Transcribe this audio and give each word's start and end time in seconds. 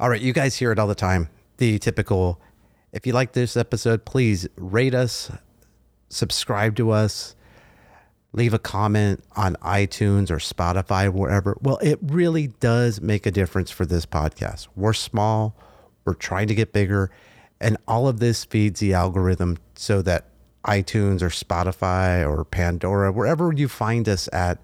All 0.00 0.08
right, 0.08 0.20
you 0.20 0.32
guys 0.32 0.54
hear 0.54 0.70
it 0.70 0.78
all 0.78 0.86
the 0.86 0.94
time. 0.94 1.28
The 1.56 1.78
typical 1.80 2.40
if 2.92 3.06
you 3.06 3.12
like 3.12 3.32
this 3.32 3.56
episode, 3.56 4.04
please 4.04 4.48
rate 4.56 4.94
us, 4.94 5.30
subscribe 6.08 6.76
to 6.76 6.90
us, 6.90 7.34
leave 8.32 8.54
a 8.54 8.58
comment 8.58 9.22
on 9.36 9.56
iTunes 9.56 10.30
or 10.30 10.36
Spotify, 10.36 11.12
wherever. 11.12 11.58
Well, 11.60 11.78
it 11.78 11.98
really 12.00 12.46
does 12.46 13.00
make 13.00 13.26
a 13.26 13.30
difference 13.30 13.70
for 13.70 13.84
this 13.84 14.06
podcast. 14.06 14.68
We're 14.74 14.94
small, 14.94 15.54
we're 16.04 16.14
trying 16.14 16.48
to 16.48 16.54
get 16.54 16.72
bigger, 16.72 17.10
and 17.60 17.76
all 17.86 18.08
of 18.08 18.20
this 18.20 18.44
feeds 18.44 18.80
the 18.80 18.94
algorithm 18.94 19.58
so 19.74 20.00
that 20.02 20.26
iTunes 20.64 21.22
or 21.22 21.28
Spotify 21.28 22.26
or 22.26 22.44
Pandora, 22.44 23.12
wherever 23.12 23.52
you 23.52 23.68
find 23.68 24.08
us 24.08 24.28
at, 24.32 24.58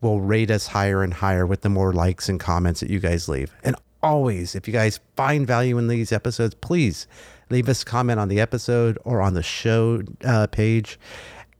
will 0.00 0.20
rate 0.20 0.50
us 0.50 0.68
higher 0.68 1.02
and 1.02 1.14
higher 1.14 1.46
with 1.46 1.62
the 1.62 1.68
more 1.68 1.92
likes 1.92 2.28
and 2.28 2.38
comments 2.38 2.80
that 2.80 2.90
you 2.90 3.00
guys 3.00 3.28
leave. 3.28 3.54
And 3.64 3.74
always, 4.02 4.54
if 4.54 4.66
you 4.66 4.72
guys 4.72 5.00
find 5.16 5.46
value 5.46 5.78
in 5.78 5.88
these 5.88 6.12
episodes, 6.12 6.54
please 6.54 7.06
leave 7.50 7.68
us 7.68 7.82
a 7.82 7.84
comment 7.84 8.20
on 8.20 8.28
the 8.28 8.40
episode 8.40 8.98
or 9.04 9.20
on 9.20 9.34
the 9.34 9.42
show 9.42 10.02
uh, 10.24 10.46
page. 10.48 10.98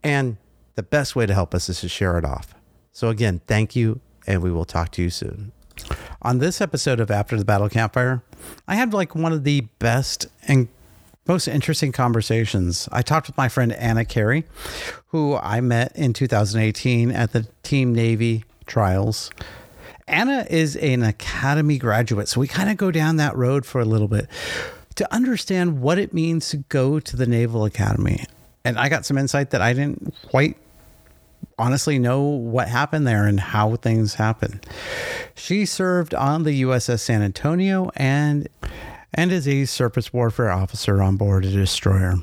And 0.03 0.37
the 0.75 0.83
best 0.83 1.17
way 1.17 1.27
to 1.27 1.35
help 1.35 1.55
us 1.55 1.69
is 1.69 1.81
to 1.81 1.89
share 1.89 2.19
it 2.19 2.25
off. 2.25 2.55
So, 2.93 3.09
again, 3.09 3.41
thank 3.47 3.77
you, 3.77 4.01
and 4.27 4.43
we 4.43 4.51
will 4.51 4.65
talk 4.65 4.91
to 4.93 5.03
you 5.03 5.11
soon. 5.11 5.53
On 6.23 6.39
this 6.39 6.61
episode 6.61 7.01
of 7.01 7.11
After 7.11 7.37
the 7.37 7.45
Battle 7.45 7.69
Campfire, 7.69 8.23
I 8.67 8.75
had 8.75 8.93
like 8.93 9.15
one 9.15 9.33
of 9.33 9.45
the 9.45 9.63
best 9.79 10.27
and 10.47 10.69
most 11.27 11.47
interesting 11.47 11.93
conversations. 11.93 12.89
I 12.91 13.03
talked 13.03 13.27
with 13.27 13.37
my 13.37 13.49
friend 13.49 13.73
Anna 13.75 14.05
Carey, 14.05 14.45
who 15.09 15.37
I 15.37 15.61
met 15.61 15.95
in 15.95 16.13
2018 16.13 17.11
at 17.11 17.33
the 17.33 17.47
Team 17.63 17.95
Navy 17.95 18.45
trials. 18.67 19.31
Anna 20.09 20.47
is 20.49 20.77
an 20.77 21.03
academy 21.03 21.79
graduate, 21.79 22.29
so 22.29 22.41
we 22.41 22.49
kind 22.49 22.71
of 22.71 22.77
go 22.77 22.91
down 22.91 23.17
that 23.17 23.37
road 23.37 23.67
for 23.67 23.81
a 23.81 23.85
little 23.85 24.09
bit 24.09 24.27
to 24.97 25.15
understand 25.15 25.81
what 25.81 25.99
it 25.99 26.13
means 26.13 26.49
to 26.49 26.57
go 26.57 26.99
to 26.99 27.17
the 27.17 27.27
Naval 27.27 27.65
Academy. 27.65 28.25
And 28.65 28.79
I 28.79 28.89
got 28.89 29.07
some 29.07 29.17
insight 29.17 29.51
that 29.51 29.63
I 29.63 29.73
didn't 29.73 30.15
quite 30.29 30.57
honestly 31.59 31.99
know 31.99 32.23
what 32.23 32.69
happened 32.69 33.07
there 33.07 33.27
and 33.27 33.39
how 33.39 33.77
things 33.77 34.15
happen. 34.15 34.61
She 35.35 35.67
served 35.67 36.15
on 36.15 36.43
the 36.43 36.63
USS 36.63 37.01
San 37.01 37.23
Antonio 37.23 37.91
and 37.97 38.49
and 39.15 39.33
is 39.33 39.49
a 39.49 39.65
surface 39.65 40.13
warfare 40.13 40.51
officer 40.51 41.03
on 41.03 41.17
board 41.17 41.45
a 41.45 41.51
destroyer. 41.51 42.17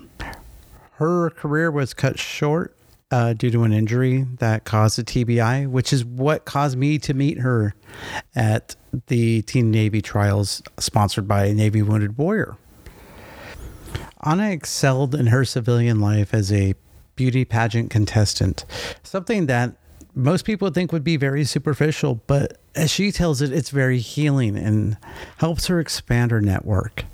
Her 0.93 1.29
career 1.29 1.71
was 1.71 1.93
cut 1.93 2.19
short 2.19 2.74
uh, 3.11 3.33
due 3.33 3.51
to 3.51 3.63
an 3.63 3.73
injury 3.73 4.25
that 4.39 4.65
caused 4.65 4.97
a 4.99 5.03
TBI, 5.03 5.67
which 5.67 5.93
is 5.93 6.03
what 6.03 6.45
caused 6.45 6.77
me 6.77 6.97
to 6.99 7.13
meet 7.13 7.39
her 7.39 7.73
at 8.35 8.75
the 9.07 9.41
Team 9.43 9.71
Navy 9.71 10.01
trials 10.01 10.63
sponsored 10.79 11.27
by 11.27 11.51
Navy 11.51 11.81
Wounded 11.81 12.17
Warrior. 12.17 12.57
Anna 14.23 14.49
excelled 14.49 15.13
in 15.13 15.27
her 15.27 15.45
civilian 15.45 15.99
life 15.99 16.33
as 16.33 16.51
a 16.51 16.73
beauty 17.15 17.45
pageant 17.45 17.91
contestant, 17.91 18.65
something 19.03 19.45
that 19.45 19.75
most 20.15 20.45
people 20.45 20.69
think 20.71 20.91
would 20.91 21.03
be 21.03 21.17
very 21.17 21.43
superficial, 21.43 22.21
but 22.25 22.57
as 22.73 22.89
she 22.89 23.11
tells 23.11 23.41
it, 23.41 23.51
it's 23.51 23.69
very 23.69 23.99
healing 23.99 24.57
and 24.57 24.97
helps 25.37 25.67
her 25.67 25.79
expand 25.79 26.31
her 26.31 26.41
network. 26.41 27.05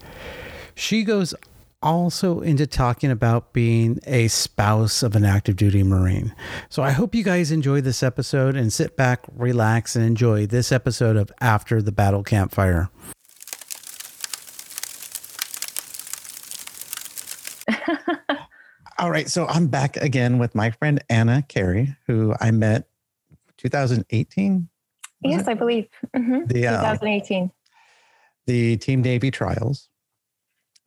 She 0.75 1.03
goes 1.03 1.33
also 1.81 2.41
into 2.41 2.67
talking 2.67 3.09
about 3.11 3.53
being 3.53 3.99
a 4.05 4.27
spouse 4.27 5.01
of 5.03 5.15
an 5.15 5.25
active 5.25 5.55
duty 5.55 5.83
Marine. 5.83 6.35
So 6.69 6.83
I 6.83 6.91
hope 6.91 7.15
you 7.15 7.23
guys 7.23 7.51
enjoy 7.51 7.81
this 7.81 8.03
episode 8.03 8.55
and 8.55 8.71
sit 8.71 8.95
back, 8.95 9.21
relax, 9.35 9.95
and 9.95 10.05
enjoy 10.05 10.45
this 10.45 10.71
episode 10.71 11.17
of 11.17 11.31
After 11.41 11.81
the 11.81 11.91
Battle 11.91 12.23
Campfire. 12.23 12.89
All 18.99 19.09
right, 19.09 19.29
so 19.29 19.47
I'm 19.47 19.67
back 19.67 19.97
again 19.97 20.37
with 20.37 20.53
my 20.53 20.71
friend 20.71 21.03
Anna 21.09 21.41
Carey, 21.41 21.95
who 22.05 22.35
I 22.39 22.51
met 22.51 22.87
2018. 23.57 24.69
Yes, 25.23 25.41
it? 25.41 25.47
I 25.47 25.53
believe 25.55 25.87
mm-hmm. 26.15 26.45
the, 26.45 26.67
uh, 26.67 26.77
2018. 26.77 27.51
The 28.47 28.77
Team 28.77 29.01
Navy 29.01 29.31
trials. 29.31 29.90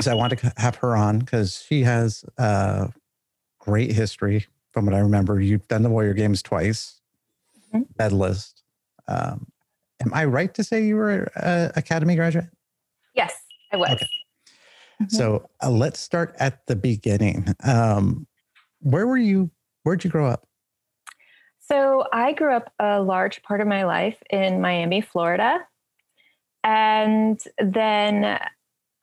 So 0.00 0.10
I 0.10 0.14
want 0.14 0.38
to 0.38 0.52
have 0.56 0.76
her 0.76 0.96
on 0.96 1.20
because 1.20 1.64
she 1.66 1.82
has 1.82 2.24
a 2.36 2.92
great 3.60 3.92
history. 3.92 4.46
From 4.72 4.86
what 4.86 4.94
I 4.94 4.98
remember, 4.98 5.40
you've 5.40 5.68
done 5.68 5.82
the 5.82 5.88
Warrior 5.88 6.14
Games 6.14 6.42
twice, 6.42 7.00
mm-hmm. 7.72 7.82
medalist. 7.96 8.62
Um, 9.06 9.46
am 10.04 10.12
I 10.12 10.24
right 10.24 10.52
to 10.54 10.64
say 10.64 10.84
you 10.84 10.96
were 10.96 11.30
an 11.36 11.70
Academy 11.76 12.16
graduate? 12.16 12.48
Yes, 13.14 13.32
I 13.72 13.76
was. 13.76 13.90
Okay. 13.90 14.06
Mm-hmm. 15.02 15.16
So 15.16 15.48
uh, 15.62 15.70
let's 15.70 16.00
start 16.00 16.34
at 16.38 16.66
the 16.66 16.76
beginning. 16.76 17.54
Um, 17.64 18.26
where 18.80 19.06
were 19.06 19.16
you? 19.16 19.50
Where'd 19.84 20.02
you 20.02 20.10
grow 20.10 20.26
up? 20.28 20.46
So 21.60 22.04
I 22.12 22.32
grew 22.32 22.52
up 22.54 22.72
a 22.78 23.00
large 23.00 23.42
part 23.42 23.60
of 23.60 23.66
my 23.66 23.84
life 23.84 24.22
in 24.28 24.60
Miami, 24.60 25.00
Florida. 25.00 25.60
And 26.62 27.40
then 27.58 28.38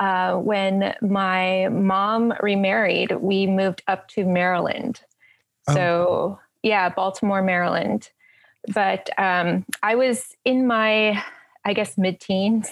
uh, 0.02 0.36
when 0.36 0.96
my 1.04 1.68
mom 1.70 2.34
remarried, 2.42 3.12
we 3.22 3.46
moved 3.46 3.84
up 3.88 4.08
to 4.08 4.26
Maryland. 4.26 5.00
Oh. 5.68 5.74
So, 5.76 6.40
yeah, 6.64 6.90
Baltimore, 6.90 7.44
Maryland. 7.44 8.10
But 8.74 9.12
um, 9.20 9.64
I 9.84 9.94
was 9.94 10.36
in 10.44 10.66
my, 10.66 11.24
I 11.66 11.74
guess, 11.74 12.00
mid 12.00 12.20
teens 12.20 12.68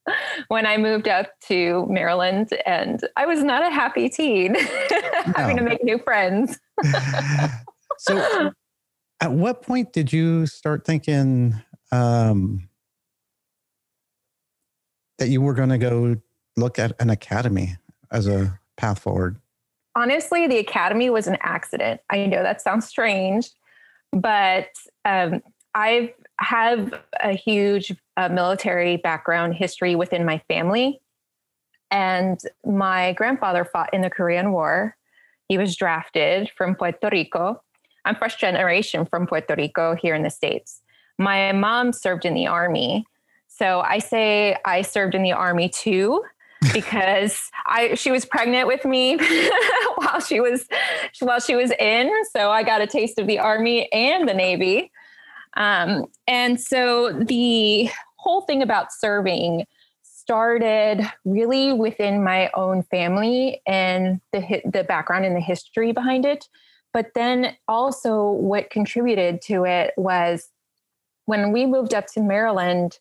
when 0.48 0.66
I 0.66 0.76
moved 0.76 1.06
up 1.06 1.30
to 1.46 1.86
Maryland, 1.88 2.52
and 2.66 3.00
I 3.16 3.26
was 3.26 3.44
not 3.44 3.62
a 3.62 3.70
happy 3.70 4.08
teen 4.08 4.56
having 5.36 5.58
to 5.58 5.62
make 5.62 5.84
new 5.84 5.98
friends. 5.98 6.58
so, 7.98 8.50
at 9.20 9.30
what 9.30 9.62
point 9.62 9.92
did 9.92 10.12
you 10.12 10.46
start 10.46 10.84
thinking 10.84 11.54
um, 11.92 12.68
that 15.18 15.28
you 15.28 15.40
were 15.40 15.54
going 15.54 15.68
to 15.68 15.78
go 15.78 16.16
look 16.56 16.78
at 16.78 16.92
an 17.00 17.10
academy 17.10 17.76
as 18.10 18.26
a 18.26 18.58
path 18.76 18.98
forward? 18.98 19.36
Honestly, 19.94 20.46
the 20.46 20.58
academy 20.58 21.10
was 21.10 21.26
an 21.26 21.36
accident. 21.40 22.00
I 22.10 22.26
know 22.26 22.42
that 22.42 22.60
sounds 22.62 22.86
strange, 22.86 23.50
but 24.12 24.68
um, 25.04 25.42
I 25.74 26.14
have 26.38 26.94
a 27.22 27.32
huge 27.32 27.94
uh, 28.16 28.28
military 28.28 28.96
background 28.96 29.54
history 29.54 29.94
within 29.94 30.24
my 30.24 30.38
family. 30.48 31.00
And 31.90 32.40
my 32.64 33.12
grandfather 33.12 33.64
fought 33.64 33.92
in 33.92 34.00
the 34.00 34.10
Korean 34.10 34.52
War. 34.52 34.96
He 35.48 35.58
was 35.58 35.76
drafted 35.76 36.50
from 36.56 36.74
Puerto 36.74 37.10
Rico. 37.12 37.62
I'm 38.04 38.16
first 38.16 38.38
generation 38.38 39.04
from 39.04 39.26
Puerto 39.26 39.54
Rico 39.54 39.94
here 39.94 40.14
in 40.14 40.22
the 40.22 40.30
States. 40.30 40.80
My 41.18 41.52
mom 41.52 41.92
served 41.92 42.24
in 42.24 42.34
the 42.34 42.46
Army. 42.46 43.04
So 43.48 43.80
I 43.80 43.98
say 43.98 44.56
I 44.64 44.80
served 44.80 45.14
in 45.14 45.22
the 45.22 45.32
Army 45.32 45.68
too 45.68 46.24
because 46.72 47.50
I 47.66 47.94
she 47.94 48.10
was 48.10 48.24
pregnant 48.24 48.66
with 48.66 48.84
me 48.84 49.16
while 49.96 50.20
she 50.20 50.40
was 50.40 50.66
while 51.20 51.40
she 51.40 51.56
was 51.56 51.70
in. 51.78 52.10
So 52.34 52.50
I 52.50 52.62
got 52.62 52.80
a 52.80 52.86
taste 52.86 53.18
of 53.18 53.26
the 53.26 53.38
Army 53.38 53.90
and 53.92 54.28
the 54.28 54.34
Navy. 54.34 54.92
Um, 55.54 56.06
and 56.26 56.60
so 56.60 57.12
the 57.12 57.90
whole 58.16 58.42
thing 58.42 58.62
about 58.62 58.92
serving 58.92 59.66
started 60.02 61.04
really 61.24 61.72
within 61.72 62.22
my 62.22 62.50
own 62.54 62.82
family 62.84 63.60
and 63.66 64.20
the 64.32 64.62
the 64.64 64.84
background 64.84 65.24
and 65.24 65.34
the 65.34 65.40
history 65.40 65.92
behind 65.92 66.24
it. 66.24 66.48
But 66.92 67.12
then 67.14 67.56
also 67.68 68.30
what 68.30 68.70
contributed 68.70 69.40
to 69.42 69.64
it 69.64 69.94
was 69.96 70.48
when 71.24 71.52
we 71.52 71.66
moved 71.66 71.94
up 71.94 72.06
to 72.08 72.20
Maryland, 72.20 72.98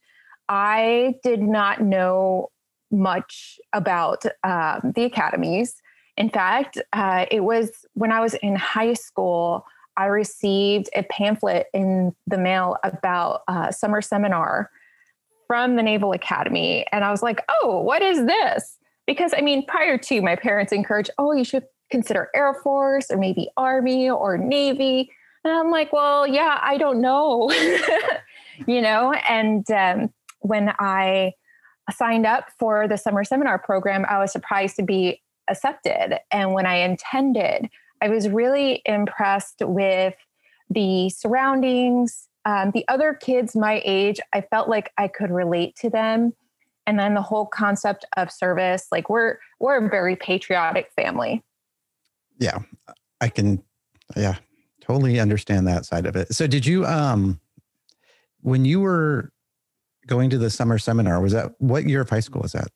I 0.47 1.15
did 1.23 1.41
not 1.41 1.81
know 1.81 2.49
much 2.91 3.59
about 3.73 4.23
um, 4.43 4.91
the 4.95 5.03
academies. 5.03 5.81
In 6.17 6.29
fact, 6.29 6.77
uh, 6.93 7.25
it 7.31 7.43
was 7.43 7.85
when 7.93 8.11
I 8.11 8.19
was 8.19 8.33
in 8.35 8.55
high 8.55 8.93
school, 8.93 9.65
I 9.97 10.05
received 10.05 10.89
a 10.95 11.03
pamphlet 11.03 11.67
in 11.73 12.15
the 12.27 12.37
mail 12.37 12.77
about 12.83 13.41
uh, 13.47 13.71
summer 13.71 14.01
seminar 14.01 14.69
from 15.47 15.75
the 15.75 15.83
Naval 15.83 16.13
Academy. 16.13 16.85
And 16.91 17.03
I 17.03 17.11
was 17.11 17.21
like, 17.21 17.43
oh, 17.49 17.81
what 17.81 18.01
is 18.01 18.25
this? 18.25 18.77
Because 19.05 19.33
I 19.35 19.41
mean, 19.41 19.65
prior 19.65 19.97
to 19.97 20.21
my 20.21 20.35
parents 20.35 20.71
encouraged, 20.71 21.09
oh, 21.17 21.33
you 21.33 21.43
should 21.43 21.65
consider 21.89 22.29
Air 22.33 22.53
Force 22.63 23.11
or 23.11 23.17
maybe 23.17 23.49
Army 23.57 24.09
or 24.09 24.37
Navy. 24.37 25.11
And 25.43 25.53
I'm 25.53 25.69
like, 25.69 25.91
well, 25.91 26.25
yeah, 26.25 26.59
I 26.61 26.77
don't 26.77 27.01
know, 27.01 27.51
you 28.67 28.81
know? 28.81 29.13
And 29.27 29.69
um, 29.71 30.13
when 30.39 30.73
I 30.79 31.33
signed 31.91 32.25
up 32.25 32.49
for 32.57 32.87
the 32.87 32.97
summer 32.97 33.23
seminar 33.23 33.59
program, 33.59 34.05
I 34.09 34.17
was 34.19 34.31
surprised 34.31 34.75
to 34.77 34.83
be 34.83 35.21
accepted. 35.49 36.19
And 36.31 36.53
when 36.53 36.65
I 36.65 36.75
attended, 36.75 37.69
I 38.01 38.09
was 38.09 38.27
really 38.29 38.81
impressed 38.85 39.61
with 39.61 40.15
the 40.69 41.09
surroundings. 41.09 42.27
Um, 42.45 42.71
the 42.71 42.85
other 42.87 43.13
kids 43.13 43.55
my 43.55 43.81
age, 43.85 44.19
I 44.33 44.41
felt 44.41 44.67
like 44.69 44.91
I 44.97 45.07
could 45.07 45.29
relate 45.29 45.75
to 45.77 45.89
them. 45.89 46.33
and 46.87 46.99
then 46.99 47.13
the 47.13 47.21
whole 47.21 47.45
concept 47.45 48.05
of 48.17 48.31
service. 48.31 48.87
Like 48.91 49.09
we're 49.09 49.37
we're 49.59 49.85
a 49.85 49.89
very 49.89 50.15
patriotic 50.15 50.91
family. 50.95 51.43
Yeah, 52.39 52.59
I 53.21 53.29
can. 53.29 53.63
Yeah, 54.15 54.37
totally 54.81 55.19
understand 55.19 55.67
that 55.67 55.85
side 55.85 56.05
of 56.05 56.15
it. 56.15 56.33
So, 56.33 56.47
did 56.47 56.65
you 56.65 56.85
um 56.85 57.39
when 58.41 58.65
you 58.65 58.79
were 58.79 59.31
going 60.11 60.29
to 60.29 60.37
the 60.37 60.49
summer 60.49 60.77
seminar? 60.77 61.21
Was 61.21 61.31
that 61.31 61.53
what 61.59 61.87
year 61.87 62.01
of 62.01 62.09
high 62.09 62.19
school 62.19 62.41
was 62.41 62.51
that? 62.51 62.67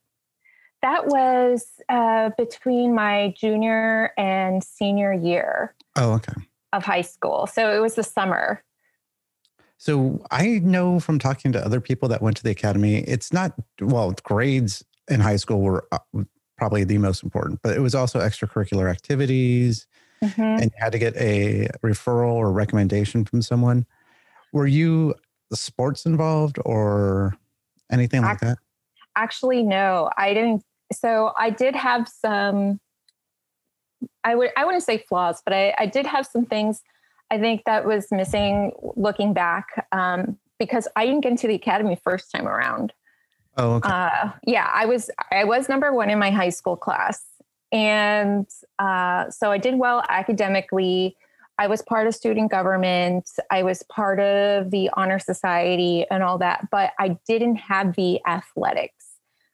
That 0.82 1.08
was 1.08 1.66
uh, 1.90 2.30
between 2.38 2.96
my 2.96 3.34
junior 3.38 4.14
and 4.18 4.64
senior 4.64 5.12
year. 5.12 5.76
Oh, 5.98 6.14
okay. 6.14 6.34
Of 6.72 6.86
high 6.86 7.02
school, 7.02 7.46
so 7.48 7.76
it 7.76 7.80
was 7.80 7.96
the 7.96 8.04
summer. 8.04 8.64
So 9.78 10.26
I 10.32 10.60
know 10.64 11.02
from 11.02 11.20
talking 11.20 11.52
to 11.52 11.64
other 11.64 11.82
people 11.82 12.08
that 12.10 12.22
went 12.22 12.38
to 12.38 12.44
the 12.44 12.52
academy, 12.52 13.00
it's 13.00 13.34
not 13.34 13.54
well 13.82 14.14
grades 14.24 14.84
in 15.10 15.20
high 15.20 15.36
school 15.36 15.62
were 15.62 15.86
uh, 15.92 16.00
probably 16.58 16.86
the 16.86 16.98
most 16.98 17.22
important, 17.22 17.60
but 17.62 17.76
it 17.76 17.82
was 17.82 17.94
also 17.94 18.20
extracurricular 18.20 18.90
activities, 18.90 19.88
mm-hmm. 20.24 20.42
and 20.42 20.64
you 20.64 20.78
had 20.78 20.94
to 20.94 21.00
get 21.00 21.16
a 21.18 21.68
referral 21.84 22.34
or 22.34 22.52
recommendation 22.52 23.26
from 23.26 23.42
someone. 23.42 23.86
Were 24.54 24.68
you 24.68 25.16
sports 25.54 26.06
involved 26.06 26.58
or 26.66 27.38
anything 27.92 28.22
like 28.22 28.40
that? 28.40 28.58
Actually, 29.16 29.64
no, 29.64 30.10
I 30.18 30.34
didn't. 30.34 30.64
So 30.94 31.32
I 31.38 31.50
did 31.50 31.76
have 31.76 32.08
some. 32.08 32.80
I 34.24 34.36
would 34.36 34.50
I 34.58 34.66
wouldn't 34.66 34.84
say 34.84 34.98
flaws, 34.98 35.42
but 35.44 35.54
I, 35.54 35.74
I 35.80 35.86
did 35.86 36.06
have 36.06 36.26
some 36.26 36.46
things 36.46 36.82
I 37.32 37.40
think 37.40 37.64
that 37.66 37.86
was 37.86 38.08
missing 38.12 38.72
looking 38.96 39.34
back 39.34 39.88
um, 39.92 40.38
because 40.60 40.88
I 40.96 41.06
didn't 41.06 41.22
get 41.22 41.32
into 41.32 41.48
the 41.48 41.56
academy 41.56 41.98
first 42.04 42.32
time 42.32 42.48
around. 42.48 42.94
Oh, 43.58 43.76
okay. 43.76 43.90
Uh, 43.90 44.32
yeah, 44.46 44.70
I 44.74 44.86
was 44.86 45.10
I 45.32 45.44
was 45.44 45.70
number 45.70 45.94
one 45.94 46.10
in 46.10 46.20
my 46.20 46.30
high 46.30 46.50
school 46.50 46.76
class, 46.76 47.24
and 47.72 48.48
uh, 48.80 49.30
so 49.30 49.52
I 49.52 49.58
did 49.58 49.76
well 49.76 50.04
academically. 50.10 51.16
I 51.58 51.68
was 51.68 51.82
part 51.82 52.08
of 52.08 52.16
student 52.16 52.52
government. 52.52 53.30
I 53.50 53.64
was 53.64 53.84
part 53.84 54.20
of 54.20 54.72
the 54.72 54.90
honor 54.94 55.20
society 55.20 56.06
and 56.12 56.22
all 56.22 56.38
that, 56.40 56.70
but 56.70 56.92
I 57.00 57.18
didn't 57.28 57.56
have 57.56 57.96
the 57.96 58.20
athletics. 58.28 59.06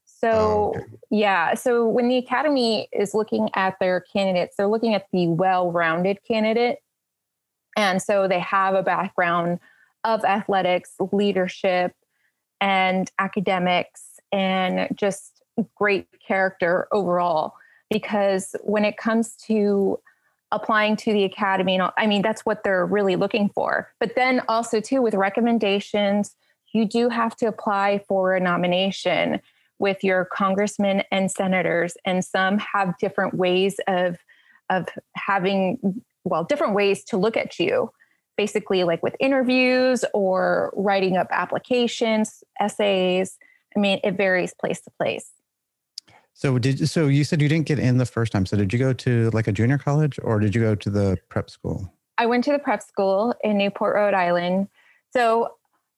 So, 0.06 0.30
oh, 0.32 0.74
okay. 0.76 0.86
yeah. 1.10 1.54
So, 1.56 1.88
when 1.88 2.08
the 2.08 2.18
academy 2.18 2.88
is 2.92 3.14
looking 3.14 3.50
at 3.56 3.78
their 3.80 4.02
candidates, 4.02 4.56
they're 4.56 4.68
looking 4.68 4.94
at 4.94 5.08
the 5.12 5.28
well 5.28 5.72
rounded 5.72 6.20
candidate. 6.28 6.80
And 7.76 8.02
so 8.02 8.28
they 8.28 8.40
have 8.40 8.76
a 8.76 8.84
background 8.84 9.60
of 10.04 10.24
athletics, 10.26 10.94
leadership, 11.12 11.94
and 12.60 13.10
academics, 13.18 14.20
and 14.32 14.90
just 14.96 15.42
great 15.76 16.08
character 16.26 16.88
overall. 16.92 17.54
Because 17.90 18.56
when 18.64 18.86
it 18.86 18.98
comes 18.98 19.36
to 19.48 20.00
applying 20.52 20.96
to 20.98 21.14
the 21.14 21.24
academy, 21.24 21.76
and 21.76 21.92
I 21.98 22.08
mean, 22.08 22.22
that's 22.22 22.46
what 22.46 22.64
they're 22.64 22.86
really 22.86 23.16
looking 23.16 23.50
for. 23.50 23.92
But 24.00 24.16
then 24.16 24.42
also, 24.48 24.80
too, 24.80 25.02
with 25.02 25.14
recommendations, 25.14 26.36
you 26.74 26.86
do 26.86 27.10
have 27.10 27.36
to 27.38 27.48
apply 27.48 28.04
for 28.08 28.36
a 28.36 28.40
nomination 28.40 29.42
with 29.80 30.04
your 30.04 30.26
congressmen 30.26 31.04
and 31.12 31.32
senators, 31.32 31.98
and 32.06 32.24
some 32.24 32.60
have 32.60 32.98
different 33.00 33.34
ways 33.34 33.80
of 33.88 34.18
of 34.70 34.88
having 35.16 36.02
well, 36.24 36.44
different 36.44 36.76
ways 36.76 37.04
to 37.06 37.18
look 37.18 37.36
at 37.36 37.60
you, 37.60 37.92
basically, 38.38 38.84
like 38.84 39.02
with 39.04 39.16
interviews 39.20 40.06
or 40.14 40.72
writing 40.76 41.18
up 41.18 41.28
applications, 41.32 42.44
essays. 42.60 43.38
I 43.76 43.80
mean, 43.80 44.00
it 44.04 44.18
varies 44.18 44.54
place 44.54 44.82
to 44.82 44.92
place. 44.92 45.32
So 46.34 46.58
did 46.58 46.90
so 46.90 47.08
you 47.08 47.24
said 47.24 47.42
you 47.42 47.50
didn't 47.50 47.68
get 47.68 47.80
in 47.80 47.98
the 47.98 48.06
first 48.06 48.32
time. 48.32 48.46
So 48.46 48.58
did 48.58 48.74
you 48.74 48.80
go 48.80 48.94
to 48.94 49.30
like 49.32 49.48
a 49.48 49.52
junior 49.52 49.78
college 49.78 50.20
or 50.24 50.40
did 50.40 50.56
you 50.56 50.62
go 50.62 50.76
to 50.76 50.90
the 50.90 51.18
prep 51.30 51.50
school? 51.50 51.94
I 52.18 52.26
went 52.26 52.44
to 52.46 52.52
the 52.52 52.60
prep 52.60 52.82
school 52.82 53.34
in 53.44 53.58
Newport, 53.58 53.96
Rhode 53.96 54.14
Island. 54.14 54.68
So 55.12 55.56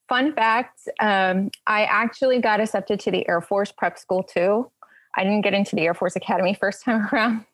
fun 0.09 0.33
fact, 0.33 0.87
um, 0.99 1.51
I 1.67 1.83
actually 1.83 2.39
got 2.39 2.59
accepted 2.59 2.99
to 3.01 3.11
the 3.11 3.27
Air 3.27 3.41
Force 3.41 3.71
prep 3.71 3.97
school 3.97 4.23
too. 4.23 4.69
I 5.15 5.23
didn't 5.23 5.41
get 5.41 5.53
into 5.53 5.75
the 5.75 5.83
Air 5.83 5.93
Force 5.93 6.15
Academy 6.15 6.53
first 6.59 6.83
time 6.83 7.07
around. 7.11 7.45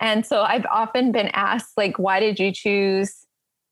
And 0.00 0.24
so 0.24 0.42
I've 0.42 0.66
often 0.66 1.12
been 1.12 1.28
asked, 1.28 1.72
like, 1.76 1.98
why 1.98 2.20
did 2.20 2.38
you 2.38 2.52
choose 2.52 3.26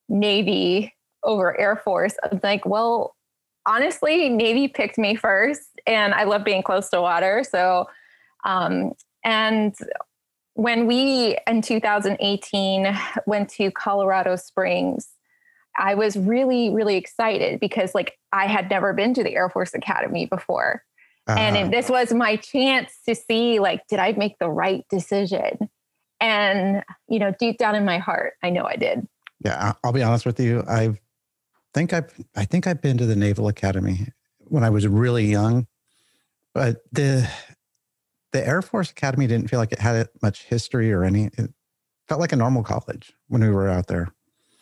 Navy 0.09 0.93
over 1.23 1.59
Air 1.59 1.77
Force? 1.77 2.17
I'm 2.25 2.41
like, 2.43 2.67
well, 2.67 3.15
honestly, 3.65 4.29
Navy 4.29 4.67
picked 4.67 4.99
me 4.99 5.15
first, 5.15 5.69
and 5.87 6.15
I 6.15 6.25
love 6.25 6.45
being 6.45 6.63
close 6.63 6.89
to 6.91 7.01
water. 7.01 7.45
So, 7.49 7.89
um, 8.47 8.93
and 9.25 9.75
when 10.55 10.87
we 10.87 11.37
in 11.47 11.61
2018 11.61 12.99
went 13.27 13.51
to 13.51 13.71
Colorado 13.71 14.37
Springs, 14.37 15.09
I 15.79 15.95
was 15.95 16.17
really, 16.17 16.71
really 16.71 16.97
excited 16.97 17.61
because, 17.61 17.95
like, 17.95 18.19
I 18.33 18.47
had 18.47 18.71
never 18.71 18.95
been 18.95 19.13
to 19.15 19.23
the 19.23 19.35
Air 19.35 19.51
Force 19.51 19.75
Academy 19.75 20.25
before. 20.25 20.83
Uh-huh. 21.27 21.39
And 21.39 21.73
this 21.73 21.91
was 21.91 22.15
my 22.15 22.37
chance 22.37 22.93
to 23.07 23.15
see, 23.15 23.59
like, 23.59 23.87
did 23.89 23.99
I 23.99 24.13
make 24.13 24.39
the 24.39 24.49
right 24.49 24.87
decision? 24.89 25.69
And, 26.21 26.83
you 27.09 27.19
know, 27.19 27.35
deep 27.39 27.59
down 27.59 27.75
in 27.75 27.85
my 27.85 27.99
heart, 27.99 28.35
I 28.43 28.51
know 28.51 28.65
I 28.65 28.77
did. 28.77 29.07
Yeah, 29.45 29.75
I'll 29.85 29.93
be 29.93 30.03
honest 30.03 30.25
with 30.25 30.41
you. 30.41 30.65
I 30.67 30.95
think 31.75 31.93
I've 31.93 32.11
I 32.35 32.47
think 32.47 32.67
I've 32.67 32.81
been 32.81 32.97
to 32.97 33.05
the 33.05 33.17
Naval 33.17 33.49
Academy 33.49 34.09
when 34.39 34.65
I 34.65 34.71
was 34.71 34.87
really 34.87 35.27
young, 35.27 35.67
but 36.55 36.79
the 36.93 37.29
the 38.33 38.47
Air 38.47 38.63
Force 38.63 38.91
Academy 38.91 39.27
didn't 39.27 39.49
feel 39.49 39.59
like 39.59 39.73
it 39.73 39.79
had 39.79 40.09
much 40.23 40.45
history 40.45 40.93
or 40.93 41.05
any. 41.05 41.31
It 41.39 41.53
felt 42.09 42.21
like 42.21 42.33
a 42.33 42.37
normal 42.37 42.63
college 42.63 43.13
when 43.29 43.43
we 43.43 43.51
were 43.51 43.69
out 43.69 43.87
there. 43.87 44.09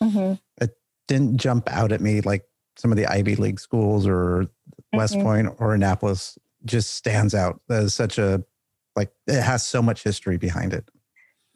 Mm-hmm. 0.02 0.34
It 0.62 0.76
didn't 1.08 1.38
jump 1.38 1.70
out 1.70 1.92
at 1.92 2.00
me 2.00 2.20
like 2.20 2.44
some 2.76 2.90
of 2.90 2.96
the 2.96 3.06
Ivy 3.06 3.36
League 3.36 3.60
schools 3.60 4.06
or 4.06 4.42
mm-hmm. 4.42 4.96
West 4.96 5.14
Point 5.14 5.48
or 5.58 5.74
Annapolis 5.74 6.38
just 6.64 6.94
stands 6.94 7.34
out 7.34 7.60
as 7.68 7.94
such 7.94 8.18
a 8.18 8.44
like 8.96 9.12
it 9.26 9.42
has 9.42 9.66
so 9.66 9.82
much 9.82 10.02
history 10.02 10.36
behind 10.36 10.72
it. 10.72 10.88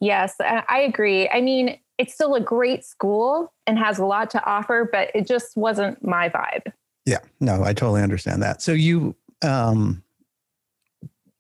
Yes, 0.01 0.37
I 0.41 0.81
agree. 0.81 1.29
I 1.29 1.41
mean, 1.41 1.79
it's 1.99 2.15
still 2.15 2.35
a 2.37 2.41
great 2.41 2.85
school 2.85 3.53
and 3.67 3.79
has 3.79 3.99
a 3.99 4.05
lot 4.05 4.31
to 4.31 4.45
offer, 4.45 4.89
but 4.91 5.11
it 5.15 5.27
just 5.27 5.57
wasn't 5.57 6.05
my 6.05 6.29
vibe. 6.29 6.73
Yeah, 7.05 7.19
no, 7.41 7.65
I 7.65 7.73
totally 7.73 8.03
understand 8.03 8.43
that. 8.43 8.63
So 8.63 8.73
you, 8.73 9.17
um, 9.43 10.05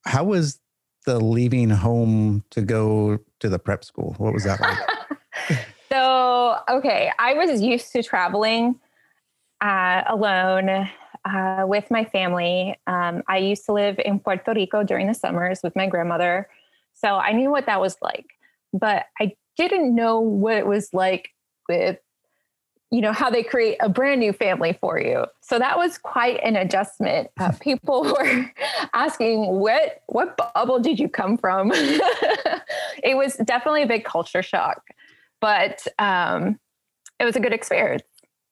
how 0.09 0.25
was 0.25 0.61
the 1.07 1.19
leaving 1.19 1.71
home 1.71 2.45
to 2.51 2.63
go 2.63 3.19
to 3.41 3.49
the 3.49 3.59
prep 3.59 3.85
school? 3.85 4.15
What 4.19 4.33
was 4.33 4.45
that 4.45 4.61
like? 4.61 4.79
so, 5.89 6.59
okay, 6.69 7.13
I 7.19 7.35
was 7.35 7.63
used 7.63 7.93
to 7.93 8.03
traveling 8.03 8.81
uh, 9.61 10.03
alone 10.07 10.89
uh, 11.25 11.65
with 11.67 11.91
my 11.91 12.05
family. 12.05 12.77
Um, 12.87 13.23
I 13.29 13.39
used 13.39 13.65
to 13.67 13.73
live 13.73 13.99
in 14.05 14.19
Puerto 14.19 14.53
Rico 14.53 14.83
during 14.83 15.07
the 15.07 15.15
summers 15.15 15.61
with 15.63 15.75
my 15.77 15.87
grandmother. 15.87 16.49
So 16.95 17.15
I 17.17 17.33
knew 17.33 17.51
what 17.51 17.67
that 17.67 17.81
was 17.81 17.97
like 18.03 18.27
but 18.73 19.07
I 19.21 19.35
didn't 19.57 19.95
know 19.95 20.21
what 20.21 20.57
it 20.57 20.67
was 20.67 20.93
like 20.93 21.31
with 21.69 21.99
you 22.91 23.01
know 23.01 23.13
how 23.13 23.29
they 23.29 23.43
create 23.43 23.77
a 23.81 23.89
brand 23.89 24.21
new 24.21 24.33
family 24.33 24.77
for 24.81 24.99
you 25.01 25.25
so 25.41 25.59
that 25.59 25.77
was 25.77 25.99
quite 25.99 26.41
an 26.43 26.57
adjustment 26.57 27.29
uh, 27.39 27.53
people 27.61 28.03
were 28.05 28.51
asking 28.95 29.47
what 29.47 30.03
what 30.07 30.37
bubble 30.55 30.79
did 30.79 30.99
you 30.99 31.09
come 31.09 31.37
from 31.37 31.71
it 31.75 33.17
was 33.17 33.35
definitely 33.45 33.83
a 33.83 33.87
big 33.87 34.05
culture 34.05 34.43
shock 34.43 34.83
but 35.41 35.87
um, 35.99 36.59
it 37.21 37.25
was 37.25 37.37
a 37.37 37.41
good 37.41 37.53
experience 37.53 38.03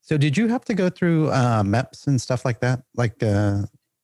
so 0.03 0.17
did 0.17 0.37
you 0.37 0.49
have 0.49 0.65
to 0.65 0.75
go 0.75 0.89
through 0.89 1.29
uh, 1.31 1.63
meps 1.63 2.07
and 2.07 2.21
stuff 2.21 2.45
like 2.45 2.61
that 2.61 2.83
like 2.95 3.23
uh... 3.23 3.63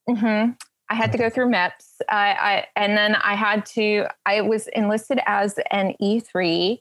mm-hmm. 0.08 0.50
I 0.88 0.94
had 0.94 1.10
to 1.12 1.16
go 1.16 1.30
through 1.30 1.46
MEPS. 1.46 2.02
I, 2.10 2.34
I, 2.34 2.66
and 2.76 2.98
then 2.98 3.14
I 3.14 3.34
had 3.34 3.64
to, 3.66 4.08
I 4.26 4.42
was 4.42 4.66
enlisted 4.74 5.20
as 5.24 5.58
an 5.70 5.94
E3. 6.02 6.78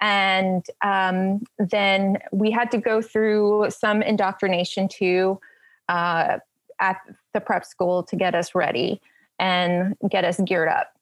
And 0.00 0.64
um, 0.82 1.42
then 1.58 2.18
we 2.32 2.50
had 2.50 2.70
to 2.70 2.78
go 2.78 3.02
through 3.02 3.70
some 3.70 4.02
indoctrination 4.02 4.88
too 4.88 5.40
uh, 5.88 6.38
at 6.80 6.96
the 7.34 7.40
prep 7.40 7.64
school 7.64 8.02
to 8.04 8.16
get 8.16 8.34
us 8.34 8.54
ready 8.54 9.00
and 9.38 9.96
get 10.08 10.24
us 10.24 10.40
geared 10.44 10.68
up. 10.68 10.92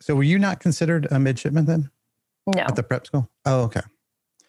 So 0.00 0.14
were 0.14 0.22
you 0.22 0.38
not 0.38 0.60
considered 0.60 1.06
a 1.10 1.18
midshipman 1.18 1.66
then? 1.66 1.90
No. 2.46 2.62
At 2.62 2.76
the 2.76 2.82
prep 2.82 3.06
school? 3.06 3.30
Oh, 3.44 3.62
okay. 3.62 3.82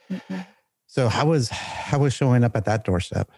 Mm-hmm. 0.10 0.39
So 0.88 1.08
how 1.08 1.27
was 1.27 1.50
how 1.50 2.00
was 2.00 2.13
showing 2.13 2.43
up 2.43 2.55
at 2.55 2.65
that 2.65 2.84
doorstep? 2.84 3.29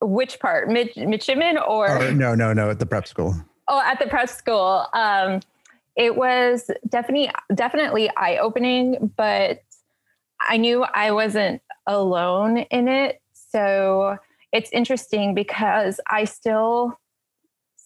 Which 0.00 0.38
part, 0.40 0.68
Mid- 0.68 0.96
midshipman 0.96 1.58
or? 1.58 1.88
or? 1.98 2.12
No, 2.12 2.34
no, 2.34 2.52
no, 2.52 2.70
at 2.70 2.78
the 2.78 2.86
prep 2.86 3.06
school. 3.06 3.34
Oh, 3.66 3.82
at 3.84 3.98
the 3.98 4.06
prep 4.06 4.28
school. 4.28 4.86
Um, 4.94 5.40
it 5.98 6.16
was 6.16 6.70
definitely 6.88 7.30
definitely 7.54 8.08
eye 8.16 8.38
opening, 8.38 9.12
but 9.16 9.62
I 10.40 10.56
knew 10.56 10.84
I 10.84 11.10
wasn't 11.10 11.60
alone 11.86 12.58
in 12.58 12.86
it. 12.86 13.20
So 13.32 14.16
it's 14.52 14.70
interesting 14.72 15.34
because 15.34 16.00
I 16.08 16.24
still 16.24 16.98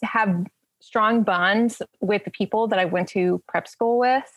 have 0.03 0.47
strong 0.81 1.23
bonds 1.23 1.81
with 2.01 2.25
the 2.25 2.31
people 2.31 2.69
that 2.69 2.79
I 2.79 2.85
went 2.85 3.09
to 3.11 3.43
prep 3.49 3.67
school 3.67 3.99
with. 3.99 4.31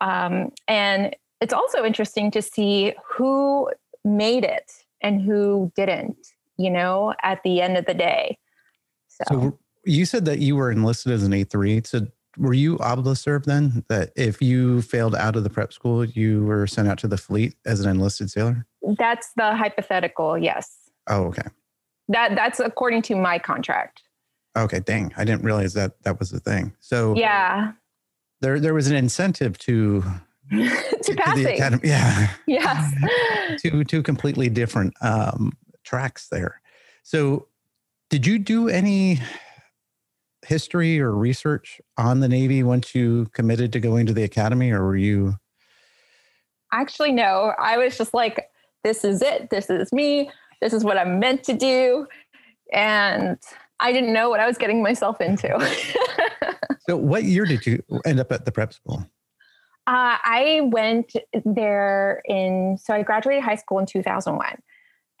Um, 0.00 0.50
and 0.66 1.14
it's 1.40 1.52
also 1.52 1.84
interesting 1.84 2.30
to 2.30 2.40
see 2.40 2.94
who 3.06 3.70
made 4.04 4.44
it 4.44 4.72
and 5.02 5.20
who 5.20 5.70
didn't, 5.76 6.16
you 6.56 6.70
know, 6.70 7.12
at 7.22 7.42
the 7.42 7.60
end 7.60 7.76
of 7.76 7.84
the 7.84 7.94
day. 7.94 8.38
So, 9.08 9.24
So 9.28 9.58
you 9.84 10.06
said 10.06 10.24
that 10.24 10.38
you 10.38 10.56
were 10.56 10.70
enlisted 10.70 11.12
as 11.12 11.22
an 11.24 11.32
E3. 11.32 11.86
So 11.86 12.06
were 12.36 12.54
you 12.54 12.78
serve 13.14 13.44
then? 13.44 13.84
That 13.88 14.10
if 14.16 14.40
you 14.42 14.82
failed 14.82 15.14
out 15.14 15.36
of 15.36 15.44
the 15.44 15.50
prep 15.50 15.72
school, 15.72 16.04
you 16.04 16.44
were 16.44 16.66
sent 16.66 16.88
out 16.88 16.98
to 16.98 17.08
the 17.08 17.16
fleet 17.18 17.54
as 17.64 17.80
an 17.80 17.90
enlisted 17.90 18.30
sailor? 18.30 18.66
that's 18.98 19.30
the 19.36 19.54
hypothetical. 19.56 20.36
Yes. 20.36 20.76
Oh, 21.06 21.24
okay. 21.24 21.48
That 22.08 22.34
that's 22.34 22.60
according 22.60 23.02
to 23.02 23.16
my 23.16 23.38
contract. 23.38 24.02
Okay, 24.56 24.80
dang. 24.80 25.12
I 25.16 25.24
didn't 25.24 25.42
realize 25.42 25.72
that 25.74 26.02
that 26.02 26.18
was 26.18 26.30
the 26.30 26.38
thing. 26.40 26.74
So 26.80 27.14
Yeah. 27.16 27.72
there 28.40 28.60
there 28.60 28.74
was 28.74 28.88
an 28.88 28.96
incentive 28.96 29.56
to 29.58 30.02
to 30.50 31.14
passing. 31.16 31.44
the 31.44 31.54
academy. 31.54 31.80
Yeah. 31.88 32.28
Yes. 32.46 32.94
two 33.62 33.84
two 33.84 34.02
completely 34.02 34.48
different 34.50 34.92
um, 35.00 35.52
tracks 35.82 36.28
there. 36.28 36.60
So, 37.02 37.48
did 38.10 38.26
you 38.26 38.38
do 38.38 38.68
any 38.68 39.20
history 40.44 41.00
or 41.00 41.12
research 41.12 41.80
on 41.96 42.20
the 42.20 42.28
Navy 42.28 42.62
once 42.62 42.94
you 42.94 43.26
committed 43.32 43.72
to 43.72 43.80
going 43.80 44.06
to 44.06 44.12
the 44.12 44.24
academy, 44.24 44.70
or 44.70 44.84
were 44.84 44.96
you? 44.96 45.34
Actually, 46.72 47.12
no. 47.12 47.52
I 47.58 47.78
was 47.78 47.96
just 47.96 48.14
like, 48.14 48.46
this 48.82 49.04
is 49.04 49.22
it. 49.22 49.50
This 49.50 49.70
is 49.70 49.92
me. 49.92 50.30
This 50.60 50.72
is 50.72 50.84
what 50.84 50.98
I'm 50.98 51.18
meant 51.18 51.44
to 51.44 51.54
do. 51.54 52.06
And 52.72 53.38
I 53.80 53.92
didn't 53.92 54.12
know 54.12 54.30
what 54.30 54.40
I 54.40 54.46
was 54.46 54.58
getting 54.58 54.82
myself 54.82 55.20
into. 55.20 55.56
So, 56.86 56.96
what 56.96 57.24
year 57.24 57.46
did 57.46 57.64
you 57.64 57.82
end 58.04 58.20
up 58.20 58.30
at 58.30 58.44
the 58.44 58.52
prep 58.52 58.72
school? 58.72 59.06
Uh, 59.86 60.16
I 60.22 60.60
went 60.64 61.14
there 61.44 62.22
in, 62.26 62.78
so 62.82 62.94
I 62.94 63.02
graduated 63.02 63.42
high 63.42 63.54
school 63.54 63.78
in 63.78 63.86
2001. 63.86 64.58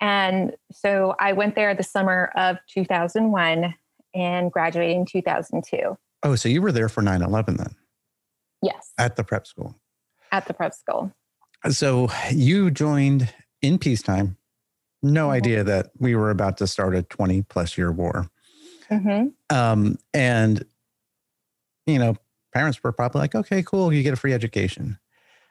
And 0.00 0.52
so 0.72 1.14
I 1.18 1.32
went 1.32 1.54
there 1.54 1.74
the 1.74 1.82
summer 1.82 2.30
of 2.36 2.58
2001 2.68 3.74
and 4.14 4.50
graduated 4.52 4.96
in 4.96 5.04
2002. 5.06 5.96
Oh, 6.22 6.36
so 6.36 6.48
you 6.48 6.62
were 6.62 6.72
there 6.72 6.88
for 6.88 7.02
9 7.02 7.22
11 7.22 7.56
then 7.56 7.74
Yes, 8.62 8.92
at 8.98 9.16
the 9.16 9.24
prep 9.24 9.46
school. 9.46 9.74
at 10.32 10.46
the 10.46 10.54
prep 10.54 10.74
school. 10.74 11.12
So, 11.70 12.08
you 12.30 12.70
joined 12.70 13.32
in 13.62 13.78
peacetime. 13.78 14.36
No 15.02 15.28
Mhm. 15.28 15.32
idea 15.32 15.64
that 15.64 15.90
we 15.98 16.14
were 16.14 16.30
about 16.30 16.58
to 16.58 16.66
start 16.66 16.94
a 16.94 17.02
20 17.02 17.42
plus 17.42 17.78
year 17.78 17.90
war. 17.92 18.28
Mm-hmm. 18.90 19.28
Um, 19.54 19.96
and 20.12 20.64
you 21.86 21.98
know, 21.98 22.16
parents 22.54 22.82
were 22.82 22.92
probably 22.92 23.20
like, 23.20 23.34
"Okay, 23.34 23.62
cool, 23.62 23.92
you 23.92 24.02
get 24.02 24.12
a 24.14 24.16
free 24.16 24.32
education." 24.32 24.98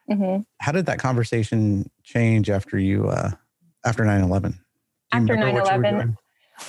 Mm-hmm. 0.09 0.41
How 0.59 0.71
did 0.71 0.85
that 0.87 0.99
conversation 0.99 1.89
change 2.03 2.49
after 2.49 2.77
you 2.77 3.07
uh, 3.09 3.31
after 3.85 4.03
9-11? 4.03 4.59
After 5.11 5.33
remember 5.33 5.61
what 5.61 5.71
you 5.71 5.77
were 5.77 5.83
9/11. 5.83 6.17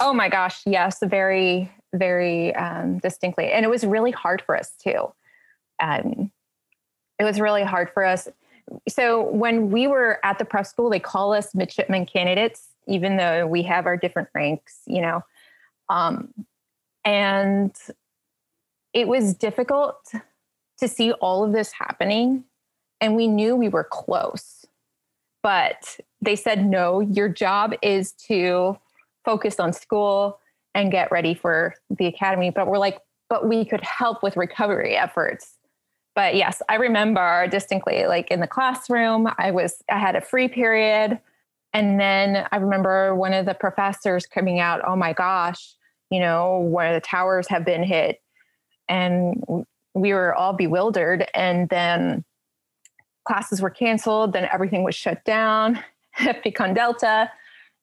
Oh 0.00 0.12
my 0.12 0.28
gosh, 0.28 0.62
yes, 0.66 0.98
very, 1.02 1.70
very 1.94 2.54
um, 2.54 2.98
distinctly. 2.98 3.52
And 3.52 3.64
it 3.64 3.68
was 3.68 3.84
really 3.84 4.10
hard 4.10 4.42
for 4.42 4.56
us 4.56 4.72
too. 4.82 5.12
Um, 5.82 6.30
it 7.18 7.24
was 7.24 7.40
really 7.40 7.62
hard 7.62 7.90
for 7.90 8.04
us. 8.04 8.28
So 8.88 9.22
when 9.22 9.70
we 9.70 9.86
were 9.86 10.18
at 10.24 10.38
the 10.38 10.44
prep 10.44 10.66
school, 10.66 10.90
they 10.90 11.00
call 11.00 11.32
us 11.32 11.54
midshipman 11.54 12.06
candidates, 12.06 12.68
even 12.86 13.16
though 13.16 13.46
we 13.46 13.62
have 13.62 13.86
our 13.86 13.96
different 13.96 14.28
ranks, 14.34 14.80
you 14.86 15.00
know. 15.00 15.22
Um, 15.88 16.32
and 17.04 17.76
it 18.92 19.06
was 19.06 19.34
difficult 19.34 20.12
to 20.78 20.88
see 20.88 21.12
all 21.12 21.44
of 21.44 21.52
this 21.52 21.72
happening. 21.72 22.44
And 23.00 23.14
we 23.16 23.28
knew 23.28 23.54
we 23.54 23.68
were 23.68 23.84
close. 23.84 24.64
But 25.42 26.00
they 26.22 26.36
said, 26.36 26.64
no, 26.64 27.00
your 27.00 27.28
job 27.28 27.74
is 27.82 28.12
to 28.28 28.78
focus 29.24 29.60
on 29.60 29.72
school 29.74 30.38
and 30.74 30.90
get 30.90 31.10
ready 31.10 31.34
for 31.34 31.74
the 31.90 32.06
academy. 32.06 32.50
But 32.50 32.66
we're 32.66 32.78
like, 32.78 33.00
but 33.28 33.48
we 33.48 33.64
could 33.64 33.82
help 33.82 34.22
with 34.22 34.36
recovery 34.36 34.96
efforts. 34.96 35.56
But 36.14 36.36
yes, 36.36 36.62
I 36.68 36.76
remember 36.76 37.46
distinctly, 37.48 38.06
like 38.06 38.30
in 38.30 38.40
the 38.40 38.46
classroom, 38.46 39.28
I 39.38 39.50
was, 39.50 39.82
I 39.90 39.98
had 39.98 40.14
a 40.14 40.20
free 40.20 40.48
period. 40.48 41.18
And 41.72 41.98
then 41.98 42.46
I 42.52 42.56
remember 42.56 43.14
one 43.14 43.32
of 43.32 43.46
the 43.46 43.54
professors 43.54 44.26
coming 44.26 44.60
out, 44.60 44.80
oh 44.86 44.94
my 44.94 45.12
gosh, 45.12 45.74
you 46.10 46.20
know, 46.20 46.58
one 46.58 46.86
of 46.86 46.94
the 46.94 47.00
towers 47.00 47.48
have 47.48 47.64
been 47.64 47.82
hit. 47.82 48.22
And 48.88 49.42
we 49.94 50.12
were 50.12 50.34
all 50.34 50.52
bewildered. 50.52 51.26
And 51.34 51.68
then 51.68 52.24
classes 53.26 53.60
were 53.60 53.70
canceled, 53.70 54.32
then 54.32 54.48
everything 54.52 54.84
was 54.84 54.94
shut 54.94 55.24
down. 55.24 55.82
FPCON 56.18 56.76
Delta, 56.76 57.28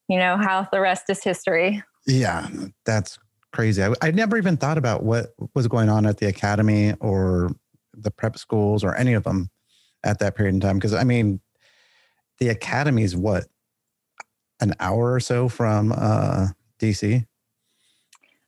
you 0.08 0.16
know, 0.16 0.38
how 0.38 0.66
the 0.72 0.80
rest 0.80 1.10
is 1.10 1.22
history. 1.22 1.82
Yeah, 2.06 2.48
that's 2.84 3.18
crazy. 3.52 3.82
I, 3.82 3.92
I 4.00 4.10
never 4.10 4.36
even 4.36 4.56
thought 4.56 4.78
about 4.78 5.02
what 5.02 5.34
was 5.54 5.68
going 5.68 5.88
on 5.88 6.06
at 6.06 6.18
the 6.18 6.26
academy 6.26 6.94
or 7.00 7.52
the 7.94 8.10
prep 8.10 8.38
schools 8.38 8.82
or 8.82 8.94
any 8.96 9.14
of 9.14 9.24
them 9.24 9.50
at 10.04 10.18
that 10.18 10.34
period 10.34 10.54
in 10.54 10.60
time. 10.60 10.76
Because 10.76 10.94
I 10.94 11.04
mean, 11.04 11.40
the 12.38 12.48
academy 12.48 13.02
is 13.02 13.14
what 13.14 13.46
an 14.60 14.74
hour 14.80 15.12
or 15.12 15.20
so 15.20 15.48
from 15.48 15.92
uh, 15.92 16.48
DC. 16.78 17.26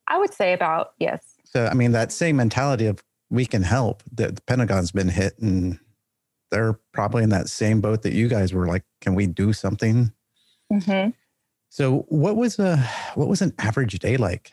I 0.07 0.19
would 0.19 0.35
say 0.35 0.53
about, 0.53 0.93
yes. 0.99 1.35
So 1.45 1.67
I 1.67 1.75
mean, 1.75 1.93
that 1.93 2.13
same 2.13 2.37
mentality 2.37 2.87
of 2.87 3.03
we 3.31 3.47
can 3.47 3.63
help. 3.63 4.03
The, 4.13 4.33
the 4.33 4.43
Pentagon's 4.43 4.93
been 4.93 5.09
hit, 5.09 5.39
and 5.39 5.79
they're 6.51 6.75
probably 6.93 7.23
in 7.23 7.31
that 7.31 7.49
same 7.49 7.81
boat 7.81 8.03
that 8.03 8.13
you 8.13 8.29
guys 8.29 8.53
were. 8.53 8.67
Like, 8.67 8.85
can 9.01 9.15
we 9.15 9.27
do 9.27 9.53
something? 9.53 10.13
hmm 10.71 11.11
So, 11.75 12.07
what 12.09 12.37
was 12.37 12.61
a 12.61 12.77
what 13.17 13.27
was 13.27 13.43
an 13.43 13.53
average 13.59 13.99
day 13.99 14.17
like 14.17 14.53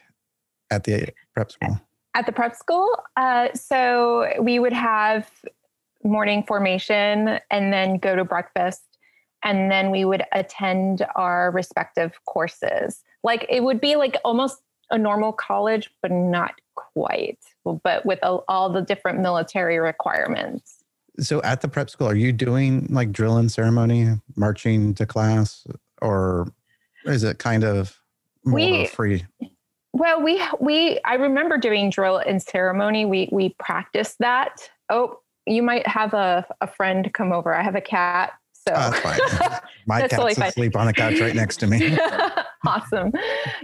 at 0.72 0.86
the 0.86 1.10
prep 1.36 1.52
school? 1.52 1.80
At 2.16 2.26
the 2.26 2.32
prep 2.32 2.56
school, 2.56 2.90
uh, 3.16 3.50
so 3.54 4.28
we 4.42 4.58
would 4.58 4.74
have 4.74 5.30
morning 6.04 6.42
formation 6.42 7.40
and 7.52 7.72
then 7.72 8.00
go 8.00 8.16
to 8.16 8.26
breakfast. 8.26 8.82
And 9.44 9.70
then 9.70 9.92
we 9.92 10.04
would 10.04 10.24
attend 10.32 11.06
our 11.16 11.52
respective 11.52 12.14
courses. 12.26 13.04
Like 13.24 13.46
it 13.50 13.62
would 13.62 13.80
be 13.80 13.98
like 13.98 14.18
almost 14.26 14.64
a 14.90 14.98
normal 14.98 15.32
college, 15.32 15.92
but 16.02 16.12
not 16.12 16.56
quite, 16.74 17.38
but 17.84 18.04
with 18.04 18.18
a, 18.24 18.40
all 18.48 18.74
the 18.74 18.82
different 18.82 19.20
military 19.20 19.78
requirements. 19.78 20.84
So, 21.20 21.40
at 21.44 21.62
the 21.62 21.68
prep 21.68 21.92
school, 21.92 22.08
are 22.08 22.16
you 22.16 22.32
doing 22.32 22.88
like 22.90 23.12
drill 23.12 23.38
and 23.38 23.52
ceremony, 23.52 24.20
marching 24.36 24.96
to 24.96 25.06
class, 25.06 25.68
or 26.02 26.52
is 27.06 27.24
it 27.24 27.40
kind 27.40 27.64
of 27.64 27.98
more 28.46 28.56
We- 28.56 28.88
free? 28.88 29.26
Well, 29.94 30.22
we 30.22 30.42
we 30.62 31.00
I 31.04 31.16
remember 31.16 31.58
doing 31.58 31.90
drill 31.90 32.18
and 32.18 32.42
ceremony. 32.42 33.04
We 33.06 33.28
we 33.32 33.56
practiced 33.60 34.16
that. 34.20 34.70
Oh, 34.90 35.18
you 35.46 35.62
might 35.62 35.86
have 35.86 36.14
a, 36.14 36.46
a 36.62 36.68
friend 36.68 37.14
come 37.14 37.34
over. 37.34 37.54
I 37.54 37.62
have 37.62 37.76
a 37.76 37.82
cat. 37.82 38.32
So 38.54 38.74
Oh, 38.74 38.90
that's 38.92 39.00
fine. 39.00 39.20
My 39.88 40.00
That's 40.00 40.12
cat's 40.12 40.14
totally 40.16 40.36
fine. 40.36 40.48
asleep 40.50 40.76
on 40.78 40.86
the 40.86 40.94
couch 40.94 41.20
right 41.20 41.36
next 41.36 41.58
to 41.58 41.68
me. 41.68 41.98
awesome. 42.66 43.12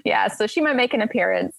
Yeah, 0.04 0.28
so 0.28 0.48
she 0.48 0.60
might 0.60 0.76
make 0.76 0.94
an 0.94 1.02
appearance. 1.02 1.56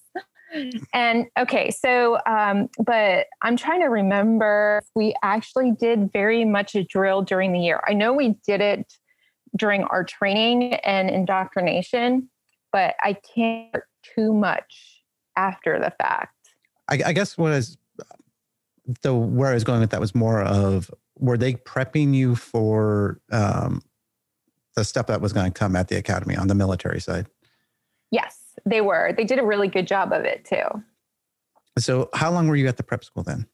And 0.92 1.26
okay, 1.38 1.70
so 1.70 2.18
um, 2.26 2.68
but 2.84 3.26
I'm 3.42 3.56
trying 3.56 3.80
to 3.80 3.86
remember 3.88 4.80
if 4.82 4.88
we 4.94 5.14
actually 5.22 5.72
did 5.72 6.10
very 6.12 6.44
much 6.44 6.74
a 6.74 6.82
drill 6.84 7.22
during 7.22 7.52
the 7.52 7.60
year. 7.60 7.80
I 7.86 7.92
know 7.94 8.12
we 8.12 8.34
did 8.46 8.60
it 8.60 8.92
during 9.56 9.84
our 9.84 10.04
training 10.04 10.74
and 10.74 11.10
indoctrination, 11.10 12.28
but 12.72 12.94
I 13.02 13.14
can't 13.34 13.82
too 14.02 14.32
much 14.32 15.02
after 15.36 15.78
the 15.78 15.92
fact. 16.02 16.34
I, 16.88 17.00
I 17.06 17.12
guess 17.12 17.36
what 17.36 17.52
is 17.52 17.78
the 19.02 19.14
where 19.14 19.50
I 19.50 19.54
was 19.54 19.64
going 19.64 19.80
with 19.80 19.90
that 19.90 20.00
was 20.00 20.14
more 20.14 20.42
of 20.42 20.90
were 21.18 21.36
they 21.36 21.54
prepping 21.54 22.14
you 22.14 22.34
for 22.34 23.20
um, 23.30 23.82
the 24.76 24.84
stuff 24.84 25.06
that 25.08 25.20
was 25.20 25.32
going 25.32 25.50
to 25.50 25.58
come 25.58 25.76
at 25.76 25.88
the 25.88 25.96
academy 25.96 26.36
on 26.36 26.48
the 26.48 26.54
military 26.54 27.00
side? 27.00 27.26
Yes, 28.10 28.54
they 28.64 28.80
were. 28.80 29.12
They 29.16 29.24
did 29.24 29.38
a 29.38 29.44
really 29.44 29.68
good 29.68 29.86
job 29.86 30.12
of 30.12 30.24
it 30.24 30.44
too. 30.44 30.82
So, 31.78 32.08
how 32.14 32.30
long 32.30 32.48
were 32.48 32.56
you 32.56 32.66
at 32.66 32.76
the 32.76 32.82
prep 32.82 33.04
school 33.04 33.22
then? 33.22 33.46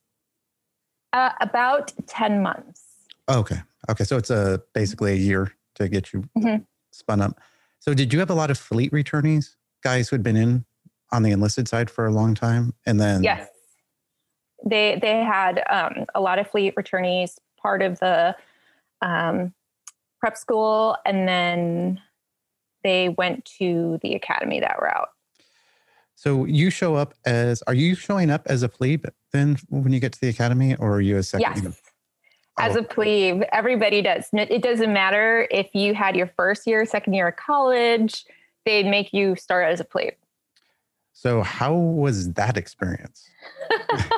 Uh, 1.12 1.30
about 1.40 1.92
10 2.06 2.42
months. 2.42 2.82
Okay, 3.28 3.60
okay, 3.88 4.04
so 4.04 4.16
it's 4.16 4.30
a 4.30 4.62
basically 4.74 5.12
a 5.12 5.16
year 5.16 5.52
to 5.74 5.88
get 5.88 6.12
you 6.12 6.24
Mhm. 6.36 6.66
spun 6.92 7.20
up. 7.20 7.40
So, 7.80 7.94
did 7.94 8.12
you 8.12 8.18
have 8.18 8.30
a 8.30 8.34
lot 8.34 8.50
of 8.50 8.58
fleet 8.58 8.92
returnees, 8.92 9.56
guys 9.82 10.08
who 10.08 10.14
had 10.16 10.22
been 10.22 10.36
in 10.36 10.64
on 11.12 11.22
the 11.22 11.30
enlisted 11.30 11.68
side 11.68 11.90
for 11.90 12.06
a 12.06 12.10
long 12.10 12.34
time, 12.34 12.74
and 12.86 13.00
then 13.00 13.22
Yes. 13.22 13.48
They 14.66 14.98
they 15.00 15.22
had 15.22 15.62
um, 15.68 16.06
a 16.14 16.20
lot 16.20 16.38
of 16.38 16.50
fleet 16.50 16.74
returnees, 16.76 17.36
part 17.60 17.82
of 17.82 17.98
the 18.00 18.34
um, 19.02 19.52
prep 20.20 20.38
school, 20.38 20.96
and 21.04 21.28
then 21.28 22.00
they 22.82 23.10
went 23.10 23.44
to 23.58 23.98
the 24.02 24.14
academy 24.14 24.60
that 24.60 24.80
route. 24.80 25.08
So 26.14 26.44
you 26.46 26.70
show 26.70 26.94
up 26.94 27.14
as 27.26 27.60
are 27.62 27.74
you 27.74 27.94
showing 27.94 28.30
up 28.30 28.42
as 28.46 28.62
a 28.62 28.68
plebe 28.68 29.04
then 29.32 29.58
when 29.68 29.92
you 29.92 30.00
get 30.00 30.12
to 30.12 30.20
the 30.20 30.28
academy 30.28 30.76
or 30.76 30.94
are 30.94 31.00
you 31.00 31.18
a 31.18 31.22
second? 31.22 31.62
Yes. 31.64 31.82
As 32.58 32.76
oh. 32.76 32.80
a 32.80 32.82
plebe, 32.82 33.42
everybody 33.52 34.00
does. 34.00 34.28
It 34.32 34.62
doesn't 34.62 34.92
matter 34.92 35.48
if 35.50 35.74
you 35.74 35.94
had 35.94 36.16
your 36.16 36.30
first 36.36 36.66
year, 36.66 36.84
second 36.86 37.14
year 37.14 37.28
of 37.28 37.36
college, 37.36 38.24
they'd 38.64 38.86
make 38.86 39.12
you 39.12 39.34
start 39.36 39.70
as 39.70 39.80
a 39.80 39.84
plebe. 39.84 40.14
So 41.12 41.42
how 41.42 41.74
was 41.74 42.32
that 42.34 42.56
experience? 42.56 43.28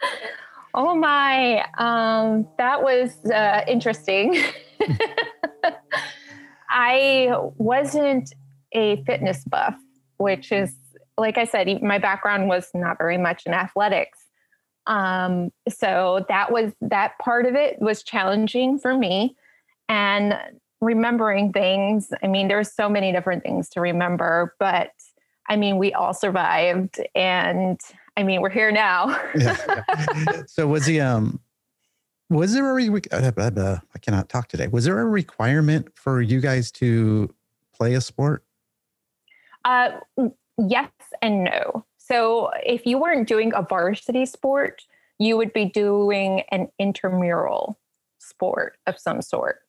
oh 0.74 0.94
my, 0.94 1.64
um, 1.78 2.48
that 2.58 2.82
was 2.82 3.16
uh, 3.26 3.62
interesting. 3.66 4.42
I 6.70 7.34
wasn't 7.56 8.32
a 8.72 9.02
fitness 9.04 9.44
buff, 9.44 9.74
which 10.16 10.52
is, 10.52 10.74
like 11.18 11.36
I 11.36 11.44
said, 11.44 11.82
my 11.82 11.98
background 11.98 12.48
was 12.48 12.70
not 12.74 12.96
very 12.98 13.18
much 13.18 13.42
in 13.44 13.52
athletics. 13.52 14.21
Um, 14.86 15.52
so 15.68 16.24
that 16.28 16.50
was 16.50 16.72
that 16.80 17.18
part 17.18 17.46
of 17.46 17.54
it 17.54 17.80
was 17.80 18.02
challenging 18.02 18.78
for 18.78 18.96
me. 18.96 19.36
And 19.88 20.36
remembering 20.80 21.52
things, 21.52 22.12
I 22.22 22.26
mean, 22.26 22.48
there's 22.48 22.72
so 22.72 22.88
many 22.88 23.12
different 23.12 23.42
things 23.42 23.68
to 23.70 23.80
remember, 23.80 24.54
but 24.58 24.90
I 25.48 25.56
mean, 25.56 25.78
we 25.78 25.92
all 25.92 26.14
survived 26.14 27.00
and 27.14 27.80
I 28.16 28.22
mean, 28.24 28.42
we're 28.42 28.50
here 28.50 28.72
now. 28.72 29.08
yeah, 29.34 29.56
yeah. 29.86 30.42
So 30.46 30.66
was 30.66 30.84
the 30.86 31.00
um 31.00 31.40
was 32.28 32.54
there 32.54 32.70
a 32.70 32.90
re- 32.90 33.02
uh, 33.10 33.78
I 33.94 33.98
cannot 33.98 34.28
talk 34.28 34.48
today. 34.48 34.66
Was 34.66 34.84
there 34.84 34.98
a 34.98 35.04
requirement 35.04 35.88
for 35.94 36.22
you 36.22 36.40
guys 36.40 36.72
to 36.72 37.32
play 37.74 37.94
a 37.94 38.00
sport? 38.00 38.44
Uh, 39.64 39.90
yes 40.56 40.90
and 41.20 41.44
no. 41.44 41.84
So 42.12 42.50
if 42.62 42.84
you 42.84 42.98
weren't 42.98 43.26
doing 43.26 43.52
a 43.54 43.62
varsity 43.62 44.26
sport, 44.26 44.82
you 45.18 45.38
would 45.38 45.54
be 45.54 45.64
doing 45.64 46.42
an 46.50 46.68
intramural 46.78 47.78
sport 48.18 48.76
of 48.86 48.98
some 48.98 49.22
sort. 49.22 49.60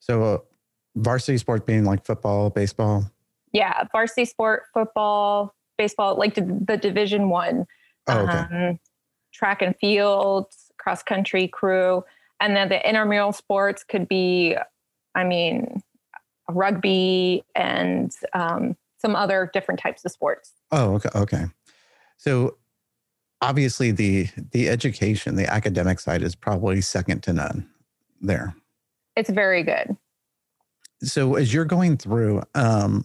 So 0.00 0.22
uh, 0.22 0.38
varsity 0.96 1.36
sport 1.36 1.66
being 1.66 1.84
like 1.84 2.06
football, 2.06 2.48
baseball. 2.48 3.04
Yeah, 3.52 3.84
varsity 3.92 4.24
sport, 4.24 4.62
football, 4.72 5.54
baseball, 5.76 6.16
like 6.16 6.36
the 6.36 6.78
division 6.80 7.28
one. 7.28 7.66
Oh, 8.06 8.20
okay. 8.20 8.38
Um, 8.70 8.80
track 9.30 9.60
and 9.60 9.76
field, 9.76 10.46
cross 10.78 11.02
country 11.02 11.48
crew. 11.48 12.02
And 12.40 12.56
then 12.56 12.70
the 12.70 12.88
intramural 12.88 13.32
sports 13.32 13.84
could 13.84 14.08
be, 14.08 14.56
I 15.14 15.24
mean, 15.24 15.82
rugby 16.48 17.44
and 17.54 18.10
um, 18.32 18.76
some 19.04 19.14
other 19.14 19.50
different 19.52 19.78
types 19.78 20.04
of 20.04 20.12
sports. 20.12 20.52
Oh, 20.72 20.94
okay. 20.94 21.10
Okay. 21.14 21.44
So 22.16 22.56
obviously 23.42 23.90
the 23.90 24.28
the 24.52 24.68
education, 24.68 25.36
the 25.36 25.52
academic 25.52 26.00
side 26.00 26.22
is 26.22 26.34
probably 26.34 26.80
second 26.80 27.22
to 27.24 27.34
none 27.34 27.68
there. 28.20 28.54
It's 29.14 29.28
very 29.28 29.62
good. 29.62 29.96
So 31.02 31.34
as 31.34 31.52
you're 31.52 31.66
going 31.66 31.98
through, 31.98 32.42
um, 32.54 33.04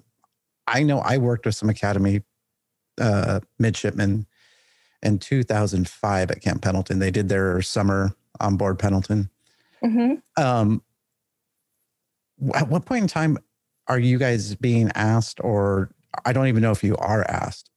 I 0.68 0.84
know 0.84 1.00
I 1.00 1.18
worked 1.18 1.46
with 1.46 1.56
some 1.56 1.70
academy 1.70 2.22
uh, 3.00 3.42
midshipmen 3.58 4.26
in 5.04 5.20
2005 5.20 6.32
at 6.32 6.42
Camp 6.42 6.62
Pendleton. 6.62 7.00
They 7.00 7.12
did 7.12 7.28
their 7.28 7.62
summer 7.62 8.16
on 8.40 8.56
board 8.56 8.80
Pendleton. 8.80 9.30
Mm-hmm. 9.84 10.42
Um, 10.42 10.82
at 12.54 12.70
what 12.70 12.86
point 12.86 13.04
in 13.04 13.08
time 13.08 13.38
are 13.90 14.00
you 14.00 14.18
guys 14.18 14.56
being 14.56 14.92
asked, 14.96 15.40
or 15.44 15.92
I 16.26 16.32
don't 16.32 16.48
even 16.48 16.62
know 16.62 16.72
if 16.72 16.84
you 16.84 16.96
are 16.98 17.24
asked, 17.30 17.70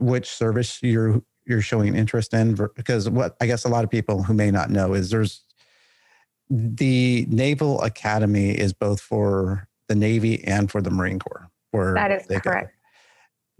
which 0.00 0.28
service 0.28 0.80
you're 0.82 1.22
you're 1.46 1.60
showing 1.60 1.94
interest 1.94 2.34
in? 2.34 2.56
Because 2.74 3.08
what 3.08 3.36
I 3.40 3.46
guess 3.46 3.64
a 3.64 3.68
lot 3.68 3.84
of 3.84 3.90
people 3.90 4.22
who 4.22 4.34
may 4.34 4.50
not 4.50 4.70
know 4.70 4.94
is 4.94 5.10
there's 5.10 5.44
the 6.50 7.26
Naval 7.28 7.80
Academy 7.82 8.50
is 8.50 8.72
both 8.72 9.00
for 9.00 9.68
the 9.88 9.94
Navy 9.94 10.42
and 10.44 10.70
for 10.70 10.82
the 10.82 10.90
Marine 10.90 11.18
Corps. 11.18 11.48
Where 11.70 11.94
that 11.94 12.10
is 12.10 12.26
correct. 12.26 12.68
Go. 12.68 12.70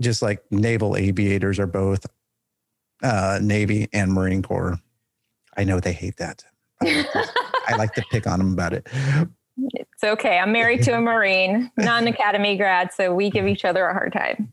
Just 0.01 0.23
like 0.23 0.43
naval 0.51 0.97
aviators 0.97 1.59
are 1.59 1.69
both 1.69 2.05
uh, 3.03 3.39
Navy 3.41 3.89
and 3.93 4.13
Marine 4.13 4.43
Corps. 4.43 4.79
I 5.57 5.65
know 5.65 5.79
they 5.79 5.93
hate 5.93 6.17
that. 6.17 6.45
I 6.83 7.77
like, 7.77 7.93
to, 7.95 8.05
pick 8.11 8.27
on 8.27 8.41
them 8.41 8.53
about 8.53 8.73
it. 8.73 8.87
It's 9.57 10.03
okay. 10.03 10.39
I'm 10.39 10.53
married 10.53 10.83
to 10.85 10.97
a 10.97 11.01
Marine, 11.01 11.71
non 11.77 12.07
academy 12.07 12.57
grad, 12.57 12.93
so 12.93 13.15
we 13.15 13.31
give 13.31 13.47
each 13.47 13.65
other 13.65 13.87
a 13.87 13.93
hard 13.93 14.13
time. 14.13 14.53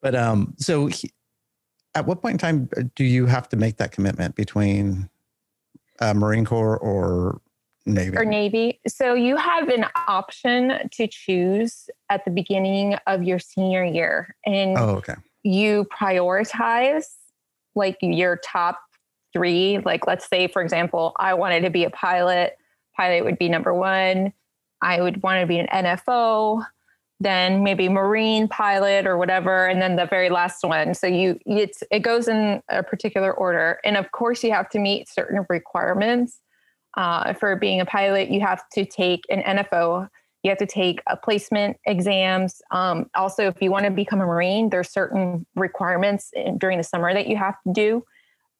But 0.00 0.14
um, 0.14 0.54
so 0.56 0.86
he, 0.86 1.10
at 1.94 2.06
what 2.06 2.22
point 2.22 2.34
in 2.34 2.38
time 2.38 2.68
uh, 2.76 2.82
do 2.94 3.04
you 3.04 3.26
have 3.26 3.48
to 3.50 3.56
make 3.56 3.76
that 3.78 3.92
commitment 3.92 4.34
between 4.34 5.10
uh, 6.00 6.14
Marine 6.14 6.44
Corps 6.44 6.78
or 6.78 7.40
Navy? 7.86 8.16
Or 8.16 8.24
Navy. 8.24 8.80
So 8.86 9.14
you 9.14 9.36
have 9.36 9.68
an 9.68 9.86
option 10.08 10.88
to 10.92 11.06
choose 11.06 11.90
at 12.08 12.24
the 12.24 12.30
beginning 12.30 12.96
of 13.06 13.22
your 13.22 13.38
senior 13.38 13.84
year, 13.84 14.36
and 14.46 14.78
oh, 14.78 14.96
okay. 14.96 15.16
you 15.42 15.86
prioritize 15.92 17.06
like 17.74 17.96
your 18.00 18.38
top 18.44 18.80
three. 19.32 19.78
Like, 19.84 20.06
let's 20.06 20.28
say, 20.28 20.48
for 20.48 20.62
example, 20.62 21.12
I 21.18 21.34
wanted 21.34 21.62
to 21.62 21.70
be 21.70 21.84
a 21.84 21.90
pilot. 21.90 22.56
Pilot 23.00 23.24
would 23.24 23.38
be 23.38 23.48
number 23.48 23.72
one. 23.72 24.34
I 24.82 25.00
would 25.00 25.22
want 25.22 25.40
to 25.40 25.46
be 25.46 25.58
an 25.58 25.68
NFO, 25.68 26.62
then 27.18 27.62
maybe 27.62 27.88
marine 27.88 28.46
pilot 28.46 29.06
or 29.06 29.16
whatever, 29.16 29.66
and 29.66 29.80
then 29.80 29.96
the 29.96 30.04
very 30.04 30.28
last 30.28 30.62
one. 30.62 30.92
So 30.92 31.06
you 31.06 31.40
it's 31.46 31.82
it 31.90 32.00
goes 32.00 32.28
in 32.28 32.62
a 32.68 32.82
particular 32.82 33.32
order, 33.32 33.78
and 33.86 33.96
of 33.96 34.12
course 34.12 34.44
you 34.44 34.52
have 34.52 34.68
to 34.70 34.78
meet 34.78 35.08
certain 35.08 35.46
requirements. 35.48 36.40
Uh, 36.94 37.32
for 37.32 37.56
being 37.56 37.80
a 37.80 37.86
pilot, 37.86 38.30
you 38.30 38.40
have 38.40 38.68
to 38.74 38.84
take 38.84 39.24
an 39.30 39.40
NFO. 39.44 40.06
You 40.42 40.50
have 40.50 40.58
to 40.58 40.66
take 40.66 41.00
a 41.06 41.16
placement 41.16 41.78
exams. 41.86 42.60
Um, 42.70 43.08
also, 43.14 43.46
if 43.46 43.62
you 43.62 43.70
want 43.70 43.86
to 43.86 43.90
become 43.90 44.20
a 44.20 44.26
Marine, 44.26 44.68
there's 44.68 44.90
certain 44.90 45.46
requirements 45.56 46.32
in, 46.34 46.58
during 46.58 46.76
the 46.76 46.84
summer 46.84 47.14
that 47.14 47.28
you 47.28 47.38
have 47.38 47.56
to 47.66 47.72
do. 47.72 48.04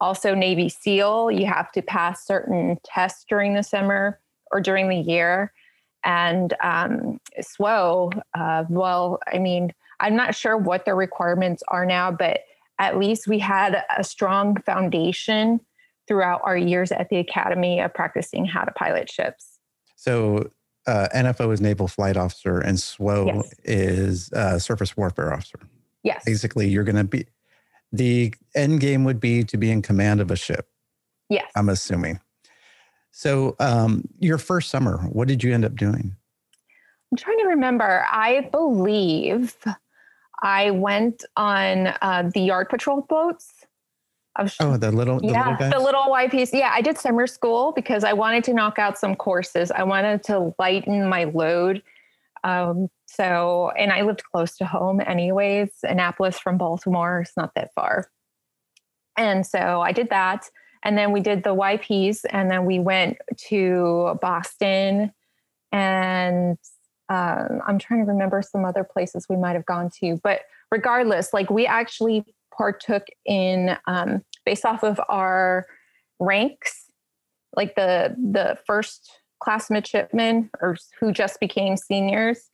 Also, 0.00 0.34
Navy 0.34 0.70
SEAL, 0.70 1.30
you 1.30 1.44
have 1.44 1.70
to 1.72 1.82
pass 1.82 2.24
certain 2.24 2.78
tests 2.84 3.26
during 3.28 3.52
the 3.52 3.62
summer 3.62 4.18
or 4.50 4.60
during 4.60 4.88
the 4.88 4.96
year. 4.96 5.52
And 6.04 6.54
um, 6.62 7.20
SWO, 7.40 8.20
uh, 8.34 8.64
well, 8.68 9.18
I 9.32 9.38
mean, 9.38 9.72
I'm 10.00 10.16
not 10.16 10.34
sure 10.34 10.56
what 10.56 10.84
the 10.84 10.94
requirements 10.94 11.62
are 11.68 11.84
now, 11.84 12.10
but 12.10 12.40
at 12.78 12.98
least 12.98 13.28
we 13.28 13.38
had 13.38 13.84
a 13.96 14.02
strong 14.02 14.56
foundation 14.62 15.60
throughout 16.08 16.40
our 16.42 16.56
years 16.56 16.90
at 16.90 17.10
the 17.10 17.18
academy 17.18 17.80
of 17.80 17.92
practicing 17.92 18.46
how 18.46 18.64
to 18.64 18.72
pilot 18.72 19.10
ships. 19.10 19.58
So 19.96 20.50
uh, 20.86 21.08
NFO 21.14 21.52
is 21.52 21.60
Naval 21.60 21.86
Flight 21.86 22.16
Officer 22.16 22.58
and 22.58 22.78
SWO 22.78 23.26
yes. 23.26 23.54
is 23.64 24.32
uh, 24.32 24.58
Surface 24.58 24.96
Warfare 24.96 25.32
Officer. 25.32 25.60
Yes. 26.02 26.24
Basically, 26.24 26.68
you're 26.68 26.84
going 26.84 26.96
to 26.96 27.04
be, 27.04 27.26
the 27.92 28.34
end 28.54 28.80
game 28.80 29.04
would 29.04 29.20
be 29.20 29.44
to 29.44 29.56
be 29.58 29.70
in 29.70 29.82
command 29.82 30.20
of 30.20 30.30
a 30.30 30.36
ship. 30.36 30.66
Yes. 31.28 31.50
I'm 31.54 31.68
assuming. 31.68 32.20
So, 33.12 33.56
um, 33.58 34.08
your 34.18 34.38
first 34.38 34.70
summer, 34.70 34.98
what 35.10 35.28
did 35.28 35.42
you 35.42 35.52
end 35.52 35.64
up 35.64 35.74
doing? 35.74 36.16
I'm 37.10 37.16
trying 37.16 37.38
to 37.38 37.46
remember. 37.46 38.06
I 38.10 38.48
believe 38.52 39.56
I 40.42 40.70
went 40.70 41.24
on 41.36 41.88
uh, 41.88 42.30
the 42.32 42.40
yard 42.40 42.68
patrol 42.68 43.02
boats. 43.02 43.66
oh, 44.60 44.76
the 44.76 44.92
little, 44.92 45.18
the 45.18 45.28
yeah, 45.28 45.50
little 45.50 45.70
the 45.70 45.84
little 45.84 46.04
YPs. 46.04 46.50
Yeah, 46.52 46.70
I 46.72 46.80
did 46.80 46.98
summer 46.98 47.26
school 47.26 47.72
because 47.72 48.04
I 48.04 48.12
wanted 48.12 48.44
to 48.44 48.54
knock 48.54 48.78
out 48.78 48.96
some 48.96 49.16
courses. 49.16 49.72
I 49.72 49.82
wanted 49.82 50.22
to 50.24 50.54
lighten 50.58 51.08
my 51.08 51.24
load. 51.24 51.82
Um, 52.44 52.88
so, 53.06 53.70
and 53.76 53.92
I 53.92 54.02
lived 54.02 54.22
close 54.22 54.56
to 54.58 54.64
home, 54.64 55.00
anyways. 55.00 55.70
Annapolis 55.82 56.38
from 56.38 56.58
Baltimore 56.58 57.22
is 57.22 57.32
not 57.36 57.54
that 57.56 57.74
far, 57.74 58.08
and 59.16 59.44
so 59.44 59.80
I 59.80 59.90
did 59.92 60.10
that 60.10 60.48
and 60.82 60.96
then 60.96 61.12
we 61.12 61.20
did 61.20 61.42
the 61.42 61.54
YPs, 61.54 62.24
and 62.30 62.50
then 62.50 62.64
we 62.64 62.78
went 62.78 63.18
to 63.48 64.18
Boston, 64.20 65.12
and 65.72 66.58
um, 67.08 67.60
I'm 67.66 67.78
trying 67.78 68.04
to 68.04 68.10
remember 68.10 68.40
some 68.40 68.64
other 68.64 68.84
places 68.84 69.26
we 69.28 69.36
might 69.36 69.54
have 69.54 69.66
gone 69.66 69.90
to. 70.00 70.18
But 70.22 70.42
regardless, 70.70 71.32
like 71.32 71.50
we 71.50 71.66
actually 71.66 72.24
partook 72.56 73.06
in 73.24 73.76
um, 73.86 74.24
based 74.44 74.64
off 74.64 74.82
of 74.82 75.00
our 75.08 75.66
ranks, 76.18 76.86
like 77.56 77.74
the 77.74 78.14
the 78.16 78.58
first 78.66 79.10
class 79.40 79.70
midshipmen 79.70 80.50
or 80.60 80.76
who 80.98 81.12
just 81.12 81.40
became 81.40 81.76
seniors 81.76 82.50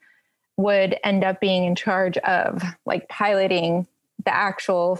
would 0.56 0.96
end 1.04 1.22
up 1.22 1.40
being 1.40 1.64
in 1.64 1.74
charge 1.74 2.16
of 2.18 2.62
like 2.86 3.08
piloting 3.08 3.86
the 4.24 4.34
actual 4.34 4.98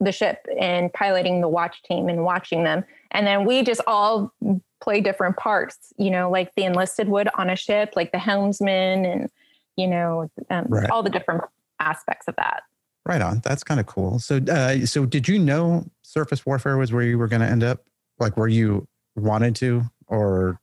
the 0.00 0.12
ship 0.12 0.46
and 0.60 0.92
piloting 0.92 1.40
the 1.40 1.48
watch 1.48 1.82
team 1.82 2.08
and 2.08 2.24
watching 2.24 2.64
them. 2.64 2.84
And 3.10 3.26
then 3.26 3.44
we 3.44 3.62
just 3.62 3.80
all 3.86 4.32
play 4.80 5.00
different 5.00 5.36
parts, 5.36 5.92
you 5.96 6.10
know, 6.10 6.30
like 6.30 6.54
the 6.56 6.64
enlisted 6.64 7.08
would 7.08 7.28
on 7.38 7.48
a 7.48 7.56
ship, 7.56 7.92
like 7.96 8.12
the 8.12 8.18
helmsman 8.18 9.04
and, 9.04 9.30
you 9.76 9.86
know, 9.86 10.30
um, 10.50 10.66
right. 10.68 10.90
all 10.90 11.02
the 11.02 11.10
different 11.10 11.42
aspects 11.80 12.28
of 12.28 12.36
that. 12.36 12.62
Right 13.06 13.20
on. 13.20 13.40
That's 13.44 13.62
kind 13.62 13.80
of 13.80 13.86
cool. 13.86 14.18
So, 14.18 14.38
uh, 14.38 14.86
so 14.86 15.04
did 15.04 15.28
you 15.28 15.38
know 15.38 15.84
surface 16.02 16.46
warfare 16.46 16.76
was 16.76 16.92
where 16.92 17.02
you 17.02 17.18
were 17.18 17.28
going 17.28 17.42
to 17.42 17.48
end 17.48 17.62
up? 17.62 17.84
Like, 18.18 18.36
where 18.36 18.48
you 18.48 18.86
wanted 19.16 19.56
to, 19.56 19.82
or? 20.06 20.60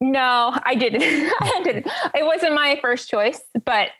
No, 0.00 0.58
I 0.64 0.74
didn't. 0.74 1.02
I 1.40 1.60
didn't. 1.64 1.86
It 2.14 2.24
wasn't 2.24 2.54
my 2.54 2.78
first 2.80 3.10
choice, 3.10 3.40
but 3.64 3.90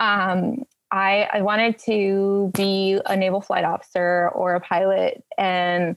um, 0.00 0.64
I 0.92 1.28
I 1.32 1.42
wanted 1.42 1.78
to 1.80 2.50
be 2.54 3.00
a 3.06 3.16
naval 3.16 3.40
flight 3.40 3.64
officer 3.64 4.30
or 4.34 4.54
a 4.54 4.60
pilot, 4.60 5.22
and 5.38 5.96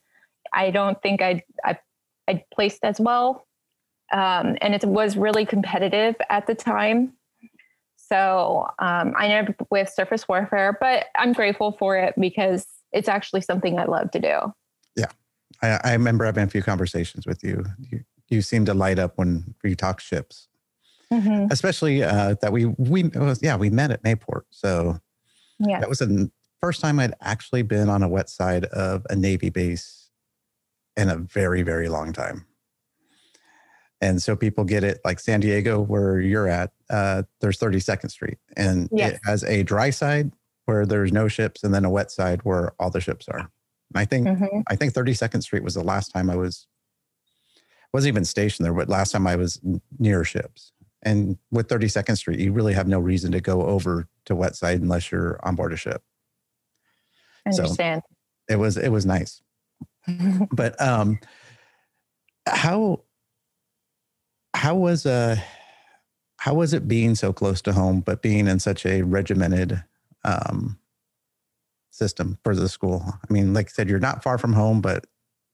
I 0.53 0.71
don't 0.71 1.01
think 1.01 1.21
I 1.21 1.43
I 1.63 1.79
I 2.27 2.43
placed 2.53 2.83
as 2.83 2.99
well. 2.99 3.47
Um, 4.11 4.57
and 4.61 4.75
it 4.75 4.83
was 4.83 5.17
really 5.17 5.45
competitive 5.45 6.15
at 6.29 6.45
the 6.45 6.53
time. 6.53 7.13
So 7.97 8.67
um, 8.79 9.13
I 9.17 9.27
ended 9.27 9.55
up 9.59 9.67
with 9.71 9.89
surface 9.89 10.27
warfare, 10.27 10.77
but 10.79 11.05
I'm 11.17 11.33
grateful 11.33 11.71
for 11.79 11.97
it 11.97 12.13
because 12.19 12.67
it's 12.91 13.07
actually 13.07 13.41
something 13.41 13.79
I 13.79 13.85
love 13.85 14.11
to 14.11 14.19
do. 14.19 14.53
Yeah. 14.95 15.07
I, 15.61 15.79
I 15.83 15.93
remember 15.93 16.25
having 16.25 16.43
a 16.43 16.47
few 16.47 16.61
conversations 16.61 17.25
with 17.25 17.43
you. 17.43 17.65
You, 17.79 18.03
you 18.29 18.41
seem 18.41 18.65
to 18.65 18.73
light 18.73 18.99
up 18.99 19.13
when 19.17 19.55
you 19.63 19.75
talk 19.75 19.99
ships, 19.99 20.47
mm-hmm. 21.13 21.47
especially 21.51 22.03
uh, 22.03 22.35
that 22.41 22.51
we, 22.51 22.65
we, 22.65 23.03
was, 23.03 23.41
yeah, 23.41 23.55
we 23.55 23.69
met 23.69 23.91
at 23.91 24.03
Mayport. 24.03 24.43
So 24.49 24.99
yeah, 25.59 25.79
that 25.79 25.89
was 25.89 25.99
the 25.99 26.31
first 26.61 26.81
time 26.81 26.99
I'd 26.99 27.13
actually 27.21 27.61
been 27.61 27.89
on 27.89 28.03
a 28.03 28.07
wet 28.07 28.29
side 28.29 28.65
of 28.65 29.05
a 29.09 29.15
Navy 29.15 29.49
base 29.49 30.09
in 30.95 31.09
a 31.09 31.17
very, 31.17 31.61
very 31.61 31.89
long 31.89 32.13
time. 32.13 32.45
And 34.01 34.21
so 34.21 34.35
people 34.35 34.65
get 34.65 34.83
it 34.83 34.99
like 35.05 35.19
San 35.19 35.39
Diego, 35.39 35.81
where 35.81 36.19
you're 36.19 36.49
at, 36.49 36.73
uh, 36.89 37.23
there's 37.39 37.57
32nd 37.57 38.11
Street, 38.11 38.37
and 38.57 38.89
yes. 38.91 39.13
it 39.13 39.19
has 39.25 39.43
a 39.45 39.63
dry 39.63 39.91
side 39.91 40.33
where 40.65 40.85
there's 40.85 41.13
no 41.13 41.29
ships, 41.29 41.63
and 41.63 41.73
then 41.73 41.85
a 41.85 41.89
wet 41.89 42.11
side 42.11 42.41
where 42.43 42.73
all 42.79 42.89
the 42.89 42.99
ships 42.99 43.29
are. 43.29 43.39
And 43.39 43.49
I 43.95 44.05
think 44.05 44.27
mm-hmm. 44.27 44.59
I 44.67 44.75
think 44.75 44.93
32nd 44.93 45.41
Street 45.43 45.63
was 45.63 45.75
the 45.75 45.83
last 45.83 46.09
time 46.09 46.29
I 46.29 46.35
was 46.35 46.67
wasn't 47.93 48.09
even 48.09 48.25
stationed 48.25 48.65
there, 48.65 48.73
but 48.73 48.89
last 48.89 49.11
time 49.11 49.27
I 49.27 49.35
was 49.35 49.61
near 49.99 50.25
ships. 50.25 50.73
And 51.03 51.37
with 51.51 51.67
32nd 51.67 52.17
Street, 52.17 52.39
you 52.39 52.51
really 52.53 52.73
have 52.73 52.87
no 52.87 52.99
reason 52.99 53.31
to 53.33 53.41
go 53.41 53.63
over 53.63 54.07
to 54.25 54.35
wet 54.35 54.55
side 54.55 54.81
unless 54.81 55.11
you're 55.11 55.39
on 55.43 55.55
board 55.55 55.73
a 55.73 55.77
ship. 55.77 56.01
I 57.45 57.49
understand. 57.49 58.01
So 58.07 58.53
it 58.53 58.57
was 58.57 58.77
it 58.77 58.89
was 58.89 59.05
nice. 59.05 59.41
but 60.51 60.81
um 60.81 61.19
how 62.47 63.01
how 64.53 64.75
was 64.75 65.05
uh 65.05 65.37
how 66.43 66.53
was 66.53 66.73
it 66.73 66.89
being 66.89 67.15
so 67.15 67.31
close 67.31 67.61
to 67.61 67.71
home, 67.71 68.01
but 68.01 68.21
being 68.21 68.47
in 68.47 68.59
such 68.59 68.85
a 68.85 69.01
regimented 69.03 69.81
um, 70.25 70.77
system 71.89 72.37
for 72.43 72.53
the 72.53 72.67
school? 72.67 73.01
I 73.07 73.31
mean, 73.31 73.53
like 73.53 73.67
I 73.67 73.69
said, 73.69 73.87
you're 73.87 73.97
not 73.97 74.23
far 74.23 74.37
from 74.37 74.51
home, 74.51 74.81
but 74.81 75.05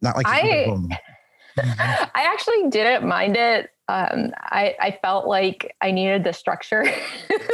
not 0.02 0.18
like 0.18 0.26
I, 0.28 0.64
home. 0.66 0.90
I 1.60 2.10
actually 2.16 2.72
didn't 2.72 3.08
mind 3.08 3.38
it. 3.38 3.70
Um, 3.90 4.34
I, 4.38 4.76
I 4.80 5.00
felt 5.02 5.28
like 5.28 5.76
I 5.82 5.90
needed 5.90 6.24
the 6.24 6.32
structure. 6.32 6.86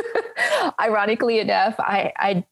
Ironically 0.81 1.39
enough, 1.39 1.75
I, 1.79 2.11
I 2.17 2.45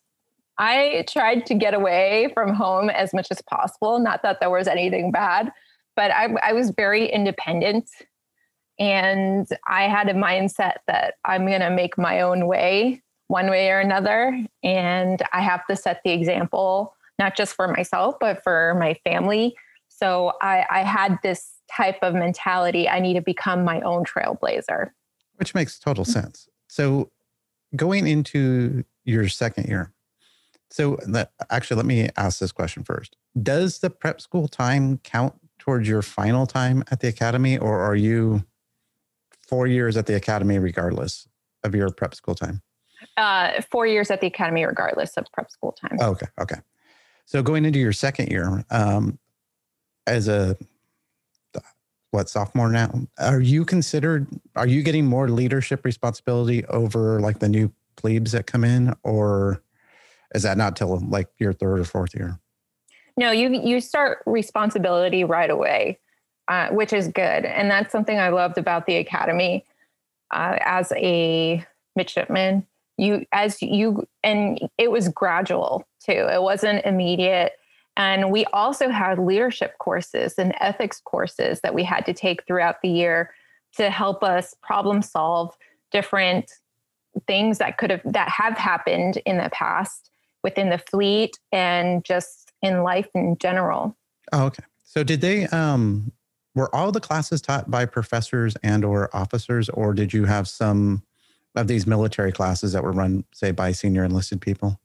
I 0.58 1.04
tried 1.10 1.48
to 1.48 1.56
get 1.56 1.74
away 1.74 2.32
from 2.34 2.54
home 2.54 2.90
as 2.90 3.14
much 3.14 3.28
as 3.32 3.42
possible. 3.42 4.00
Not 4.00 4.22
that 4.22 4.40
there 4.40 4.52
was 4.52 4.68
anything 4.68 5.12
bad, 5.12 5.52
but 5.96 6.12
I, 6.12 6.36
I 6.44 6.54
was 6.54 6.70
very 6.70 7.12
independent 7.12 7.90
and 8.80 9.48
I 9.68 9.84
had 9.84 10.10
a 10.10 10.14
mindset 10.14 10.78
that 10.88 11.16
I'm 11.26 11.46
going 11.48 11.62
to 11.62 11.72
make 11.72 11.98
my 11.98 12.22
own 12.22 12.48
way 12.48 13.02
one 13.28 13.50
way 13.50 13.72
or 13.72 13.80
another. 13.80 14.46
And 14.64 15.22
I 15.34 15.42
have 15.42 15.66
to 15.68 15.76
set 15.76 16.02
the 16.06 16.12
example, 16.12 16.96
not 17.18 17.36
just 17.36 17.56
for 17.56 17.68
myself, 17.68 18.16
but 18.20 18.44
for 18.44 18.76
my 18.80 18.94
family. 19.04 19.56
So 19.90 20.34
I, 20.42 20.66
I 20.70 20.84
had 20.84 21.18
this 21.24 21.53
type 21.76 21.98
of 22.02 22.14
mentality 22.14 22.88
I 22.88 23.00
need 23.00 23.16
to 23.16 23.22
become 23.22 23.64
my 23.64 23.82
own 23.82 24.04
trailblazer. 24.04 24.92
Which 25.36 25.56
makes 25.56 25.80
total 25.80 26.06
sense. 26.06 26.48
So 26.68 27.12
going 27.76 28.08
into 28.08 28.84
your 29.04 29.28
second 29.30 29.68
year, 29.68 29.94
so 30.74 30.98
actually, 31.52 31.78
let 31.78 31.86
me 31.86 32.10
ask 32.18 32.40
this 32.40 32.52
question 32.52 32.84
first. 32.84 33.16
Does 33.40 33.78
the 33.78 33.92
prep 33.92 34.20
school 34.20 34.48
time 34.48 34.98
count 35.04 35.36
towards 35.60 35.88
your 35.88 36.02
final 36.02 36.48
time 36.48 36.84
at 36.90 37.00
the 37.00 37.08
academy, 37.08 37.60
or 37.60 37.80
are 37.82 37.96
you 37.96 38.44
four 39.48 39.68
years 39.68 39.98
at 39.98 40.08
the 40.08 40.16
academy, 40.16 40.58
regardless 40.58 41.28
of 41.64 41.76
your 41.76 41.92
prep 41.92 42.16
school 42.16 42.34
time? 42.34 42.64
Uh, 43.18 43.62
four 43.70 43.86
years 43.86 44.10
at 44.10 44.20
the 44.20 44.26
academy, 44.26 44.66
regardless 44.66 45.16
of 45.16 45.28
prep 45.32 45.52
school 45.52 45.74
time. 45.74 45.98
Oh, 46.02 46.10
okay. 46.12 46.28
Okay. 46.42 46.58
So 47.26 47.44
going 47.44 47.66
into 47.66 47.78
your 47.78 47.94
second 47.94 48.32
year, 48.32 48.66
um, 48.72 49.20
as 50.08 50.28
a 50.28 50.58
what 52.14 52.30
sophomore 52.30 52.70
now, 52.70 53.08
are 53.18 53.42
you 53.42 53.66
considered? 53.66 54.28
Are 54.56 54.68
you 54.68 54.84
getting 54.84 55.06
more 55.06 55.30
leadership 55.30 55.84
responsibility 55.86 56.66
over 56.66 57.20
like 57.20 57.40
the 57.40 57.50
new 57.50 57.72
plebes 57.96 58.32
that 58.34 58.48
come 58.48 58.64
in, 58.64 58.96
or 59.04 59.62
is 60.34 60.44
that 60.44 60.58
not 60.58 60.76
till 60.76 61.00
like 61.08 61.28
your 61.40 61.54
third 61.54 61.80
or 61.80 61.86
fourth 61.86 62.16
year? 62.16 62.40
No, 63.18 63.32
you 63.32 63.50
you 63.50 63.82
start 63.82 64.24
responsibility 64.26 65.24
right 65.24 65.50
away 65.50 66.00
uh, 66.48 66.70
which 66.70 66.94
is 66.94 67.08
good. 67.08 67.46
And 67.46 67.70
that's 67.70 67.92
something 67.92 68.20
I 68.20 68.30
loved 68.30 68.58
about 68.58 68.86
the 68.86 68.98
academy 68.98 69.66
uh, 70.32 70.58
as 70.62 70.92
a 70.96 71.66
midshipman. 71.96 72.66
You, 72.98 73.26
as 73.32 73.62
you, 73.62 74.08
and 74.24 74.60
it 74.78 74.92
was 74.92 75.10
gradual 75.10 75.88
too. 76.04 76.12
It 76.12 76.42
wasn't 76.42 76.86
immediate. 76.86 77.54
And 77.96 78.32
we 78.32 78.46
also 78.46 78.90
had 78.90 79.20
leadership 79.20 79.78
courses 79.78 80.36
and 80.38 80.56
ethics 80.60 81.00
courses 81.04 81.62
that 81.62 81.76
we 81.76 81.84
had 81.84 82.06
to 82.08 82.14
take 82.14 82.46
throughout 82.46 82.82
the 82.82 82.90
year 82.90 83.32
to 83.78 83.90
help 83.90 84.24
us 84.24 84.56
problem 84.62 85.02
solve 85.02 85.56
different 85.92 86.52
things 87.28 87.60
that 87.60 87.78
could 87.78 87.92
have 87.92 88.02
that 88.06 88.30
have 88.30 88.58
happened 88.58 89.18
in 89.26 89.38
the 89.38 89.50
past 89.52 90.10
within 90.44 90.70
the 90.70 90.80
fleet 90.80 91.38
and 91.52 92.04
just 92.04 92.52
in 92.62 92.84
life 92.84 93.08
in 93.14 93.38
general. 93.38 93.96
Oh, 94.32 94.46
okay. 94.46 94.64
So 94.84 95.04
did 95.04 95.22
they 95.22 95.46
um 95.48 96.12
were 96.56 96.74
all 96.74 96.92
the 96.92 97.00
classes 97.00 97.42
taught 97.42 97.70
by 97.70 97.86
professors 97.86 98.56
and 98.64 98.84
or 98.84 99.16
officers 99.16 99.70
or 99.70 99.94
did 99.94 100.14
you 100.14 100.26
have 100.26 100.48
some 100.48 101.04
of 101.56 101.68
these 101.68 101.86
military 101.86 102.32
classes 102.32 102.74
that 102.74 102.84
were 102.84 102.92
run 102.92 103.24
say 103.34 103.52
by 103.52 103.72
senior 103.72 104.04
enlisted 104.04 104.42
people 104.42 104.80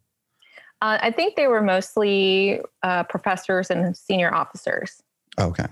uh, 0.82 0.98
i 1.00 1.10
think 1.10 1.36
they 1.36 1.46
were 1.46 1.62
mostly 1.62 2.60
uh, 2.82 3.02
professors 3.04 3.70
and 3.70 3.96
senior 3.96 4.32
officers 4.34 5.02
okay 5.38 5.66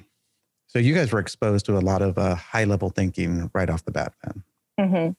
so 0.67 0.79
you 0.79 0.95
guys 0.95 1.13
were 1.13 1.21
exposed 1.21 1.65
to 1.67 1.77
a 1.77 1.81
lot 1.81 2.03
of 2.03 2.19
uh, 2.19 2.35
high 2.35 2.65
level 2.65 2.91
thinking 2.91 3.51
right 3.55 3.71
off 3.71 3.85
the 3.85 3.93
bat 3.93 4.13
then 4.25 4.45
mm-hmm. 4.81 5.13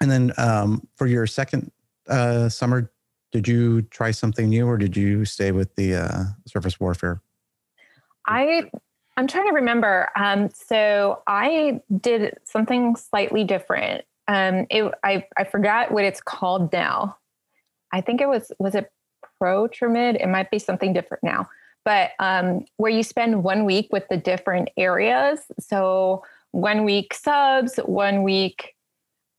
and 0.00 0.10
then 0.10 0.32
um, 0.38 0.86
for 0.96 1.06
your 1.06 1.26
second 1.26 1.70
uh, 2.08 2.48
summer 2.48 2.90
did 3.30 3.46
you 3.46 3.82
try 3.82 4.10
something 4.10 4.48
new 4.48 4.66
or 4.66 4.78
did 4.78 4.96
you 4.96 5.24
stay 5.24 5.52
with 5.52 5.74
the 5.74 5.94
uh, 5.94 6.24
surface 6.46 6.80
warfare 6.80 7.20
I 8.28 8.70
I'm 9.16 9.26
trying 9.26 9.48
to 9.48 9.54
remember. 9.54 10.10
Um, 10.14 10.48
so 10.50 11.22
I 11.26 11.80
did 12.00 12.38
something 12.44 12.94
slightly 12.94 13.42
different. 13.42 14.04
Um, 14.28 14.66
it, 14.70 14.94
I 15.02 15.26
I 15.36 15.44
forgot 15.44 15.90
what 15.90 16.04
it's 16.04 16.20
called 16.20 16.72
now. 16.72 17.16
I 17.92 18.00
think 18.00 18.20
it 18.20 18.28
was 18.28 18.52
was 18.58 18.74
it 18.74 18.90
PROTRAMID. 19.40 20.22
It 20.22 20.28
might 20.28 20.50
be 20.50 20.58
something 20.58 20.92
different 20.92 21.22
now. 21.22 21.48
But 21.84 22.10
um, 22.18 22.64
where 22.76 22.90
you 22.90 23.02
spend 23.02 23.42
one 23.44 23.64
week 23.64 23.88
with 23.90 24.08
the 24.08 24.16
different 24.16 24.68
areas. 24.76 25.40
So 25.58 26.22
one 26.50 26.84
week 26.84 27.14
subs, 27.14 27.76
one 27.78 28.22
week 28.22 28.74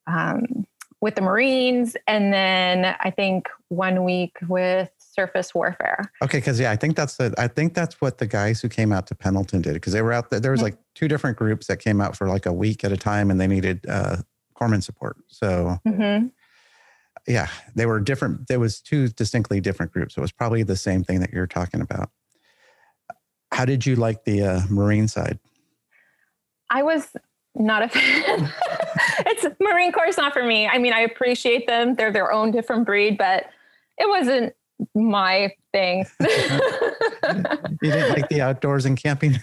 um, 0.07 0.65
with 1.01 1.15
the 1.15 1.21
Marines, 1.21 1.95
and 2.07 2.33
then 2.33 2.95
I 2.99 3.11
think 3.11 3.47
one 3.67 4.03
week 4.03 4.35
with 4.47 4.89
surface 4.97 5.53
warfare. 5.53 6.11
Okay, 6.23 6.39
because 6.39 6.59
yeah, 6.59 6.71
I 6.71 6.75
think 6.75 6.95
that's 6.95 7.17
the 7.17 7.33
I 7.37 7.47
think 7.47 7.73
that's 7.73 8.01
what 8.01 8.17
the 8.17 8.27
guys 8.27 8.61
who 8.61 8.69
came 8.69 8.91
out 8.91 9.07
to 9.07 9.15
Pendleton 9.15 9.61
did 9.61 9.73
because 9.73 9.93
they 9.93 10.01
were 10.01 10.13
out 10.13 10.29
there. 10.29 10.39
There 10.39 10.51
was 10.51 10.61
like 10.61 10.77
two 10.95 11.07
different 11.07 11.37
groups 11.37 11.67
that 11.67 11.77
came 11.77 12.01
out 12.01 12.15
for 12.17 12.27
like 12.27 12.45
a 12.45 12.53
week 12.53 12.83
at 12.83 12.91
a 12.91 12.97
time, 12.97 13.29
and 13.31 13.39
they 13.39 13.47
needed 13.47 13.85
uh, 13.87 14.17
corpsman 14.59 14.83
support. 14.83 15.17
So. 15.27 15.79
Mm-hmm. 15.87 16.27
Yeah, 17.27 17.47
they 17.75 17.85
were 17.85 17.99
different. 17.99 18.47
There 18.47 18.59
was 18.59 18.79
two 18.79 19.09
distinctly 19.09 19.61
different 19.61 19.91
groups. 19.91 20.17
It 20.17 20.21
was 20.21 20.31
probably 20.31 20.63
the 20.63 20.75
same 20.75 21.03
thing 21.03 21.19
that 21.19 21.31
you're 21.31 21.47
talking 21.47 21.81
about. 21.81 22.09
How 23.51 23.65
did 23.65 23.85
you 23.85 23.95
like 23.95 24.23
the 24.23 24.43
uh, 24.43 24.61
Marine 24.69 25.07
side? 25.07 25.39
I 26.69 26.83
was 26.83 27.07
not 27.55 27.83
a 27.83 27.89
fan. 27.89 28.51
it's 29.25 29.45
Marine 29.59 29.91
Corps 29.91 30.17
not 30.17 30.33
for 30.33 30.43
me. 30.43 30.67
I 30.67 30.77
mean, 30.77 30.93
I 30.93 31.01
appreciate 31.01 31.67
them; 31.67 31.95
they're 31.95 32.11
their 32.11 32.31
own 32.31 32.51
different 32.51 32.85
breed, 32.85 33.17
but 33.17 33.45
it 33.97 34.07
wasn't 34.07 34.53
my 34.95 35.51
thing. 35.73 36.05
you 36.19 36.27
didn't 37.81 38.09
like 38.09 38.29
the 38.29 38.41
outdoors 38.41 38.85
and 38.85 39.01
camping? 39.01 39.35
uh, 39.35 39.39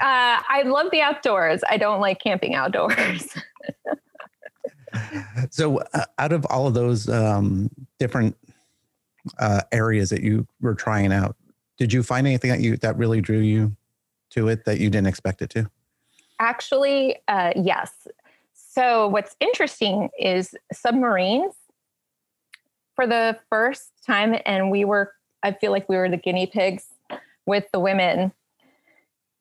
I 0.00 0.62
love 0.64 0.90
the 0.90 1.00
outdoors. 1.00 1.62
I 1.68 1.76
don't 1.76 2.00
like 2.00 2.20
camping 2.20 2.54
outdoors. 2.54 3.28
so, 5.50 5.78
uh, 5.94 6.04
out 6.18 6.32
of 6.32 6.44
all 6.46 6.66
of 6.66 6.74
those 6.74 7.08
um, 7.08 7.70
different 7.98 8.36
uh, 9.38 9.62
areas 9.72 10.10
that 10.10 10.22
you 10.22 10.46
were 10.60 10.74
trying 10.74 11.12
out. 11.12 11.36
Did 11.78 11.92
you 11.92 12.02
find 12.02 12.26
anything 12.26 12.50
that 12.50 12.60
you 12.60 12.76
that 12.78 12.96
really 12.96 13.20
drew 13.20 13.38
you 13.38 13.76
to 14.30 14.48
it 14.48 14.64
that 14.64 14.78
you 14.78 14.90
didn't 14.90 15.08
expect 15.08 15.42
it 15.42 15.50
to? 15.50 15.70
Actually, 16.38 17.16
uh, 17.28 17.52
yes. 17.56 18.08
So 18.54 19.08
what's 19.08 19.36
interesting 19.40 20.10
is 20.18 20.54
submarines. 20.72 21.54
For 22.94 23.06
the 23.06 23.38
first 23.48 23.90
time, 24.06 24.36
and 24.44 24.70
we 24.70 24.84
were, 24.84 25.14
I 25.42 25.52
feel 25.52 25.72
like 25.72 25.88
we 25.88 25.96
were 25.96 26.10
the 26.10 26.18
guinea 26.18 26.46
pigs 26.46 26.84
with 27.46 27.64
the 27.72 27.80
women. 27.80 28.32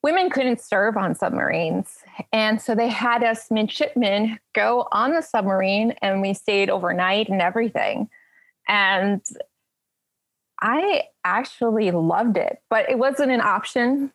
Women 0.03 0.29
couldn't 0.31 0.61
serve 0.61 0.97
on 0.97 1.13
submarines. 1.13 1.99
And 2.33 2.59
so 2.59 2.73
they 2.73 2.87
had 2.87 3.23
us 3.23 3.51
midshipmen 3.51 4.39
go 4.53 4.87
on 4.91 5.11
the 5.11 5.21
submarine 5.21 5.93
and 6.01 6.21
we 6.21 6.33
stayed 6.33 6.69
overnight 6.69 7.29
and 7.29 7.41
everything. 7.41 8.09
And 8.67 9.21
I 10.61 11.03
actually 11.23 11.91
loved 11.91 12.37
it, 12.37 12.61
but 12.69 12.89
it 12.89 12.97
wasn't 12.97 13.31
an 13.31 13.41
option. 13.41 14.11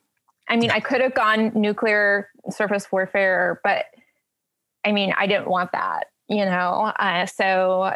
I 0.48 0.56
mean, 0.56 0.70
I 0.70 0.80
could 0.80 1.00
have 1.00 1.14
gone 1.14 1.52
nuclear 1.54 2.30
surface 2.50 2.90
warfare, 2.90 3.60
but 3.64 3.86
I 4.84 4.92
mean, 4.92 5.12
I 5.16 5.26
didn't 5.26 5.48
want 5.48 5.72
that, 5.72 6.06
you 6.28 6.44
know? 6.44 6.92
Uh, 6.98 7.26
so 7.26 7.92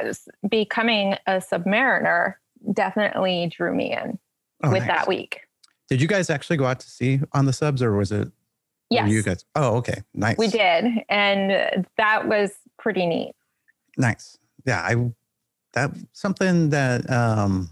becoming 0.48 1.14
a 1.26 1.34
submariner 1.34 2.34
definitely 2.72 3.52
drew 3.56 3.74
me 3.74 3.92
in 3.92 4.18
oh, 4.64 4.70
with 4.70 4.80
nice. 4.80 4.88
that 4.88 5.08
week. 5.08 5.42
Did 5.90 6.00
you 6.00 6.06
guys 6.06 6.30
actually 6.30 6.56
go 6.56 6.66
out 6.66 6.78
to 6.80 6.88
sea 6.88 7.20
on 7.32 7.46
the 7.46 7.52
subs 7.52 7.82
or 7.82 7.96
was 7.96 8.12
it? 8.12 8.30
Yes. 8.90 9.10
You 9.10 9.22
guys. 9.22 9.44
Oh, 9.56 9.76
okay. 9.78 10.02
Nice. 10.14 10.38
We 10.38 10.46
did. 10.46 10.86
And 11.08 11.86
that 11.96 12.28
was 12.28 12.52
pretty 12.78 13.06
neat. 13.06 13.34
Nice. 13.98 14.38
Yeah. 14.64 14.80
I, 14.80 15.10
that 15.72 15.90
something 16.12 16.70
that, 16.70 17.10
um, 17.10 17.70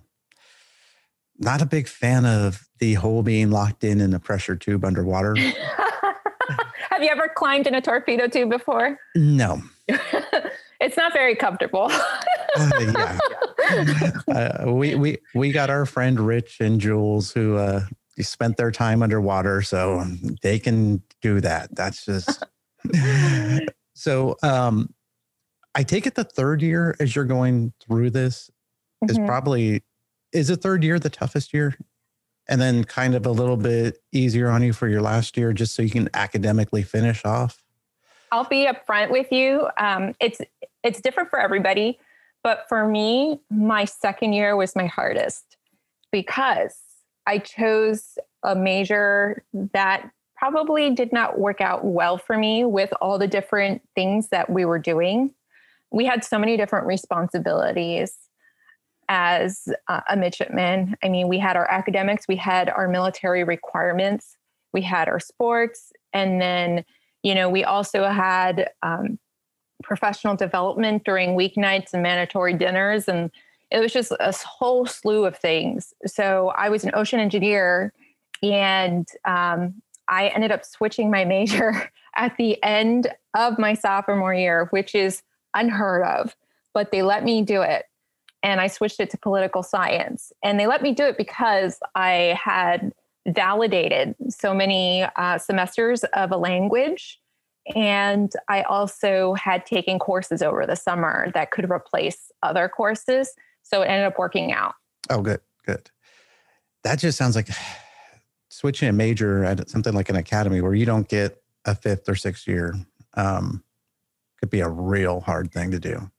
not 1.39 1.63
a 1.63 1.67
big 1.67 1.87
fan 1.87 2.27
of 2.27 2.69
the 2.81 2.95
whole 2.95 3.23
being 3.23 3.51
locked 3.51 3.85
in 3.85 4.01
in 4.01 4.13
a 4.13 4.19
pressure 4.19 4.57
tube 4.57 4.85
underwater. 4.85 5.37
Have 6.91 7.03
you 7.03 7.11
ever 7.11 7.31
climbed 7.35 7.69
in 7.69 7.75
a 7.77 7.81
torpedo 7.81 8.27
tube 8.27 8.51
before? 8.51 8.99
No. 9.15 9.63
it's 10.81 10.97
not 10.97 11.13
very 11.13 11.37
comfortable. 11.37 11.91
uh, 12.57 13.19
yeah. 13.69 14.11
Uh, 14.29 14.73
we 14.73 14.95
we 14.97 15.19
we 15.35 15.53
got 15.53 15.71
our 15.71 15.87
friend 15.87 16.19
Rich 16.19 16.59
and 16.61 16.81
Jules 16.81 17.31
who 17.31 17.57
uh, 17.57 17.83
spent 18.23 18.57
their 18.57 18.71
time 18.71 19.03
underwater, 19.03 19.63
so 19.63 20.05
they 20.43 20.59
can 20.59 21.03
do 21.23 21.41
that. 21.41 21.75
That's 21.75 22.05
just 22.05 22.45
so. 23.95 24.37
Um, 24.43 24.95
I 25.75 25.85
take 25.85 26.07
it 26.07 26.17
the 26.17 26.25
third 26.25 26.61
year 26.61 26.97
as 26.99 27.15
you're 27.15 27.25
going 27.25 27.73
through 27.81 28.11
this 28.11 28.51
mm-hmm. 29.05 29.11
is 29.11 29.19
probably 29.27 29.85
is 30.33 30.49
the 30.49 30.57
third 30.57 30.85
year 30.85 30.99
the 30.99 31.11
toughest 31.11 31.55
year? 31.55 31.77
And 32.49 32.61
then 32.61 32.85
kind 32.85 33.15
of 33.15 33.27
a 33.27 33.31
little 33.31 33.59
bit 33.59 33.99
easier 34.11 34.49
on 34.49 34.63
you 34.63 34.73
for 34.73 34.89
your 34.89 35.03
last 35.03 35.37
year, 35.37 35.53
just 35.53 35.75
so 35.75 35.83
you 35.83 35.91
can 35.91 36.09
academically 36.15 36.83
finish 36.83 37.25
off? 37.25 37.63
I'll 38.33 38.45
be 38.45 38.67
upfront 38.67 39.11
with 39.11 39.31
you. 39.31 39.69
Um, 39.77 40.15
it's 40.19 40.41
it's 40.83 41.01
different 41.01 41.31
for 41.31 41.39
everybody, 41.39 41.99
but 42.43 42.65
for 42.69 42.89
me, 42.89 43.41
my 43.51 43.85
second 43.85 44.33
year 44.33 44.57
was 44.57 44.75
my 44.75 44.87
hardest 44.87 45.57
because 46.11 46.75
I 47.29 47.39
chose 47.39 48.17
a 48.43 48.57
major 48.57 49.45
that 49.53 50.11
probably 50.35 50.91
did 50.95 51.13
not 51.13 51.39
work 51.39 51.61
out 51.61 51.85
well 51.85 52.17
for 52.17 52.39
me 52.39 52.65
with 52.65 52.91
all 53.03 53.19
the 53.19 53.27
different 53.27 53.83
things 53.95 54.29
that 54.29 54.49
we 54.49 54.65
were 54.65 54.79
doing. 54.79 55.35
We 55.91 56.07
had 56.07 56.25
so 56.25 56.39
many 56.39 56.57
different 56.57 56.87
responsibilities 56.87 58.17
as 59.11 59.69
uh, 59.89 60.01
a 60.09 60.17
midshipman. 60.17 60.97
I 61.05 61.09
mean, 61.09 61.29
we 61.29 61.39
had 61.39 61.57
our 61.57 61.71
academics, 61.71 62.27
we 62.29 62.37
had 62.37 62.71
our 62.71 62.89
military 62.89 63.45
requirements, 63.45 64.37
we 64.73 64.83
had 64.83 65.09
our 65.09 65.21
sports, 65.21 65.93
and 66.15 66.41
then, 66.41 66.85
you 67.23 67.35
know, 67.35 67.51
we 67.51 67.63
also 67.63 68.05
had 68.05 68.71
um, 68.83 69.19
professional 69.83 70.35
development 70.35 71.05
during 71.05 71.37
weeknights 71.37 71.93
and 71.93 72.03
mandatory 72.03 72.55
dinners. 72.55 73.07
And 73.07 73.31
it 73.71 73.81
was 73.81 73.93
just 73.93 74.13
a 74.13 74.33
whole 74.47 74.87
slew 74.87 75.25
of 75.25 75.37
things. 75.37 75.93
So 76.07 76.53
I 76.57 76.69
was 76.69 76.85
an 76.85 76.93
ocean 76.95 77.21
engineer 77.21 77.93
and 78.43 79.07
um, 79.25 79.83
I 80.09 80.29
ended 80.29 80.53
up 80.53 80.65
switching 80.65 81.11
my 81.11 81.25
major 81.25 81.91
at 82.17 82.37
the 82.39 82.63
end 82.63 83.09
of 83.37 83.59
my 83.59 83.75
sophomore 83.75 84.35
year, 84.35 84.69
which 84.71 84.95
is 84.95 85.23
unheard 85.55 86.05
of, 86.05 86.37
but 86.73 86.91
they 86.93 87.03
let 87.03 87.25
me 87.25 87.43
do 87.43 87.63
it 87.63 87.85
and 88.43 88.61
I 88.61 88.69
switched 88.69 89.01
it 89.01 89.11
to 89.11 89.19
political 89.19 89.63
science. 89.63 90.33
And 90.43 90.59
they 90.59 90.67
let 90.67 90.83
me 90.83 90.93
do 90.93 91.05
it 91.05 91.17
because 91.17 91.79
I 91.95 92.39
had 92.43 92.93
validated 93.27 94.15
so 94.31 94.55
many 94.55 95.05
uh, 95.17 95.39
semesters 95.39 96.05
of 96.15 96.31
a 96.31 96.37
language. 96.37 97.21
And 97.75 98.33
I 98.49 98.63
also 98.63 99.35
had 99.35 99.67
taken 99.67 99.99
courses 99.99 100.41
over 100.41 100.67
the 100.67 100.77
summer 100.77 101.31
that 101.35 101.51
could 101.51 101.71
replace 101.71 102.31
other 102.43 102.69
courses. 102.69 103.35
So 103.69 103.83
it 103.83 103.87
ended 103.87 104.07
up 104.07 104.19
working 104.19 104.53
out. 104.53 104.75
Oh, 105.11 105.21
good, 105.21 105.41
good. 105.67 105.91
That 106.85 106.99
just 106.99 107.19
sounds 107.19 107.37
like 107.37 107.49
switching 108.49 108.89
a 108.89 108.93
major 108.93 109.45
at 109.45 109.69
something 109.69 109.93
like 109.93 110.09
an 110.09 110.17
academy 110.17 110.61
where 110.63 110.75
you 110.75 110.87
don't 110.87 111.09
get 111.09 111.43
a 111.67 111.75
fifth 111.75 112.09
or 112.09 112.15
sixth 112.15 112.47
year 112.47 112.75
um, 113.15 113.63
could 114.41 114.49
be 114.49 114.61
a 114.61 114.69
real 114.69 115.21
hard 115.21 115.53
thing 115.53 115.71
to 115.73 115.79
do. 115.79 116.11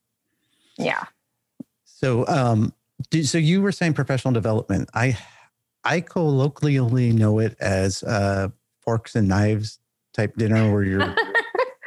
Yeah. 0.78 1.06
So, 1.86 2.28
um, 2.28 2.74
so 3.24 3.40
you 3.40 3.62
were 3.62 3.72
saying 3.72 3.94
professional 3.94 4.34
development. 4.34 4.90
I, 4.94 5.18
I 5.84 6.02
colloquially 6.02 7.14
know 7.14 7.40
it 7.40 7.56
as 7.60 8.04
uh, 8.04 8.50
forks 8.82 9.16
and 9.16 9.28
knives 9.28 9.80
type 10.14 10.36
dinner 10.36 10.72
where 10.72 10.84
you're 10.84 11.16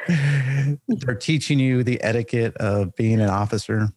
they're 0.87 1.15
teaching 1.15 1.59
you 1.59 1.83
the 1.83 2.03
etiquette 2.03 2.55
of 2.57 2.95
being 2.95 3.21
an 3.21 3.29
officer. 3.29 3.89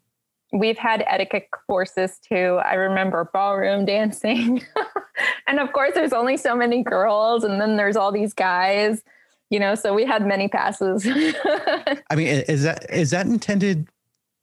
We've 0.53 0.79
had 0.79 1.05
etiquette 1.07 1.49
courses 1.67 2.19
too. 2.19 2.61
I 2.65 2.75
remember 2.75 3.29
ballroom 3.33 3.85
dancing. 3.85 4.63
and 5.49 5.59
of 5.59 5.73
course, 5.73 5.93
there's 5.95 6.13
only 6.13 6.37
so 6.37 6.55
many 6.55 6.83
girls, 6.83 7.45
and 7.45 7.61
then 7.61 7.77
there's 7.77 7.97
all 7.97 8.13
these 8.13 8.33
guys, 8.33 9.03
you 9.51 9.59
know, 9.59 9.75
so 9.75 9.95
we 9.95 10.05
had 10.05 10.27
many 10.27 10.49
passes. 10.49 11.07
I 12.11 12.15
mean, 12.15 12.29
is 12.49 12.63
that 12.63 12.89
is 12.91 13.11
that 13.11 13.27
intended? 13.27 13.89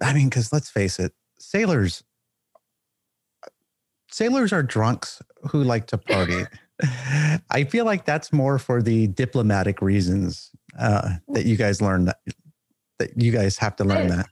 I 0.01 0.13
mean, 0.13 0.29
because 0.29 0.51
let's 0.51 0.69
face 0.69 0.99
it, 0.99 1.13
sailors 1.39 2.03
sailors 4.13 4.53
are 4.53 4.63
drunks 4.63 5.21
who 5.49 5.63
like 5.63 5.87
to 5.87 5.97
party. 5.97 6.45
I 7.49 7.63
feel 7.63 7.85
like 7.85 8.05
that's 8.05 8.31
more 8.31 8.59
for 8.59 8.81
the 8.81 9.07
diplomatic 9.07 9.81
reasons 9.81 10.51
uh, 10.77 11.15
that 11.29 11.45
you 11.45 11.55
guys 11.55 11.81
learn 11.81 12.05
that 12.05 12.19
that 12.99 13.19
you 13.19 13.31
guys 13.31 13.57
have 13.57 13.75
to 13.77 13.83
learn 13.83 14.07
that. 14.09 14.27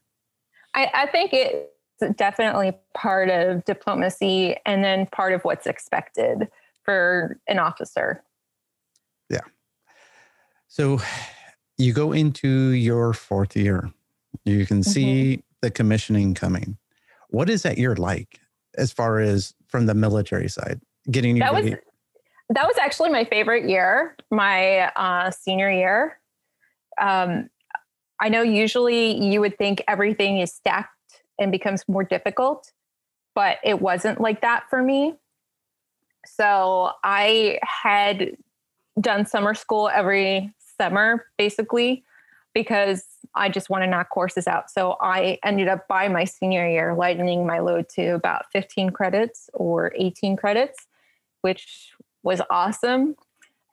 I, 0.74 0.90
I 0.94 1.06
think 1.08 1.32
it's 1.34 2.18
definitely 2.18 2.74
part 2.94 3.30
of 3.30 3.64
diplomacy 3.66 4.56
and 4.66 4.84
then 4.84 5.08
part 5.08 5.34
of 5.34 5.42
what's 5.44 5.68
expected 5.68 6.48
for 6.84 7.38
an 7.48 7.60
officer. 7.60 8.24
Yeah. 9.30 9.40
So 10.68 11.00
you 11.78 11.94
go 11.94 12.12
into 12.12 12.72
your 12.72 13.14
fourth 13.14 13.56
year. 13.56 13.92
You 14.46 14.66
can 14.66 14.84
see 14.84 15.34
mm-hmm. 15.34 15.42
the 15.62 15.72
commissioning 15.72 16.34
coming. 16.34 16.78
What 17.30 17.50
is 17.50 17.64
that 17.64 17.78
year 17.78 17.96
like 17.96 18.40
as 18.78 18.92
far 18.92 19.20
as 19.20 19.54
from 19.68 19.86
the 19.86 19.94
military 19.94 20.50
side? 20.50 20.82
Getting 21.10 21.36
you 21.36 21.42
that 21.42 21.54
was 21.54 21.72
that 22.50 22.68
was 22.68 22.78
actually 22.78 23.10
my 23.10 23.24
favorite 23.24 23.70
year, 23.70 24.16
my 24.30 24.92
uh, 24.96 25.32
senior 25.32 25.72
year. 25.72 26.20
Um, 27.00 27.50
I 28.22 28.30
know 28.30 28.44
usually 28.44 29.20
you 29.20 29.42
would 29.42 29.58
think 29.58 29.84
everything 29.88 30.38
is 30.38 30.54
stacked 30.54 31.24
and 31.40 31.52
becomes 31.52 31.84
more 31.88 32.04
difficult, 32.04 32.72
but 33.34 33.58
it 33.64 33.82
wasn't 33.82 34.22
like 34.22 34.42
that 34.42 34.66
for 34.70 34.82
me. 34.82 35.16
So 36.26 36.92
I 37.04 37.60
had 37.64 38.38
done 39.00 39.26
summer 39.26 39.56
school 39.56 39.90
every 39.90 40.54
summer, 40.78 41.26
basically, 41.38 42.04
because 42.54 43.06
I 43.34 43.50
just 43.50 43.72
want 43.72 43.84
to 43.84 43.88
knock 43.90 44.10
courses 44.10 44.48
out. 44.48 44.70
So 44.70 44.98
I 45.02 45.40
ended 45.44 45.68
up 45.68 45.88
by 45.88 46.08
my 46.08 46.26
senior 46.26 46.68
year 46.70 46.94
lightening 46.94 47.48
my 47.48 47.60
load 47.60 47.90
to 47.96 48.10
about 48.10 48.52
15 48.52 48.92
credits 48.92 49.50
or 49.54 49.94
18 49.96 50.36
credits, 50.36 50.86
which 51.42 51.92
was 52.22 52.40
awesome. 52.52 53.16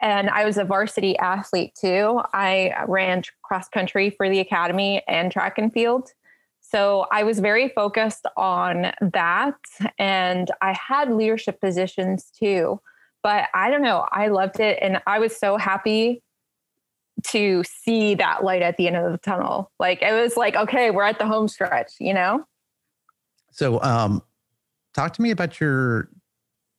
And 0.00 0.30
I 0.30 0.44
was 0.44 0.58
a 0.58 0.64
varsity 0.64 1.16
athlete 1.18 1.74
too. 1.78 2.20
I 2.32 2.84
ran 2.86 3.22
cross 3.42 3.68
country 3.68 4.10
for 4.10 4.28
the 4.28 4.40
academy 4.40 5.02
and 5.08 5.32
track 5.32 5.58
and 5.58 5.72
field. 5.72 6.12
So 6.60 7.06
I 7.10 7.22
was 7.22 7.40
very 7.40 7.68
focused 7.70 8.26
on 8.36 8.92
that. 9.00 9.56
And 9.98 10.50
I 10.60 10.74
had 10.74 11.10
leadership 11.10 11.60
positions 11.60 12.30
too. 12.38 12.80
But 13.22 13.46
I 13.54 13.70
don't 13.70 13.82
know, 13.82 14.06
I 14.12 14.28
loved 14.28 14.60
it. 14.60 14.78
And 14.80 15.02
I 15.06 15.18
was 15.18 15.36
so 15.36 15.56
happy 15.56 16.22
to 17.28 17.64
see 17.64 18.14
that 18.14 18.44
light 18.44 18.62
at 18.62 18.76
the 18.76 18.86
end 18.86 18.96
of 18.96 19.10
the 19.10 19.18
tunnel. 19.18 19.72
Like 19.80 20.02
it 20.02 20.12
was 20.12 20.36
like, 20.36 20.54
okay, 20.54 20.92
we're 20.92 21.02
at 21.02 21.18
the 21.18 21.26
home 21.26 21.48
stretch, 21.48 21.94
you 21.98 22.14
know? 22.14 22.44
So 23.50 23.82
um 23.82 24.22
talk 24.94 25.14
to 25.14 25.22
me 25.22 25.30
about 25.30 25.58
your 25.60 26.10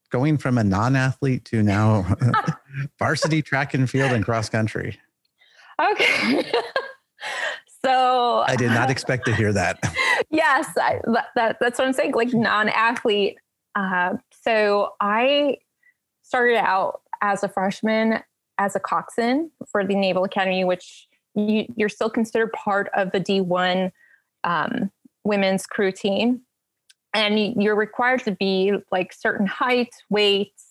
going 0.09 0.37
from 0.37 0.57
a 0.57 0.63
non-athlete 0.63 1.45
to 1.45 1.63
now 1.63 2.15
varsity 2.99 3.41
track 3.41 3.73
and 3.73 3.89
field 3.89 4.11
and 4.11 4.25
cross 4.25 4.49
country. 4.49 4.99
Okay. 5.81 6.43
so 7.85 8.43
I 8.47 8.55
did 8.55 8.71
not 8.71 8.89
expect 8.89 9.25
to 9.25 9.35
hear 9.35 9.53
that. 9.53 9.79
yes, 10.29 10.67
I, 10.77 10.99
that, 11.35 11.57
that's 11.59 11.79
what 11.79 11.87
I'm 11.87 11.93
saying. 11.93 12.13
Like 12.13 12.33
non-athlete. 12.33 13.37
Uh, 13.75 14.15
so 14.43 14.93
I 14.99 15.57
started 16.23 16.57
out 16.57 17.01
as 17.21 17.43
a 17.43 17.49
freshman 17.49 18.21
as 18.59 18.75
a 18.75 18.79
coxswain 18.79 19.49
for 19.71 19.85
the 19.85 19.95
Naval 19.95 20.25
Academy, 20.25 20.65
which 20.65 21.07
you, 21.33 21.65
are 21.81 21.89
still 21.89 22.09
considered 22.09 22.51
part 22.51 22.89
of 22.93 23.11
the 23.11 23.19
D1 23.19 23.91
um, 24.43 24.91
women's 25.23 25.65
crew 25.65 25.91
team. 25.91 26.41
And 27.13 27.61
you're 27.61 27.75
required 27.75 28.23
to 28.25 28.31
be 28.31 28.73
like 28.91 29.13
certain 29.13 29.47
heights, 29.47 30.03
weights, 30.09 30.65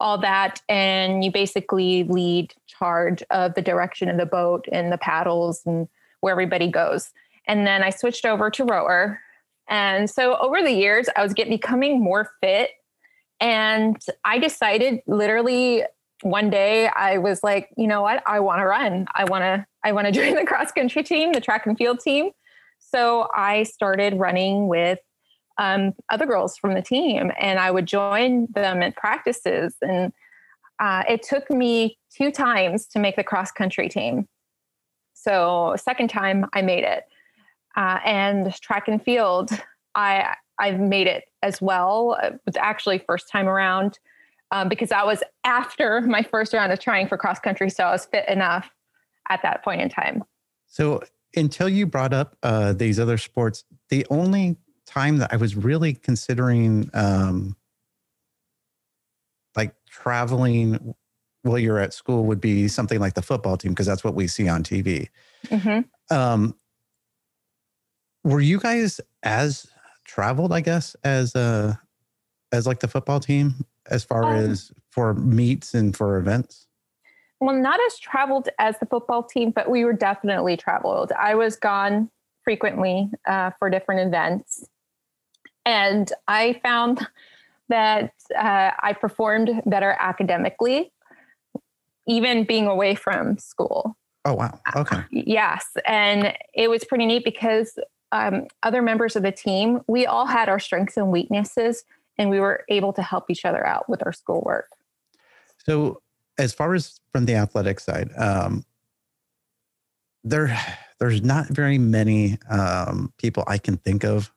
all 0.00 0.18
that. 0.18 0.60
And 0.68 1.24
you 1.24 1.32
basically 1.32 2.04
lead 2.04 2.54
charge 2.66 3.22
of 3.30 3.54
the 3.54 3.62
direction 3.62 4.08
of 4.08 4.16
the 4.16 4.26
boat 4.26 4.66
and 4.70 4.92
the 4.92 4.98
paddles 4.98 5.62
and 5.66 5.88
where 6.20 6.32
everybody 6.32 6.70
goes. 6.70 7.10
And 7.46 7.66
then 7.66 7.82
I 7.82 7.90
switched 7.90 8.24
over 8.24 8.50
to 8.50 8.64
rower. 8.64 9.20
And 9.68 10.08
so 10.08 10.36
over 10.38 10.62
the 10.62 10.72
years, 10.72 11.08
I 11.16 11.22
was 11.22 11.34
getting 11.34 11.52
becoming 11.52 12.02
more 12.02 12.30
fit. 12.40 12.70
And 13.40 13.96
I 14.24 14.38
decided 14.38 15.00
literally 15.06 15.84
one 16.22 16.50
day 16.50 16.88
I 16.88 17.18
was 17.18 17.42
like, 17.42 17.70
you 17.76 17.86
know 17.86 18.02
what? 18.02 18.22
I 18.26 18.40
want 18.40 18.60
to 18.60 18.66
run. 18.66 19.06
I 19.14 19.24
want 19.24 19.42
to 19.42 19.66
I 19.84 19.92
want 19.92 20.06
to 20.06 20.12
join 20.12 20.34
the 20.34 20.44
cross 20.44 20.72
country 20.72 21.02
team, 21.02 21.32
the 21.32 21.40
track 21.40 21.66
and 21.66 21.76
field 21.76 22.00
team. 22.00 22.30
So 22.78 23.28
I 23.34 23.64
started 23.64 24.18
running 24.18 24.68
with 24.68 24.98
um, 25.58 25.92
other 26.10 26.26
girls 26.26 26.56
from 26.56 26.74
the 26.74 26.82
team, 26.82 27.32
and 27.38 27.58
I 27.58 27.70
would 27.70 27.86
join 27.86 28.46
them 28.54 28.82
at 28.82 28.96
practices. 28.96 29.74
And 29.82 30.12
uh, 30.80 31.02
it 31.08 31.22
took 31.22 31.50
me 31.50 31.98
two 32.14 32.30
times 32.30 32.86
to 32.88 32.98
make 32.98 33.16
the 33.16 33.24
cross 33.24 33.50
country 33.50 33.88
team. 33.88 34.28
So 35.14 35.74
second 35.76 36.08
time 36.08 36.46
I 36.52 36.62
made 36.62 36.84
it, 36.84 37.04
uh, 37.76 37.98
and 38.04 38.54
track 38.60 38.88
and 38.88 39.02
field 39.02 39.50
I 39.94 40.34
I've 40.58 40.80
made 40.80 41.06
it 41.06 41.24
as 41.42 41.60
well. 41.60 42.18
Actually 42.56 42.98
first 42.98 43.28
time 43.28 43.48
around 43.48 43.98
um, 44.50 44.68
because 44.68 44.88
that 44.88 45.06
was 45.06 45.22
after 45.44 46.00
my 46.00 46.22
first 46.22 46.52
round 46.52 46.72
of 46.72 46.80
trying 46.80 47.06
for 47.06 47.16
cross 47.16 47.38
country. 47.38 47.70
So 47.70 47.84
I 47.84 47.92
was 47.92 48.06
fit 48.06 48.28
enough 48.28 48.70
at 49.28 49.42
that 49.42 49.62
point 49.62 49.80
in 49.80 49.88
time. 49.88 50.24
So 50.66 51.02
until 51.36 51.68
you 51.68 51.86
brought 51.86 52.12
up 52.12 52.36
uh, 52.42 52.72
these 52.72 52.98
other 52.98 53.18
sports, 53.18 53.64
the 53.90 54.06
only 54.10 54.56
time 54.88 55.18
that 55.18 55.32
I 55.32 55.36
was 55.36 55.56
really 55.56 55.94
considering 55.94 56.90
um, 56.94 57.56
like 59.56 59.74
traveling 59.88 60.94
while 61.42 61.58
you're 61.58 61.78
at 61.78 61.94
school 61.94 62.24
would 62.24 62.40
be 62.40 62.68
something 62.68 62.98
like 62.98 63.14
the 63.14 63.22
football 63.22 63.56
team 63.56 63.72
because 63.72 63.86
that's 63.86 64.04
what 64.04 64.14
we 64.14 64.26
see 64.26 64.48
on 64.48 64.62
TV. 64.62 65.08
Mm-hmm. 65.46 66.16
Um, 66.16 66.54
were 68.24 68.40
you 68.40 68.58
guys 68.58 69.00
as 69.22 69.66
traveled, 70.04 70.52
I 70.52 70.60
guess, 70.60 70.96
as 71.04 71.34
uh, 71.36 71.74
as 72.52 72.66
like 72.66 72.80
the 72.80 72.88
football 72.88 73.20
team? 73.20 73.64
as 73.90 74.04
far 74.04 74.24
um, 74.24 74.50
as 74.50 74.72
for 74.90 75.14
meets 75.14 75.74
and 75.74 75.96
for 75.96 76.18
events? 76.18 76.66
Well, 77.40 77.54
not 77.54 77.78
as 77.86 77.98
traveled 77.98 78.48
as 78.58 78.78
the 78.80 78.86
football 78.86 79.22
team, 79.22 79.50
but 79.50 79.70
we 79.70 79.84
were 79.84 79.92
definitely 79.92 80.56
traveled. 80.56 81.12
I 81.12 81.34
was 81.34 81.56
gone 81.56 82.10
frequently 82.42 83.10
uh, 83.26 83.50
for 83.58 83.70
different 83.70 84.06
events. 84.06 84.64
And 85.68 86.10
I 86.26 86.58
found 86.62 87.06
that 87.68 88.14
uh, 88.34 88.70
I 88.82 88.94
performed 88.98 89.50
better 89.66 89.94
academically, 90.00 90.90
even 92.06 92.44
being 92.44 92.66
away 92.66 92.94
from 92.94 93.36
school. 93.36 93.94
Oh, 94.24 94.32
wow. 94.32 94.58
Okay. 94.74 95.02
yes. 95.10 95.66
And 95.86 96.34
it 96.54 96.70
was 96.70 96.84
pretty 96.84 97.04
neat 97.04 97.22
because 97.22 97.78
um, 98.12 98.46
other 98.62 98.80
members 98.80 99.14
of 99.14 99.22
the 99.22 99.30
team, 99.30 99.82
we 99.86 100.06
all 100.06 100.24
had 100.24 100.48
our 100.48 100.58
strengths 100.58 100.96
and 100.96 101.12
weaknesses 101.12 101.84
and 102.16 102.30
we 102.30 102.40
were 102.40 102.64
able 102.70 102.94
to 102.94 103.02
help 103.02 103.30
each 103.30 103.44
other 103.44 103.64
out 103.66 103.90
with 103.90 104.02
our 104.06 104.12
schoolwork. 104.14 104.70
So, 105.66 106.00
as 106.38 106.54
far 106.54 106.74
as 106.74 106.98
from 107.12 107.26
the 107.26 107.34
athletic 107.34 107.78
side, 107.78 108.10
um, 108.16 108.64
there 110.24 110.58
there's 110.98 111.20
not 111.22 111.48
very 111.48 111.76
many 111.76 112.38
um, 112.48 113.12
people 113.18 113.44
I 113.46 113.58
can 113.58 113.76
think 113.76 114.02
of 114.02 114.32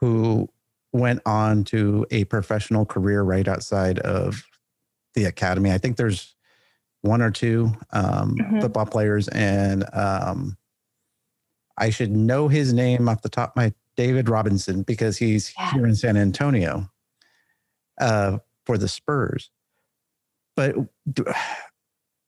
who 0.00 0.48
went 0.92 1.20
on 1.26 1.64
to 1.64 2.06
a 2.10 2.24
professional 2.24 2.86
career 2.86 3.22
right 3.22 3.46
outside 3.46 3.98
of 4.00 4.42
the 5.14 5.24
academy. 5.24 5.70
I 5.72 5.78
think 5.78 5.96
there's 5.96 6.34
one 7.02 7.22
or 7.22 7.30
two 7.30 7.72
um, 7.92 8.36
mm-hmm. 8.36 8.60
football 8.60 8.86
players, 8.86 9.28
and 9.28 9.84
um, 9.92 10.56
I 11.76 11.90
should 11.90 12.10
know 12.10 12.48
his 12.48 12.72
name 12.72 13.08
off 13.08 13.22
the 13.22 13.28
top 13.28 13.50
of 13.50 13.56
my 13.56 13.72
David 13.96 14.28
Robinson 14.28 14.82
because 14.82 15.16
he's 15.16 15.52
yeah. 15.58 15.72
here 15.72 15.86
in 15.86 15.96
San 15.96 16.16
Antonio 16.16 16.88
uh, 18.00 18.38
for 18.64 18.78
the 18.78 18.88
Spurs. 18.88 19.50
But 20.56 20.76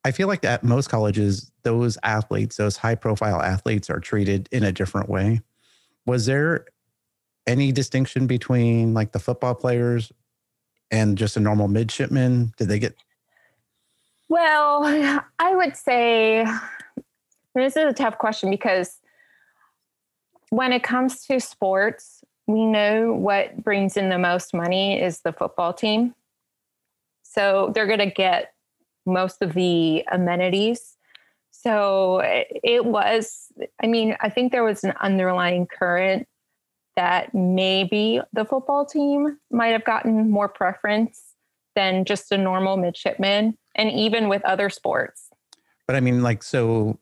I 0.05 0.11
feel 0.13 0.29
like 0.29 0.45
at 0.45 0.65
most 0.65 0.89
colleges, 0.89 1.51
those 1.63 1.99
athletes, 2.03 2.57
those 2.57 2.77
high 2.77 2.95
profile 2.95 3.41
athletes, 3.43 3.91
are 3.91 4.01
treated 4.01 4.49
in 4.51 4.63
a 4.63 4.73
different 4.73 5.09
way. 5.09 5.41
Was 6.07 6.27
there 6.27 6.67
any 7.51 7.73
distinction 7.73 8.27
between 8.27 8.95
like 8.95 9.13
the 9.13 9.19
football 9.19 9.55
players 9.55 10.13
and 10.91 11.19
just 11.19 11.37
a 11.37 11.41
normal 11.41 11.69
midshipman? 11.69 12.53
Did 12.57 12.69
they 12.69 12.79
get? 12.79 12.95
Well, 14.29 14.85
I 15.39 15.55
would 15.57 15.77
say 15.77 16.47
this 17.55 17.77
is 17.77 17.85
a 17.85 17.93
tough 17.93 18.19
question 18.19 18.49
because 18.51 19.01
when 20.51 20.73
it 20.73 20.83
comes 20.83 21.27
to 21.27 21.41
sports, 21.41 22.23
we 22.47 22.65
know 22.65 23.13
what 23.13 23.63
brings 23.63 23.97
in 23.97 24.09
the 24.09 24.19
most 24.19 24.55
money 24.55 25.01
is 25.01 25.21
the 25.21 25.33
football 25.33 25.73
team. 25.73 26.15
So 27.23 27.73
they're 27.75 27.87
going 27.87 27.99
to 28.01 28.11
get 28.11 28.53
most 29.07 29.43
of 29.43 29.55
the 29.55 30.05
amenities. 30.11 30.97
So 31.51 32.21
it 32.25 32.85
was, 32.85 33.53
I 33.83 33.87
mean, 33.87 34.17
I 34.21 34.29
think 34.29 34.53
there 34.53 34.65
was 34.65 34.83
an 34.85 34.95
underlying 35.01 35.67
current 35.67 36.27
that 37.01 37.35
maybe 37.35 38.21
the 38.35 38.45
football 38.45 38.85
team 38.85 39.39
might 39.51 39.69
have 39.69 39.87
gotten 39.87 40.31
more 40.31 40.51
preference 40.51 41.19
than 41.75 42.05
just 42.05 42.31
a 42.31 42.37
normal 42.37 42.77
midshipman, 42.77 43.57
and 43.75 43.91
even 43.91 44.29
with 44.29 44.45
other 44.45 44.69
sports. 44.69 45.31
But 45.87 45.97
I 45.97 46.01
mean, 46.01 46.23
like, 46.23 46.43
so 46.43 46.99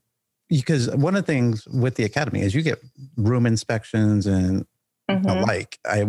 because 0.49 0.89
one 0.95 1.17
of 1.17 1.27
the 1.27 1.33
things 1.33 1.67
with 1.67 1.97
the 1.97 2.05
academy 2.05 2.43
is 2.43 2.55
you 2.55 2.63
get 2.63 2.81
room 3.17 3.45
inspections 3.45 4.29
and 4.29 4.65
mm-hmm. 5.11 5.43
like 5.43 5.81
I, 5.85 6.05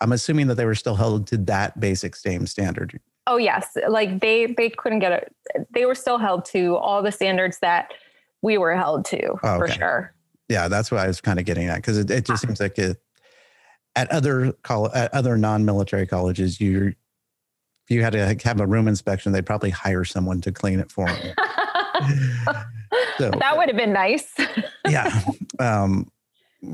I'm 0.00 0.12
assuming 0.12 0.46
that 0.46 0.54
they 0.54 0.64
were 0.64 0.76
still 0.76 0.94
held 0.94 1.26
to 1.28 1.38
that 1.38 1.80
basic 1.80 2.14
same 2.14 2.46
standard. 2.46 3.00
Oh 3.26 3.38
yes, 3.38 3.76
like 3.88 4.20
they 4.20 4.46
they 4.46 4.70
couldn't 4.70 5.00
get 5.00 5.10
it. 5.10 5.34
They 5.74 5.84
were 5.84 5.96
still 5.96 6.18
held 6.18 6.44
to 6.46 6.76
all 6.76 7.02
the 7.02 7.10
standards 7.10 7.58
that 7.58 7.92
we 8.40 8.56
were 8.56 8.76
held 8.76 9.04
to 9.06 9.30
oh, 9.30 9.34
okay. 9.42 9.58
for 9.58 9.68
sure. 9.68 10.14
Yeah, 10.52 10.68
that's 10.68 10.90
what 10.90 11.00
I 11.00 11.06
was 11.06 11.22
kind 11.22 11.38
of 11.38 11.46
getting 11.46 11.68
at 11.68 11.76
because 11.76 11.96
it, 11.96 12.10
it 12.10 12.26
just 12.26 12.42
seems 12.42 12.60
like 12.60 12.78
it 12.78 13.00
at 13.96 14.10
other 14.12 14.52
col- 14.62 14.92
at 14.94 15.12
other 15.14 15.38
non-military 15.38 16.06
colleges 16.06 16.60
you 16.60 16.88
if 17.84 17.90
you 17.90 18.02
had 18.02 18.12
to 18.12 18.38
have 18.44 18.60
a 18.60 18.66
room 18.66 18.86
inspection 18.86 19.32
they'd 19.32 19.46
probably 19.46 19.70
hire 19.70 20.04
someone 20.04 20.42
to 20.42 20.52
clean 20.52 20.78
it 20.78 20.92
for 20.92 21.06
them. 21.06 21.34
so, 23.18 23.30
that 23.30 23.56
would 23.56 23.68
have 23.68 23.76
been 23.76 23.94
nice. 23.94 24.34
yeah. 24.88 25.22
Um, 25.58 26.10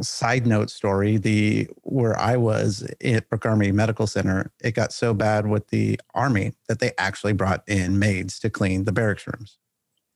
side 0.03 0.47
note 0.47 0.68
story 0.68 1.16
the 1.16 1.66
where 1.83 2.18
i 2.18 2.37
was 2.37 2.87
at 3.03 3.26
brooke 3.31 3.47
army 3.47 3.72
medical 3.72 4.07
center 4.07 4.53
it 4.62 4.72
got 4.72 4.93
so 4.93 5.14
bad 5.14 5.47
with 5.47 5.68
the 5.68 5.99
army 6.14 6.53
that 6.68 6.79
they 6.79 6.93
actually 6.99 7.33
brought 7.33 7.66
in 7.66 7.99
maids 7.99 8.39
to 8.39 8.51
clean 8.51 8.85
the 8.85 8.93
barracks 8.93 9.26
rooms 9.26 9.57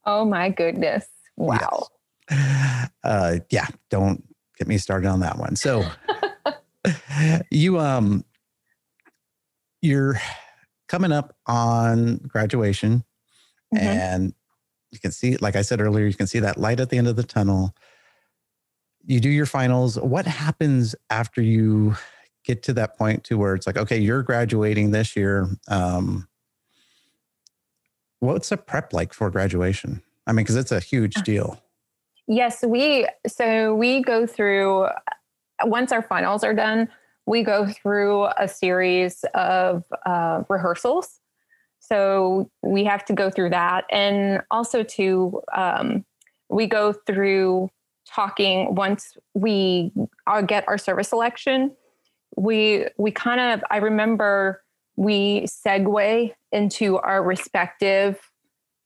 oh 0.05 0.25
my 0.25 0.47
goodness 0.47 1.07
wow 1.37 1.57
yes. 1.59 1.89
Uh, 3.03 3.37
yeah 3.49 3.67
don't 3.89 4.23
get 4.57 4.67
me 4.67 4.77
started 4.77 5.07
on 5.07 5.19
that 5.19 5.37
one 5.37 5.55
so 5.55 5.85
you 7.51 7.79
um 7.79 8.23
you're 9.81 10.19
coming 10.87 11.11
up 11.11 11.35
on 11.47 12.17
graduation 12.27 13.03
mm-hmm. 13.73 13.85
and 13.85 14.33
you 14.91 14.99
can 14.99 15.11
see 15.11 15.37
like 15.37 15.55
i 15.55 15.61
said 15.61 15.81
earlier 15.81 16.05
you 16.05 16.13
can 16.13 16.27
see 16.27 16.39
that 16.39 16.57
light 16.57 16.79
at 16.79 16.89
the 16.89 16.97
end 16.97 17.07
of 17.07 17.15
the 17.15 17.23
tunnel 17.23 17.75
you 19.05 19.19
do 19.19 19.29
your 19.29 19.45
finals. 19.45 19.99
What 19.99 20.25
happens 20.25 20.95
after 21.09 21.41
you 21.41 21.95
get 22.45 22.63
to 22.63 22.73
that 22.73 22.97
point 22.97 23.23
to 23.25 23.37
where 23.37 23.55
it's 23.55 23.67
like, 23.67 23.77
okay, 23.77 23.97
you're 23.97 24.23
graduating 24.23 24.91
this 24.91 25.15
year. 25.15 25.47
Um, 25.67 26.27
what's 28.19 28.51
a 28.51 28.57
prep 28.57 28.93
like 28.93 29.13
for 29.13 29.29
graduation? 29.29 30.01
I 30.25 30.31
mean, 30.31 30.43
because 30.43 30.55
it's 30.55 30.71
a 30.71 30.79
huge 30.79 31.17
uh, 31.17 31.21
deal. 31.21 31.62
Yes, 32.27 32.63
we 32.63 33.07
so 33.27 33.75
we 33.75 34.01
go 34.01 34.25
through 34.25 34.87
once 35.63 35.91
our 35.91 36.01
finals 36.01 36.43
are 36.43 36.53
done, 36.53 36.89
we 37.25 37.43
go 37.43 37.67
through 37.67 38.27
a 38.37 38.47
series 38.47 39.23
of 39.33 39.83
uh, 40.05 40.43
rehearsals. 40.49 41.19
So 41.79 42.49
we 42.61 42.85
have 42.85 43.03
to 43.05 43.13
go 43.13 43.29
through 43.29 43.49
that. 43.51 43.85
And 43.91 44.41
also, 44.51 44.83
to 44.83 45.41
um, 45.53 46.05
we 46.49 46.67
go 46.67 46.93
through 46.93 47.69
talking 48.07 48.75
once 48.75 49.17
we 49.33 49.91
uh, 50.27 50.41
get 50.41 50.67
our 50.67 50.77
service 50.77 51.09
selection. 51.09 51.75
We 52.37 52.87
we 52.97 53.11
kind 53.11 53.39
of 53.39 53.63
I 53.69 53.77
remember 53.77 54.63
we 54.95 55.41
segue 55.41 56.33
into 56.51 56.97
our 56.97 57.23
respective 57.23 58.19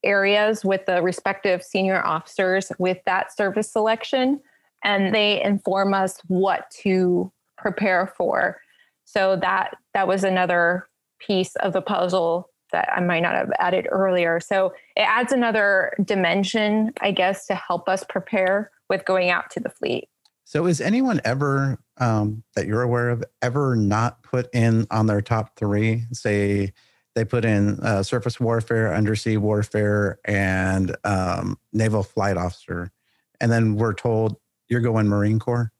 areas 0.04 0.64
with 0.64 0.86
the 0.86 1.02
respective 1.02 1.62
senior 1.62 2.04
officers 2.04 2.70
with 2.78 2.98
that 3.06 3.34
service 3.36 3.70
selection 3.70 4.40
and 4.84 5.14
they 5.14 5.42
inform 5.42 5.92
us 5.92 6.20
what 6.28 6.70
to 6.70 7.32
prepare 7.56 8.12
for 8.16 8.60
so 9.04 9.36
that 9.36 9.76
that 9.94 10.06
was 10.06 10.22
another 10.22 10.86
piece 11.18 11.56
of 11.56 11.72
the 11.72 11.82
puzzle 11.82 12.50
that 12.70 12.88
I 12.94 13.00
might 13.00 13.20
not 13.20 13.34
have 13.34 13.50
added 13.58 13.88
earlier. 13.90 14.40
So 14.40 14.74
it 14.94 15.00
adds 15.00 15.32
another 15.32 15.94
dimension, 16.04 16.92
I 17.00 17.12
guess, 17.12 17.46
to 17.46 17.54
help 17.54 17.88
us 17.88 18.04
prepare 18.08 18.70
with 18.88 19.04
going 19.04 19.30
out 19.30 19.50
to 19.52 19.60
the 19.60 19.70
fleet. 19.70 20.08
So 20.44 20.66
is 20.66 20.80
anyone 20.80 21.20
ever 21.24 21.78
um, 21.98 22.42
that 22.54 22.66
you're 22.66 22.82
aware 22.82 23.10
of 23.10 23.24
ever 23.42 23.76
not 23.76 24.22
put 24.22 24.48
in 24.54 24.86
on 24.90 25.06
their 25.06 25.20
top 25.20 25.56
three? 25.56 26.04
Say 26.12 26.72
they 27.14 27.24
put 27.24 27.44
in 27.44 27.80
uh, 27.80 28.02
surface 28.02 28.38
warfare, 28.38 28.94
undersea 28.94 29.36
warfare, 29.36 30.18
and 30.24 30.96
um, 31.04 31.58
naval 31.72 32.02
flight 32.02 32.36
officer, 32.36 32.92
and 33.40 33.50
then 33.50 33.76
we're 33.76 33.94
told 33.94 34.36
you're 34.68 34.80
going 34.80 35.08
Marine 35.08 35.38
Corps. 35.38 35.72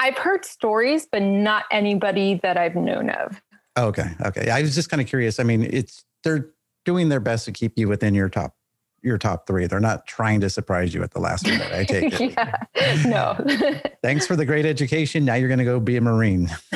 I've 0.00 0.18
heard 0.18 0.44
stories, 0.44 1.06
but 1.10 1.22
not 1.22 1.64
anybody 1.70 2.40
that 2.42 2.56
I've 2.56 2.74
known 2.74 3.10
of. 3.10 3.40
Okay, 3.78 4.10
okay. 4.26 4.50
I 4.50 4.60
was 4.60 4.74
just 4.74 4.90
kind 4.90 5.00
of 5.00 5.06
curious. 5.06 5.38
I 5.38 5.44
mean, 5.44 5.62
it's 5.62 6.04
they're 6.24 6.50
doing 6.84 7.08
their 7.08 7.20
best 7.20 7.44
to 7.46 7.52
keep 7.52 7.78
you 7.78 7.88
within 7.88 8.14
your 8.14 8.28
top 8.28 8.56
your 9.02 9.18
top 9.18 9.46
three. 9.46 9.66
They're 9.66 9.80
not 9.80 10.06
trying 10.06 10.40
to 10.40 10.50
surprise 10.50 10.94
you 10.94 11.02
at 11.02 11.12
the 11.12 11.20
last 11.20 11.44
minute. 11.44 11.72
I 11.72 11.84
take 11.84 12.20
it. 12.20 12.32
yeah. 12.76 13.02
No. 13.04 13.80
Thanks 14.02 14.26
for 14.26 14.36
the 14.36 14.44
great 14.44 14.64
education. 14.64 15.24
Now 15.24 15.34
you're 15.34 15.48
going 15.48 15.58
to 15.58 15.64
go 15.64 15.80
be 15.80 15.96
a 15.96 16.00
Marine. 16.00 16.48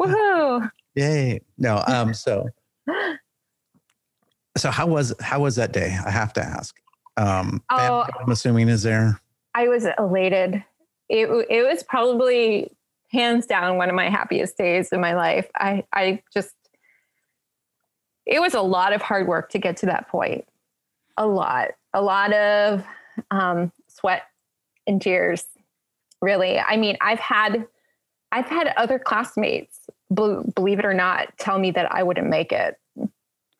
Woohoo! 0.00 0.70
Yay! 0.94 1.40
No. 1.58 1.82
Um. 1.86 2.12
So. 2.24 2.48
So 4.56 4.70
how 4.70 4.86
was 4.86 5.12
how 5.20 5.40
was 5.40 5.56
that 5.56 5.72
day? 5.72 5.98
I 6.06 6.10
have 6.10 6.32
to 6.34 6.42
ask. 6.42 6.76
Um, 7.16 7.62
Oh. 7.70 8.06
I'm 8.20 8.30
assuming 8.30 8.68
is 8.68 8.82
there. 8.84 9.20
I 9.54 9.68
was 9.68 9.86
elated. 9.98 10.62
It 11.08 11.28
it 11.50 11.66
was 11.66 11.82
probably 11.82 12.70
hands 13.10 13.46
down 13.46 13.78
one 13.78 13.88
of 13.88 13.94
my 13.94 14.08
happiest 14.08 14.56
days 14.56 14.92
in 14.92 15.00
my 15.00 15.14
life. 15.14 15.48
I 15.56 15.84
I 15.92 16.22
just 16.32 16.54
it 18.26 18.40
was 18.40 18.54
a 18.54 18.60
lot 18.60 18.92
of 18.92 19.02
hard 19.02 19.26
work 19.26 19.50
to 19.50 19.58
get 19.58 19.76
to 19.78 19.86
that 19.86 20.08
point. 20.08 20.46
A 21.16 21.26
lot, 21.26 21.68
a 21.92 22.02
lot 22.02 22.32
of 22.32 22.84
um, 23.30 23.70
sweat 23.88 24.22
and 24.86 25.00
tears. 25.00 25.44
Really, 26.22 26.58
I 26.58 26.76
mean, 26.76 26.96
I've 27.00 27.18
had 27.18 27.66
I've 28.32 28.48
had 28.48 28.72
other 28.76 28.98
classmates, 28.98 29.78
believe 30.14 30.78
it 30.78 30.84
or 30.84 30.94
not, 30.94 31.36
tell 31.38 31.58
me 31.58 31.70
that 31.72 31.90
I 31.92 32.02
wouldn't 32.02 32.28
make 32.28 32.52
it. 32.52 32.76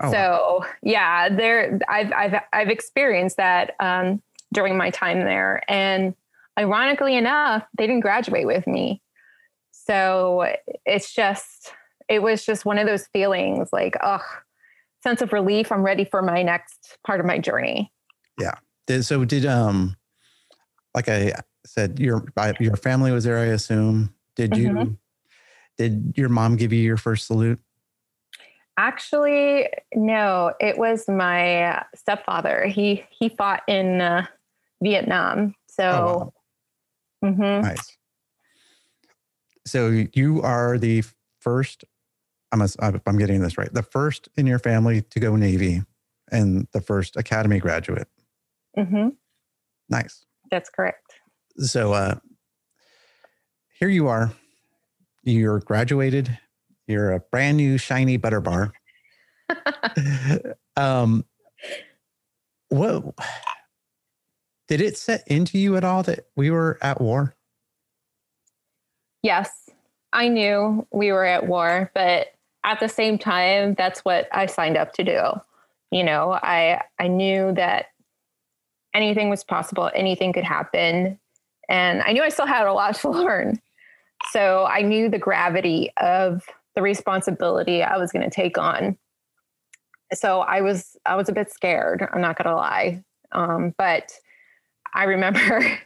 Oh, 0.00 0.10
so 0.10 0.64
yeah, 0.82 1.28
there 1.28 1.78
I've 1.88 2.12
I've 2.12 2.34
I've 2.52 2.68
experienced 2.68 3.36
that 3.36 3.74
um, 3.80 4.22
during 4.52 4.76
my 4.76 4.90
time 4.90 5.20
there, 5.20 5.62
and 5.68 6.14
ironically 6.58 7.16
enough, 7.16 7.64
they 7.78 7.86
didn't 7.86 8.00
graduate 8.00 8.46
with 8.46 8.66
me. 8.66 9.00
So 9.72 10.52
it's 10.84 11.14
just 11.14 11.72
it 12.08 12.22
was 12.22 12.44
just 12.44 12.64
one 12.64 12.78
of 12.78 12.86
those 12.86 13.06
feelings 13.08 13.68
like 13.72 13.96
ugh, 14.02 14.22
sense 15.02 15.22
of 15.22 15.32
relief. 15.32 15.70
I'm 15.70 15.82
ready 15.82 16.04
for 16.04 16.22
my 16.22 16.42
next 16.42 16.98
part 17.06 17.20
of 17.20 17.26
my 17.26 17.38
journey. 17.38 17.92
Yeah. 18.40 18.54
so 19.02 19.24
did 19.24 19.46
um, 19.46 19.96
like 20.94 21.08
I 21.08 21.32
said, 21.66 21.98
your 21.98 22.24
your 22.58 22.76
family 22.76 23.12
was 23.12 23.24
there. 23.24 23.38
I 23.38 23.46
assume. 23.46 24.14
Did 24.36 24.56
you? 24.56 24.70
Mhm. 24.70 24.96
Did 25.78 26.14
your 26.16 26.28
mom 26.28 26.56
give 26.56 26.72
you 26.72 26.82
your 26.82 26.96
first 26.96 27.26
salute? 27.26 27.60
Actually, 28.76 29.68
no, 29.94 30.52
it 30.60 30.78
was 30.78 31.08
my 31.08 31.84
stepfather. 31.94 32.66
He 32.66 33.04
he 33.10 33.28
fought 33.28 33.62
in 33.68 34.00
uh, 34.00 34.26
Vietnam. 34.82 35.54
So, 35.68 36.32
Oh, 37.22 37.28
mhm. 37.28 37.62
Nice. 37.62 37.96
So 39.66 40.06
you 40.12 40.42
are 40.42 40.78
the 40.78 41.04
first. 41.40 41.84
I'm 42.52 42.62
a, 42.62 42.68
I'm 43.06 43.18
getting 43.18 43.40
this 43.40 43.58
right. 43.58 43.72
The 43.72 43.82
first 43.82 44.28
in 44.36 44.46
your 44.46 44.58
family 44.60 45.02
to 45.02 45.20
go 45.20 45.34
Navy, 45.36 45.82
and 46.30 46.68
the 46.72 46.80
first 46.80 47.16
academy 47.16 47.58
graduate. 47.58 48.08
Mm-hmm. 48.76 49.08
Nice. 49.88 50.24
That's 50.50 50.68
correct. 50.68 51.14
So 51.58 51.92
uh, 51.92 52.16
here 53.78 53.88
you 53.88 54.08
are. 54.08 54.32
You're 55.24 55.60
graduated. 55.60 56.38
You're 56.86 57.12
a 57.12 57.20
brand 57.20 57.56
new 57.56 57.78
shiny 57.78 58.16
butter 58.18 58.40
bar. 58.40 58.72
um, 60.76 61.24
what 62.68 63.14
did 64.68 64.80
it 64.80 64.96
set 64.96 65.26
into 65.26 65.58
you 65.58 65.76
at 65.76 65.84
all 65.84 66.02
that 66.02 66.26
we 66.36 66.50
were 66.50 66.78
at 66.82 67.00
war? 67.00 67.34
Yes, 69.22 69.70
I 70.12 70.28
knew 70.28 70.86
we 70.92 71.10
were 71.10 71.24
at 71.24 71.46
war, 71.46 71.90
but 71.94 72.28
at 72.64 72.80
the 72.80 72.88
same 72.88 73.18
time, 73.18 73.74
that's 73.74 74.00
what 74.00 74.28
I 74.32 74.46
signed 74.46 74.76
up 74.76 74.92
to 74.94 75.04
do. 75.04 75.20
You 75.90 76.04
know, 76.04 76.32
I 76.32 76.82
I 76.98 77.08
knew 77.08 77.52
that 77.52 77.86
anything 78.92 79.30
was 79.30 79.44
possible, 79.44 79.90
anything 79.94 80.32
could 80.32 80.44
happen, 80.44 81.18
and 81.68 82.02
I 82.02 82.12
knew 82.12 82.22
I 82.22 82.28
still 82.28 82.46
had 82.46 82.66
a 82.66 82.72
lot 82.72 82.96
to 82.96 83.08
learn. 83.10 83.60
So 84.30 84.64
I 84.64 84.82
knew 84.82 85.08
the 85.08 85.18
gravity 85.18 85.90
of 85.96 86.44
the 86.74 86.82
responsibility 86.82 87.82
I 87.82 87.98
was 87.98 88.12
going 88.12 88.28
to 88.28 88.34
take 88.34 88.58
on. 88.58 88.96
So 90.12 90.40
I 90.40 90.60
was 90.60 90.96
I 91.06 91.16
was 91.16 91.28
a 91.28 91.32
bit 91.32 91.50
scared. 91.50 92.06
I'm 92.12 92.20
not 92.20 92.36
going 92.36 92.48
to 92.48 92.56
lie, 92.56 93.02
um, 93.32 93.74
but 93.78 94.12
I 94.94 95.04
remember 95.04 95.78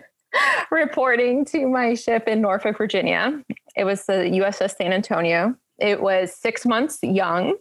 reporting 0.70 1.44
to 1.46 1.68
my 1.68 1.94
ship 1.94 2.26
in 2.26 2.40
Norfolk, 2.40 2.78
Virginia. 2.78 3.42
It 3.76 3.84
was 3.84 4.06
the 4.06 4.12
USS 4.12 4.76
San 4.76 4.92
Antonio. 4.92 5.54
It 5.78 6.02
was 6.02 6.34
six 6.34 6.66
months 6.66 6.98
young. 7.02 7.56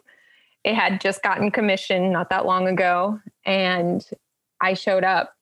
It 0.64 0.76
had 0.76 1.00
just 1.00 1.24
gotten 1.24 1.52
commissioned 1.52 2.12
not 2.12 2.30
that 2.30 2.46
long 2.46 2.68
ago. 2.68 3.20
And 3.46 4.06
I 4.62 4.74
showed 4.74 5.04
up. 5.04 5.34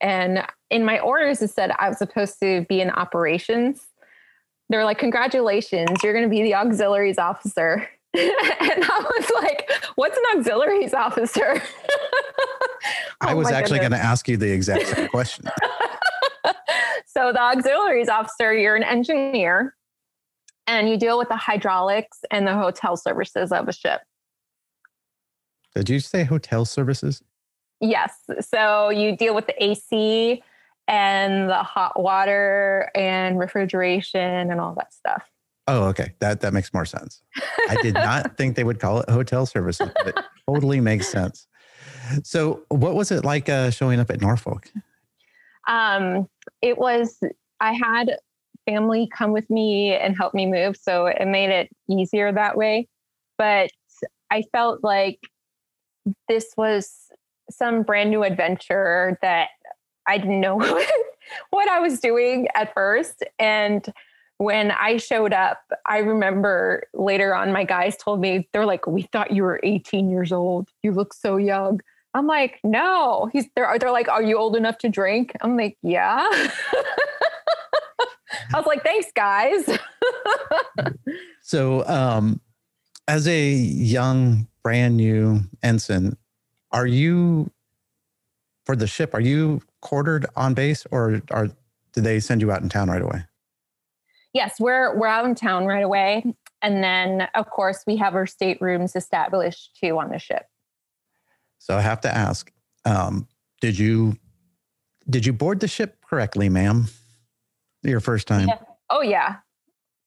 And 0.00 0.46
in 0.70 0.84
my 0.84 0.98
orders, 1.00 1.42
it 1.42 1.50
said 1.50 1.72
I 1.78 1.88
was 1.88 1.98
supposed 1.98 2.38
to 2.40 2.64
be 2.68 2.80
in 2.80 2.90
operations. 2.90 3.87
They're 4.68 4.84
like, 4.84 4.98
Congratulations, 4.98 6.02
you're 6.02 6.12
going 6.12 6.24
to 6.24 6.30
be 6.30 6.42
the 6.42 6.54
auxiliaries 6.54 7.18
officer. 7.18 7.88
and 8.14 8.30
I 8.84 9.04
was 9.18 9.30
like, 9.42 9.70
What's 9.96 10.16
an 10.16 10.38
auxiliaries 10.38 10.94
officer? 10.94 11.62
I 13.20 13.32
Oh 13.32 13.36
was 13.36 13.50
actually 13.50 13.80
going 13.80 13.90
to 13.92 13.98
ask 13.98 14.28
you 14.28 14.36
the 14.36 14.50
exact 14.50 14.86
same 14.86 15.08
question. 15.10 15.46
so 17.06 17.32
the 17.32 17.40
auxiliaries 17.40 18.08
officer, 18.08 18.54
you're 18.54 18.76
an 18.76 18.84
engineer 18.84 19.74
and 20.66 20.88
you 20.88 20.96
deal 20.96 21.18
with 21.18 21.28
the 21.28 21.36
hydraulics 21.36 22.18
and 22.30 22.46
the 22.46 22.54
hotel 22.54 22.96
services 22.96 23.50
of 23.50 23.68
a 23.68 23.72
ship. 23.72 24.02
Did 25.74 25.88
you 25.88 26.00
say 26.00 26.24
hotel 26.24 26.64
services? 26.64 27.22
Yes. 27.80 28.12
So 28.40 28.90
you 28.90 29.16
deal 29.16 29.34
with 29.34 29.46
the 29.46 29.62
AC 29.62 30.42
and 30.88 31.48
the 31.48 31.62
hot 31.62 32.00
water 32.00 32.90
and 32.94 33.38
refrigeration 33.38 34.50
and 34.50 34.60
all 34.60 34.74
that 34.74 34.92
stuff. 34.92 35.30
Oh, 35.66 35.84
okay. 35.88 36.14
That 36.20 36.40
that 36.40 36.54
makes 36.54 36.72
more 36.72 36.86
sense. 36.86 37.22
I 37.68 37.76
did 37.82 37.94
not 37.94 38.36
think 38.38 38.56
they 38.56 38.64
would 38.64 38.80
call 38.80 39.00
it 39.00 39.10
hotel 39.10 39.44
services, 39.46 39.90
but 39.94 40.08
it 40.08 40.24
totally 40.48 40.80
makes 40.80 41.08
sense. 41.08 41.46
So, 42.22 42.62
what 42.68 42.94
was 42.94 43.12
it 43.12 43.24
like 43.24 43.48
uh, 43.48 43.70
showing 43.70 44.00
up 44.00 44.10
at 44.10 44.20
Norfolk? 44.20 44.72
Um, 45.68 46.26
it 46.62 46.78
was, 46.78 47.22
I 47.60 47.74
had 47.74 48.16
family 48.68 49.08
come 49.14 49.32
with 49.32 49.48
me 49.50 49.94
and 49.94 50.16
help 50.16 50.34
me 50.34 50.46
move. 50.46 50.76
So 50.76 51.06
it 51.06 51.26
made 51.26 51.50
it 51.50 51.68
easier 51.88 52.32
that 52.32 52.56
way. 52.56 52.88
But 53.36 53.70
I 54.30 54.44
felt 54.52 54.82
like 54.82 55.20
this 56.28 56.52
was 56.56 56.90
some 57.50 57.82
brand 57.82 58.10
new 58.10 58.24
adventure 58.24 59.18
that 59.22 59.48
I 60.08 60.18
didn't 60.18 60.40
know 60.40 60.56
what 61.50 61.68
I 61.68 61.78
was 61.80 62.00
doing 62.00 62.48
at 62.54 62.74
first. 62.74 63.22
And 63.38 63.86
when 64.38 64.70
I 64.70 64.96
showed 64.96 65.32
up, 65.32 65.62
I 65.86 65.98
remember 65.98 66.84
later 66.94 67.34
on, 67.34 67.52
my 67.52 67.64
guys 67.64 67.96
told 67.96 68.20
me, 68.20 68.48
they're 68.52 68.66
like, 68.66 68.86
we 68.86 69.02
thought 69.02 69.32
you 69.32 69.42
were 69.42 69.60
18 69.62 70.10
years 70.10 70.32
old. 70.32 70.70
You 70.82 70.92
look 70.92 71.12
so 71.12 71.36
young. 71.36 71.80
I'm 72.14 72.26
like, 72.26 72.58
no. 72.64 73.28
He's 73.32 73.46
they're 73.54 73.78
they're 73.78 73.92
like, 73.92 74.08
are 74.08 74.22
you 74.22 74.38
old 74.38 74.56
enough 74.56 74.78
to 74.78 74.88
drink? 74.88 75.32
I'm 75.40 75.56
like, 75.56 75.76
yeah. 75.82 76.26
I 78.54 78.56
was 78.56 78.66
like, 78.66 78.82
thanks, 78.82 79.12
guys. 79.14 79.68
So, 81.48 81.86
um, 81.86 82.42
as 83.06 83.26
a 83.26 83.50
young, 83.50 84.48
brand 84.62 84.98
new 84.98 85.40
ensign, 85.62 86.18
are 86.72 86.86
you 86.86 87.50
for 88.68 88.76
the 88.76 88.86
ship? 88.86 89.14
Are 89.14 89.20
you 89.20 89.62
quartered 89.80 90.26
on 90.36 90.52
base, 90.52 90.86
or 90.90 91.22
are 91.30 91.48
did 91.94 92.04
they 92.04 92.20
send 92.20 92.42
you 92.42 92.52
out 92.52 92.60
in 92.62 92.68
town 92.68 92.90
right 92.90 93.02
away? 93.02 93.24
yes, 94.34 94.60
we're 94.60 94.96
we're 94.96 95.06
out 95.06 95.24
in 95.24 95.34
town 95.34 95.66
right 95.66 95.82
away. 95.82 96.24
And 96.62 96.82
then 96.82 97.28
of 97.34 97.50
course 97.50 97.84
we 97.86 97.96
have 97.96 98.14
our 98.14 98.26
staterooms 98.26 98.96
established 98.96 99.76
too 99.80 99.98
on 99.98 100.10
the 100.10 100.18
ship. 100.18 100.46
So 101.58 101.76
I 101.76 101.80
have 101.80 102.00
to 102.02 102.14
ask: 102.14 102.52
um, 102.84 103.26
Did 103.60 103.78
you 103.78 104.16
did 105.08 105.26
you 105.26 105.32
board 105.32 105.60
the 105.60 105.68
ship 105.68 105.98
correctly, 106.08 106.48
ma'am? 106.48 106.86
Your 107.82 108.00
first 108.00 108.28
time. 108.28 108.48
Yeah. 108.48 108.58
Oh 108.90 109.02
yeah. 109.02 109.36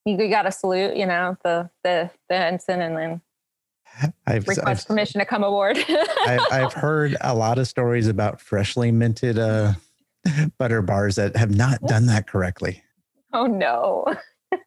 You, 0.06 0.18
you 0.18 0.30
got 0.30 0.48
a 0.48 0.52
salute, 0.52 0.96
you 0.96 1.06
know, 1.06 1.38
the 1.44 1.70
the 1.84 2.10
the 2.30 2.36
ensign 2.36 2.82
and 2.82 2.98
then 2.98 3.22
I've, 4.26 4.48
request 4.48 4.68
I've, 4.68 4.88
permission 4.88 5.20
to 5.20 5.26
come 5.26 5.44
aboard. 5.44 5.78
I've, 6.28 6.42
I've 6.52 6.74
heard 6.74 7.18
a 7.22 7.36
lot 7.36 7.58
of 7.58 7.68
stories 7.68 8.08
about 8.08 8.42
freshly 8.42 8.92
minted 8.92 9.38
uh, 9.38 9.74
butter 10.58 10.82
bars 10.82 11.16
that 11.16 11.36
have 11.36 11.56
not 11.56 11.82
done 11.82 12.08
that 12.08 12.28
correctly. 12.28 12.84
oh 13.34 13.46
no. 13.46 14.06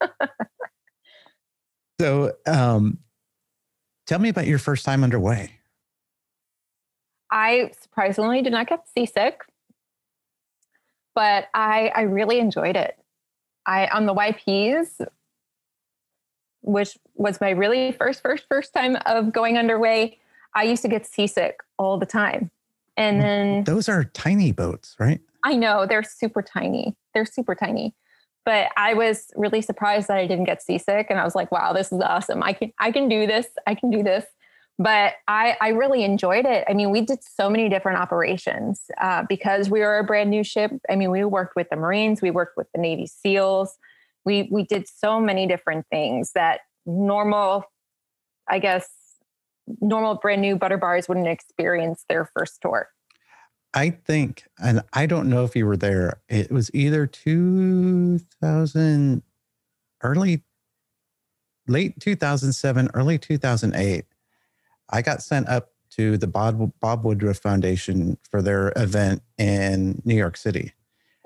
So, 2.00 2.32
um, 2.46 2.98
tell 4.06 4.18
me 4.18 4.28
about 4.28 4.46
your 4.46 4.58
first 4.58 4.84
time 4.84 5.04
underway. 5.04 5.52
I 7.30 7.70
surprisingly 7.80 8.42
did 8.42 8.52
not 8.52 8.68
get 8.68 8.88
seasick, 8.88 9.42
but 11.14 11.48
I 11.54 11.92
I 11.94 12.02
really 12.02 12.38
enjoyed 12.38 12.76
it. 12.76 12.98
I 13.66 13.86
on 13.88 14.06
the 14.06 14.14
YPs, 14.14 15.06
which 16.64 16.98
was 17.14 17.40
my 17.40 17.50
really 17.50 17.92
first 17.92 18.22
first 18.22 18.44
first 18.48 18.72
time 18.74 18.96
of 19.06 19.32
going 19.32 19.56
underway. 19.56 20.18
I 20.54 20.64
used 20.64 20.82
to 20.82 20.88
get 20.88 21.06
seasick 21.06 21.60
all 21.78 21.98
the 21.98 22.06
time, 22.06 22.50
and 22.96 23.20
then 23.20 23.64
Those 23.64 23.88
are 23.88 24.04
tiny 24.04 24.52
boats, 24.52 24.96
right? 24.98 25.20
I 25.42 25.54
know 25.54 25.86
they're 25.86 26.02
super 26.02 26.42
tiny. 26.42 26.96
They're 27.12 27.26
super 27.26 27.54
tiny. 27.54 27.94
But 28.44 28.68
I 28.76 28.94
was 28.94 29.30
really 29.36 29.62
surprised 29.62 30.08
that 30.08 30.18
I 30.18 30.26
didn't 30.26 30.44
get 30.44 30.62
seasick 30.62 31.06
and 31.08 31.18
I 31.18 31.24
was 31.24 31.34
like, 31.34 31.50
wow, 31.50 31.72
this 31.72 31.92
is 31.92 32.00
awesome. 32.00 32.42
I 32.42 32.52
can 32.52 32.72
I 32.78 32.92
can 32.92 33.08
do 33.08 33.26
this. 33.26 33.46
I 33.66 33.74
can 33.74 33.90
do 33.90 34.02
this. 34.02 34.24
But 34.78 35.14
I 35.28 35.56
I 35.60 35.68
really 35.68 36.04
enjoyed 36.04 36.44
it. 36.44 36.64
I 36.68 36.74
mean, 36.74 36.90
we 36.90 37.00
did 37.00 37.22
so 37.22 37.48
many 37.48 37.68
different 37.68 37.98
operations 37.98 38.82
uh, 39.00 39.24
because 39.28 39.70
we 39.70 39.80
were 39.80 39.98
a 39.98 40.04
brand 40.04 40.30
new 40.30 40.44
ship. 40.44 40.72
I 40.90 40.96
mean, 40.96 41.10
we 41.10 41.24
worked 41.24 41.56
with 41.56 41.70
the 41.70 41.76
Marines, 41.76 42.20
we 42.20 42.30
worked 42.30 42.56
with 42.56 42.66
the 42.74 42.80
Navy 42.80 43.06
SEALs. 43.06 43.78
We 44.24 44.48
we 44.50 44.64
did 44.64 44.88
so 44.88 45.20
many 45.20 45.46
different 45.46 45.86
things 45.90 46.32
that 46.34 46.60
normal, 46.86 47.64
I 48.48 48.58
guess, 48.58 48.88
normal 49.80 50.16
brand 50.16 50.42
new 50.42 50.56
butter 50.56 50.78
bars 50.78 51.08
wouldn't 51.08 51.28
experience 51.28 52.04
their 52.08 52.28
first 52.34 52.60
tour. 52.60 52.88
I 53.74 53.90
think, 53.90 54.44
and 54.62 54.82
I 54.92 55.06
don't 55.06 55.28
know 55.28 55.44
if 55.44 55.56
you 55.56 55.66
were 55.66 55.76
there. 55.76 56.20
It 56.28 56.52
was 56.52 56.70
either 56.72 57.08
2000, 57.08 59.22
early, 60.02 60.44
late 61.66 61.98
2007, 61.98 62.90
early 62.94 63.18
2008. 63.18 64.04
I 64.90 65.02
got 65.02 65.22
sent 65.22 65.48
up 65.48 65.72
to 65.90 66.16
the 66.16 66.28
Bob, 66.28 66.72
Bob 66.80 67.04
Woodruff 67.04 67.38
Foundation 67.38 68.16
for 68.30 68.40
their 68.42 68.72
event 68.76 69.22
in 69.38 70.00
New 70.04 70.14
York 70.14 70.36
City. 70.36 70.72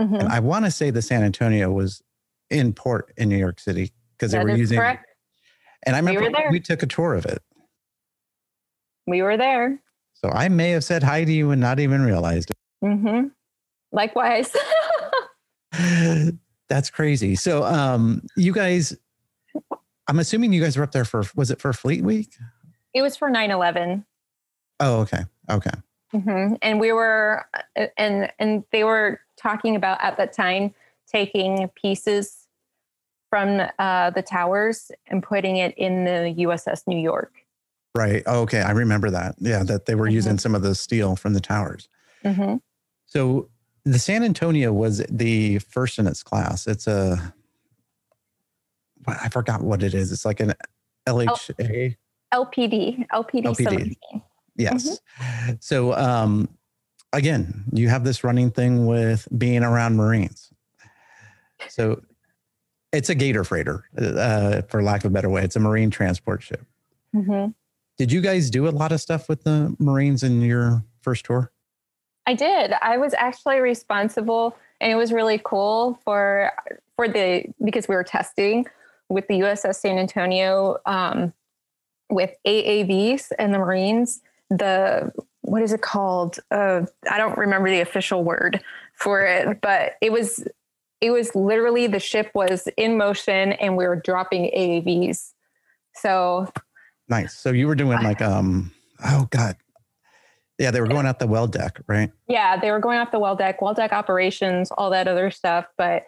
Mhm. 0.00 0.20
And 0.20 0.28
I 0.28 0.40
want 0.40 0.64
to 0.64 0.70
say 0.70 0.90
the 0.90 1.02
San 1.02 1.22
Antonio 1.22 1.70
was 1.70 2.02
in 2.50 2.72
port 2.72 3.12
in 3.16 3.28
New 3.28 3.36
York 3.36 3.60
City 3.60 3.92
because 4.16 4.32
they 4.32 4.38
That 4.38 4.44
were 4.44 4.56
using. 4.56 4.78
correct. 4.78 5.06
And 5.84 5.94
I 5.96 6.00
We 6.00 6.16
remember 6.16 6.38
there. 6.38 6.50
we 6.50 6.60
took 6.60 6.82
a 6.82 6.86
tour 6.86 7.14
of 7.14 7.24
it. 7.26 7.42
We 9.06 9.22
were 9.22 9.36
there. 9.36 9.80
So 10.14 10.28
I 10.30 10.48
may 10.48 10.70
have 10.70 10.82
said 10.84 11.02
hi 11.02 11.24
to 11.24 11.32
you 11.32 11.50
and 11.52 11.60
not 11.60 11.78
even 11.80 12.02
realized 12.02 12.50
it. 12.50 12.56
Mm-hmm. 12.84 13.28
Likewise. 13.92 14.54
That's 16.68 16.90
crazy. 16.90 17.34
So 17.36 17.64
um 17.64 18.22
you 18.36 18.52
guys 18.52 18.96
I'm 20.08 20.18
assuming 20.18 20.52
you 20.52 20.62
guys 20.62 20.76
were 20.76 20.82
up 20.84 20.92
there 20.92 21.04
for 21.04 21.22
was 21.36 21.50
it 21.50 21.60
for 21.60 21.72
Fleet 21.72 22.02
Week? 22.04 22.34
it 22.94 23.02
was 23.02 23.16
for 23.16 23.28
9 23.30 23.50
11. 23.50 24.04
Oh, 24.80 25.00
okay. 25.00 25.24
Okay. 25.50 25.70
hmm 26.12 26.54
And 26.62 26.80
we 26.80 26.92
were, 26.92 27.44
uh, 27.76 27.86
and 27.96 28.32
and 28.38 28.64
they 28.72 28.84
were 28.84 29.20
talking 29.36 29.76
about 29.76 29.98
at 30.02 30.16
that 30.16 30.32
time 30.32 30.74
taking 31.10 31.68
pieces 31.74 32.37
from 33.30 33.60
uh, 33.78 34.10
the 34.10 34.22
towers 34.22 34.90
and 35.08 35.22
putting 35.22 35.56
it 35.56 35.74
in 35.76 36.04
the 36.04 36.34
USS 36.46 36.86
New 36.86 36.98
York. 36.98 37.32
Right. 37.94 38.22
Oh, 38.26 38.40
okay. 38.42 38.60
I 38.62 38.70
remember 38.70 39.10
that. 39.10 39.34
Yeah, 39.38 39.62
that 39.64 39.86
they 39.86 39.94
were 39.94 40.08
Mhm. 40.08 40.12
using 40.12 40.38
some 40.38 40.54
of 40.54 40.62
the 40.62 40.74
steel 40.74 41.16
from 41.16 41.32
the 41.34 41.40
towers. 41.40 41.88
hmm 42.22 42.56
So 43.06 43.48
the 43.84 43.98
San 43.98 44.22
Antonio 44.22 44.72
was 44.72 44.98
the 45.10 45.58
first 45.60 45.98
in 45.98 46.06
its 46.06 46.22
class. 46.22 46.66
It's 46.66 46.86
a, 46.86 47.32
I 49.06 49.28
forgot 49.30 49.62
what 49.62 49.82
it 49.82 49.94
is. 49.94 50.12
It's 50.12 50.24
like 50.24 50.40
an 50.40 50.54
LHA. 51.06 51.96
LPD, 52.34 53.06
LPD, 53.10 53.42
LPD. 53.44 53.64
17. 53.64 53.96
Yes. 54.56 55.00
So 55.60 55.94
um 55.94 56.48
again, 57.14 57.64
you 57.72 57.88
have 57.88 58.04
this 58.04 58.22
running 58.22 58.50
thing 58.50 58.86
with 58.86 59.26
being 59.38 59.62
around 59.62 59.96
Marines. 59.96 60.52
So 61.68 62.02
it's 62.92 63.08
a 63.08 63.14
gator 63.14 63.44
freighter, 63.44 63.84
uh, 63.98 64.62
for 64.68 64.82
lack 64.82 65.04
of 65.04 65.10
a 65.10 65.14
better 65.14 65.28
way. 65.28 65.42
It's 65.42 65.56
a 65.56 65.60
marine 65.60 65.90
transport 65.90 66.42
ship. 66.42 66.64
hmm 67.12 67.46
Did 67.96 68.12
you 68.12 68.20
guys 68.20 68.50
do 68.50 68.68
a 68.68 68.70
lot 68.70 68.92
of 68.92 69.00
stuff 69.00 69.28
with 69.28 69.44
the 69.44 69.74
Marines 69.78 70.22
in 70.22 70.40
your 70.42 70.84
first 71.02 71.24
tour? 71.24 71.52
I 72.26 72.34
did. 72.34 72.72
I 72.82 72.98
was 72.98 73.14
actually 73.14 73.60
responsible, 73.60 74.56
and 74.80 74.92
it 74.92 74.96
was 74.96 75.12
really 75.12 75.40
cool 75.42 75.98
for 76.04 76.52
for 76.96 77.08
the 77.08 77.44
because 77.64 77.88
we 77.88 77.94
were 77.94 78.04
testing 78.04 78.66
with 79.08 79.26
the 79.28 79.40
USS 79.40 79.76
San 79.76 79.98
Antonio 79.98 80.76
um, 80.84 81.32
with 82.10 82.30
AAVs 82.46 83.32
and 83.38 83.54
the 83.54 83.58
Marines. 83.58 84.20
The 84.50 85.10
what 85.40 85.62
is 85.62 85.72
it 85.72 85.80
called? 85.80 86.38
Uh, 86.50 86.82
I 87.10 87.16
don't 87.16 87.38
remember 87.38 87.70
the 87.70 87.80
official 87.80 88.24
word 88.24 88.62
for 88.94 89.22
it, 89.22 89.60
but 89.62 89.92
it 90.02 90.12
was 90.12 90.46
it 91.00 91.10
was 91.10 91.34
literally 91.34 91.86
the 91.86 92.00
ship 92.00 92.30
was 92.34 92.68
in 92.76 92.96
motion 92.96 93.52
and 93.52 93.76
we 93.76 93.86
were 93.86 93.96
dropping 93.96 94.50
AAVs. 94.56 95.32
So 95.94 96.50
Nice. 97.08 97.34
So 97.34 97.50
you 97.50 97.66
were 97.66 97.74
doing 97.74 98.02
like 98.02 98.20
um 98.22 98.72
oh 99.04 99.26
god. 99.30 99.56
Yeah, 100.58 100.72
they 100.72 100.80
were 100.80 100.88
going 100.88 101.06
out 101.06 101.20
the 101.20 101.28
well 101.28 101.46
deck, 101.46 101.80
right? 101.86 102.10
yeah, 102.26 102.56
they 102.56 102.72
were 102.72 102.80
going 102.80 102.98
off 102.98 103.12
the 103.12 103.18
well 103.20 103.36
deck, 103.36 103.62
well 103.62 103.74
deck 103.74 103.92
operations, 103.92 104.70
all 104.72 104.90
that 104.90 105.06
other 105.06 105.30
stuff. 105.30 105.66
But 105.76 106.04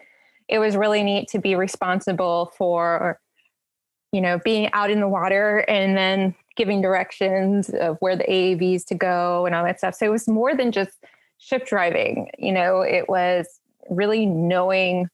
it 0.49 0.59
was 0.59 0.75
really 0.75 1.03
neat 1.03 1.29
to 1.29 1.39
be 1.39 1.55
responsible 1.55 2.51
for, 2.57 3.19
you 4.11 4.19
know, 4.19 4.39
being 4.43 4.69
out 4.73 4.91
in 4.91 4.99
the 4.99 5.07
water 5.07 5.59
and 5.69 5.95
then 5.95 6.35
giving 6.57 6.81
directions 6.81 7.69
of 7.69 7.95
where 8.01 8.17
the 8.17 8.25
AAVs 8.25 8.85
to 8.87 8.95
go 8.95 9.45
and 9.45 9.55
all 9.55 9.63
that 9.63 9.79
stuff. 9.79 9.95
So 9.95 10.05
it 10.05 10.09
was 10.09 10.27
more 10.27 10.53
than 10.53 10.73
just 10.73 10.91
ship 11.37 11.65
driving. 11.65 12.29
You 12.37 12.51
know, 12.51 12.81
it 12.81 13.07
was 13.07 13.60
really 13.89 14.25
knowing 14.25 15.07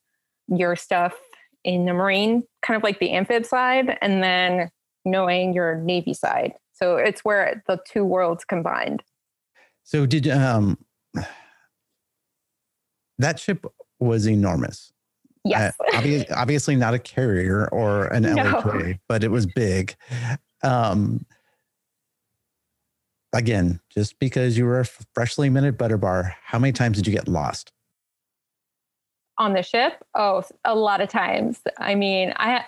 your 0.47 0.75
stuff 0.75 1.13
in 1.63 1.85
the 1.85 1.93
marine, 1.93 2.43
kind 2.61 2.77
of 2.77 2.83
like 2.83 2.99
the 2.99 3.11
amphib 3.11 3.45
side, 3.45 3.97
and 4.01 4.23
then 4.23 4.69
knowing 5.05 5.53
your 5.53 5.75
navy 5.75 6.13
side. 6.13 6.53
So 6.73 6.97
it's 6.97 7.21
where 7.25 7.63
the 7.67 7.79
two 7.87 8.05
worlds 8.05 8.45
combined. 8.45 9.03
So 9.83 10.05
did 10.05 10.27
um 10.27 10.77
that 13.17 13.39
ship 13.39 13.65
was 13.99 14.27
enormous. 14.27 14.91
Yes. 15.43 15.75
Uh, 15.79 15.97
obvi- 15.97 16.31
obviously 16.35 16.75
not 16.75 16.93
a 16.93 16.99
carrier 16.99 17.67
or 17.71 18.07
an 18.07 18.23
No. 18.23 18.35
LHA, 18.35 18.99
but 19.07 19.23
it 19.23 19.31
was 19.31 19.45
big. 19.45 19.95
Um, 20.63 21.25
again, 23.33 23.79
just 23.89 24.19
because 24.19 24.57
you 24.57 24.65
were 24.65 24.81
a 24.81 24.85
freshly 25.15 25.49
minted 25.49 25.77
butter 25.77 25.97
bar, 25.97 26.35
how 26.43 26.59
many 26.59 26.73
times 26.73 26.97
did 26.97 27.07
you 27.07 27.13
get 27.13 27.27
lost? 27.27 27.71
On 29.37 29.53
the 29.53 29.63
ship? 29.63 30.03
Oh 30.15 30.43
a 30.65 30.75
lot 30.75 31.01
of 31.01 31.09
times. 31.09 31.61
I 31.77 31.95
mean 31.95 32.33
i 32.37 32.65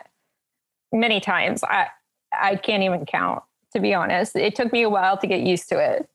many 0.91 1.19
times. 1.19 1.63
I 1.63 1.87
i 2.33 2.55
can't 2.55 2.83
even 2.83 3.05
count 3.05 3.43
to 3.73 3.79
be 3.79 3.93
honest. 3.93 4.35
It 4.35 4.55
took 4.55 4.71
me 4.73 4.81
a 4.81 4.89
while 4.89 5.17
to 5.17 5.27
get 5.27 5.41
used 5.41 5.69
to 5.69 5.79
it. 5.79 6.09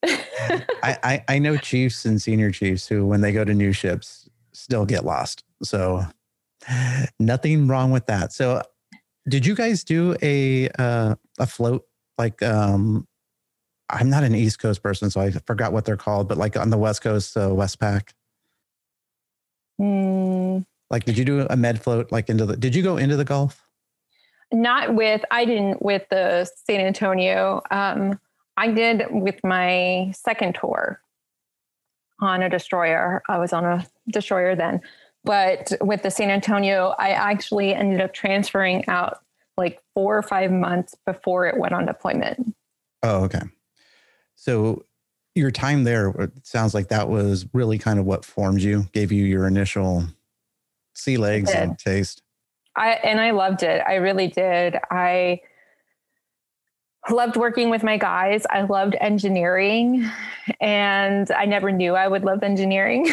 I, 0.82 0.98
I, 1.02 1.24
I 1.28 1.38
know 1.38 1.56
chiefs 1.56 2.04
and 2.04 2.20
senior 2.20 2.50
chiefs 2.50 2.88
who, 2.88 3.06
when 3.06 3.20
they 3.20 3.32
go 3.32 3.44
to 3.44 3.54
new 3.54 3.72
ships, 3.72 4.28
still 4.52 4.84
get 4.84 5.04
lost. 5.04 5.44
So 5.62 6.04
nothing 7.20 7.68
wrong 7.68 7.90
with 7.90 8.06
that. 8.06 8.32
So 8.32 8.62
did 9.28 9.46
you 9.46 9.54
guys 9.54 9.84
do 9.84 10.16
a 10.22 10.68
uh, 10.78 11.14
a 11.38 11.46
float? 11.46 11.84
Like 12.18 12.42
um 12.42 13.06
I'm 13.90 14.08
not 14.08 14.24
an 14.24 14.34
East 14.34 14.58
Coast 14.58 14.82
person, 14.82 15.10
so 15.10 15.20
I 15.20 15.30
forgot 15.30 15.72
what 15.72 15.84
they're 15.84 15.96
called, 15.96 16.28
but 16.28 16.38
like 16.38 16.56
on 16.56 16.70
the 16.70 16.78
West 16.78 17.02
Coast, 17.02 17.36
uh, 17.36 17.48
Westpac, 17.48 18.08
Hmm, 19.78 20.58
Like, 20.90 21.04
did 21.04 21.18
you 21.18 21.24
do 21.24 21.46
a 21.50 21.56
med 21.56 21.82
float 21.82 22.12
like 22.12 22.28
into 22.28 22.46
the? 22.46 22.56
Did 22.56 22.74
you 22.74 22.82
go 22.82 22.96
into 22.96 23.16
the 23.16 23.24
Gulf? 23.24 23.60
Not 24.52 24.94
with 24.94 25.24
I 25.30 25.44
didn't 25.44 25.82
with 25.82 26.02
the 26.10 26.48
San 26.66 26.80
Antonio. 26.80 27.60
Um, 27.70 28.20
I 28.56 28.70
did 28.70 29.04
with 29.10 29.40
my 29.42 30.12
second 30.14 30.56
tour 30.60 31.00
on 32.20 32.42
a 32.42 32.48
destroyer. 32.48 33.22
I 33.28 33.38
was 33.38 33.52
on 33.52 33.64
a 33.64 33.86
destroyer 34.08 34.54
then, 34.54 34.80
but 35.24 35.72
with 35.80 36.02
the 36.02 36.10
San 36.10 36.30
Antonio, 36.30 36.94
I 36.98 37.10
actually 37.10 37.74
ended 37.74 38.00
up 38.00 38.12
transferring 38.14 38.86
out 38.88 39.18
like 39.56 39.82
four 39.94 40.16
or 40.16 40.22
five 40.22 40.52
months 40.52 40.94
before 41.06 41.46
it 41.46 41.58
went 41.58 41.74
on 41.74 41.86
deployment. 41.86 42.54
Oh, 43.02 43.24
okay. 43.24 43.42
So 44.36 44.84
your 45.34 45.50
time 45.50 45.84
there 45.84 46.08
uh, 46.20 46.24
it 46.24 46.46
sounds 46.46 46.74
like 46.74 46.88
that 46.88 47.08
was 47.08 47.46
really 47.52 47.78
kind 47.78 47.98
of 47.98 48.04
what 48.04 48.24
formed 48.24 48.62
you, 48.62 48.86
gave 48.92 49.12
you 49.12 49.24
your 49.24 49.46
initial 49.46 50.04
sea 50.94 51.16
legs 51.16 51.50
and 51.50 51.78
taste. 51.78 52.22
I 52.76 52.92
and 52.92 53.20
I 53.20 53.30
loved 53.30 53.62
it. 53.62 53.82
I 53.86 53.96
really 53.96 54.28
did. 54.28 54.76
I 54.90 55.40
loved 57.10 57.36
working 57.36 57.70
with 57.70 57.82
my 57.82 57.96
guys. 57.96 58.44
I 58.48 58.62
loved 58.62 58.96
engineering 59.00 60.10
and 60.60 61.30
I 61.30 61.44
never 61.44 61.70
knew 61.70 61.94
I 61.94 62.08
would 62.08 62.24
love 62.24 62.42
engineering. 62.42 63.08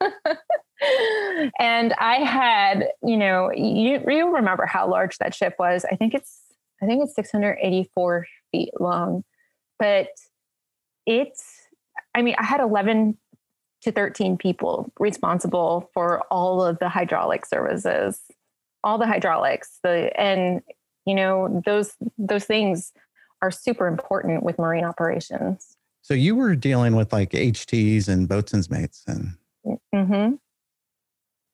and 1.58 1.92
I 1.98 2.16
had, 2.16 2.88
you 3.02 3.16
know, 3.16 3.50
you 3.52 4.02
you 4.08 4.34
remember 4.34 4.66
how 4.66 4.88
large 4.88 5.18
that 5.18 5.34
ship 5.34 5.54
was. 5.58 5.84
I 5.90 5.96
think 5.96 6.14
it's 6.14 6.40
I 6.82 6.86
think 6.86 7.02
it's 7.02 7.14
684 7.14 8.26
feet 8.52 8.70
long. 8.80 9.24
But 9.78 10.08
it's 11.06 11.68
I 12.14 12.22
mean, 12.22 12.34
I 12.38 12.44
had 12.44 12.60
11 12.60 13.16
to 13.82 13.92
13 13.92 14.38
people 14.38 14.90
responsible 14.98 15.90
for 15.92 16.22
all 16.30 16.64
of 16.64 16.78
the 16.78 16.88
hydraulic 16.88 17.44
services, 17.44 18.20
all 18.82 18.98
the 18.98 19.06
hydraulics, 19.06 19.78
the 19.82 20.18
and 20.18 20.62
you 21.04 21.14
know, 21.14 21.62
those 21.64 21.94
those 22.18 22.44
things 22.44 22.92
are 23.42 23.50
super 23.50 23.86
important 23.86 24.42
with 24.42 24.58
marine 24.58 24.84
operations. 24.84 25.76
So 26.02 26.14
you 26.14 26.34
were 26.36 26.54
dealing 26.54 26.96
with 26.96 27.12
like 27.12 27.30
HTs 27.30 28.08
and 28.08 28.28
boatswain's 28.28 28.70
mates 28.70 29.02
and 29.06 29.36
Mm-hmm. 29.94 30.34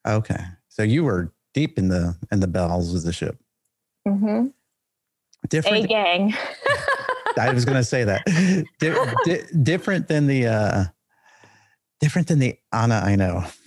Okay. 0.07 0.45
So 0.69 0.83
you 0.83 1.05
were 1.05 1.33
deep 1.55 1.79
in 1.79 1.89
the 1.89 2.17
in 2.31 2.41
the 2.41 2.49
bells 2.49 2.95
of 2.95 3.03
the 3.03 3.13
ship. 3.13 3.39
Mm-hmm. 4.07 4.49
Different 5.49 5.85
A 5.85 5.89
gang. 5.89 6.35
I 7.39 7.53
was 7.53 7.65
going 7.65 7.77
to 7.79 7.85
say 7.85 8.05
that. 8.05 8.25
Di- 8.79 9.15
di- 9.25 9.43
different 9.63 10.09
than 10.09 10.27
the 10.27 10.47
uh 10.47 10.85
different 12.01 12.29
than 12.29 12.39
the 12.39 12.57
Anna 12.73 12.97
I 13.05 13.17
know. 13.17 13.45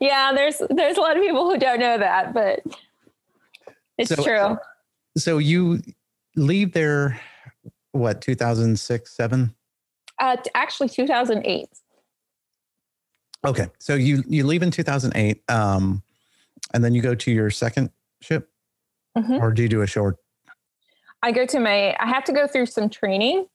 yeah, 0.00 0.32
there's 0.34 0.60
there's 0.70 0.96
a 0.96 1.00
lot 1.00 1.16
of 1.16 1.22
people 1.22 1.48
who 1.50 1.58
don't 1.58 1.78
know 1.80 1.98
that, 1.98 2.34
but 2.34 2.60
it's 3.98 4.14
So- 4.14 4.22
true. 4.22 4.56
So 5.16 5.38
you 5.38 5.80
leave 6.36 6.72
there 6.72 7.20
what 7.92 8.20
2006 8.22 9.14
7 9.14 9.54
Uh, 10.18 10.36
actually, 10.54 10.88
2008. 10.88 11.68
okay 13.44 13.66
so 13.78 13.94
you 13.94 14.22
you 14.28 14.46
leave 14.46 14.62
in 14.62 14.70
2008 14.70 15.42
um 15.50 16.02
and 16.72 16.82
then 16.84 16.94
you 16.94 17.02
go 17.02 17.14
to 17.14 17.30
your 17.30 17.50
second 17.50 17.90
ship 18.22 18.48
Mhm. 19.18 19.40
or 19.42 19.52
do 19.52 19.62
you 19.62 19.68
do 19.68 19.82
a 19.82 19.86
short 19.86 20.16
I 21.22 21.32
go 21.32 21.46
to 21.46 21.60
my, 21.60 21.96
I 22.00 22.06
have 22.06 22.24
to 22.24 22.32
go 22.32 22.46
through 22.46 22.66
some 22.66 22.88
training 22.88 23.46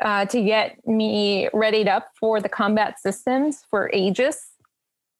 uh, 0.00 0.26
to 0.26 0.42
get 0.42 0.86
me 0.86 1.48
readied 1.52 1.88
up 1.88 2.10
for 2.18 2.40
the 2.40 2.48
combat 2.48 2.98
systems 3.00 3.64
for 3.70 3.90
Aegis. 3.92 4.52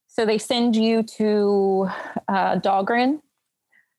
So 0.07 0.24
they 0.24 0.39
send 0.39 0.76
you 0.76 1.03
to 1.03 1.89
uh, 2.28 2.57
Dahlgren 2.61 3.20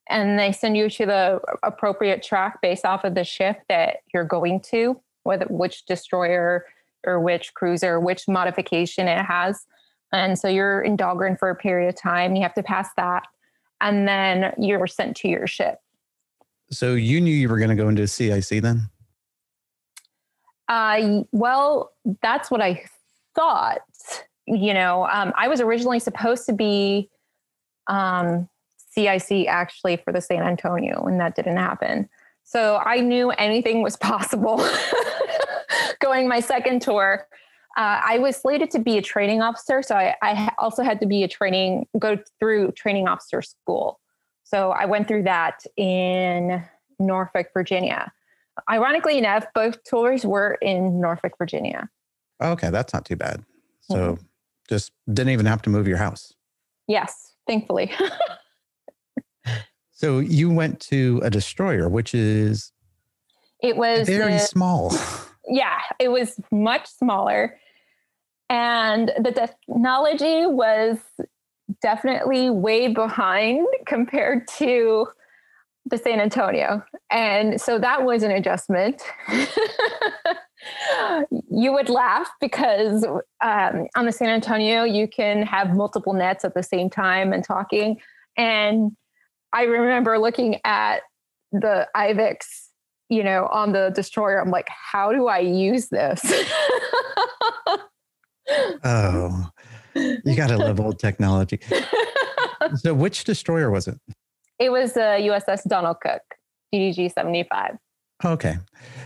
and 0.08 0.38
they 0.38 0.52
send 0.52 0.76
you 0.76 0.88
to 0.90 1.06
the 1.06 1.40
appropriate 1.62 2.22
track 2.22 2.60
based 2.60 2.84
off 2.84 3.04
of 3.04 3.14
the 3.14 3.24
ship 3.24 3.60
that 3.68 3.98
you're 4.12 4.24
going 4.24 4.60
to, 4.70 5.00
whether 5.22 5.46
which 5.46 5.84
destroyer 5.86 6.66
or 7.06 7.20
which 7.20 7.54
cruiser, 7.54 8.00
which 8.00 8.26
modification 8.26 9.06
it 9.06 9.24
has. 9.24 9.64
And 10.12 10.38
so 10.38 10.48
you're 10.48 10.80
in 10.80 10.96
Dahlgren 10.96 11.38
for 11.38 11.50
a 11.50 11.54
period 11.54 11.88
of 11.88 12.00
time. 12.00 12.34
You 12.34 12.42
have 12.42 12.54
to 12.54 12.62
pass 12.62 12.88
that. 12.96 13.24
And 13.80 14.08
then 14.08 14.54
you're 14.58 14.86
sent 14.86 15.16
to 15.18 15.28
your 15.28 15.46
ship. 15.46 15.78
So 16.70 16.94
you 16.94 17.20
knew 17.20 17.34
you 17.34 17.48
were 17.48 17.58
going 17.58 17.70
to 17.70 17.76
go 17.76 17.88
into 17.88 18.06
cic 18.06 18.62
then 18.62 18.88
Uh, 20.68 21.22
well, 21.32 21.92
that's 22.22 22.50
what 22.50 22.60
I 22.60 22.84
thought. 23.34 23.78
You 24.46 24.74
know, 24.74 25.06
um, 25.10 25.32
I 25.36 25.48
was 25.48 25.60
originally 25.60 25.98
supposed 25.98 26.46
to 26.46 26.52
be 26.52 27.10
um, 27.86 28.48
CIC 28.90 29.46
actually 29.46 29.96
for 29.96 30.12
the 30.12 30.20
San 30.20 30.42
Antonio, 30.42 31.04
and 31.06 31.20
that 31.20 31.36
didn't 31.36 31.56
happen. 31.56 32.08
So 32.44 32.76
I 32.76 33.00
knew 33.00 33.30
anything 33.30 33.82
was 33.82 33.96
possible 34.12 34.64
going 36.00 36.28
my 36.28 36.40
second 36.40 36.82
tour. 36.82 37.26
Uh, 37.76 38.00
I 38.04 38.18
was 38.18 38.36
slated 38.36 38.70
to 38.72 38.78
be 38.78 38.98
a 38.98 39.02
training 39.02 39.42
officer, 39.42 39.82
so 39.82 39.94
I, 39.94 40.16
I 40.22 40.52
also 40.58 40.82
had 40.82 41.00
to 41.00 41.06
be 41.06 41.22
a 41.22 41.28
training, 41.28 41.86
go 41.98 42.18
through 42.40 42.72
training 42.72 43.06
officer 43.06 43.42
school. 43.42 44.00
So 44.50 44.70
I 44.70 44.86
went 44.86 45.08
through 45.08 45.24
that 45.24 45.64
in 45.76 46.64
Norfolk, 46.98 47.48
Virginia. 47.52 48.12
Ironically 48.68 49.18
enough, 49.18 49.44
both 49.54 49.84
tours 49.84 50.24
were 50.24 50.58
in 50.60 51.00
Norfolk, 51.00 51.32
Virginia. 51.38 51.88
okay 52.42 52.70
that's 52.70 52.92
not 52.92 53.04
too 53.04 53.16
bad 53.16 53.44
so 53.80 53.94
mm-hmm. 53.94 54.22
just 54.68 54.92
didn't 55.12 55.32
even 55.32 55.46
have 55.46 55.62
to 55.62 55.70
move 55.70 55.88
your 55.88 55.96
house 55.96 56.32
Yes, 56.88 57.34
thankfully. 57.46 57.92
so 59.92 60.20
you 60.20 60.50
went 60.50 60.80
to 60.80 61.20
a 61.22 61.28
destroyer 61.28 61.88
which 61.88 62.14
is 62.14 62.72
it 63.62 63.76
was 63.76 64.08
very 64.08 64.34
the- 64.34 64.38
small 64.38 64.92
yeah, 65.48 65.78
it 65.98 66.08
was 66.08 66.40
much 66.50 66.86
smaller. 66.86 67.58
And 68.50 69.12
the 69.18 69.32
technology 69.32 70.46
was 70.46 70.98
definitely 71.82 72.50
way 72.50 72.92
behind 72.92 73.66
compared 73.86 74.46
to 74.58 75.06
the 75.86 75.96
San 75.96 76.20
Antonio. 76.20 76.82
And 77.10 77.60
so 77.60 77.78
that 77.78 78.04
was 78.04 78.22
an 78.22 78.30
adjustment. 78.30 79.02
you 81.50 81.72
would 81.72 81.88
laugh 81.88 82.28
because 82.40 83.06
um, 83.42 83.86
on 83.96 84.04
the 84.04 84.12
San 84.12 84.28
Antonio, 84.28 84.84
you 84.84 85.08
can 85.08 85.42
have 85.42 85.74
multiple 85.74 86.12
nets 86.12 86.44
at 86.44 86.52
the 86.54 86.62
same 86.62 86.90
time 86.90 87.32
and 87.32 87.42
talking. 87.42 87.96
And 88.36 88.94
I 89.54 89.62
remember 89.62 90.18
looking 90.18 90.60
at 90.64 91.00
the 91.52 91.88
IVEX 91.96 92.68
you 93.08 93.24
know, 93.24 93.48
on 93.50 93.72
the 93.72 93.90
destroyer, 93.94 94.40
I'm 94.40 94.50
like, 94.50 94.68
how 94.68 95.12
do 95.12 95.28
I 95.28 95.38
use 95.38 95.88
this? 95.88 96.20
oh 98.84 99.50
you 100.24 100.36
got 100.36 100.48
to 100.48 100.56
love 100.56 100.80
old 100.80 100.98
technology 100.98 101.58
so 102.76 102.94
which 102.94 103.24
destroyer 103.24 103.70
was 103.70 103.88
it 103.88 103.98
it 104.58 104.70
was 104.70 104.96
a 104.96 105.20
USS 105.28 105.62
Donald 105.68 105.98
Cook, 106.00 106.22
DDG 106.74 107.12
75. 107.12 107.78
Okay. 108.24 108.56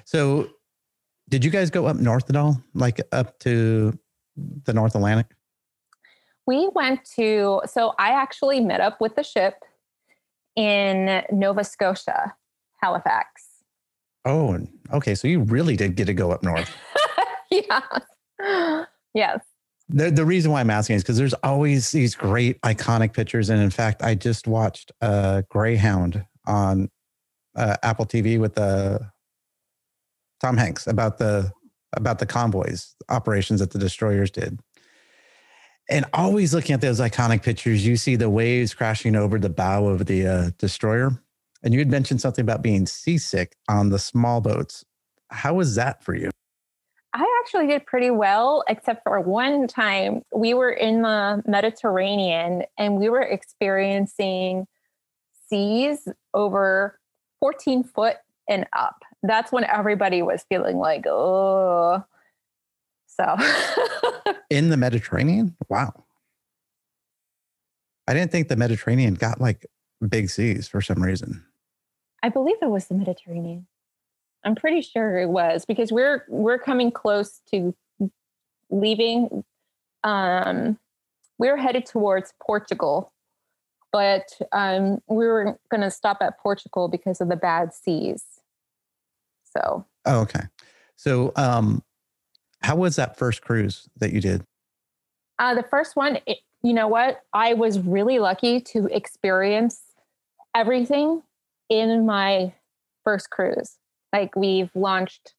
So 0.05 0.49
did 1.28 1.45
you 1.45 1.51
guys 1.51 1.70
go 1.70 1.86
up 1.86 1.97
north 1.97 2.30
at 2.30 2.36
all? 2.36 2.62
Like 2.74 3.01
up 3.12 3.38
to 3.40 3.99
the 4.64 4.72
North 4.72 4.95
Atlantic? 4.95 5.26
We 6.47 6.70
went 6.74 7.05
to, 7.16 7.61
so 7.66 7.93
I 7.99 8.11
actually 8.11 8.61
met 8.61 8.80
up 8.80 9.01
with 9.01 9.14
the 9.14 9.22
ship 9.22 9.55
in 10.57 11.22
Nova 11.30 11.64
Scotia, 11.64 12.34
Halifax. 12.82 13.43
Oh, 14.24 14.59
okay. 14.93 15.14
So 15.14 15.28
you 15.28 15.40
really 15.40 15.76
did 15.76 15.97
get 15.97 16.07
to 16.07 16.14
go 16.14 16.32
up 16.32 16.43
north. 16.43 16.70
yeah. 17.51 17.80
Yes. 19.14 19.40
The, 19.89 20.11
the 20.11 20.24
reason 20.24 20.51
why 20.53 20.61
I'm 20.61 20.70
asking 20.70 20.97
is 20.97 21.03
because 21.03 21.18
there's 21.18 21.35
always 21.35 21.91
these 21.91 22.14
great 22.14 22.61
iconic 22.62 23.12
pictures. 23.12 23.51
And 23.51 23.61
in 23.61 23.70
fact, 23.70 24.03
I 24.03 24.14
just 24.14 24.47
watched 24.47 24.93
uh, 25.01 25.43
Greyhound 25.49 26.24
on 26.47 26.89
uh, 27.55 27.76
Apple 27.83 28.07
TV 28.07 28.39
with 28.39 28.57
uh, 28.59 28.99
Tom 30.41 30.57
Hanks 30.57 30.87
about 30.87 31.18
the 31.18 31.53
about 31.95 32.18
the 32.18 32.26
convoys 32.26 32.95
operations 33.11 33.61
that 33.61 33.70
the 33.70 33.78
destroyers 33.78 34.30
did. 34.30 34.59
And 35.91 36.07
always 36.14 36.55
looking 36.55 36.72
at 36.72 36.80
those 36.80 37.01
iconic 37.01 37.43
pictures, 37.43 37.87
you 37.87 37.97
see 37.97 38.16
the 38.16 38.30
waves 38.30 38.72
crashing 38.72 39.14
over 39.14 39.39
the 39.39 39.51
bow 39.51 39.87
of 39.87 40.07
the 40.07 40.26
uh, 40.26 40.51
destroyer. 40.59 41.22
And 41.62 41.74
you 41.74 41.80
had 41.80 41.91
mentioned 41.91 42.20
something 42.20 42.43
about 42.43 42.62
being 42.62 42.87
seasick 42.87 43.57
on 43.68 43.91
the 43.91 43.99
small 43.99 44.41
boats. 44.41 44.85
How 45.30 45.55
was 45.55 45.74
that 45.74 46.03
for 46.03 46.14
you? 46.14 46.30
I 47.14 47.42
actually 47.42 47.66
did 47.66 47.84
pretty 47.84 48.10
well, 48.10 48.64
except 48.68 49.02
for 49.04 49.20
one 49.20 49.66
time 49.66 50.22
we 50.34 50.54
were 50.54 50.70
in 50.70 51.02
the 51.02 51.42
Mediterranean 51.46 52.64
and 52.78 52.96
we 52.96 53.10
were 53.10 53.20
experiencing 53.20 54.66
seas 55.48 56.08
over 56.32 56.98
14 57.40 57.84
foot 57.84 58.16
and 58.48 58.66
up. 58.72 59.02
That's 59.22 59.52
when 59.52 59.64
everybody 59.64 60.22
was 60.22 60.44
feeling 60.48 60.78
like, 60.78 61.04
oh. 61.06 62.02
So, 63.06 63.36
In 64.50 64.70
the 64.70 64.78
Mediterranean? 64.78 65.54
Wow. 65.68 66.04
I 68.08 68.14
didn't 68.14 68.32
think 68.32 68.48
the 68.48 68.56
Mediterranean 68.56 69.14
got 69.14 69.40
like 69.40 69.66
big 70.08 70.30
seas 70.30 70.66
for 70.66 70.80
some 70.80 71.02
reason. 71.02 71.44
I 72.22 72.30
believe 72.30 72.56
it 72.62 72.70
was 72.70 72.86
the 72.86 72.94
Mediterranean. 72.94 73.66
I'm 74.45 74.55
pretty 74.55 74.80
sure 74.80 75.18
it 75.18 75.28
was 75.28 75.64
because 75.64 75.93
we're 75.93 76.24
we're 76.28 76.59
coming 76.59 76.90
close 76.90 77.40
to 77.53 77.74
leaving. 78.70 79.45
Um, 80.05 80.78
we're 81.38 81.57
headed 81.57 81.86
towards 81.86 82.32
Portugal, 82.45 83.12
but 83.93 84.38
um, 84.53 85.01
we 85.09 85.26
were 85.26 85.59
going 85.70 85.80
to 85.82 85.90
stop 85.90 86.18
at 86.20 86.38
Portugal 86.40 86.88
because 86.88 87.20
of 87.20 87.28
the 87.28 87.36
bad 87.36 87.72
seas. 87.72 88.24
So. 89.45 89.84
Oh, 90.05 90.20
okay. 90.20 90.43
So, 90.97 91.32
um, 91.36 91.82
how 92.62 92.76
was 92.76 92.97
that 92.97 93.16
first 93.16 93.43
cruise 93.43 93.88
that 93.99 94.12
you 94.12 94.20
did? 94.20 94.45
Uh, 95.38 95.55
the 95.55 95.64
first 95.64 95.97
one, 95.97 96.18
it, 96.26 96.38
you 96.62 96.72
know 96.72 96.88
what? 96.88 97.22
I 97.32 97.55
was 97.55 97.80
really 97.80 98.18
lucky 98.18 98.61
to 98.61 98.86
experience 98.86 99.80
everything 100.55 101.22
in 101.68 102.07
my 102.07 102.53
first 103.03 103.30
cruise. 103.30 103.78
Like 104.12 104.36
we've 104.36 104.70
launched 104.74 105.34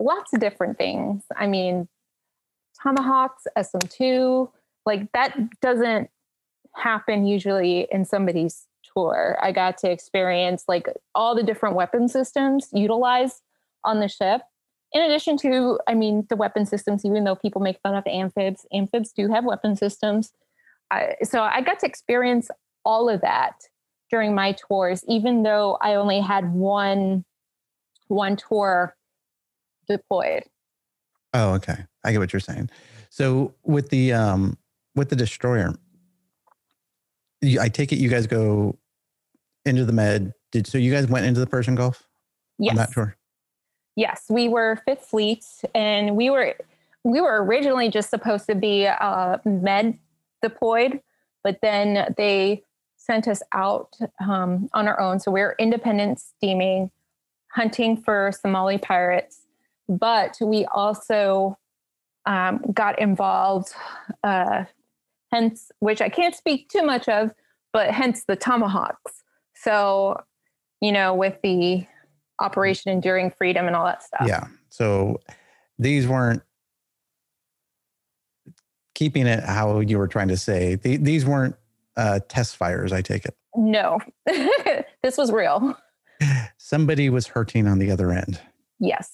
lots 0.00 0.32
of 0.32 0.40
different 0.40 0.78
things. 0.78 1.24
I 1.36 1.46
mean, 1.46 1.88
tomahawks, 2.82 3.46
SM2, 3.56 4.50
like 4.86 5.10
that 5.12 5.36
doesn't 5.60 6.10
happen 6.74 7.26
usually 7.26 7.88
in 7.90 8.04
somebody's 8.04 8.66
tour. 8.94 9.38
I 9.42 9.52
got 9.52 9.78
to 9.78 9.90
experience 9.90 10.64
like 10.68 10.88
all 11.14 11.34
the 11.34 11.42
different 11.42 11.74
weapon 11.74 12.08
systems 12.08 12.68
utilized 12.72 13.42
on 13.84 14.00
the 14.00 14.08
ship. 14.08 14.42
In 14.92 15.02
addition 15.02 15.36
to, 15.38 15.78
I 15.86 15.94
mean, 15.94 16.26
the 16.30 16.36
weapon 16.36 16.64
systems, 16.64 17.04
even 17.04 17.24
though 17.24 17.36
people 17.36 17.60
make 17.60 17.78
fun 17.82 17.94
of 17.94 18.04
amphibs, 18.04 18.64
amphibs 18.72 19.12
do 19.12 19.28
have 19.28 19.44
weapon 19.44 19.76
systems. 19.76 20.32
I, 20.90 21.16
so 21.22 21.42
I 21.42 21.60
got 21.60 21.80
to 21.80 21.86
experience 21.86 22.48
all 22.84 23.10
of 23.10 23.20
that 23.20 23.54
during 24.10 24.34
my 24.34 24.52
tours, 24.52 25.04
even 25.06 25.42
though 25.42 25.76
I 25.82 25.96
only 25.96 26.20
had 26.20 26.54
one 26.54 27.24
one 28.08 28.36
tour 28.36 28.96
deployed. 29.88 30.44
Oh, 31.34 31.54
okay. 31.54 31.76
I 32.04 32.12
get 32.12 32.18
what 32.18 32.32
you're 32.32 32.40
saying. 32.40 32.70
So 33.10 33.54
with 33.64 33.90
the 33.90 34.12
um 34.12 34.56
with 34.94 35.08
the 35.10 35.16
destroyer, 35.16 35.74
you, 37.40 37.60
I 37.60 37.68
take 37.68 37.92
it 37.92 37.96
you 37.96 38.08
guys 38.08 38.26
go 38.26 38.78
into 39.64 39.84
the 39.84 39.92
med. 39.92 40.32
Did 40.52 40.66
so 40.66 40.78
you 40.78 40.92
guys 40.92 41.06
went 41.06 41.26
into 41.26 41.40
the 41.40 41.46
Persian 41.46 41.74
Gulf 41.74 42.06
yes. 42.58 42.70
on 42.70 42.76
that 42.76 42.92
tour? 42.92 43.16
Yes, 43.96 44.24
we 44.28 44.48
were 44.48 44.80
Fifth 44.86 45.06
Fleet, 45.06 45.44
and 45.74 46.16
we 46.16 46.30
were 46.30 46.54
we 47.04 47.20
were 47.20 47.44
originally 47.44 47.90
just 47.90 48.10
supposed 48.10 48.46
to 48.46 48.54
be 48.54 48.86
uh, 48.86 49.38
med 49.44 49.98
deployed, 50.42 51.00
but 51.42 51.58
then 51.62 52.14
they 52.16 52.62
sent 52.96 53.26
us 53.28 53.42
out 53.52 53.96
um, 54.20 54.68
on 54.72 54.86
our 54.88 55.00
own. 55.00 55.20
So 55.20 55.30
we 55.30 55.40
we're 55.40 55.54
independent 55.58 56.20
steaming 56.20 56.90
hunting 57.52 57.96
for 57.96 58.32
Somali 58.32 58.78
pirates, 58.78 59.42
but 59.88 60.36
we 60.40 60.64
also 60.66 61.58
um, 62.26 62.60
got 62.72 62.98
involved, 62.98 63.72
uh, 64.22 64.64
hence, 65.32 65.70
which 65.80 66.02
I 66.02 66.08
can't 66.08 66.34
speak 66.34 66.68
too 66.68 66.82
much 66.82 67.08
of, 67.08 67.32
but 67.72 67.90
hence 67.90 68.24
the 68.26 68.36
tomahawks. 68.36 69.22
So, 69.54 70.20
you 70.80 70.92
know, 70.92 71.14
with 71.14 71.40
the 71.42 71.86
Operation 72.40 72.92
Enduring 72.92 73.30
Freedom 73.30 73.66
and 73.66 73.74
all 73.74 73.84
that 73.86 74.02
stuff. 74.02 74.26
Yeah. 74.26 74.46
So 74.68 75.20
these 75.78 76.06
weren't 76.06 76.42
keeping 78.94 79.26
it 79.26 79.42
how 79.44 79.80
you 79.80 79.98
were 79.98 80.08
trying 80.08 80.28
to 80.28 80.36
say. 80.36 80.74
these 80.76 81.24
weren't 81.24 81.56
uh, 81.96 82.20
test 82.28 82.56
fires, 82.56 82.92
I 82.92 83.02
take 83.02 83.24
it. 83.24 83.34
No, 83.56 83.98
this 85.02 85.16
was 85.16 85.32
real 85.32 85.76
somebody 86.68 87.08
was 87.08 87.28
hurting 87.28 87.66
on 87.66 87.78
the 87.78 87.90
other 87.90 88.12
end. 88.12 88.38
Yes. 88.78 89.10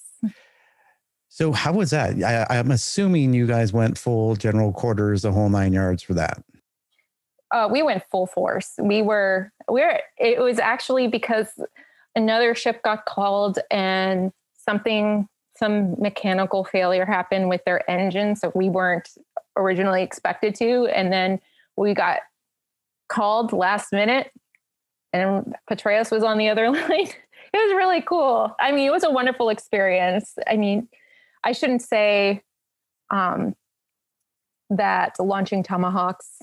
So 1.29 1.53
how 1.53 1.71
was 1.71 1.91
that? 1.91 2.21
I, 2.21 2.57
am 2.57 2.71
assuming 2.71 3.33
you 3.33 3.47
guys 3.47 3.71
went 3.71 3.97
full 3.97 4.35
general 4.35 4.73
quarters, 4.73 5.21
the 5.21 5.31
whole 5.31 5.49
nine 5.49 5.71
yards 5.71 6.03
for 6.03 6.13
that. 6.15 6.43
Uh, 7.51 7.69
we 7.71 7.81
went 7.81 8.03
full 8.11 8.27
force. 8.27 8.73
We 8.77 9.01
were 9.01 9.51
we 9.71 9.81
were. 9.81 9.99
It 10.17 10.39
was 10.39 10.59
actually 10.59 11.07
because 11.07 11.47
another 12.15 12.55
ship 12.55 12.83
got 12.83 13.05
called 13.05 13.59
and 13.71 14.31
something 14.57 15.27
some 15.57 15.95
mechanical 15.97 16.65
failure 16.65 17.05
happened 17.05 17.47
with 17.47 17.63
their 17.65 17.89
engine, 17.89 18.35
so 18.35 18.51
we 18.53 18.69
weren't 18.69 19.09
originally 19.55 20.03
expected 20.03 20.55
to, 20.55 20.87
and 20.87 21.13
then 21.13 21.39
we 21.77 21.93
got 21.93 22.19
called 23.07 23.53
last 23.53 23.93
minute 23.93 24.31
and 25.15 25.55
Petraeus 25.69 26.11
was 26.11 26.23
on 26.23 26.37
the 26.37 26.49
other 26.49 26.69
line. 26.71 27.09
It 27.55 27.67
was 27.67 27.75
really 27.75 28.01
cool. 28.01 28.55
I 28.59 28.71
mean, 28.71 28.87
it 28.87 28.91
was 28.91 29.03
a 29.03 29.09
wonderful 29.09 29.49
experience. 29.49 30.35
I 30.47 30.57
mean, 30.57 30.89
I 31.43 31.53
shouldn't 31.53 31.81
say 31.81 32.43
um, 33.09 33.55
that 34.69 35.15
launching 35.19 35.63
tomahawks 35.63 36.41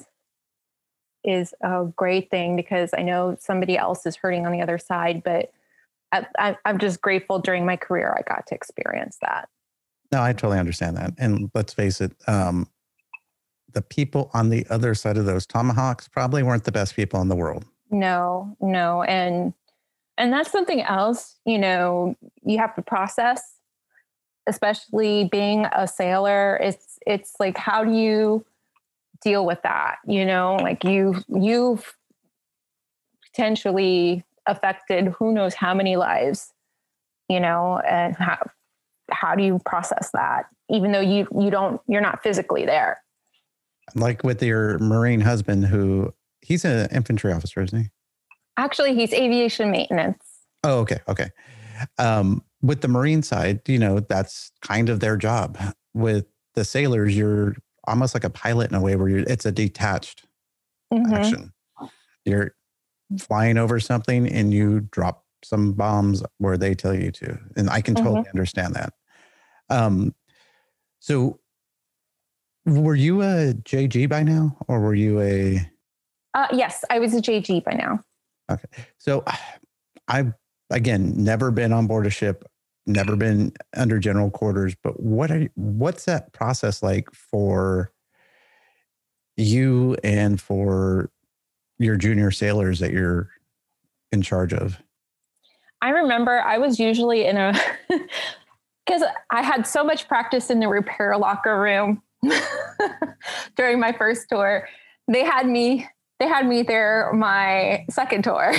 is 1.25 1.55
a 1.61 1.85
great 1.97 2.31
thing 2.31 2.57
because 2.57 2.91
I 2.97 3.03
know 3.03 3.37
somebody 3.39 3.77
else 3.77 4.07
is 4.07 4.17
hurting 4.17 4.47
on 4.47 4.53
the 4.53 4.63
other 4.63 4.79
side, 4.79 5.23
but 5.23 5.53
I, 6.13 6.57
am 6.65 6.79
just 6.79 7.01
grateful 7.01 7.39
during 7.39 7.65
my 7.65 7.77
career 7.77 8.15
I 8.19 8.23
got 8.23 8.47
to 8.49 8.55
experience 8.55 9.19
that. 9.23 9.49
No, 10.11 10.23
I 10.23 10.33
totally 10.33 10.59
understand 10.59 10.97
that. 10.97 11.13
And 11.19 11.51
let's 11.55 11.73
face 11.73 12.01
it, 12.01 12.13
um, 12.27 12.69
the 13.73 13.83
people 13.83 14.31
on 14.35 14.51
the 14.51 14.67
other 14.69 14.95
side 14.95 15.17
of 15.17 15.25
those 15.25 15.47
tomahawks 15.47 16.09
probably 16.09 16.43
weren't 16.43 16.65
the 16.65 16.73
best 16.73 16.97
people 16.97 17.21
in 17.23 17.29
the 17.29 17.37
world. 17.37 17.65
No, 17.91 18.57
no. 18.61 19.03
And 19.03 19.55
and 20.19 20.33
that's 20.33 20.51
something 20.51 20.81
else, 20.83 21.37
you 21.45 21.59
know, 21.59 22.17
you 22.45 22.59
have 22.59 22.75
to 22.77 22.83
process, 22.83 23.43
especially 24.47 25.29
being 25.31 25.67
a 25.73 25.87
sailor. 25.87 26.57
It's 26.57 26.99
it's 27.07 27.35
like 27.41 27.57
how 27.57 27.85
do 27.85 27.93
you 27.93 28.45
deal 29.23 29.47
with 29.47 29.63
that? 29.63 29.97
You 30.07 30.25
know, 30.25 30.57
like 30.57 30.85
you 30.85 31.17
you've 31.29 31.95
potentially 33.27 34.25
affected 34.47 35.09
who 35.19 35.33
knows 35.33 35.55
how 35.55 35.75
many 35.75 35.97
lives, 35.97 36.53
you 37.29 37.41
know, 37.41 37.81
and 37.89 38.15
how 38.17 38.39
how 39.11 39.35
do 39.35 39.43
you 39.43 39.61
process 39.65 40.11
that 40.13 40.47
even 40.71 40.93
though 40.93 41.01
you 41.01 41.27
you 41.39 41.51
don't 41.51 41.81
you're 41.87 42.01
not 42.01 42.23
physically 42.23 42.65
there 42.65 43.03
like 43.95 44.23
with 44.23 44.43
your 44.43 44.79
marine 44.79 45.21
husband 45.21 45.67
who 45.67 46.13
he's 46.41 46.65
an 46.65 46.89
infantry 46.93 47.33
officer, 47.33 47.63
isn't 47.63 47.79
he? 47.79 47.89
Actually, 48.63 48.95
he's 48.95 49.13
aviation 49.13 49.73
maintenance. 49.73 50.23
Oh, 50.63 50.79
okay, 50.79 51.01
okay. 51.09 51.31
Um, 51.99 52.45
with 52.63 52.81
the 52.81 52.87
marine 52.87 53.25
side, 53.25 53.61
you 53.67 53.77
know, 53.77 53.99
that's 53.99 54.53
kind 54.61 54.89
of 54.89 55.01
their 55.01 55.17
job. 55.17 55.59
With 55.95 56.27
the 56.55 56.65
sailors, 56.65 57.17
you're 57.17 57.57
almost 57.89 58.15
like 58.15 58.23
a 58.23 58.31
pilot 58.31 58.71
in 58.71 58.77
a 58.77 58.81
way 58.81 58.95
where 58.95 59.09
you're, 59.09 59.19
it's 59.27 59.45
a 59.45 59.51
detached 59.51 60.27
mm-hmm. 60.95 61.13
action. 61.13 61.53
You're 62.25 62.55
flying 63.19 63.59
over 63.59 63.81
something 63.81 64.29
and 64.29 64.55
you 64.55 64.83
drop 64.93 65.25
some 65.43 65.73
bombs 65.73 66.23
where 66.39 66.57
they 66.57 66.73
tell 66.73 66.95
you 66.95 67.11
to, 67.11 67.37
and 67.57 67.69
I 67.69 67.81
can 67.81 67.97
totally 67.97 68.21
mm-hmm. 68.21 68.31
understand 68.31 68.75
that. 68.75 68.93
Um, 69.71 70.15
so, 71.01 71.41
were 72.65 72.95
you 72.95 73.23
a 73.23 73.55
JG 73.55 74.09
by 74.09 74.23
now, 74.23 74.57
or 74.69 74.79
were 74.79 74.95
you 74.95 75.21
a 75.21 75.69
uh, 76.35 76.47
yes, 76.53 76.85
I 76.91 77.01
was 77.01 77.13
a 77.13 77.21
JG 77.21 77.65
by 77.65 77.73
now. 77.73 78.01
Okay. 78.51 78.69
So 78.99 79.25
I've, 80.09 80.33
again, 80.71 81.13
never 81.17 81.51
been 81.51 81.73
on 81.73 81.87
board 81.87 82.07
a 82.07 82.11
ship, 82.11 82.45
never 82.87 83.17
been 83.17 83.53
under 83.77 83.99
general 83.99 84.31
quarters, 84.31 84.75
but 84.83 85.01
what 85.01 85.31
are, 85.31 85.49
what's 85.55 86.05
that 86.07 86.33
process 86.33 86.83
like 86.83 87.09
for 87.13 87.93
you 89.37 89.97
and 90.03 90.41
for 90.41 91.11
your 91.79 91.97
junior 91.97 92.31
sailors 92.31 92.79
that 92.81 92.93
you're 92.93 93.31
in 94.11 94.23
charge 94.23 94.53
of? 94.53 94.79
I 95.81 95.91
remember 95.91 96.41
I 96.41 96.59
was 96.59 96.79
usually 96.79 97.27
in 97.27 97.37
a, 97.37 97.53
because 98.87 99.03
I 99.31 99.43
had 99.43 99.67
so 99.67 99.83
much 99.83 100.07
practice 100.07 100.51
in 100.51 100.61
the 100.61 100.69
repair 100.69 101.17
locker 101.17 101.61
room 101.61 102.03
during 103.57 103.81
my 103.81 103.93
first 103.93 104.29
tour. 104.29 104.69
They 105.09 105.25
had 105.25 105.47
me 105.47 105.89
they 106.23 106.29
had 106.29 106.47
me 106.47 106.63
there 106.63 107.13
my 107.13 107.85
second 107.91 108.23
tour. 108.23 108.55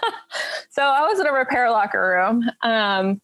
so 0.70 0.82
I 0.82 1.06
was 1.06 1.20
in 1.20 1.26
a 1.26 1.32
repair 1.32 1.70
locker 1.70 2.00
room. 2.00 2.50
Um, 2.62 3.20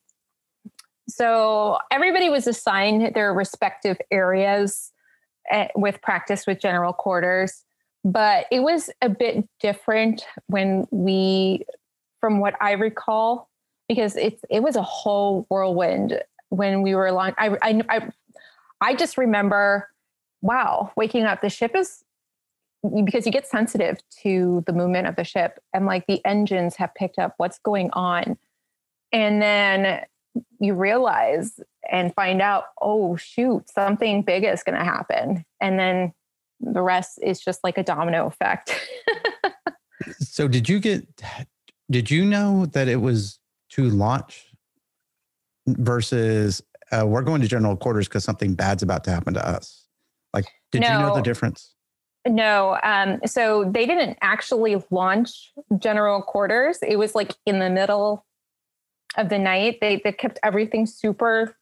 so 1.08 1.78
everybody 1.90 2.28
was 2.28 2.46
assigned 2.46 3.14
their 3.14 3.32
respective 3.32 3.96
areas 4.10 4.92
at, 5.50 5.70
with 5.74 6.02
practice 6.02 6.46
with 6.46 6.60
general 6.60 6.92
quarters, 6.92 7.64
but 8.04 8.44
it 8.52 8.60
was 8.60 8.90
a 9.00 9.08
bit 9.08 9.48
different 9.60 10.26
when 10.48 10.86
we, 10.90 11.64
from 12.20 12.40
what 12.40 12.54
I 12.60 12.72
recall, 12.72 13.48
because 13.88 14.14
it's 14.14 14.44
it 14.50 14.62
was 14.62 14.76
a 14.76 14.82
whole 14.82 15.46
whirlwind 15.48 16.20
when 16.50 16.82
we 16.82 16.94
were 16.94 17.06
along. 17.06 17.32
I 17.38 17.56
I 17.62 17.82
I, 17.88 18.08
I 18.82 18.94
just 18.94 19.16
remember, 19.16 19.88
wow, 20.42 20.92
waking 20.96 21.24
up. 21.24 21.40
The 21.40 21.48
ship 21.48 21.74
is 21.74 22.04
because 22.93 23.24
you 23.24 23.32
get 23.32 23.47
sensitive 23.47 23.99
to 24.22 24.62
the 24.66 24.72
movement 24.72 25.07
of 25.07 25.16
the 25.16 25.24
ship 25.24 25.59
and 25.72 25.87
like 25.87 26.07
the 26.07 26.24
engines 26.24 26.76
have 26.76 26.95
picked 26.95 27.18
up 27.18 27.35
what's 27.39 27.59
going 27.59 27.91
on. 27.93 28.37
And 29.12 29.41
then 29.41 30.03
you 30.59 30.74
realize 30.74 31.61
and 31.91 32.14
find 32.14 32.43
out, 32.43 32.64
oh, 32.82 33.16
shoot, 33.16 33.70
something 33.70 34.22
big 34.22 34.45
is 34.45 34.62
going 34.62 34.78
to 34.78 34.85
happen. 34.85 35.45
And 35.61 35.78
then 35.78 36.12
the 36.61 36.82
rest 36.82 37.18
is 37.22 37.41
just 37.41 37.61
like 37.62 37.78
a 37.78 37.82
domino 37.82 38.26
effect. 38.26 38.74
so, 40.18 40.49
did 40.49 40.68
you 40.68 40.80
get, 40.80 41.07
did 41.91 42.11
you 42.11 42.24
know 42.24 42.66
that 42.66 42.89
it 42.89 42.97
was 42.97 43.39
to 43.70 43.89
launch 43.89 44.47
versus 45.66 46.62
uh, 46.91 47.07
we're 47.07 47.22
going 47.22 47.41
to 47.41 47.49
general 47.49 47.76
quarters 47.76 48.09
because 48.09 48.24
something 48.24 48.55
bad's 48.55 48.82
about 48.82 49.05
to 49.05 49.11
happen 49.11 49.35
to 49.35 49.49
us? 49.49 49.87
Like, 50.32 50.47
did 50.72 50.82
no. 50.82 50.89
you 50.89 50.99
know 50.99 51.14
the 51.14 51.22
difference? 51.22 51.74
No. 52.27 52.79
Um, 52.83 53.20
so 53.27 53.70
they 53.70 53.87
didn't 53.87 54.18
actually 54.22 54.83
launch 54.91 55.53
general 55.79 56.22
quarters. 56.22 56.79
It 56.83 56.97
was 56.97 57.14
like 57.14 57.35
in 57.45 57.59
the 57.59 57.70
middle 57.70 58.25
of 59.16 59.29
the 59.29 59.39
night. 59.39 59.79
They, 59.81 60.01
they 60.03 60.12
kept 60.12 60.39
everything 60.43 60.87
super 60.87 61.57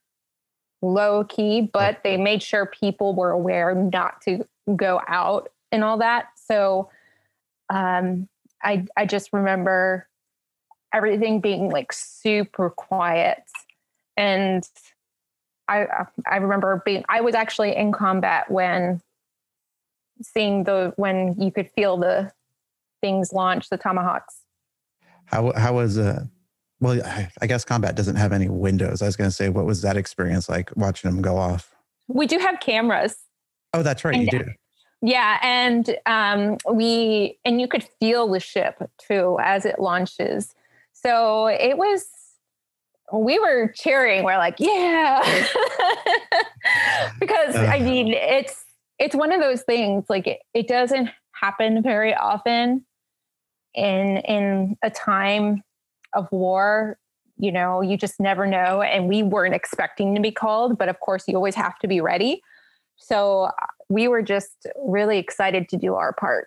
low 0.83 1.25
key, 1.25 1.63
but 1.73 2.03
they 2.03 2.17
made 2.17 2.43
sure 2.43 2.67
people 2.67 3.15
were 3.15 3.31
aware 3.31 3.75
not 3.75 4.21
to 4.23 4.47
go 4.77 5.01
out 5.09 5.49
and 5.71 5.83
all 5.83 5.99
that. 5.99 6.27
So 6.37 6.91
um, 7.71 8.29
I 8.63 8.85
I 8.97 9.07
just 9.07 9.33
remember 9.33 10.09
everything 10.93 11.41
being 11.41 11.71
like 11.71 11.93
super 11.93 12.71
quiet, 12.71 13.43
and 14.17 14.69
I 15.69 15.87
I 16.27 16.37
remember 16.37 16.83
being 16.85 17.05
I 17.09 17.23
was 17.23 17.35
actually 17.35 17.75
in 17.75 17.93
combat 17.93 18.51
when 18.51 19.01
seeing 20.23 20.65
the 20.65 20.93
when 20.97 21.41
you 21.41 21.51
could 21.51 21.71
feel 21.71 21.97
the 21.97 22.33
things 23.01 23.33
launch 23.33 23.69
the 23.69 23.77
tomahawks. 23.77 24.43
How 25.27 25.53
how 25.57 25.75
was 25.75 25.99
uh 25.99 26.25
well 26.81 27.01
I, 27.41 27.47
guess 27.47 27.65
combat 27.65 27.97
doesn't 27.97 28.17
have 28.17 28.33
any 28.33 28.49
windows. 28.49 29.03
I 29.03 29.07
was 29.07 29.17
going 29.17 29.29
to 29.29 29.35
say 29.35 29.49
what 29.49 29.67
was 29.67 29.83
that 29.83 29.97
experience 29.97 30.49
like 30.49 30.71
watching 30.77 31.11
them 31.11 31.23
go 31.23 31.37
off? 31.37 31.75
We 32.09 32.27
do 32.27 32.39
have 32.39 32.61
cameras. 32.61 33.17
Oh, 33.75 33.83
that's 33.83 34.05
right, 34.05 34.15
and, 34.15 34.25
you 34.25 34.39
do. 34.39 34.45
Yeah, 35.01 35.39
and 35.43 35.97
um, 36.07 36.59
we 36.73 37.39
and 37.45 37.61
you 37.61 37.69
could 37.69 37.85
feel 38.01 38.29
the 38.29 38.41
ship 38.41 38.77
too 38.99 39.39
as 39.43 39.65
it 39.65 39.79
launches. 39.79 40.55
So 40.93 41.47
it 41.47 41.77
was 41.77 42.09
we 43.13 43.39
were 43.39 43.73
cheering. 43.75 44.25
We're 44.25 44.39
like, 44.39 44.57
yeah, 44.59 45.21
because 47.21 47.57
I 47.57 47.79
mean, 47.81 48.09
it's 48.09 48.62
it's 49.03 49.17
one 49.17 49.33
of 49.33 49.41
those 49.41 49.63
things 49.63 50.05
like 50.09 50.29
it, 50.29 50.39
it 50.55 50.69
doesn't 50.69 51.11
happen 51.33 51.83
very 51.83 52.15
often 52.15 52.87
in 53.75 54.19
in 54.19 54.77
a 54.83 54.91
time 54.91 55.63
of 56.15 56.29
war. 56.31 56.99
You 57.37 57.51
know 57.51 57.81
you 57.81 57.97
just 57.97 58.21
never 58.21 58.47
know 58.47 58.81
and 58.83 59.09
we 59.09 59.25
weren't 59.25 59.55
expecting 59.55 60.15
to 60.15 60.21
be 60.21 60.31
called 60.31 60.79
but 60.79 60.89
of 60.89 61.01
course 61.01 61.25
you 61.27 61.35
always 61.35 61.57
have 61.57 61.79
to 61.81 61.89
be 61.89 62.01
ready. 62.01 62.41
So 62.97 63.51
we 63.89 64.07
were 64.07 64.23
just 64.23 64.67
really 64.77 65.19
excited 65.19 65.69
to 65.71 65.77
do 65.77 65.95
our 65.97 66.13
part. 66.13 66.47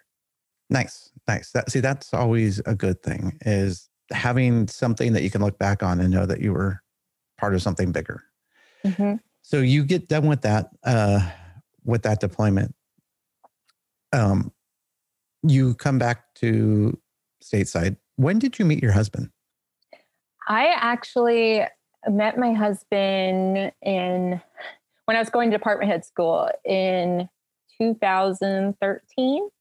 Nice 0.70 1.12
nice. 1.28 1.52
That 1.52 1.70
see 1.70 1.82
that's 1.82 2.14
always 2.14 2.60
a 2.66 2.76
good 2.76 3.04
thing 3.04 3.38
is 3.42 3.90
having 4.12 4.68
something 4.68 5.12
that 5.14 5.24
you 5.24 5.30
can 5.32 5.42
look 5.42 5.60
back 5.60 5.84
on 5.84 6.00
and 6.00 6.10
know 6.10 6.26
that 6.26 6.40
you 6.40 6.54
were 6.54 6.82
part 7.38 7.54
of 7.54 7.62
something 7.62 7.92
bigger. 7.92 8.24
Mm-hmm. 8.86 9.16
so 9.42 9.62
you 9.62 9.84
get 9.84 10.08
done 10.08 10.28
with 10.28 10.42
that 10.44 10.70
uh 10.84 11.28
with 11.86 12.04
that 12.04 12.20
deployment, 12.20 12.76
um, 14.14 14.52
you 15.44 15.76
come 15.76 16.00
back 16.00 16.34
to 16.36 17.00
stateside. 17.44 17.98
When 18.16 18.40
did 18.40 18.60
you 18.60 18.66
meet 18.66 18.82
your 18.82 18.92
husband? 18.92 19.30
I 20.48 20.68
actually 20.68 21.64
met 22.10 22.38
my 22.38 22.54
husband 22.54 23.72
in 23.82 24.42
when 25.06 25.18
I 25.18 25.20
was 25.20 25.30
going 25.30 25.52
to 25.52 25.58
department 25.58 25.92
head 25.92 26.06
school 26.06 26.50
in 26.64 27.30
2013. 27.80 29.44
Is 29.44 29.52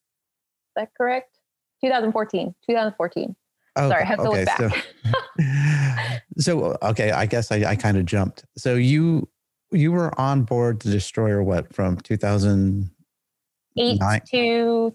that 0.76 0.90
correct? 0.96 1.38
2014. 1.82 2.54
2014. 2.66 3.36
Oh, 3.76 3.88
Sorry, 3.88 4.02
I 4.02 4.06
have 4.06 4.18
to 4.18 4.28
okay, 4.28 4.44
look 4.44 4.46
back. 4.46 6.20
So, 6.38 6.38
so 6.38 6.78
okay, 6.82 7.10
I 7.10 7.26
guess 7.26 7.50
I, 7.50 7.64
I 7.64 7.76
kind 7.76 7.96
of 7.96 8.06
jumped. 8.06 8.44
So 8.56 8.74
you 8.74 9.28
you 9.74 9.92
were 9.92 10.18
on 10.18 10.42
board 10.42 10.80
the 10.80 10.90
destroyer 10.90 11.42
what 11.42 11.74
from 11.74 11.98
2008 11.98 14.24
to 14.26 14.94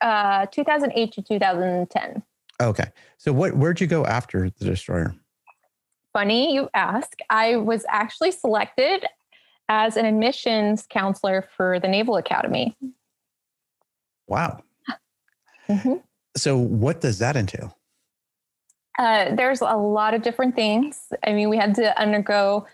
uh 0.00 0.46
2008 0.46 1.12
to 1.12 1.22
2010 1.22 2.22
okay. 2.60 2.92
So 3.18 3.32
what 3.32 3.56
where'd 3.56 3.80
you 3.80 3.86
go 3.86 4.04
after 4.04 4.50
the 4.50 4.64
destroyer? 4.64 5.14
Funny 6.12 6.54
you 6.54 6.68
ask. 6.74 7.18
I 7.30 7.56
was 7.56 7.84
actually 7.88 8.32
selected 8.32 9.06
as 9.68 9.96
an 9.96 10.04
admissions 10.04 10.86
counselor 10.88 11.48
for 11.56 11.78
the 11.78 11.88
naval 11.88 12.16
academy. 12.16 12.76
Wow. 14.26 14.62
Mm-hmm. 15.68 15.94
so 16.36 16.56
what 16.56 17.00
does 17.00 17.20
that 17.20 17.36
entail? 17.36 17.76
Uh, 18.98 19.36
there's 19.36 19.60
a 19.60 19.76
lot 19.76 20.14
of 20.14 20.22
different 20.22 20.56
things. 20.56 21.12
I 21.24 21.32
mean 21.32 21.48
we 21.48 21.56
had 21.56 21.74
to 21.76 21.98
undergo 22.00 22.66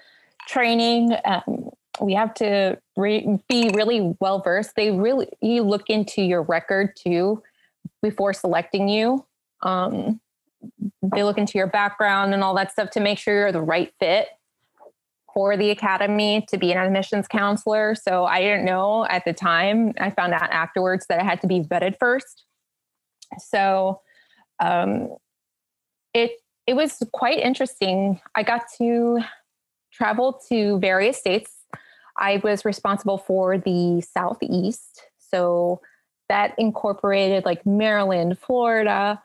training. 0.46 1.12
Um, 1.24 1.70
we 2.00 2.14
have 2.14 2.34
to 2.34 2.78
re- 2.96 3.38
be 3.48 3.70
really 3.74 4.14
well 4.20 4.40
versed. 4.40 4.72
They 4.76 4.90
really 4.90 5.28
you 5.40 5.62
look 5.62 5.88
into 5.88 6.22
your 6.22 6.42
record 6.42 6.94
too 6.96 7.42
before 8.02 8.32
selecting 8.32 8.88
you. 8.88 9.24
Um, 9.62 10.20
they 11.02 11.22
look 11.22 11.38
into 11.38 11.58
your 11.58 11.66
background 11.66 12.34
and 12.34 12.42
all 12.42 12.54
that 12.54 12.72
stuff 12.72 12.90
to 12.90 13.00
make 13.00 13.18
sure 13.18 13.34
you're 13.34 13.52
the 13.52 13.62
right 13.62 13.92
fit 14.00 14.28
for 15.32 15.56
the 15.56 15.70
academy 15.70 16.44
to 16.48 16.56
be 16.56 16.72
an 16.72 16.78
admissions 16.78 17.28
counselor. 17.28 17.94
So 17.94 18.24
I 18.24 18.40
didn't 18.40 18.64
know 18.64 19.04
at 19.04 19.24
the 19.24 19.34
time. 19.34 19.92
I 20.00 20.10
found 20.10 20.32
out 20.32 20.50
afterwards 20.50 21.06
that 21.08 21.20
I 21.20 21.24
had 21.24 21.40
to 21.42 21.46
be 21.46 21.60
vetted 21.60 21.96
first. 22.00 22.44
So 23.38 24.00
um, 24.60 25.14
it 26.14 26.32
it 26.66 26.74
was 26.74 27.02
quite 27.12 27.38
interesting. 27.38 28.20
I 28.34 28.42
got 28.42 28.62
to 28.78 29.20
traveled 29.96 30.42
to 30.48 30.78
various 30.78 31.18
states. 31.18 31.52
I 32.18 32.40
was 32.42 32.64
responsible 32.64 33.18
for 33.18 33.58
the 33.58 34.00
Southeast. 34.00 35.02
So 35.18 35.80
that 36.28 36.54
incorporated 36.58 37.44
like 37.44 37.64
Maryland, 37.66 38.38
Florida, 38.38 39.22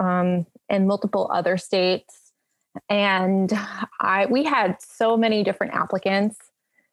um, 0.00 0.46
and 0.68 0.86
multiple 0.86 1.28
other 1.32 1.56
states. 1.56 2.32
And 2.88 3.52
I 4.00 4.26
we 4.26 4.44
had 4.44 4.76
so 4.80 5.16
many 5.16 5.42
different 5.42 5.74
applicants. 5.74 6.36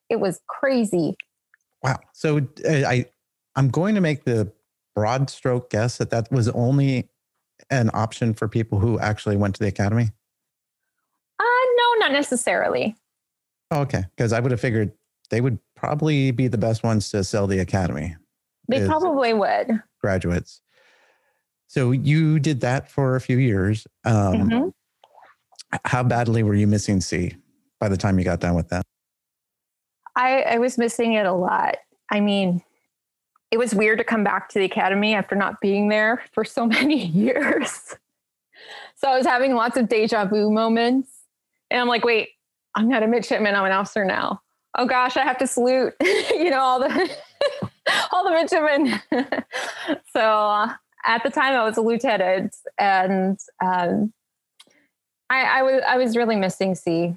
It 0.10 0.20
was 0.20 0.40
crazy. 0.48 1.18
Wow. 1.84 2.00
So 2.14 2.38
uh, 2.38 2.88
I 2.88 3.06
I'm 3.56 3.70
going 3.70 3.96
to 3.96 4.02
make 4.02 4.24
the 4.24 4.52
broad 4.96 5.30
stroke 5.30 5.70
guess 5.70 5.98
that 5.98 6.10
that 6.10 6.32
was 6.32 6.50
only 6.50 7.10
an 7.70 7.90
option 7.94 8.34
for 8.34 8.48
people 8.48 8.80
who 8.80 9.00
actually 9.00 9.38
went 9.38 9.56
to 9.56 9.60
the 9.60 9.68
academy. 9.68 10.10
Uh 11.40 11.66
no, 11.78 12.08
not 12.08 12.12
necessarily. 12.12 12.96
Oh, 13.72 13.82
okay, 13.82 14.04
because 14.16 14.34
I 14.34 14.40
would 14.40 14.52
have 14.52 14.62
figured 14.62 14.92
they 15.30 15.42
would 15.42 15.60
probably 15.76 16.32
be 16.32 16.48
the 16.48 16.58
best 16.58 16.84
ones 16.84 17.10
to 17.12 17.24
sell 17.24 17.48
the 17.48 17.60
academy. 17.60 18.16
They 18.68 18.86
probably 18.86 19.34
would. 19.34 19.82
Graduates. 20.02 20.62
So 21.68 21.92
you 21.92 22.40
did 22.40 22.62
that 22.62 22.90
for 22.90 23.16
a 23.16 23.22
few 23.22 23.38
years. 23.38 23.88
Um, 24.04 24.34
mm-hmm. 24.34 24.70
How 25.84 26.04
badly 26.04 26.44
were 26.44 26.56
you 26.56 26.68
missing 26.68 27.02
sea 27.02 27.36
by 27.80 27.90
the 27.90 27.98
time 27.98 28.18
you 28.18 28.26
got 28.26 28.40
done 28.40 28.56
with 28.56 28.70
that? 28.70 28.86
I, 30.16 30.42
I 30.42 30.58
was 30.58 30.78
missing 30.78 31.14
it 31.14 31.26
a 31.26 31.34
lot. 31.34 31.78
I 32.10 32.22
mean, 32.22 32.62
it 33.52 33.58
was 33.58 33.76
weird 33.76 33.98
to 33.98 34.04
come 34.04 34.24
back 34.24 34.50
to 34.50 34.60
the 34.60 34.66
academy 34.66 35.14
after 35.14 35.36
not 35.36 35.60
being 35.60 35.90
there 35.90 36.24
for 36.34 36.46
so 36.46 36.66
many 36.68 37.06
years. 37.06 37.96
so 38.96 39.10
I 39.10 39.18
was 39.18 39.26
having 39.26 39.56
lots 39.56 39.78
of 39.78 39.90
deja 39.90 40.26
vu 40.26 40.50
moments. 40.50 41.10
And 41.70 41.82
I'm 41.82 41.88
like, 41.88 42.06
wait, 42.06 42.30
I'm 42.76 42.90
not 42.90 43.04
a 43.04 43.08
midshipman. 43.08 43.56
I'm 43.56 43.66
an 43.66 43.72
officer 43.72 44.06
now. 44.06 44.42
Oh 44.78 44.86
gosh, 44.86 45.16
I 45.16 45.24
have 45.24 45.38
to 45.38 45.48
salute, 45.48 45.94
you 46.04 46.50
know, 46.50 46.60
all 46.60 46.80
the 46.80 46.90
all 48.12 48.24
the 48.26 48.32
midshipmen. 48.32 49.02
so 50.14 50.20
uh, 50.20 50.74
at 51.06 51.24
the 51.24 51.30
time, 51.30 51.56
I 51.56 51.64
was 51.64 51.78
a 51.78 51.82
lieutenant, 51.82 52.56
and 52.78 53.40
um, 53.64 54.12
I, 55.30 55.60
I 55.60 55.64
was 55.64 55.82
I 55.88 55.98
was 55.98 56.18
really 56.18 56.36
missing 56.36 56.76
sea. 56.76 57.16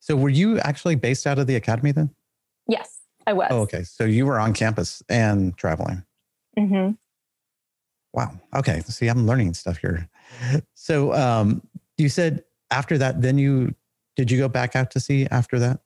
So, 0.00 0.16
were 0.16 0.30
you 0.30 0.58
actually 0.60 0.94
based 0.94 1.26
out 1.26 1.38
of 1.38 1.46
the 1.46 1.56
academy 1.56 1.92
then? 1.92 2.14
Yes, 2.66 3.00
I 3.26 3.34
was. 3.34 3.48
Oh, 3.50 3.60
okay. 3.62 3.82
So 3.82 4.04
you 4.04 4.24
were 4.24 4.38
on 4.38 4.54
campus 4.54 5.02
and 5.10 5.54
traveling. 5.58 6.02
Mm-hmm. 6.58 6.92
Wow. 8.14 8.40
Okay. 8.56 8.80
See, 8.80 9.08
I'm 9.08 9.26
learning 9.26 9.52
stuff 9.52 9.78
here. 9.78 10.08
So, 10.74 11.12
um, 11.12 11.62
you 11.98 12.08
said 12.08 12.42
after 12.70 12.98
that, 12.98 13.22
then 13.22 13.38
you 13.38 13.74
did 14.16 14.30
you 14.30 14.38
go 14.38 14.48
back 14.48 14.74
out 14.74 14.90
to 14.92 15.00
sea 15.00 15.28
after 15.30 15.58
that? 15.60 15.80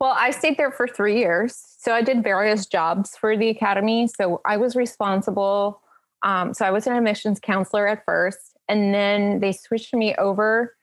Well, 0.00 0.14
I 0.16 0.30
stayed 0.30 0.56
there 0.56 0.70
for 0.70 0.86
three 0.86 1.18
years. 1.18 1.60
So 1.78 1.92
I 1.92 2.02
did 2.02 2.22
various 2.22 2.66
jobs 2.66 3.16
for 3.16 3.36
the 3.36 3.48
academy. 3.48 4.06
So 4.06 4.40
I 4.44 4.56
was 4.56 4.76
responsible. 4.76 5.80
Um, 6.22 6.54
so 6.54 6.64
I 6.64 6.70
was 6.70 6.86
an 6.86 6.94
admissions 6.94 7.40
counselor 7.40 7.86
at 7.86 8.04
first, 8.04 8.56
and 8.68 8.94
then 8.94 9.40
they 9.40 9.52
switched 9.52 9.94
me 9.94 10.14
over 10.16 10.74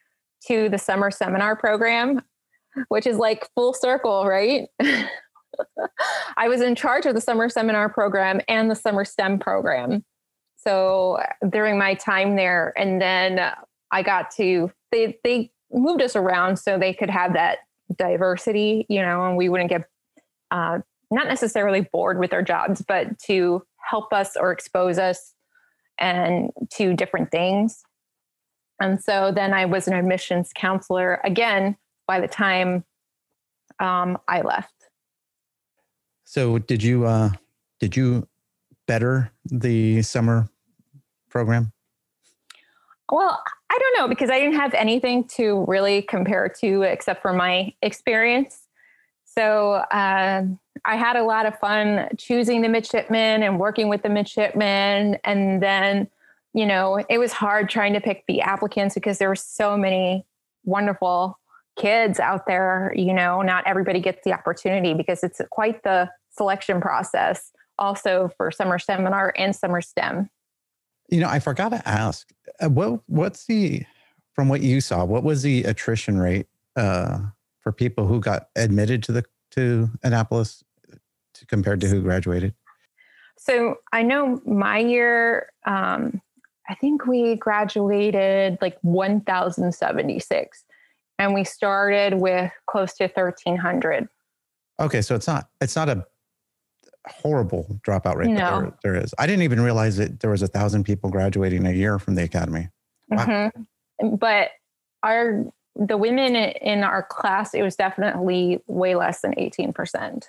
to 0.47 0.69
the 0.69 0.77
summer 0.77 1.09
seminar 1.09 1.55
program, 1.55 2.21
which 2.89 3.07
is 3.07 3.17
like 3.17 3.47
full 3.55 3.73
circle, 3.73 4.25
right? 4.25 4.67
I 6.37 6.47
was 6.47 6.61
in 6.61 6.75
charge 6.75 7.05
of 7.05 7.15
the 7.15 7.21
summer 7.21 7.49
seminar 7.49 7.89
program 7.89 8.41
and 8.47 8.69
the 8.69 8.75
summer 8.75 9.05
STEM 9.05 9.39
program. 9.39 10.03
So 10.57 11.21
during 11.49 11.77
my 11.77 11.95
time 11.95 12.35
there, 12.35 12.73
and 12.77 13.01
then 13.01 13.51
I 13.91 14.03
got 14.03 14.31
to 14.37 14.71
they 14.91 15.17
they 15.23 15.51
moved 15.71 16.01
us 16.01 16.15
around 16.15 16.57
so 16.57 16.77
they 16.77 16.93
could 16.93 17.09
have 17.09 17.33
that 17.33 17.59
diversity, 17.97 18.85
you 18.89 19.01
know, 19.01 19.25
and 19.25 19.37
we 19.37 19.49
wouldn't 19.49 19.69
get 19.69 19.83
uh, 20.51 20.79
not 21.09 21.27
necessarily 21.27 21.81
bored 21.91 22.19
with 22.19 22.33
our 22.33 22.41
jobs, 22.41 22.81
but 22.81 23.17
to 23.19 23.63
help 23.89 24.13
us 24.13 24.35
or 24.35 24.51
expose 24.51 24.97
us 24.97 25.33
and 25.97 26.51
to 26.71 26.93
different 26.93 27.31
things. 27.31 27.83
And 28.79 29.01
so 29.01 29.31
then 29.31 29.53
I 29.53 29.65
was 29.65 29.87
an 29.87 29.93
admissions 29.93 30.51
counselor 30.55 31.21
again 31.23 31.77
by 32.07 32.19
the 32.19 32.27
time 32.27 32.83
um, 33.79 34.17
I 34.27 34.41
left. 34.41 34.73
So 36.25 36.57
did 36.57 36.81
you 36.81 37.05
uh, 37.05 37.31
did 37.79 37.95
you 37.95 38.27
better 38.87 39.31
the 39.45 40.01
summer 40.01 40.49
program? 41.29 41.73
Well, 43.11 43.43
I 43.69 43.77
don't 43.77 43.99
know 43.99 44.07
because 44.07 44.29
I 44.29 44.39
didn't 44.39 44.55
have 44.55 44.73
anything 44.73 45.25
to 45.35 45.65
really 45.67 46.01
compare 46.01 46.47
to 46.61 46.83
except 46.83 47.21
for 47.21 47.33
my 47.33 47.73
experience. 47.81 48.67
So 49.25 49.73
uh, 49.73 50.43
I 50.85 50.95
had 50.95 51.17
a 51.17 51.23
lot 51.23 51.45
of 51.45 51.57
fun 51.59 52.09
choosing 52.17 52.61
the 52.61 52.69
midshipmen 52.69 53.43
and 53.43 53.59
working 53.59 53.89
with 53.89 54.01
the 54.01 54.09
midshipmen. 54.09 55.17
And 55.25 55.61
then, 55.61 56.07
you 56.53 56.65
know, 56.65 57.03
it 57.09 57.17
was 57.17 57.33
hard 57.33 57.69
trying 57.69 57.93
to 57.93 58.01
pick 58.01 58.23
the 58.27 58.41
applicants 58.41 58.95
because 58.95 59.17
there 59.17 59.29
were 59.29 59.35
so 59.35 59.77
many 59.77 60.25
wonderful 60.63 61.37
kids 61.77 62.19
out 62.19 62.45
there. 62.45 62.93
You 62.95 63.13
know, 63.13 63.41
not 63.41 63.65
everybody 63.67 63.99
gets 63.99 64.23
the 64.23 64.33
opportunity 64.33 64.93
because 64.93 65.23
it's 65.23 65.41
quite 65.51 65.83
the 65.83 66.09
selection 66.29 66.79
process 66.79 67.51
also 67.77 68.31
for 68.37 68.51
summer 68.51 68.79
seminar 68.79 69.33
and 69.37 69.55
summer 69.55 69.81
STEM. 69.81 70.29
You 71.11 71.19
know, 71.19 71.29
I 71.29 71.39
forgot 71.39 71.69
to 71.69 71.87
ask, 71.87 72.31
uh, 72.61 72.69
what 72.69 73.01
what's 73.07 73.45
the 73.45 73.83
from 74.33 74.49
what 74.49 74.61
you 74.61 74.81
saw, 74.81 75.03
what 75.05 75.23
was 75.23 75.43
the 75.43 75.63
attrition 75.63 76.17
rate 76.17 76.47
uh, 76.75 77.19
for 77.59 77.71
people 77.71 78.07
who 78.07 78.19
got 78.19 78.47
admitted 78.55 79.03
to 79.03 79.11
the 79.11 79.25
to 79.51 79.89
Annapolis 80.03 80.63
to, 81.33 81.45
compared 81.45 81.81
to 81.81 81.87
who 81.87 82.01
graduated? 82.01 82.53
So 83.37 83.75
I 83.91 84.03
know 84.03 84.41
my 84.45 84.77
year, 84.77 85.51
um, 85.65 86.21
I 86.69 86.75
think 86.75 87.05
we 87.07 87.35
graduated 87.35 88.57
like 88.61 88.77
1,076, 88.81 90.63
and 91.19 91.33
we 91.33 91.43
started 91.43 92.21
with 92.21 92.51
close 92.67 92.93
to 92.93 93.05
1,300. 93.05 94.07
Okay, 94.79 95.01
so 95.01 95.15
it's 95.15 95.27
not 95.27 95.49
it's 95.59 95.75
not 95.75 95.89
a 95.89 96.05
horrible 97.07 97.79
dropout 97.85 98.15
rate. 98.15 98.29
No. 98.29 98.61
There, 98.61 98.73
there 98.83 99.03
is. 99.03 99.13
I 99.17 99.27
didn't 99.27 99.43
even 99.43 99.61
realize 99.61 99.97
that 99.97 100.19
there 100.19 100.29
was 100.29 100.41
a 100.41 100.47
thousand 100.47 100.83
people 100.83 101.09
graduating 101.09 101.65
a 101.65 101.71
year 101.71 101.99
from 101.99 102.15
the 102.15 102.23
academy. 102.23 102.69
Wow. 103.09 103.25
Mm-hmm. 103.25 104.15
But 104.15 104.49
our 105.03 105.45
the 105.75 105.97
women 105.97 106.35
in 106.35 106.83
our 106.83 107.03
class, 107.03 107.53
it 107.53 107.61
was 107.61 107.75
definitely 107.75 108.61
way 108.67 108.95
less 108.95 109.21
than 109.21 109.33
18%. 109.35 110.23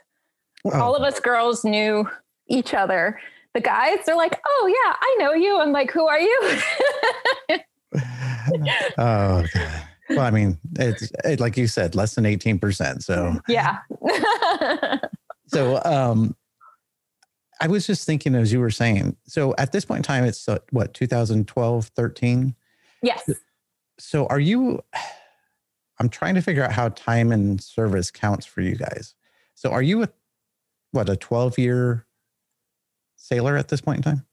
Oh. 0.65 0.81
All 0.81 0.95
of 0.95 1.03
us 1.03 1.19
girls 1.19 1.65
knew 1.65 2.09
each 2.47 2.75
other. 2.75 3.19
The 3.55 3.61
guys, 3.61 3.99
they're 4.07 4.17
like, 4.17 4.41
oh, 4.47 4.67
yeah, 4.69 4.97
I 5.01 5.17
know 5.19 5.33
you. 5.35 5.59
I'm 5.59 5.73
like, 5.73 5.91
who 5.91 6.07
are 6.07 6.21
you? 6.21 6.59
oh, 8.99 9.45
God. 9.53 9.83
Well, 10.09 10.21
I 10.21 10.31
mean, 10.31 10.59
it's 10.79 11.11
it, 11.25 11.41
like 11.41 11.57
you 11.57 11.67
said, 11.67 11.95
less 11.95 12.15
than 12.15 12.25
18%. 12.25 13.03
So, 13.03 13.41
yeah. 13.49 13.79
so, 15.49 15.83
um, 15.85 16.37
I 17.63 17.69
was 17.69 17.87
just 17.87 18.05
thinking 18.05 18.35
as 18.35 18.53
you 18.53 18.59
were 18.59 18.73
saying. 18.73 19.17
So 19.25 19.55
at 19.57 19.71
this 19.71 19.85
point 19.85 19.99
in 19.99 20.03
time, 20.03 20.25
it's 20.25 20.49
uh, 20.49 20.59
what 20.71 20.95
2012, 20.95 21.87
13. 21.87 22.57
Yes. 23.03 23.31
So 23.99 24.27
are 24.27 24.41
you? 24.41 24.83
I'm 26.01 26.09
trying 26.09 26.35
to 26.35 26.43
figure 26.43 26.65
out 26.65 26.73
how 26.73 26.89
time 26.89 27.31
and 27.31 27.61
service 27.61 28.11
counts 28.11 28.45
for 28.45 28.63
you 28.63 28.75
guys. 28.75 29.15
So 29.55 29.71
are 29.71 29.83
you 29.83 30.03
a 30.03 30.09
what 30.91 31.09
a 31.09 31.17
12 31.17 31.57
year 31.57 32.05
sailor 33.15 33.57
at 33.57 33.69
this 33.69 33.81
point 33.81 33.99
in 33.99 34.03
time? 34.03 34.27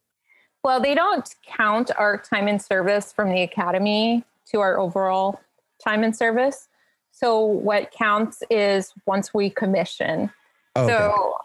Well, 0.63 0.81
they 0.81 0.95
don't 0.95 1.29
count 1.45 1.91
our 1.97 2.17
time 2.17 2.47
in 2.47 2.59
service 2.59 3.13
from 3.13 3.29
the 3.29 3.43
academy 3.43 4.23
to 4.51 4.59
our 4.59 4.79
overall 4.79 5.39
time 5.83 6.03
in 6.03 6.13
service. 6.13 6.67
So 7.11 7.39
what 7.39 7.91
counts 7.91 8.41
is 8.49 8.93
once 9.05 9.33
we 9.33 9.51
commission. 9.51 10.31
okay. 10.75 10.91
So 10.91 11.37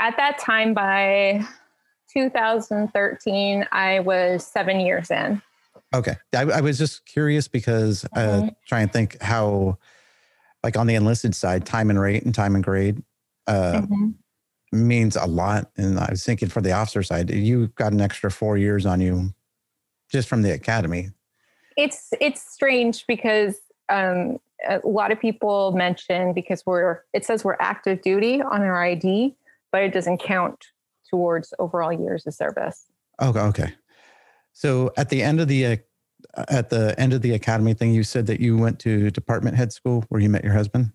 at 0.00 0.16
that 0.16 0.38
time, 0.38 0.74
by 0.74 1.46
2013, 2.12 3.66
I 3.70 4.00
was 4.00 4.44
seven 4.44 4.80
years 4.80 5.10
in. 5.10 5.40
Okay. 5.94 6.14
I, 6.34 6.42
I 6.42 6.60
was 6.60 6.78
just 6.78 7.04
curious 7.06 7.48
because 7.48 8.04
uh, 8.16 8.18
mm-hmm. 8.18 8.48
uh, 8.48 8.50
try 8.66 8.80
and 8.80 8.92
think 8.92 9.20
how, 9.22 9.78
like 10.64 10.76
on 10.76 10.86
the 10.86 10.94
enlisted 10.94 11.34
side, 11.34 11.66
time 11.66 11.90
and 11.90 12.00
rate 12.00 12.24
and 12.24 12.34
time 12.34 12.54
and 12.54 12.64
grade 12.64 13.02
uh, 13.46 13.82
mm-hmm. 13.82 14.08
means 14.72 15.16
a 15.16 15.26
lot. 15.26 15.70
And 15.76 15.98
I 15.98 16.08
was 16.10 16.24
thinking 16.24 16.48
for 16.48 16.60
the 16.60 16.72
officer 16.72 17.02
side, 17.02 17.30
you 17.30 17.68
got 17.68 17.92
an 17.92 18.00
extra 18.00 18.30
four 18.30 18.56
years 18.56 18.86
on 18.86 19.00
you 19.00 19.34
just 20.10 20.28
from 20.28 20.42
the 20.42 20.52
academy. 20.52 21.10
It's 21.76 22.10
it's 22.20 22.42
strange 22.52 23.06
because 23.06 23.56
um, 23.88 24.38
a 24.68 24.80
lot 24.84 25.12
of 25.12 25.20
people 25.20 25.72
mention 25.72 26.32
because 26.32 26.64
we're 26.66 27.00
it 27.12 27.24
says 27.24 27.44
we're 27.44 27.56
active 27.60 28.02
duty 28.02 28.42
on 28.42 28.62
our 28.62 28.82
ID, 28.82 29.34
but 29.72 29.82
it 29.82 29.92
doesn't 29.92 30.18
count 30.18 30.66
towards 31.08 31.52
overall 31.58 31.92
years 31.92 32.26
of 32.26 32.34
service. 32.34 32.86
Okay. 33.20 33.40
Okay. 33.40 33.74
So 34.52 34.92
at 34.96 35.08
the 35.08 35.22
end 35.22 35.40
of 35.40 35.48
the 35.48 35.66
uh, 35.66 36.44
at 36.48 36.70
the 36.70 36.98
end 36.98 37.12
of 37.12 37.22
the 37.22 37.34
academy 37.34 37.74
thing, 37.74 37.94
you 37.94 38.02
said 38.02 38.26
that 38.26 38.40
you 38.40 38.56
went 38.56 38.78
to 38.80 39.10
department 39.10 39.56
head 39.56 39.72
school 39.72 40.04
where 40.08 40.20
you 40.20 40.28
met 40.28 40.44
your 40.44 40.52
husband. 40.52 40.92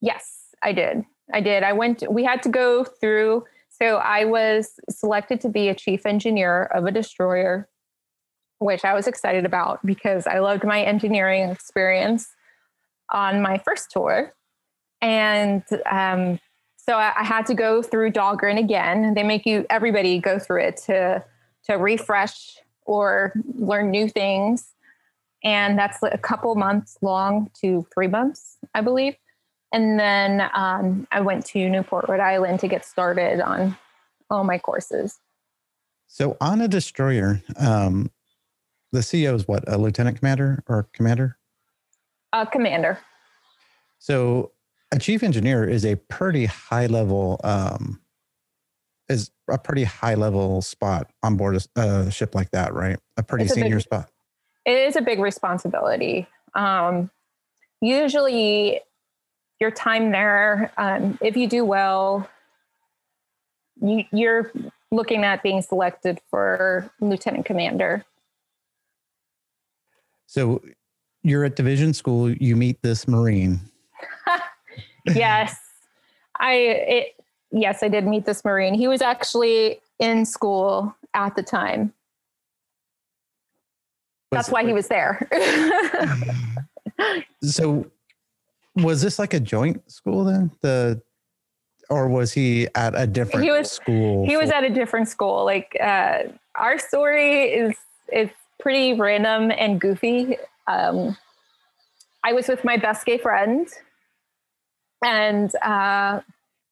Yes, 0.00 0.48
I 0.62 0.72
did. 0.72 1.04
I 1.32 1.40
did. 1.40 1.62
I 1.62 1.72
went. 1.72 2.02
We 2.10 2.24
had 2.24 2.42
to 2.44 2.48
go 2.48 2.84
through. 2.84 3.44
So 3.68 3.96
I 3.96 4.24
was 4.24 4.72
selected 4.90 5.40
to 5.42 5.48
be 5.48 5.68
a 5.68 5.74
chief 5.74 6.06
engineer 6.06 6.64
of 6.64 6.86
a 6.86 6.90
destroyer, 6.90 7.68
which 8.58 8.84
I 8.84 8.94
was 8.94 9.06
excited 9.06 9.44
about 9.44 9.84
because 9.84 10.26
I 10.26 10.38
loved 10.38 10.64
my 10.64 10.82
engineering 10.82 11.50
experience 11.50 12.28
on 13.12 13.40
my 13.40 13.58
first 13.58 13.90
tour, 13.90 14.34
and 15.00 15.62
um, 15.90 16.38
so 16.88 16.96
I, 16.96 17.12
I 17.18 17.24
had 17.24 17.44
to 17.46 17.54
go 17.54 17.82
through 17.82 18.12
Dahlgren 18.12 18.58
again. 18.58 19.12
They 19.12 19.22
make 19.22 19.44
you 19.44 19.66
everybody 19.68 20.18
go 20.18 20.38
through 20.38 20.62
it 20.62 20.76
to 20.86 21.22
to 21.64 21.74
refresh 21.74 22.56
or 22.86 23.34
learn 23.54 23.90
new 23.90 24.08
things. 24.08 24.70
And 25.44 25.78
that's 25.78 25.98
a 26.02 26.16
couple 26.16 26.54
months 26.54 26.96
long 27.02 27.50
to 27.60 27.86
three 27.92 28.08
months, 28.08 28.56
I 28.74 28.80
believe. 28.80 29.14
And 29.70 30.00
then 30.00 30.48
um, 30.54 31.06
I 31.12 31.20
went 31.20 31.44
to 31.46 31.68
Newport, 31.68 32.08
Rhode 32.08 32.20
Island 32.20 32.60
to 32.60 32.68
get 32.68 32.86
started 32.86 33.40
on 33.40 33.76
all 34.30 34.42
my 34.44 34.58
courses. 34.58 35.18
So 36.06 36.38
on 36.40 36.62
a 36.62 36.68
destroyer, 36.68 37.42
um, 37.60 38.10
the 38.92 39.00
CEO 39.00 39.34
is 39.34 39.46
what, 39.46 39.62
a 39.68 39.76
lieutenant 39.76 40.18
commander 40.18 40.64
or 40.66 40.88
commander? 40.94 41.36
A 42.32 42.46
commander. 42.46 42.98
So 43.98 44.52
a 44.90 44.98
chief 44.98 45.22
engineer 45.22 45.68
is 45.68 45.84
a 45.84 45.96
pretty 45.96 46.46
high 46.46 46.86
level 46.86 47.40
um, 47.44 48.00
is 49.08 49.30
a 49.48 49.58
pretty 49.58 49.84
high 49.84 50.14
level 50.14 50.60
spot 50.62 51.10
on 51.22 51.36
board 51.36 51.56
a, 51.76 51.80
a 51.80 52.10
ship 52.10 52.34
like 52.34 52.50
that, 52.50 52.74
right? 52.74 52.98
A 53.16 53.22
pretty 53.22 53.48
senior 53.48 53.76
big, 53.76 53.82
spot. 53.82 54.10
It 54.64 54.76
is 54.76 54.96
a 54.96 55.00
big 55.00 55.18
responsibility. 55.18 56.26
Um, 56.54 57.10
usually, 57.80 58.80
your 59.60 59.70
time 59.70 60.10
there, 60.10 60.72
um, 60.76 61.18
if 61.20 61.36
you 61.36 61.48
do 61.48 61.64
well, 61.64 62.28
you, 63.80 64.04
you're 64.12 64.52
looking 64.90 65.24
at 65.24 65.42
being 65.42 65.62
selected 65.62 66.20
for 66.30 66.90
lieutenant 67.00 67.46
commander. 67.46 68.04
So 70.26 70.62
you're 71.22 71.44
at 71.44 71.56
division 71.56 71.94
school. 71.94 72.30
You 72.30 72.56
meet 72.56 72.82
this 72.82 73.08
Marine 73.08 73.60
yes. 75.14 75.56
I 76.40 76.52
it 76.54 77.24
yes, 77.50 77.82
I 77.82 77.88
did 77.88 78.06
meet 78.06 78.24
this 78.24 78.44
Marine. 78.44 78.74
He 78.74 78.88
was 78.88 79.02
actually 79.02 79.80
in 79.98 80.24
school 80.24 80.94
at 81.14 81.34
the 81.36 81.42
time. 81.42 81.92
That's 84.30 84.50
why 84.50 84.64
he 84.64 84.72
was 84.74 84.88
there. 84.88 85.26
so 87.42 87.86
was 88.76 89.00
this 89.02 89.18
like 89.18 89.34
a 89.34 89.40
joint 89.40 89.90
school 89.90 90.24
then? 90.24 90.50
The 90.60 91.00
or 91.90 92.08
was 92.08 92.32
he 92.32 92.68
at 92.74 92.94
a 92.94 93.06
different 93.06 93.44
He 93.44 93.50
was- 93.50 93.70
school? 93.72 94.26
he 94.26 94.36
was 94.36 94.50
at 94.50 94.64
a 94.64 94.70
different 94.70 95.08
school. 95.08 95.44
Like 95.44 95.76
uh, 95.80 96.24
our 96.54 96.78
story 96.78 97.44
is 97.52 97.74
is 98.12 98.28
pretty 98.60 98.92
random 98.94 99.50
and 99.50 99.80
goofy. 99.80 100.36
Um, 100.66 101.16
I 102.24 102.32
was 102.34 102.48
with 102.48 102.64
my 102.64 102.76
best 102.76 103.06
gay 103.06 103.16
friend, 103.16 103.66
and 105.04 105.54
uh, 105.56 106.20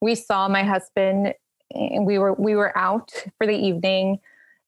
we 0.00 0.14
saw 0.14 0.48
my 0.48 0.62
husband. 0.62 1.34
And 1.72 2.06
we 2.06 2.18
were 2.18 2.32
we 2.32 2.54
were 2.54 2.76
out 2.78 3.12
for 3.38 3.46
the 3.46 3.56
evening 3.56 4.20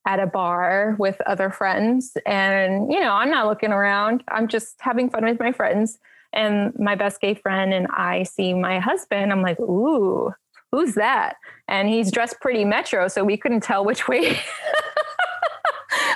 at 0.07 0.19
a 0.19 0.27
bar 0.27 0.97
with 0.99 1.21
other 1.27 1.49
friends, 1.49 2.17
and 2.27 2.93
you 2.93 2.99
know 2.99 3.13
I'm 3.13 3.31
not 3.31 3.47
looking 3.47 3.71
around. 3.71 4.25
I'm 4.29 4.49
just 4.49 4.75
having 4.81 5.09
fun 5.09 5.25
with 5.25 5.39
my 5.39 5.53
friends. 5.53 5.99
And 6.33 6.79
my 6.79 6.95
best 6.95 7.21
gay 7.23 7.35
friend 7.35 7.73
and 7.73 7.87
I 7.91 8.25
see 8.25 8.53
my 8.53 8.81
husband. 8.81 9.33
I'm 9.33 9.41
like, 9.41 9.59
ooh, 9.61 10.35
who's 10.71 10.95
that? 10.95 11.37
And 11.69 11.89
he's 11.89 12.11
dressed 12.11 12.39
pretty 12.41 12.65
metro, 12.65 13.09
so 13.09 13.25
we 13.25 13.37
couldn't 13.39 13.63
tell 13.63 13.85
which 13.85 14.09
way 14.09 14.21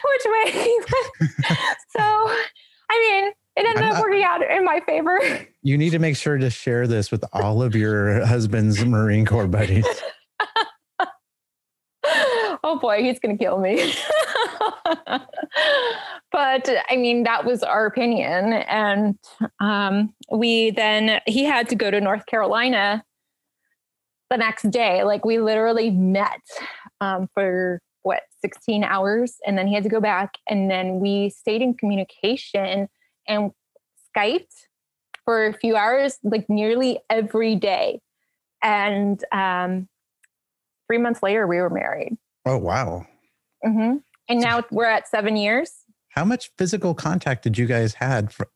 which 0.05 0.27
way 0.27 0.53
he 0.53 0.81
went. 0.81 1.33
so 1.97 2.01
I 2.01 3.23
mean, 3.23 3.33
it 3.57 3.67
ended 3.67 3.85
I'm 3.85 3.93
up 3.93 4.03
working 4.03 4.25
out 4.25 4.41
in 4.43 4.65
my 4.65 4.81
favor. 4.87 5.21
you 5.63 5.77
need 5.77 5.91
to 5.91 5.99
make 5.99 6.17
sure 6.17 6.39
to 6.39 6.49
share 6.49 6.87
this 6.87 7.11
with 7.11 7.25
all 7.33 7.63
of 7.63 7.75
your 7.75 8.25
husband's 8.25 8.83
Marine 8.85 9.27
Corps 9.27 9.47
buddies. 9.47 9.87
oh 12.65 12.79
boy, 12.81 13.03
he's 13.03 13.19
gonna 13.19 13.37
kill 13.37 13.59
me. 13.59 13.93
but 16.33 16.69
I 16.89 16.97
mean, 16.97 17.25
that 17.25 17.45
was 17.45 17.63
our 17.63 17.85
opinion, 17.85 18.55
and 18.55 19.19
um, 19.61 20.15
we 20.31 20.71
then 20.71 21.21
he 21.27 21.45
had 21.45 21.69
to 21.69 21.75
go 21.75 21.91
to 21.91 22.01
North 22.01 22.25
Carolina 22.25 23.05
the 24.31 24.39
next 24.39 24.71
day. 24.71 25.05
Like 25.05 25.27
we 25.27 25.39
literally 25.39 25.91
met 25.91 26.41
um, 27.03 27.29
for 27.35 27.83
what 28.01 28.23
16 28.41 28.83
hours, 28.83 29.37
and 29.47 29.59
then 29.59 29.67
he 29.67 29.75
had 29.75 29.83
to 29.83 29.91
go 29.91 30.01
back, 30.01 30.39
and 30.49 30.71
then 30.71 31.01
we 31.01 31.29
stayed 31.29 31.61
in 31.61 31.75
communication 31.75 32.89
and 33.27 33.51
Skyped 34.17 34.67
for 35.25 35.47
a 35.47 35.53
few 35.55 35.77
hours, 35.77 36.19
like 36.23 36.49
nearly 36.49 36.99
every 37.09 37.55
day, 37.57 38.01
and 38.63 39.23
um, 39.33 39.89
three 40.89 40.99
months 40.99 41.23
later 41.23 41.47
we 41.47 41.59
were 41.59 41.71
married. 41.71 42.17
Oh 42.45 42.59
wow. 42.59 43.07
hmm 43.63 43.97
And 44.29 44.41
now 44.41 44.65
we're 44.71 44.85
at 44.87 45.09
seven 45.09 45.37
years. 45.37 45.73
How 46.09 46.25
much 46.25 46.51
physical 46.59 46.95
contact 46.95 47.43
did 47.45 47.57
you 47.57 47.67
guys 47.67 47.95
had? 47.95 48.33
For, 48.33 48.49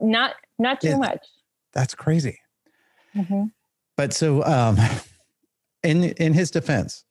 Not 0.00 0.34
not 0.58 0.80
too 0.80 0.98
much. 0.98 1.26
that's 1.72 1.94
crazy. 1.94 2.38
Mhm. 3.16 3.50
But 3.96 4.12
so, 4.12 4.44
um, 4.44 4.76
in 5.82 6.04
in 6.04 6.34
his 6.34 6.50
defense, 6.50 7.04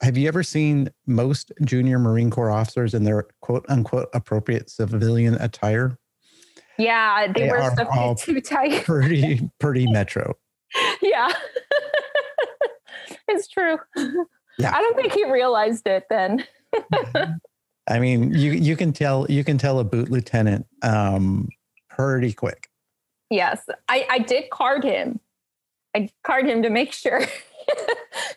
have 0.00 0.16
you 0.16 0.28
ever 0.28 0.42
seen 0.42 0.88
most 1.06 1.52
junior 1.64 1.98
Marine 1.98 2.30
Corps 2.30 2.50
officers 2.50 2.94
in 2.94 3.04
their 3.04 3.26
quote 3.40 3.66
unquote 3.68 4.08
appropriate 4.14 4.70
civilian 4.70 5.34
attire? 5.34 5.98
Yeah, 6.78 7.26
they, 7.32 7.42
They 7.42 7.48
were 7.50 7.58
are 7.58 7.72
stuff 7.72 7.88
all- 7.90 8.14
too 8.16 8.40
tight. 8.40 8.84
Pretty 8.84 9.48
pretty 9.60 9.86
metro. 9.86 10.36
yeah, 11.02 11.30
it's 13.28 13.46
true. 13.48 13.78
Yeah. 14.58 14.72
I 14.74 14.80
don't 14.80 14.96
think 14.96 15.12
he 15.12 15.30
realized 15.30 15.86
it 15.86 16.04
then. 16.10 16.44
I 17.88 17.98
mean, 17.98 18.32
you 18.34 18.52
you 18.52 18.76
can 18.76 18.92
tell 18.92 19.26
you 19.30 19.44
can 19.44 19.58
tell 19.58 19.78
a 19.78 19.84
boot 19.84 20.10
lieutenant 20.10 20.66
um, 20.82 21.48
pretty 21.90 22.32
quick. 22.32 22.68
Yes, 23.30 23.62
I, 23.88 24.06
I 24.10 24.18
did 24.20 24.50
card 24.50 24.84
him. 24.84 25.20
I 25.96 26.08
card 26.24 26.46
him 26.46 26.62
to 26.62 26.70
make 26.70 26.92
sure 26.92 27.20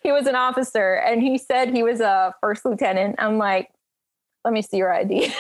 he 0.04 0.12
was 0.12 0.28
an 0.28 0.36
officer, 0.36 0.94
and 0.96 1.22
he 1.22 1.38
said 1.38 1.70
he 1.74 1.84
was 1.84 2.00
a 2.02 2.34
first 2.42 2.66
lieutenant. 2.66 3.16
I'm 3.20 3.38
like, 3.38 3.70
let 4.44 4.54
me 4.54 4.62
see 4.62 4.78
your 4.78 4.94
ID. 4.94 5.34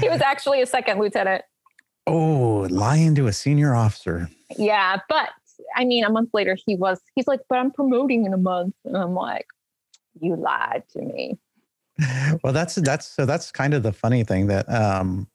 He 0.00 0.08
was 0.08 0.20
actually 0.20 0.62
a 0.62 0.66
second 0.66 0.98
lieutenant. 0.98 1.44
Oh, 2.06 2.66
lying 2.70 3.14
to 3.16 3.26
a 3.26 3.32
senior 3.32 3.74
officer. 3.74 4.28
Yeah, 4.56 4.98
but 5.08 5.30
I 5.76 5.84
mean, 5.84 6.04
a 6.04 6.10
month 6.10 6.30
later, 6.32 6.56
he 6.66 6.76
was. 6.76 7.00
He's 7.14 7.26
like, 7.26 7.40
but 7.48 7.58
I'm 7.58 7.70
promoting 7.70 8.24
in 8.24 8.32
a 8.32 8.38
month, 8.38 8.74
and 8.84 8.96
I'm 8.96 9.14
like, 9.14 9.46
you 10.20 10.36
lied 10.36 10.84
to 10.92 11.00
me. 11.00 11.38
Well, 12.42 12.52
that's 12.52 12.76
that's 12.76 13.06
so 13.06 13.26
that's 13.26 13.50
kind 13.50 13.74
of 13.74 13.82
the 13.82 13.92
funny 13.92 14.24
thing 14.24 14.46
that 14.46 14.66
um, 14.72 15.28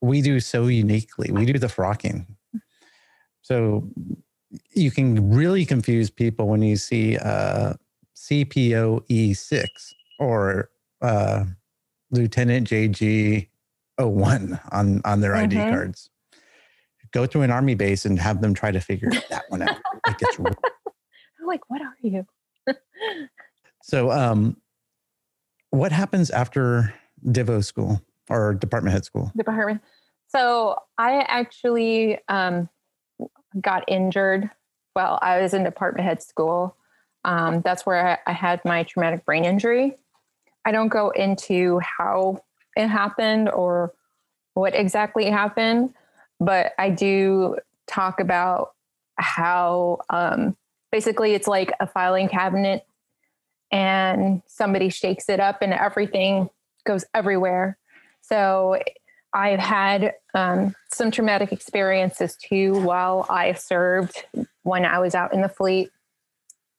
we 0.00 0.20
do 0.20 0.38
so 0.40 0.66
uniquely. 0.66 1.32
We 1.32 1.46
do 1.46 1.58
the 1.58 1.66
frocking, 1.66 2.26
so 3.40 3.88
you 4.72 4.90
can 4.90 5.30
really 5.30 5.64
confuse 5.64 6.10
people 6.10 6.48
when 6.48 6.62
you 6.62 6.76
see 6.76 7.16
uh, 7.16 7.74
CPO 8.14 9.06
E6 9.08 9.66
or 10.18 10.70
uh, 11.00 11.44
Lieutenant 12.10 12.68
JG 12.68 13.48
01 13.98 14.60
on 14.72 15.00
on 15.04 15.20
their 15.20 15.34
ID 15.34 15.56
Mhm. 15.56 15.68
cards. 15.70 16.10
Go 17.12 17.26
to 17.26 17.42
an 17.42 17.50
army 17.50 17.74
base 17.74 18.04
and 18.04 18.18
have 18.18 18.40
them 18.40 18.52
try 18.54 18.70
to 18.70 18.80
figure 18.80 19.12
that 19.30 19.44
one 19.48 19.62
out. 19.62 19.82
It 20.06 20.18
gets 20.18 20.38
real 20.38 20.54
I'm 21.40 21.46
like, 21.46 21.68
what 21.68 21.80
are 21.82 21.96
you? 22.00 22.26
So, 23.82 24.10
um, 24.10 24.56
what 25.70 25.92
happens 25.92 26.30
after 26.30 26.92
Divo 27.24 27.64
school 27.64 28.02
or 28.28 28.52
department 28.54 28.92
head 28.94 29.04
school? 29.04 29.30
department. 29.36 29.80
So 30.26 30.76
I 30.98 31.20
actually 31.28 32.18
um, 32.28 32.68
got 33.60 33.84
injured 33.86 34.50
while 34.94 35.20
I 35.22 35.40
was 35.40 35.54
in 35.54 35.62
department 35.62 36.04
head 36.04 36.20
school. 36.20 36.76
Um, 37.24 37.60
that's 37.60 37.86
where 37.86 38.20
I, 38.26 38.30
I 38.30 38.32
had 38.32 38.60
my 38.64 38.82
traumatic 38.82 39.24
brain 39.24 39.44
injury. 39.44 39.94
I 40.66 40.72
don't 40.72 40.88
go 40.88 41.10
into 41.10 41.78
how 41.78 42.40
it 42.76 42.88
happened 42.88 43.48
or 43.48 43.94
what 44.54 44.74
exactly 44.74 45.30
happened, 45.30 45.94
but 46.40 46.72
I 46.76 46.90
do 46.90 47.56
talk 47.86 48.18
about 48.18 48.72
how 49.16 50.00
um, 50.10 50.56
basically 50.90 51.34
it's 51.34 51.46
like 51.46 51.72
a 51.78 51.86
filing 51.86 52.28
cabinet 52.28 52.84
and 53.70 54.42
somebody 54.46 54.88
shakes 54.88 55.28
it 55.28 55.38
up 55.38 55.62
and 55.62 55.72
everything 55.72 56.50
goes 56.84 57.04
everywhere. 57.14 57.78
So 58.20 58.80
I've 59.32 59.60
had 59.60 60.14
um, 60.34 60.74
some 60.92 61.12
traumatic 61.12 61.52
experiences 61.52 62.36
too 62.36 62.80
while 62.80 63.24
I 63.30 63.52
served 63.52 64.24
when 64.64 64.84
I 64.84 64.98
was 64.98 65.14
out 65.14 65.32
in 65.32 65.42
the 65.42 65.48
fleet. 65.48 65.90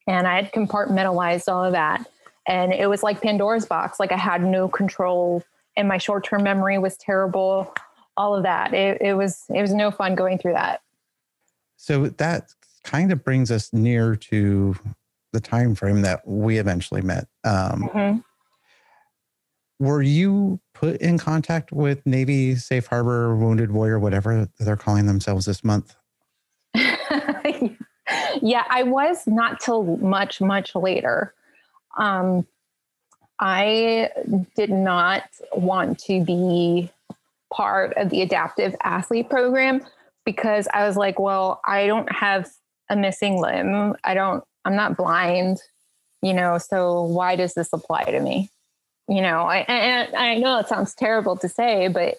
And 0.07 0.27
I 0.27 0.35
had 0.41 0.51
compartmentalized 0.51 1.51
all 1.51 1.63
of 1.63 1.73
that. 1.73 2.05
And 2.47 2.73
it 2.73 2.89
was 2.89 3.03
like 3.03 3.21
Pandora's 3.21 3.65
box. 3.65 3.99
Like 3.99 4.11
I 4.11 4.17
had 4.17 4.41
no 4.43 4.67
control 4.67 5.43
and 5.75 5.87
my 5.87 5.97
short 5.97 6.23
term 6.23 6.43
memory 6.43 6.77
was 6.77 6.97
terrible. 6.97 7.73
All 8.15 8.35
of 8.35 8.43
that. 8.43 8.73
It, 8.73 9.01
it 9.01 9.13
was 9.13 9.43
it 9.53 9.61
was 9.61 9.73
no 9.73 9.91
fun 9.91 10.15
going 10.15 10.37
through 10.39 10.53
that. 10.53 10.81
So 11.75 12.07
that 12.07 12.49
kind 12.83 13.11
of 13.11 13.23
brings 13.23 13.51
us 13.51 13.71
near 13.73 14.15
to 14.15 14.75
the 15.33 15.39
time 15.39 15.75
frame 15.75 16.01
that 16.01 16.25
we 16.27 16.57
eventually 16.57 17.01
met. 17.01 17.27
Um, 17.43 17.89
Mhm. 17.93 18.23
were 19.79 20.01
you 20.01 20.59
put 20.73 20.99
in 21.01 21.17
contact 21.19 21.71
with 21.71 22.03
Navy 22.05 22.55
Safe 22.55 22.87
Harbor 22.87 23.35
Wounded 23.35 23.71
Warrior, 23.71 23.99
whatever 23.99 24.47
they're 24.59 24.77
calling 24.77 25.05
themselves 25.05 25.45
this 25.45 25.63
month? 25.63 25.95
yeah, 26.73 28.63
I 28.69 28.83
was 28.83 29.27
not 29.27 29.59
till 29.59 29.83
much, 29.97 30.41
much 30.41 30.73
later. 30.73 31.33
Um, 31.97 32.47
I 33.39 34.09
did 34.55 34.69
not 34.69 35.23
want 35.53 35.99
to 36.05 36.23
be 36.23 36.89
part 37.53 37.95
of 37.97 38.09
the 38.09 38.21
adaptive 38.21 38.75
athlete 38.83 39.29
program 39.29 39.81
because 40.25 40.67
I 40.73 40.85
was 40.87 40.97
like, 40.97 41.19
well, 41.19 41.61
I 41.65 41.87
don't 41.87 42.11
have 42.11 42.49
a 42.89 42.95
missing 42.95 43.39
limb. 43.39 43.95
I 44.03 44.13
don't, 44.13 44.43
I'm 44.65 44.75
not 44.75 44.97
blind, 44.97 45.59
you 46.21 46.33
know, 46.33 46.57
so 46.57 47.03
why 47.03 47.35
does 47.35 47.53
this 47.53 47.69
apply 47.73 48.03
to 48.05 48.19
me? 48.19 48.49
You 49.07 49.21
know, 49.21 49.43
I, 49.43 49.59
and 49.59 50.15
I 50.15 50.35
know 50.35 50.59
it 50.59 50.67
sounds 50.67 50.93
terrible 50.93 51.37
to 51.37 51.47
say, 51.47 51.87
but 51.87 52.15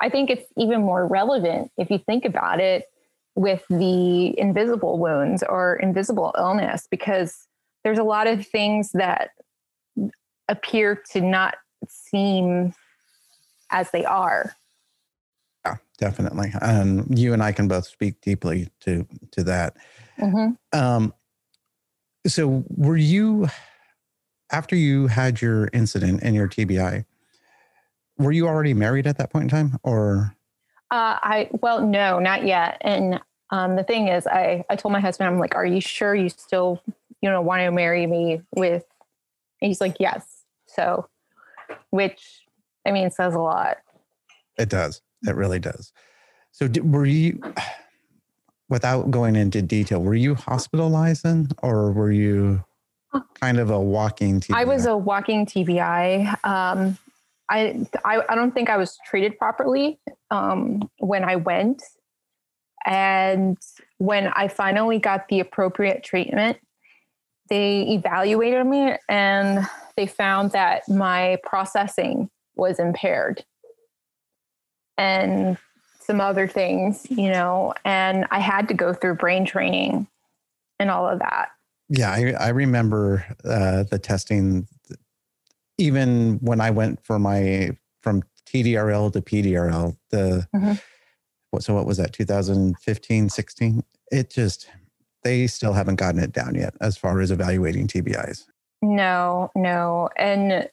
I 0.00 0.08
think 0.08 0.30
it's 0.30 0.46
even 0.56 0.82
more 0.82 1.06
relevant 1.06 1.72
if 1.76 1.90
you 1.90 1.98
think 1.98 2.24
about 2.24 2.60
it 2.60 2.84
with 3.34 3.64
the 3.68 4.38
invisible 4.38 4.98
wounds 4.98 5.42
or 5.42 5.76
invisible 5.76 6.34
illness 6.38 6.86
because 6.88 7.47
there's 7.84 7.98
a 7.98 8.04
lot 8.04 8.26
of 8.26 8.46
things 8.46 8.90
that 8.92 9.30
appear 10.48 11.02
to 11.12 11.20
not 11.20 11.56
seem 11.88 12.74
as 13.70 13.90
they 13.90 14.04
are. 14.04 14.54
Yeah, 15.64 15.76
definitely. 15.98 16.52
And 16.60 17.18
you 17.18 17.32
and 17.32 17.42
I 17.42 17.52
can 17.52 17.68
both 17.68 17.86
speak 17.86 18.20
deeply 18.20 18.68
to 18.80 19.06
to 19.32 19.44
that. 19.44 19.76
Mhm. 20.18 20.56
Um, 20.72 21.12
so 22.26 22.64
were 22.68 22.96
you 22.96 23.48
after 24.50 24.74
you 24.76 25.06
had 25.08 25.40
your 25.42 25.68
incident 25.72 26.20
and 26.22 26.34
your 26.34 26.48
TBI? 26.48 27.04
Were 28.16 28.32
you 28.32 28.48
already 28.48 28.74
married 28.74 29.06
at 29.06 29.18
that 29.18 29.30
point 29.30 29.44
in 29.44 29.48
time, 29.50 29.78
or 29.82 30.34
Uh, 30.90 31.20
I 31.22 31.50
well, 31.52 31.86
no, 31.86 32.18
not 32.18 32.44
yet. 32.46 32.78
And 32.80 33.20
um, 33.50 33.76
the 33.76 33.84
thing 33.84 34.08
is, 34.08 34.26
I 34.26 34.64
I 34.70 34.76
told 34.76 34.92
my 34.92 35.00
husband, 35.00 35.28
I'm 35.28 35.38
like, 35.38 35.54
"Are 35.54 35.66
you 35.66 35.80
sure 35.80 36.14
you 36.14 36.28
still, 36.30 36.82
you 37.20 37.30
know, 37.30 37.40
want 37.40 37.60
to 37.60 37.70
marry 37.70 38.06
me?" 38.06 38.42
With, 38.54 38.84
and 39.60 39.68
he's 39.68 39.80
like, 39.80 39.96
"Yes." 40.00 40.44
So, 40.66 41.08
which 41.90 42.44
I 42.86 42.90
mean, 42.90 43.10
says 43.10 43.34
a 43.34 43.40
lot. 43.40 43.78
It 44.58 44.68
does. 44.68 45.02
It 45.26 45.34
really 45.34 45.58
does. 45.58 45.92
So, 46.52 46.68
were 46.82 47.06
you, 47.06 47.40
without 48.68 49.10
going 49.10 49.36
into 49.36 49.62
detail, 49.62 50.02
were 50.02 50.14
you 50.14 50.34
hospitalized 50.34 51.22
then, 51.22 51.48
or 51.62 51.92
were 51.92 52.12
you 52.12 52.64
kind 53.40 53.58
of 53.58 53.70
a 53.70 53.80
walking 53.80 54.40
TBI? 54.40 54.54
I 54.54 54.64
was 54.64 54.86
a 54.86 54.96
walking 54.96 55.46
TBI. 55.46 56.44
Um, 56.44 56.98
I, 57.50 57.86
I 58.04 58.22
I 58.28 58.34
don't 58.34 58.52
think 58.52 58.68
I 58.68 58.76
was 58.76 58.98
treated 59.06 59.38
properly 59.38 59.98
um, 60.30 60.88
when 60.98 61.24
I 61.24 61.36
went, 61.36 61.82
and 62.86 63.56
when 63.98 64.28
I 64.28 64.48
finally 64.48 64.98
got 64.98 65.28
the 65.28 65.40
appropriate 65.40 66.04
treatment, 66.04 66.58
they 67.48 67.82
evaluated 67.82 68.66
me 68.66 68.94
and 69.08 69.66
they 69.96 70.06
found 70.06 70.52
that 70.52 70.88
my 70.88 71.38
processing 71.42 72.30
was 72.56 72.78
impaired 72.78 73.44
and 74.96 75.56
some 76.00 76.20
other 76.20 76.48
things, 76.48 77.06
you 77.10 77.30
know, 77.30 77.74
and 77.84 78.26
I 78.30 78.38
had 78.40 78.68
to 78.68 78.74
go 78.74 78.92
through 78.94 79.16
brain 79.16 79.44
training 79.44 80.06
and 80.78 80.90
all 80.90 81.08
of 81.08 81.18
that. 81.18 81.50
Yeah, 81.88 82.10
I, 82.10 82.32
I 82.38 82.48
remember 82.48 83.24
uh, 83.44 83.84
the 83.84 83.98
testing. 83.98 84.66
Even 85.78 86.38
when 86.40 86.60
I 86.60 86.70
went 86.70 87.04
for 87.04 87.18
my 87.18 87.70
from 88.02 88.22
TDRL 88.46 89.12
to 89.12 89.20
PDRL, 89.20 89.96
the 90.10 90.46
Mhm. 90.54 90.80
what 91.50 91.62
so 91.62 91.74
what 91.74 91.86
was 91.86 91.96
that 91.98 92.12
2015 92.12 93.28
16 93.28 93.82
it 94.10 94.30
just 94.30 94.68
they 95.22 95.46
still 95.46 95.72
haven't 95.72 95.96
gotten 95.96 96.20
it 96.20 96.32
down 96.32 96.54
yet 96.54 96.74
as 96.80 96.96
far 96.96 97.20
as 97.20 97.30
evaluating 97.30 97.86
TBIs. 97.86 98.46
No, 98.82 99.50
no. 99.54 100.08
And 100.16 100.68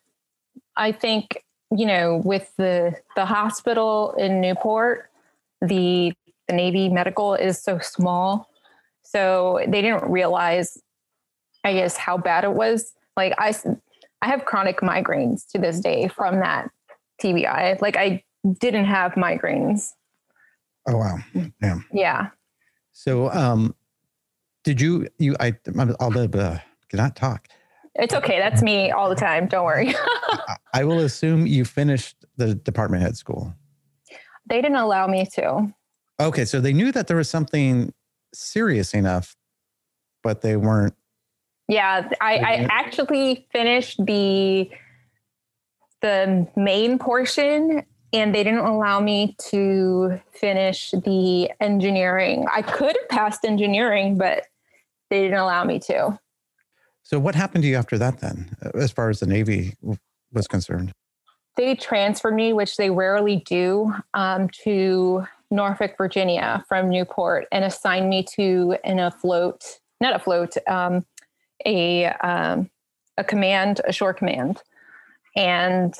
I 0.76 0.91
think, 0.91 1.43
you 1.76 1.85
know, 1.85 2.22
with 2.23 2.51
the 2.57 2.95
the 3.15 3.26
hospital 3.26 4.13
in 4.17 4.41
Newport, 4.41 5.09
the 5.61 6.13
the 6.47 6.53
Navy 6.53 6.89
medical 6.89 7.34
is 7.34 7.61
so 7.61 7.80
small. 7.80 8.49
So 9.03 9.59
they 9.67 9.81
didn't 9.81 10.09
realize 10.09 10.77
I 11.63 11.73
guess 11.73 11.97
how 11.97 12.17
bad 12.17 12.43
it 12.43 12.53
was. 12.53 12.93
Like 13.17 13.34
I 13.38 13.55
I 14.22 14.27
have 14.27 14.45
chronic 14.45 14.81
migraines 14.81 15.47
to 15.51 15.57
this 15.57 15.80
day 15.80 16.07
from 16.07 16.39
that 16.39 16.69
TBI. 17.22 17.81
Like 17.81 17.97
I 17.97 18.23
didn't 18.59 18.85
have 18.85 19.13
migraines. 19.13 19.93
Oh 20.88 20.97
wow. 20.97 21.17
Yeah. 21.61 21.80
Yeah. 21.91 22.30
So 22.93 23.31
um 23.31 23.73
did 24.66 24.82
you 24.82 25.08
you 25.18 25.36
I 25.40 25.54
I'll 26.00 26.18
uh, 26.18 26.58
cannot 26.90 27.16
talk. 27.16 27.48
It's 27.94 28.14
okay. 28.14 28.40
That's 28.40 28.62
me 28.62 28.92
all 28.92 29.08
the 29.08 29.16
time. 29.16 29.48
Don't 29.48 29.64
worry. 29.64 29.96
I- 30.06 30.58
I 30.74 30.84
will 30.84 31.00
assume 31.00 31.48
you 31.48 31.64
finished 31.64 32.26
the 32.36 32.54
department 32.56 33.02
head 33.04 33.16
school. 33.16 33.54
they 34.50 34.62
didn't 34.62 34.76
allow 34.76 35.08
me 35.08 35.26
to. 35.36 35.74
Okay, 36.20 36.44
so 36.44 36.60
they 36.60 36.74
knew 36.74 36.92
that 36.92 37.08
there 37.08 37.16
was 37.16 37.30
something 37.30 37.94
serious 38.34 38.94
enough, 38.94 39.38
but 40.22 40.42
they 40.42 40.58
weren't. 40.58 40.94
Yeah, 41.70 42.10
I, 42.20 42.36
I 42.36 42.68
actually 42.70 43.48
finished 43.54 44.06
the 44.06 44.70
the 46.02 46.48
main 46.58 47.00
portion 47.00 47.84
and 48.14 48.36
they 48.36 48.44
didn't 48.44 48.60
allow 48.60 49.00
me 49.00 49.36
to 49.50 50.22
finish 50.34 50.92
the 50.92 51.50
engineering. 51.60 52.46
I 52.54 52.62
could 52.62 52.96
have 53.00 53.10
passed 53.10 53.46
engineering, 53.46 54.18
but 54.18 54.46
they 55.10 55.22
didn't 55.22 55.38
allow 55.38 55.64
me 55.64 55.80
to. 55.80 56.19
So 57.03 57.19
what 57.19 57.36
happened 57.36 57.64
to 57.64 57.69
you 57.69 57.76
after 57.76 57.98
that 57.99 58.19
then, 58.19 58.56
as 58.73 58.91
far 58.91 59.10
as 59.10 59.19
the 59.19 59.27
Navy 59.27 59.76
was 60.32 60.48
concerned? 60.48 60.91
They 61.56 61.76
transferred 61.76 62.34
me, 62.34 62.52
which 62.52 62.77
they 62.77 62.90
rarely 62.90 63.38
do, 63.45 63.94
um, 64.14 64.49
to 64.64 65.26
Norfolk, 65.52 65.95
Virginia 65.98 66.65
from 66.68 66.90
Newport 66.90 67.48
and 67.52 67.64
assigned 67.64 68.10
me 68.10 68.23
to 68.36 68.77
an 68.84 68.99
afloat, 68.99 69.80
not 70.02 70.15
afloat, 70.15 70.56
um, 70.68 71.06
a, 71.65 72.06
um, 72.06 72.69
a 73.18 73.23
command, 73.23 73.82
a 73.88 73.94
shore 73.94 74.14
command. 74.14 74.61
And 75.36 75.94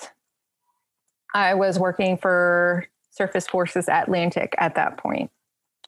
I 1.34 1.54
was 1.54 1.78
working 1.78 2.18
for 2.18 2.88
Surface 3.12 3.48
Forces 3.48 3.88
Atlantic 3.88 4.56
at 4.58 4.76
that 4.76 4.98
point. 4.98 5.32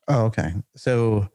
Oh, 0.08 0.26
okay. 0.26 0.54
So 0.76 1.28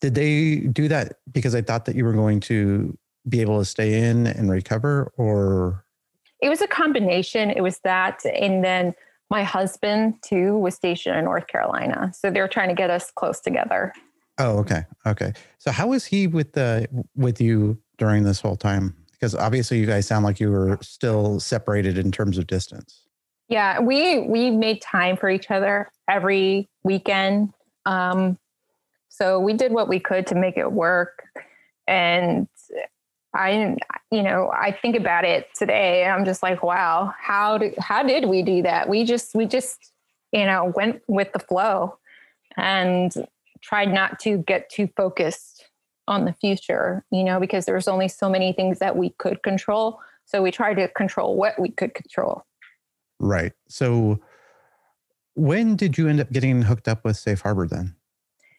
did 0.00 0.14
they 0.14 0.56
do 0.56 0.88
that 0.88 1.18
because 1.32 1.52
they 1.52 1.62
thought 1.62 1.84
that 1.86 1.96
you 1.96 2.04
were 2.04 2.12
going 2.12 2.40
to 2.40 2.96
be 3.28 3.40
able 3.40 3.58
to 3.58 3.64
stay 3.64 4.08
in 4.08 4.26
and 4.26 4.50
recover, 4.50 5.12
or 5.16 5.84
It 6.40 6.48
was 6.48 6.60
a 6.60 6.68
combination. 6.68 7.50
It 7.50 7.62
was 7.62 7.80
that. 7.80 8.24
And 8.24 8.62
then 8.62 8.94
my 9.30 9.42
husband, 9.42 10.14
too, 10.22 10.56
was 10.58 10.74
stationed 10.74 11.16
in 11.16 11.24
North 11.24 11.48
Carolina. 11.48 12.12
So 12.14 12.30
they 12.30 12.40
were 12.40 12.48
trying 12.48 12.68
to 12.68 12.74
get 12.74 12.90
us 12.90 13.10
close 13.10 13.40
together. 13.40 13.92
oh, 14.38 14.58
okay, 14.58 14.84
okay. 15.06 15.32
So 15.58 15.72
how 15.72 15.88
was 15.88 16.04
he 16.04 16.26
with 16.26 16.52
the 16.52 16.86
with 17.16 17.40
you 17.40 17.78
during 17.98 18.22
this 18.22 18.40
whole 18.40 18.56
time? 18.56 18.94
Because 19.12 19.34
obviously 19.34 19.78
you 19.80 19.86
guys 19.86 20.06
sound 20.06 20.24
like 20.24 20.38
you 20.38 20.50
were 20.50 20.78
still 20.82 21.40
separated 21.40 21.96
in 21.96 22.12
terms 22.12 22.36
of 22.36 22.46
distance. 22.46 23.02
Yeah, 23.48 23.80
we 23.80 24.20
we 24.20 24.50
made 24.50 24.82
time 24.82 25.16
for 25.16 25.30
each 25.30 25.50
other 25.50 25.88
every 26.08 26.68
weekend. 26.84 27.52
Um, 27.86 28.38
so 29.16 29.40
we 29.40 29.54
did 29.54 29.72
what 29.72 29.88
we 29.88 29.98
could 29.98 30.26
to 30.26 30.34
make 30.34 30.58
it 30.58 30.70
work. 30.70 31.24
And 31.88 32.48
I, 33.34 33.76
you 34.10 34.22
know, 34.22 34.50
I 34.52 34.72
think 34.72 34.94
about 34.96 35.24
it 35.24 35.48
today, 35.54 36.04
and 36.04 36.12
I'm 36.12 36.24
just 36.24 36.42
like, 36.42 36.62
wow, 36.62 37.14
how 37.18 37.58
did 37.58 37.78
how 37.78 38.02
did 38.02 38.26
we 38.26 38.42
do 38.42 38.62
that? 38.62 38.88
We 38.88 39.04
just 39.04 39.34
we 39.34 39.46
just 39.46 39.92
you 40.32 40.44
know 40.44 40.72
went 40.76 41.02
with 41.06 41.32
the 41.32 41.38
flow 41.38 41.98
and 42.56 43.12
tried 43.62 43.92
not 43.92 44.18
to 44.20 44.38
get 44.38 44.68
too 44.68 44.88
focused 44.96 45.66
on 46.08 46.24
the 46.24 46.32
future, 46.34 47.04
you 47.10 47.24
know, 47.24 47.40
because 47.40 47.64
there's 47.64 47.88
only 47.88 48.08
so 48.08 48.28
many 48.28 48.52
things 48.52 48.78
that 48.78 48.96
we 48.96 49.10
could 49.18 49.42
control. 49.42 50.00
So 50.24 50.42
we 50.42 50.50
tried 50.50 50.74
to 50.74 50.88
control 50.88 51.36
what 51.36 51.58
we 51.58 51.70
could 51.70 51.94
control. 51.94 52.44
Right. 53.18 53.52
So 53.68 54.20
when 55.34 55.76
did 55.76 55.98
you 55.98 56.08
end 56.08 56.20
up 56.20 56.30
getting 56.30 56.62
hooked 56.62 56.86
up 56.86 57.04
with 57.04 57.16
Safe 57.16 57.40
Harbor 57.40 57.66
then? 57.66 57.96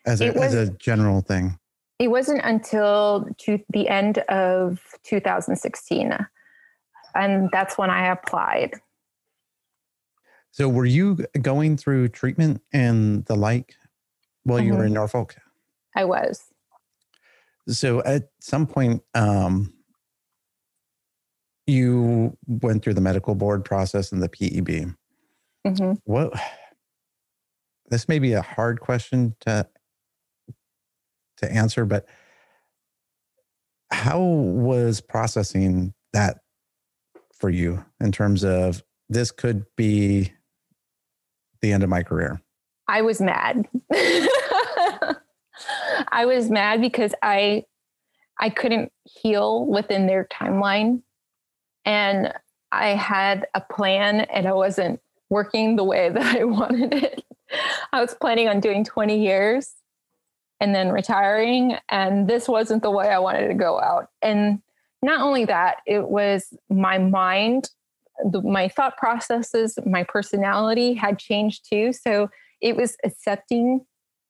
As 0.07 0.21
a, 0.21 0.27
It 0.27 0.37
as 0.37 0.55
was- 0.55 0.69
a 0.69 0.71
general 0.73 1.21
thing. 1.21 1.59
It 1.99 2.09
wasn't 2.09 2.41
until 2.43 3.27
to 3.39 3.59
the 3.69 3.87
end 3.89 4.19
of 4.29 4.79
2016. 5.03 6.13
And 7.15 7.49
that's 7.51 7.75
when 7.77 7.89
I 7.89 8.07
applied. 8.11 8.75
So 10.51 10.69
were 10.69 10.85
you 10.85 11.17
going 11.41 11.75
through 11.75 12.09
treatment 12.09 12.61
and 12.71 13.25
the 13.25 13.35
like 13.35 13.73
while 14.43 14.59
you 14.59 14.75
were 14.75 14.85
in 14.85 14.93
Norfolk? 14.93 15.35
I 15.95 16.05
was. 16.05 16.43
So 17.67 18.03
at 18.03 18.29
some 18.41 18.67
point, 18.67 19.01
um, 19.15 19.73
you 21.65 22.37
went 22.47 22.83
through 22.83 22.93
the 22.93 23.01
medical 23.01 23.33
board 23.35 23.65
process 23.65 24.11
and 24.11 24.21
the 24.21 24.29
PEB. 24.29 24.95
hmm 25.65 25.93
What? 26.05 26.31
This 27.89 28.07
may 28.07 28.19
be 28.19 28.33
a 28.33 28.41
hard 28.43 28.79
question 28.81 29.35
to 29.41 29.67
to 31.37 31.51
answer, 31.51 31.85
but 31.85 32.05
how 33.91 34.19
was 34.19 35.01
processing 35.01 35.93
that 36.13 36.39
for 37.33 37.49
you 37.49 37.83
in 37.99 38.11
terms 38.11 38.43
of 38.43 38.83
this 39.09 39.31
could 39.31 39.65
be 39.75 40.33
the 41.61 41.71
end 41.71 41.83
of 41.83 41.89
my 41.89 42.03
career? 42.03 42.41
I 42.87 43.01
was 43.01 43.21
mad. 43.21 43.67
I 46.09 46.25
was 46.25 46.49
mad 46.49 46.81
because 46.81 47.13
I 47.21 47.63
I 48.39 48.49
couldn't 48.49 48.91
heal 49.03 49.65
within 49.65 50.05
their 50.05 50.27
timeline. 50.31 51.01
And 51.85 52.33
I 52.71 52.89
had 52.89 53.47
a 53.55 53.61
plan 53.61 54.21
and 54.21 54.47
I 54.47 54.53
wasn't 54.53 54.99
working 55.29 55.75
the 55.75 55.83
way 55.83 56.09
that 56.13 56.35
I 56.35 56.43
wanted 56.43 56.93
it. 56.93 57.23
I 57.93 58.01
was 58.01 58.13
planning 58.13 58.47
on 58.47 58.59
doing 58.59 58.83
20 58.83 59.23
years 59.23 59.73
and 60.59 60.73
then 60.73 60.91
retiring. 60.91 61.77
And 61.89 62.27
this 62.27 62.47
wasn't 62.47 62.83
the 62.83 62.91
way 62.91 63.09
I 63.09 63.19
wanted 63.19 63.47
to 63.47 63.53
go 63.53 63.79
out. 63.79 64.09
And 64.21 64.61
not 65.01 65.21
only 65.21 65.45
that, 65.45 65.77
it 65.85 66.09
was 66.09 66.53
my 66.69 66.97
mind, 66.97 67.69
the, 68.31 68.41
my 68.41 68.67
thought 68.67 68.97
processes, 68.97 69.77
my 69.85 70.03
personality 70.03 70.93
had 70.93 71.19
changed 71.19 71.69
too. 71.69 71.93
So 71.93 72.29
it 72.61 72.75
was 72.75 72.97
accepting 73.03 73.85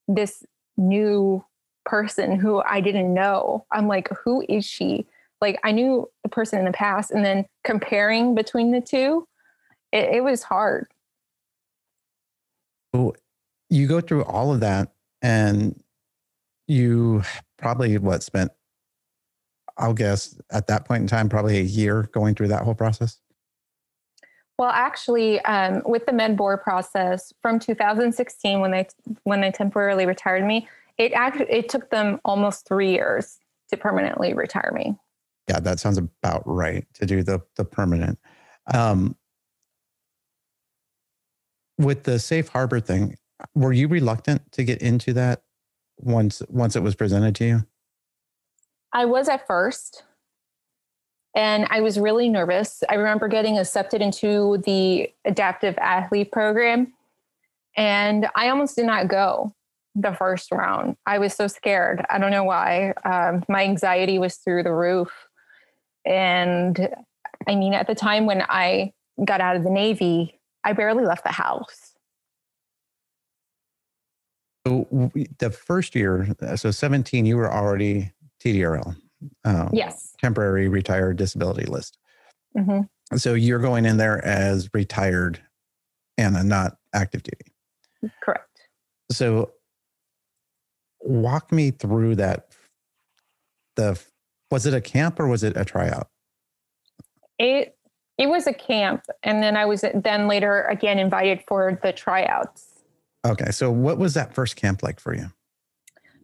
this 0.07 0.43
new 0.77 1.43
person 1.85 2.37
who 2.37 2.61
I 2.61 2.81
didn't 2.81 3.13
know. 3.13 3.65
I'm 3.71 3.87
like, 3.87 4.09
who 4.23 4.43
is 4.49 4.65
she? 4.65 5.05
Like 5.39 5.59
I 5.63 5.71
knew 5.71 6.09
the 6.23 6.29
person 6.29 6.59
in 6.59 6.65
the 6.65 6.71
past, 6.71 7.11
and 7.11 7.23
then 7.23 7.45
comparing 7.63 8.35
between 8.35 8.71
the 8.71 8.81
two, 8.81 9.27
it, 9.91 10.15
it 10.15 10.23
was 10.23 10.43
hard. 10.43 10.87
you 13.69 13.87
go 13.87 14.01
through 14.01 14.23
all 14.23 14.53
of 14.53 14.61
that 14.61 14.91
and 15.21 15.81
you 16.67 17.23
probably 17.57 17.97
what 17.97 18.23
spent 18.23 18.51
I'll 19.77 19.93
guess 19.93 20.39
at 20.51 20.67
that 20.67 20.85
point 20.85 21.01
in 21.01 21.07
time, 21.07 21.29
probably 21.29 21.59
a 21.59 21.63
year 21.63 22.09
going 22.11 22.35
through 22.35 22.47
that 22.49 22.63
whole 22.63 22.75
process? 22.75 23.19
Well, 24.57 24.71
actually, 24.71 25.39
um, 25.41 25.83
with 25.85 26.07
the 26.07 26.11
MedBoard 26.11 26.63
process 26.63 27.31
from 27.41 27.59
2016, 27.59 28.59
when 28.59 28.71
they 28.71 28.87
when 29.23 29.41
they 29.41 29.51
temporarily 29.51 30.07
retired 30.07 30.45
me, 30.45 30.67
it 30.97 31.13
actually 31.13 31.45
it 31.51 31.69
took 31.69 31.91
them 31.91 32.19
almost 32.25 32.67
three 32.67 32.91
years 32.91 33.37
to 33.69 33.77
permanently 33.77 34.33
retire 34.33 34.71
me. 34.73 34.97
Yeah, 35.47 35.59
that 35.59 35.79
sounds 35.79 35.97
about 35.97 36.41
right 36.45 36.85
to 36.95 37.05
do 37.05 37.21
the 37.21 37.41
the 37.55 37.65
permanent. 37.65 38.17
Um, 38.73 39.15
with 41.77 42.03
the 42.03 42.17
safe 42.17 42.47
harbor 42.47 42.79
thing, 42.79 43.15
were 43.53 43.73
you 43.73 43.87
reluctant 43.87 44.51
to 44.53 44.63
get 44.63 44.81
into 44.81 45.13
that 45.13 45.43
once 45.97 46.41
once 46.49 46.75
it 46.75 46.83
was 46.83 46.95
presented 46.95 47.35
to 47.35 47.45
you? 47.45 47.67
I 48.93 49.05
was 49.05 49.29
at 49.29 49.45
first, 49.47 50.03
and 51.35 51.67
I 51.69 51.81
was 51.81 51.99
really 51.99 52.29
nervous. 52.29 52.83
I 52.89 52.95
remember 52.95 53.27
getting 53.27 53.57
accepted 53.57 54.01
into 54.01 54.61
the 54.65 55.11
adaptive 55.25 55.77
athlete 55.77 56.31
program, 56.31 56.93
and 57.75 58.27
I 58.35 58.49
almost 58.49 58.75
did 58.75 58.85
not 58.85 59.07
go 59.07 59.53
the 59.97 60.13
first 60.13 60.51
round. 60.51 60.95
I 61.05 61.17
was 61.17 61.33
so 61.33 61.47
scared. 61.47 62.05
I 62.09 62.19
don't 62.19 62.31
know 62.31 62.43
why. 62.43 62.93
Um, 63.03 63.43
my 63.49 63.63
anxiety 63.63 64.19
was 64.19 64.35
through 64.35 64.63
the 64.63 64.71
roof. 64.71 65.11
And 66.05 66.89
I 67.47 67.55
mean, 67.55 67.73
at 67.73 67.87
the 67.87 67.95
time 67.95 68.25
when 68.25 68.43
I 68.43 68.93
got 69.25 69.41
out 69.41 69.55
of 69.55 69.63
the 69.63 69.71
Navy, 69.71 70.39
I 70.63 70.73
barely 70.73 71.03
left 71.03 71.23
the 71.23 71.31
house. 71.31 71.93
So 74.67 75.11
the 75.39 75.49
first 75.49 75.95
year, 75.95 76.27
so 76.57 76.71
17, 76.71 77.25
you 77.25 77.37
were 77.37 77.51
already 77.51 78.11
TDRL. 78.43 78.97
Um, 79.45 79.69
yes. 79.71 80.13
Temporary 80.21 80.67
retired 80.67 81.15
disability 81.15 81.65
list. 81.65 81.97
Mm-hmm. 82.57 83.17
So 83.17 83.33
you're 83.33 83.59
going 83.59 83.85
in 83.85 83.95
there 83.95 84.23
as 84.25 84.69
retired 84.73 85.41
and 86.17 86.49
not 86.49 86.77
active 86.93 87.23
duty. 87.23 88.11
Correct. 88.21 88.67
So 89.09 89.51
walk 90.99 91.51
me 91.53 91.71
through 91.71 92.15
that. 92.15 92.49
The 93.77 94.01
was 94.51 94.65
it 94.65 94.73
a 94.73 94.81
camp 94.81 95.19
or 95.19 95.27
was 95.27 95.43
it 95.43 95.55
a 95.55 95.63
tryout? 95.63 96.09
It 97.39 97.77
it 98.17 98.27
was 98.27 98.47
a 98.47 98.53
camp, 98.53 99.03
and 99.21 99.43
then 99.43 99.55
I 99.55 99.65
was 99.65 99.85
then 99.93 100.27
later 100.27 100.63
again 100.63 100.97
invited 100.97 101.43
for 101.47 101.79
the 101.83 101.93
tryouts. 101.93 102.66
Okay, 103.27 103.51
so 103.51 103.69
what 103.69 103.97
was 103.97 104.13
that 104.13 104.33
first 104.33 104.55
camp 104.55 104.81
like 104.83 104.99
for 104.99 105.13
you? 105.13 105.31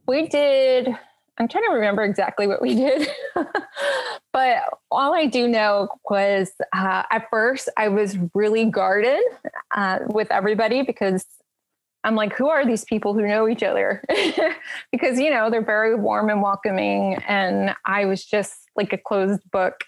We 0.07 0.27
did 0.27 0.97
I'm 1.37 1.47
trying 1.47 1.63
to 1.65 1.71
remember 1.71 2.03
exactly 2.03 2.47
what 2.47 2.61
we 2.61 2.75
did, 2.75 3.07
but 4.31 4.57
all 4.91 5.15
I 5.15 5.25
do 5.25 5.47
know 5.47 5.89
was 6.09 6.51
uh, 6.73 7.03
at 7.09 7.27
first 7.29 7.69
I 7.77 7.87
was 7.87 8.17
really 8.33 8.65
guarded 8.65 9.23
uh, 9.75 9.99
with 10.07 10.31
everybody 10.31 10.83
because 10.83 11.25
I'm 12.03 12.15
like, 12.15 12.33
who 12.35 12.49
are 12.49 12.65
these 12.65 12.83
people 12.83 13.13
who 13.13 13.25
know 13.25 13.47
each 13.47 13.63
other? 13.63 14.03
because, 14.91 15.19
you 15.19 15.29
know, 15.29 15.49
they're 15.49 15.63
very 15.63 15.95
warm 15.95 16.29
and 16.29 16.41
welcoming. 16.41 17.15
And 17.27 17.73
I 17.85 18.05
was 18.05 18.25
just 18.25 18.55
like 18.75 18.91
a 18.91 18.97
closed 18.97 19.41
book. 19.51 19.85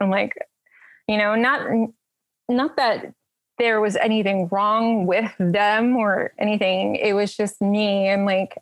I'm 0.00 0.10
like, 0.10 0.32
you 1.06 1.18
know, 1.18 1.34
not, 1.34 1.68
not 2.48 2.76
that 2.78 3.12
there 3.60 3.80
was 3.80 3.94
anything 3.96 4.48
wrong 4.50 5.06
with 5.06 5.30
them 5.38 5.94
or 5.94 6.32
anything. 6.38 6.96
It 6.96 7.12
was 7.12 7.36
just 7.36 7.60
me. 7.60 8.08
And 8.08 8.24
like, 8.24 8.56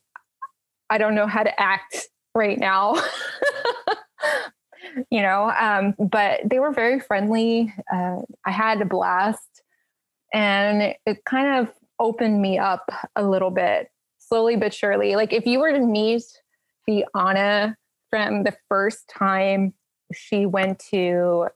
I 0.90 0.98
don't 0.98 1.14
know 1.14 1.28
how 1.28 1.44
to 1.44 1.60
act 1.60 2.08
right 2.34 2.58
now. 2.58 3.00
you 5.10 5.22
know, 5.22 5.52
um, 5.58 5.94
but 5.98 6.40
they 6.44 6.58
were 6.58 6.72
very 6.72 6.98
friendly. 6.98 7.72
Uh, 7.92 8.22
I 8.44 8.50
had 8.50 8.82
a 8.82 8.84
blast 8.84 9.62
and 10.34 10.94
it 11.06 11.24
kind 11.24 11.60
of 11.60 11.72
opened 12.00 12.42
me 12.42 12.58
up 12.58 12.90
a 13.14 13.22
little 13.22 13.50
bit, 13.50 13.92
slowly 14.18 14.56
but 14.56 14.74
surely. 14.74 15.14
Like 15.14 15.32
if 15.32 15.46
you 15.46 15.60
were 15.60 15.72
to 15.72 15.78
meet 15.78 16.24
the 16.88 17.04
Anna 17.14 17.76
from 18.10 18.42
the 18.42 18.56
first 18.68 19.08
time 19.08 19.74
she 20.12 20.44
went 20.44 20.80
to 20.90 21.46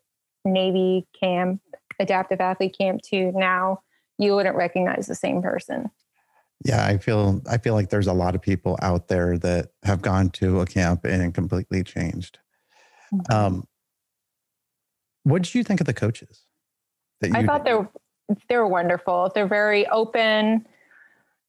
Navy 0.44 1.08
camp, 1.20 1.60
adaptive 2.02 2.40
athlete 2.40 2.76
camp 2.78 3.00
to 3.10 3.32
now, 3.32 3.80
you 4.18 4.34
wouldn't 4.34 4.56
recognize 4.56 5.06
the 5.06 5.14
same 5.14 5.42
person. 5.42 5.90
Yeah, 6.64 6.86
I 6.86 6.98
feel 6.98 7.42
I 7.50 7.58
feel 7.58 7.74
like 7.74 7.90
there's 7.90 8.06
a 8.06 8.12
lot 8.12 8.34
of 8.34 8.42
people 8.42 8.78
out 8.82 9.08
there 9.08 9.36
that 9.38 9.70
have 9.82 10.00
gone 10.00 10.30
to 10.30 10.60
a 10.60 10.66
camp 10.66 11.04
and 11.04 11.34
completely 11.34 11.82
changed. 11.82 12.38
Mm-hmm. 13.12 13.32
Um, 13.32 13.66
what 15.24 15.42
did 15.42 15.54
you 15.54 15.64
think 15.64 15.80
of 15.80 15.86
the 15.86 15.94
coaches? 15.94 16.44
I 17.32 17.44
thought 17.44 17.64
they're 17.64 17.88
they're 18.48 18.66
wonderful. 18.66 19.30
They're 19.34 19.46
very 19.48 19.86
open 19.88 20.66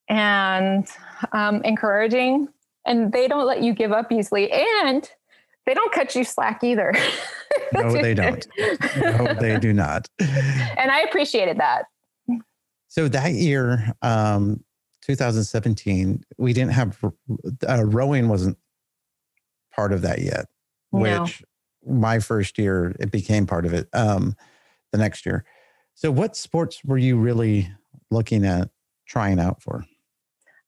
and 0.10 0.88
um, 1.32 1.62
encouraging, 1.64 2.48
and 2.86 3.12
they 3.12 3.28
don't 3.28 3.46
let 3.46 3.62
you 3.62 3.74
give 3.74 3.92
up 3.92 4.12
easily, 4.12 4.52
and 4.52 5.10
they 5.66 5.74
don't 5.74 5.92
cut 5.94 6.16
you 6.16 6.24
slack 6.24 6.64
either. 6.64 6.94
no, 7.74 7.92
they 7.92 8.14
don't. 8.14 8.46
No, 8.98 9.34
they 9.40 9.58
do 9.60 9.74
not. 9.74 10.10
And 10.20 10.92
I 10.92 11.02
appreciated 11.02 11.58
that. 11.60 11.86
So 12.88 13.08
that 13.08 13.34
year, 13.34 13.94
um, 14.02 14.64
2017, 15.06 16.24
we 16.38 16.54
didn't 16.54 16.72
have 16.72 16.98
uh, 17.68 17.84
rowing 17.86 18.28
wasn't 18.28 18.58
part 19.76 19.92
of 19.92 20.02
that 20.02 20.22
yet, 20.22 20.46
no. 20.92 21.24
which 21.24 21.44
my 21.86 22.20
first 22.20 22.58
year 22.58 22.96
it 23.00 23.12
became 23.12 23.48
part 23.48 23.66
of 23.66 23.74
it. 23.74 23.88
Um, 23.94 24.36
the 24.94 24.98
next 24.98 25.26
year. 25.26 25.44
So, 25.96 26.10
what 26.10 26.38
sports 26.38 26.84
were 26.86 26.98
you 26.98 27.18
really 27.18 27.70
looking 28.10 28.46
at 28.46 28.70
trying 29.06 29.40
out 29.40 29.62
for? 29.62 29.84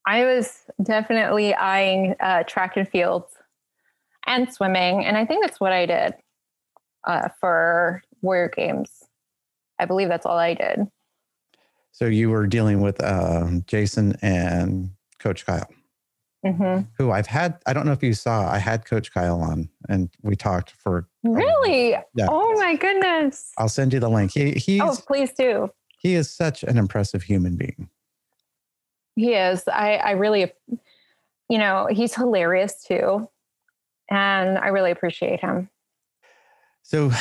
I 0.05 0.26
was 0.26 0.63
definitely 0.84 1.55
eyeing 1.55 2.15
uh, 2.19 2.43
track 2.43 2.76
and 2.76 2.88
field 2.88 3.23
and 4.27 4.52
swimming, 4.52 5.06
and 5.06 5.18
I 5.18 5.26
think 5.26 5.43
that's 5.43 5.60
what 5.60 5.72
I 5.72 5.85
did 5.85 6.14
uh, 7.06 7.30
for 7.39 8.02
Warrior 8.22 8.52
Games. 8.56 8.89
I 9.80 9.85
believe 9.85 10.07
that's 10.07 10.26
all 10.26 10.38
I 10.38 10.53
did. 10.53 10.88
So 11.91 12.06
you 12.06 12.30
were 12.30 12.47
dealing 12.47 12.81
with 12.81 13.02
uh, 13.02 13.47
Jason 13.68 14.18
and 14.22 14.89
Coach 15.19 15.45
Kyle, 15.45 15.69
mm-hmm. 16.45 16.81
who 16.97 17.11
I've 17.11 17.27
had. 17.27 17.57
I 17.65 17.73
don't 17.73 17.85
know 17.85 17.93
if 17.93 18.03
you 18.03 18.14
saw. 18.14 18.49
I 18.49 18.57
had 18.57 18.85
Coach 18.85 19.14
Kyle 19.14 19.41
on, 19.41 19.69
and 19.88 20.10
we 20.22 20.35
talked 20.35 20.72
for. 20.72 21.07
Really? 21.23 21.91
yeah. 22.15 22.27
Oh 22.30 22.53
my 22.60 22.76
goodness! 22.76 23.52
I'll 23.57 23.69
send 23.69 23.93
you 23.93 23.99
the 23.99 24.10
link. 24.10 24.34
He, 24.34 24.52
he's, 24.52 24.81
oh, 24.81 24.97
please 25.07 25.31
do. 25.31 25.69
He 25.99 26.15
is 26.15 26.30
such 26.30 26.64
an 26.64 26.77
impressive 26.77 27.23
human 27.23 27.56
being. 27.56 27.89
He 29.15 29.34
is. 29.34 29.64
I, 29.68 29.95
I 29.95 30.11
really, 30.11 30.52
you 31.49 31.57
know, 31.57 31.88
he's 31.89 32.14
hilarious 32.14 32.84
too, 32.84 33.27
and 34.10 34.57
I 34.57 34.68
really 34.68 34.91
appreciate 34.91 35.40
him. 35.40 35.69
So, 36.84 37.11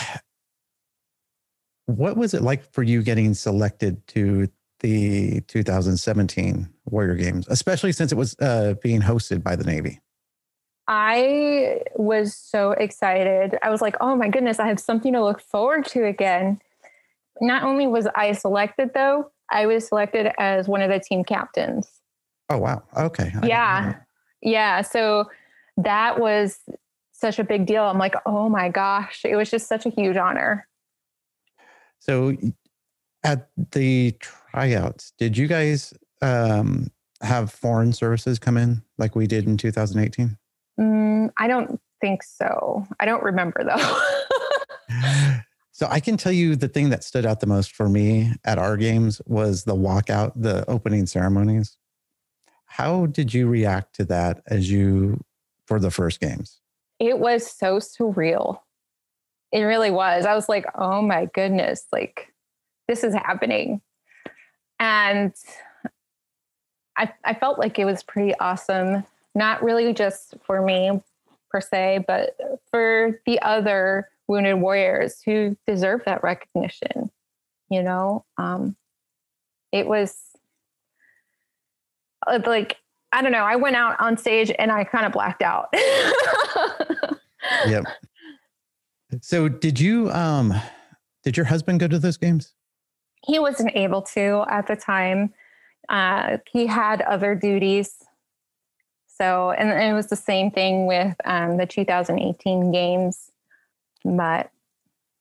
what 1.87 2.17
was 2.17 2.35
it 2.35 2.43
like 2.43 2.71
for 2.73 2.83
you 2.83 3.03
getting 3.03 3.35
selected 3.35 4.07
to 4.09 4.49
the 4.81 5.41
2017 5.43 6.69
Warrior 6.87 7.15
Games, 7.15 7.47
especially 7.49 7.93
since 7.93 8.13
it 8.13 8.17
was 8.17 8.37
uh, 8.41 8.75
being 8.83 9.01
hosted 9.01 9.43
by 9.43 9.57
the 9.57 9.65
Navy? 9.65 10.01
I 10.87 11.81
was 11.95 12.37
so 12.37 12.73
excited. 12.73 13.57
I 13.63 13.71
was 13.71 13.81
like, 13.81 13.97
oh 14.01 14.17
my 14.17 14.29
goodness, 14.29 14.59
I 14.59 14.67
have 14.67 14.79
something 14.79 15.15
to 15.15 15.25
look 15.25 15.41
forward 15.41 15.87
to 15.87 16.05
again. 16.05 16.61
Not 17.41 17.63
only 17.63 17.87
was 17.87 18.07
I 18.15 18.33
selected, 18.33 18.91
though, 18.95 19.31
I 19.51 19.67
was 19.67 19.89
selected 19.89 20.31
as 20.39 20.69
one 20.69 20.83
of 20.83 20.91
the 20.91 21.01
team 21.01 21.25
captains. 21.25 21.89
Oh, 22.51 22.59
wow. 22.59 22.83
Okay. 22.97 23.33
yeah. 23.45 23.95
Yeah. 24.43 24.83
So 24.83 25.31
that 25.77 26.19
was 26.19 26.59
such 27.13 27.39
a 27.39 27.45
big 27.45 27.67
deal. 27.67 27.85
I'm 27.85 27.99
like, 27.99 28.15
oh 28.27 28.49
my 28.49 28.69
gosh, 28.69 29.23
it 29.25 29.37
was 29.37 29.51
just 29.51 29.69
such 29.69 29.87
a 29.87 29.91
huge 29.91 30.17
honor. 30.17 30.67
So 32.01 32.37
at 33.25 33.49
the 33.73 34.15
tryouts, 34.21 35.13
did 35.19 35.37
you 35.39 35.47
guys 35.47 35.95
um, 36.21 36.91
have 37.23 37.51
foreign 37.51 37.93
services 37.93 38.39
come 38.39 38.57
in 38.57 38.83
like 38.99 39.17
we 39.17 39.27
did 39.27 39.47
in 39.47 39.57
2018? 39.57 40.37
Mm, 40.79 41.31
I 41.39 41.49
don't 41.49 41.81
think 42.01 42.23
so. 42.23 42.87
I 43.01 43.07
don't 43.07 43.23
remember 43.23 43.65
though. 43.65 44.01
so 45.73 45.87
I 45.91 46.01
can 46.01 46.17
tell 46.17 46.33
you 46.33 46.57
the 46.57 46.69
thing 46.69 46.91
that 46.91 47.05
stood 47.05 47.25
out 47.25 47.41
the 47.41 47.47
most 47.47 47.75
for 47.75 47.89
me 47.89 48.33
at 48.45 48.59
our 48.59 48.77
games 48.77 49.23
was 49.27 49.65
the 49.65 49.75
walkout, 49.75 50.33
the 50.37 50.69
opening 50.69 51.07
ceremonies. 51.07 51.79
How 52.67 53.07
did 53.07 53.33
you 53.33 53.49
react 53.49 53.95
to 53.97 54.05
that 54.07 54.43
as 54.49 54.71
you 54.71 55.25
for 55.67 55.79
the 55.81 55.91
first 55.91 56.21
games? 56.21 56.61
It 56.99 57.19
was 57.19 57.51
so 57.51 57.79
surreal. 57.79 58.61
It 59.53 59.63
really 59.63 59.91
was. 59.91 60.27
I 60.27 60.35
was 60.35 60.49
like, 60.49 60.67
oh 60.75 61.03
my 61.03 61.27
goodness, 61.27 61.87
like 61.93 62.33
this 62.89 63.05
is 63.05 63.15
happening. 63.15 63.81
And 64.79 65.33
I, 66.97 67.13
I 67.25 67.35
felt 67.35 67.59
like 67.59 67.79
it 67.79 67.85
was 67.85 68.03
pretty 68.03 68.35
awesome. 68.39 69.05
Not 69.35 69.63
really 69.63 69.93
just 69.93 70.35
for 70.45 70.63
me 70.63 71.01
per 71.51 71.61
se, 71.61 72.05
but 72.07 72.37
for 72.71 73.21
the 73.27 73.41
other 73.43 74.09
wounded 74.27 74.61
warriors 74.61 75.21
who 75.25 75.57
deserve 75.67 76.03
that 76.07 76.23
recognition. 76.23 77.11
You 77.71 77.83
know, 77.83 78.25
um, 78.39 78.77
it 79.73 79.87
was 79.87 80.17
uh, 82.27 82.41
like 82.45 82.77
I 83.15 83.23
don't 83.23 83.31
know. 83.31 83.45
I 83.45 83.55
went 83.55 83.77
out 83.77 83.99
on 84.01 84.17
stage 84.17 84.51
and 84.59 84.73
I 84.73 84.83
kind 84.83 85.07
of 85.07 85.13
blacked 85.13 85.43
out. 85.43 85.73
yep. 87.67 87.85
So 89.21 89.49
did 89.49 89.79
you 89.79 90.11
um 90.11 90.53
did 91.23 91.37
your 91.37 91.47
husband 91.47 91.79
go 91.79 91.87
to 91.87 92.01
those 92.01 92.17
games? 92.17 92.53
He 93.25 93.39
wasn't 93.39 93.71
able 93.77 94.03
to 94.03 94.45
at 94.49 94.67
the 94.67 94.75
time. 94.75 95.33
Uh, 95.89 96.39
he 96.51 96.67
had 96.67 97.01
other 97.03 97.37
duties. 97.37 97.95
So, 99.07 99.53
and, 99.53 99.71
and, 99.71 99.93
it 99.93 99.95
was 99.95 100.09
the 100.09 100.17
same 100.17 100.51
thing 100.51 100.87
with 100.87 101.15
um, 101.25 101.57
the 101.57 101.67
2018 101.67 102.73
games. 102.73 103.31
But 104.05 104.51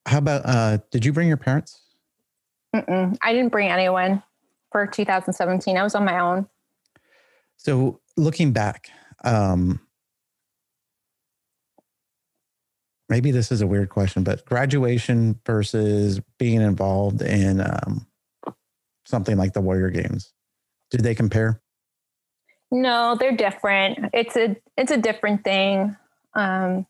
how 0.08 0.18
about, 0.18 0.42
uh, 0.46 0.80
did 0.90 1.06
you 1.06 1.14
bring 1.14 1.28
your 1.28 1.38
parents? 1.38 1.82
Mm-mm, 2.76 3.16
I 3.22 3.32
didn't 3.32 3.52
bring 3.52 3.70
anyone 3.70 4.24
for 4.72 4.88
2017. 4.88 5.78
I 5.78 5.84
was 5.84 5.94
on 5.94 6.04
my 6.04 6.20
own. 6.20 6.48
So, 7.58 8.02
looking 8.18 8.52
back, 8.52 8.90
um, 9.24 9.80
maybe 13.10 13.32
this 13.32 13.52
is 13.52 13.62
a 13.62 13.68
weird 13.68 13.90
question, 13.90 14.24
but 14.24 14.46
graduation 14.46 15.40
versus 15.46 16.20
being 16.38 16.62
involved 16.62 17.22
in 17.22 17.62
um, 17.62 18.08
something 19.06 19.38
like 19.38 19.54
the 19.54 19.62
Warrior 19.62 19.90
Games, 19.90 20.34
do 20.92 20.98
they 20.98 21.16
compare? 21.16 21.62
No, 22.72 23.16
they're 23.20 23.38
different. 23.38 24.10
It's 24.14 24.36
a 24.36 24.56
it's 24.78 24.92
a 24.92 24.98
different 24.98 25.44
thing. 25.44 25.96
Um, 26.34 26.88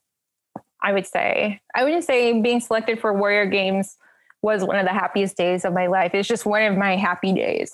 I 0.81 0.93
would 0.93 1.07
say. 1.07 1.61
I 1.75 1.83
wouldn't 1.83 2.03
say 2.03 2.39
being 2.41 2.59
selected 2.59 2.99
for 2.99 3.13
Warrior 3.13 3.45
Games 3.45 3.97
was 4.41 4.63
one 4.63 4.77
of 4.77 4.85
the 4.85 4.93
happiest 4.93 5.37
days 5.37 5.65
of 5.65 5.73
my 5.73 5.87
life. 5.87 6.13
It's 6.13 6.27
just 6.27 6.45
one 6.45 6.63
of 6.63 6.77
my 6.77 6.95
happy 6.97 7.33
days, 7.33 7.73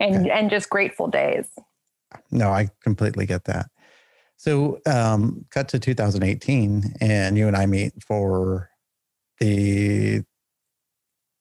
and 0.00 0.16
okay. 0.16 0.30
and 0.30 0.50
just 0.50 0.70
grateful 0.70 1.08
days. 1.08 1.48
No, 2.30 2.50
I 2.50 2.68
completely 2.82 3.26
get 3.26 3.44
that. 3.44 3.70
So, 4.36 4.80
um, 4.86 5.46
cut 5.50 5.68
to 5.68 5.78
2018, 5.78 6.96
and 7.00 7.38
you 7.38 7.48
and 7.48 7.56
I 7.56 7.66
meet 7.66 7.92
for 8.02 8.70
the 9.40 10.22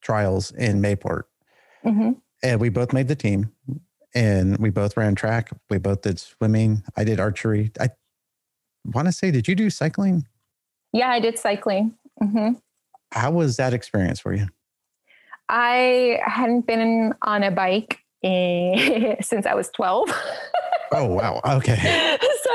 trials 0.02 0.52
in 0.52 0.82
Mayport. 0.82 1.24
Mm-hmm. 1.86 2.12
And 2.44 2.62
we 2.62 2.70
both 2.70 2.94
made 2.94 3.08
the 3.08 3.16
team, 3.16 3.52
and 4.14 4.58
we 4.58 4.70
both 4.70 4.96
ran 4.96 5.16
track. 5.16 5.52
We 5.70 5.78
both 5.78 6.02
did 6.02 6.20
swimming. 6.20 6.84
I 6.96 7.04
did 7.04 7.20
archery. 7.20 7.72
I 7.80 7.90
want 8.86 9.08
to 9.08 9.12
say, 9.12 9.32
did 9.32 9.48
you 9.48 9.56
do 9.56 9.70
cycling? 9.70 10.26
Yeah, 10.94 11.10
I 11.10 11.20
did 11.20 11.38
cycling. 11.38 11.96
Mm-hmm. 12.22 12.54
How 13.12 13.32
was 13.32 13.58
that 13.58 13.74
experience 13.74 14.20
for 14.20 14.34
you? 14.34 14.48
I 15.50 16.20
hadn't 16.24 16.66
been 16.66 17.14
on 17.22 17.44
a 17.44 17.52
bike 17.52 18.00
in, 18.22 19.18
since 19.22 19.46
I 19.46 19.54
was 19.54 19.70
12. 19.70 20.10
oh, 20.91 21.06
wow. 21.06 21.41
Okay. 21.45 22.18
So 22.45 22.52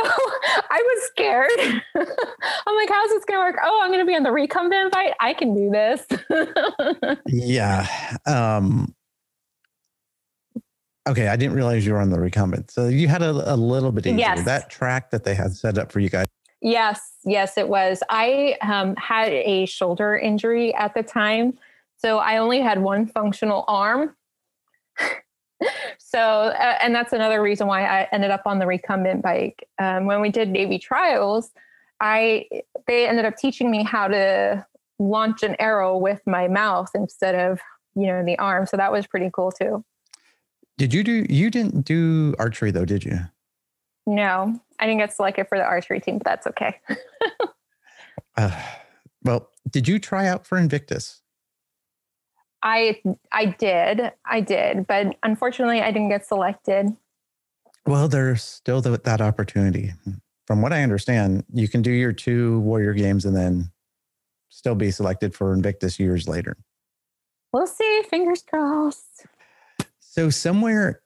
I 0.70 0.82
was 0.82 1.02
scared. 1.09 1.51
I'm 1.97 2.77
like, 2.77 2.89
how's 2.89 3.11
this 3.11 3.24
going 3.24 3.40
to 3.40 3.44
work? 3.44 3.57
Oh, 3.62 3.81
I'm 3.82 3.90
going 3.90 3.98
to 3.98 4.07
be 4.07 4.15
on 4.15 4.23
the 4.23 4.31
recumbent 4.31 4.93
bike. 4.93 5.15
I 5.19 5.35
can 5.35 5.52
do 5.52 5.69
this. 5.69 6.07
yeah. 7.27 7.89
Um, 8.27 8.94
okay. 11.09 11.27
I 11.27 11.35
didn't 11.35 11.57
realize 11.57 11.85
you 11.85 11.93
were 11.94 11.98
on 11.98 12.11
the 12.11 12.20
recumbent. 12.20 12.70
So 12.70 12.86
you 12.86 13.09
had 13.09 13.20
a, 13.20 13.52
a 13.52 13.57
little 13.57 13.90
bit 13.90 14.07
easier. 14.07 14.19
Yes. 14.19 14.44
That 14.44 14.70
track 14.70 15.11
that 15.11 15.24
they 15.24 15.35
had 15.35 15.57
set 15.57 15.77
up 15.77 15.90
for 15.90 15.98
you 15.98 16.09
guys. 16.09 16.27
Yes. 16.62 17.01
Yes, 17.24 17.59
it 17.59 17.69
was. 17.69 18.01
I 18.09 18.57
um, 18.62 18.94
had 18.94 19.32
a 19.32 19.66
shoulder 19.66 20.16
injury 20.16 20.73
at 20.74 20.94
the 20.94 21.02
time. 21.02 21.59
So 21.97 22.19
I 22.19 22.36
only 22.36 22.61
had 22.61 22.81
one 22.81 23.07
functional 23.07 23.65
arm. 23.66 24.15
So, 25.99 26.19
uh, 26.19 26.78
and 26.81 26.95
that's 26.95 27.12
another 27.12 27.43
reason 27.43 27.66
why 27.66 27.85
I 27.85 28.09
ended 28.12 28.31
up 28.31 28.43
on 28.47 28.59
the 28.59 28.66
recumbent 28.66 29.23
bike. 29.23 29.69
Um, 29.78 30.07
when 30.07 30.20
we 30.20 30.31
did 30.31 30.49
Navy 30.49 30.78
trials, 30.78 31.51
I 32.01 32.47
they 32.87 33.07
ended 33.07 33.24
up 33.24 33.37
teaching 33.37 33.70
me 33.70 33.82
how 33.82 34.09
to 34.09 34.65
launch 34.99 35.43
an 35.43 35.57
arrow 35.59 35.97
with 35.97 36.20
my 36.27 36.49
mouth 36.49 36.91
instead 36.95 37.35
of 37.35 37.61
you 37.95 38.07
know 38.07 38.24
the 38.24 38.39
arm. 38.39 38.66
So 38.66 38.77
that 38.77 38.93
was 38.93 39.07
pretty 39.07 39.31
cool 39.32 39.53
too. 39.53 39.85
Did 40.78 40.95
you 40.95 41.05
do? 41.05 41.27
You 41.28 41.51
didn't 41.51 41.82
do 41.82 42.35
archery 42.39 42.70
though, 42.70 42.85
did 42.85 43.05
you? 43.05 43.19
No, 44.07 44.59
I 44.78 44.87
didn't 44.87 44.99
get 44.99 45.12
selected 45.12 45.47
for 45.49 45.59
the 45.59 45.65
archery 45.65 46.01
team, 46.01 46.19
but 46.19 46.24
that's 46.24 46.47
okay. 46.47 46.81
uh, 48.37 48.62
well, 49.23 49.51
did 49.69 49.87
you 49.87 49.99
try 49.99 50.27
out 50.27 50.47
for 50.47 50.57
Invictus? 50.57 51.20
I 52.62 53.01
I 53.32 53.47
did, 53.47 54.12
I 54.24 54.41
did, 54.41 54.87
but 54.87 55.16
unfortunately, 55.23 55.81
I 55.81 55.91
didn't 55.91 56.11
get 56.11 56.27
selected. 56.27 56.97
Well, 57.87 58.09
there's 58.09 58.43
still 58.43 58.81
the, 58.81 58.99
that 58.99 59.20
opportunity. 59.20 59.93
From 60.47 60.62
what 60.62 60.73
I 60.73 60.82
understand, 60.82 61.45
you 61.53 61.69
can 61.69 61.81
do 61.81 61.91
your 61.91 62.12
two 62.12 62.61
Warrior 62.61 62.93
games 62.93 63.24
and 63.24 63.37
then 63.37 63.70
still 64.49 64.74
be 64.74 64.91
selected 64.91 65.35
for 65.35 65.55
Invictus 65.55 65.99
years 65.99 66.28
later. 66.28 66.57
We'll 67.53 67.66
see. 67.66 68.03
Fingers 68.09 68.43
crossed. 68.43 69.27
So 69.99 70.28
somewhere 70.28 71.03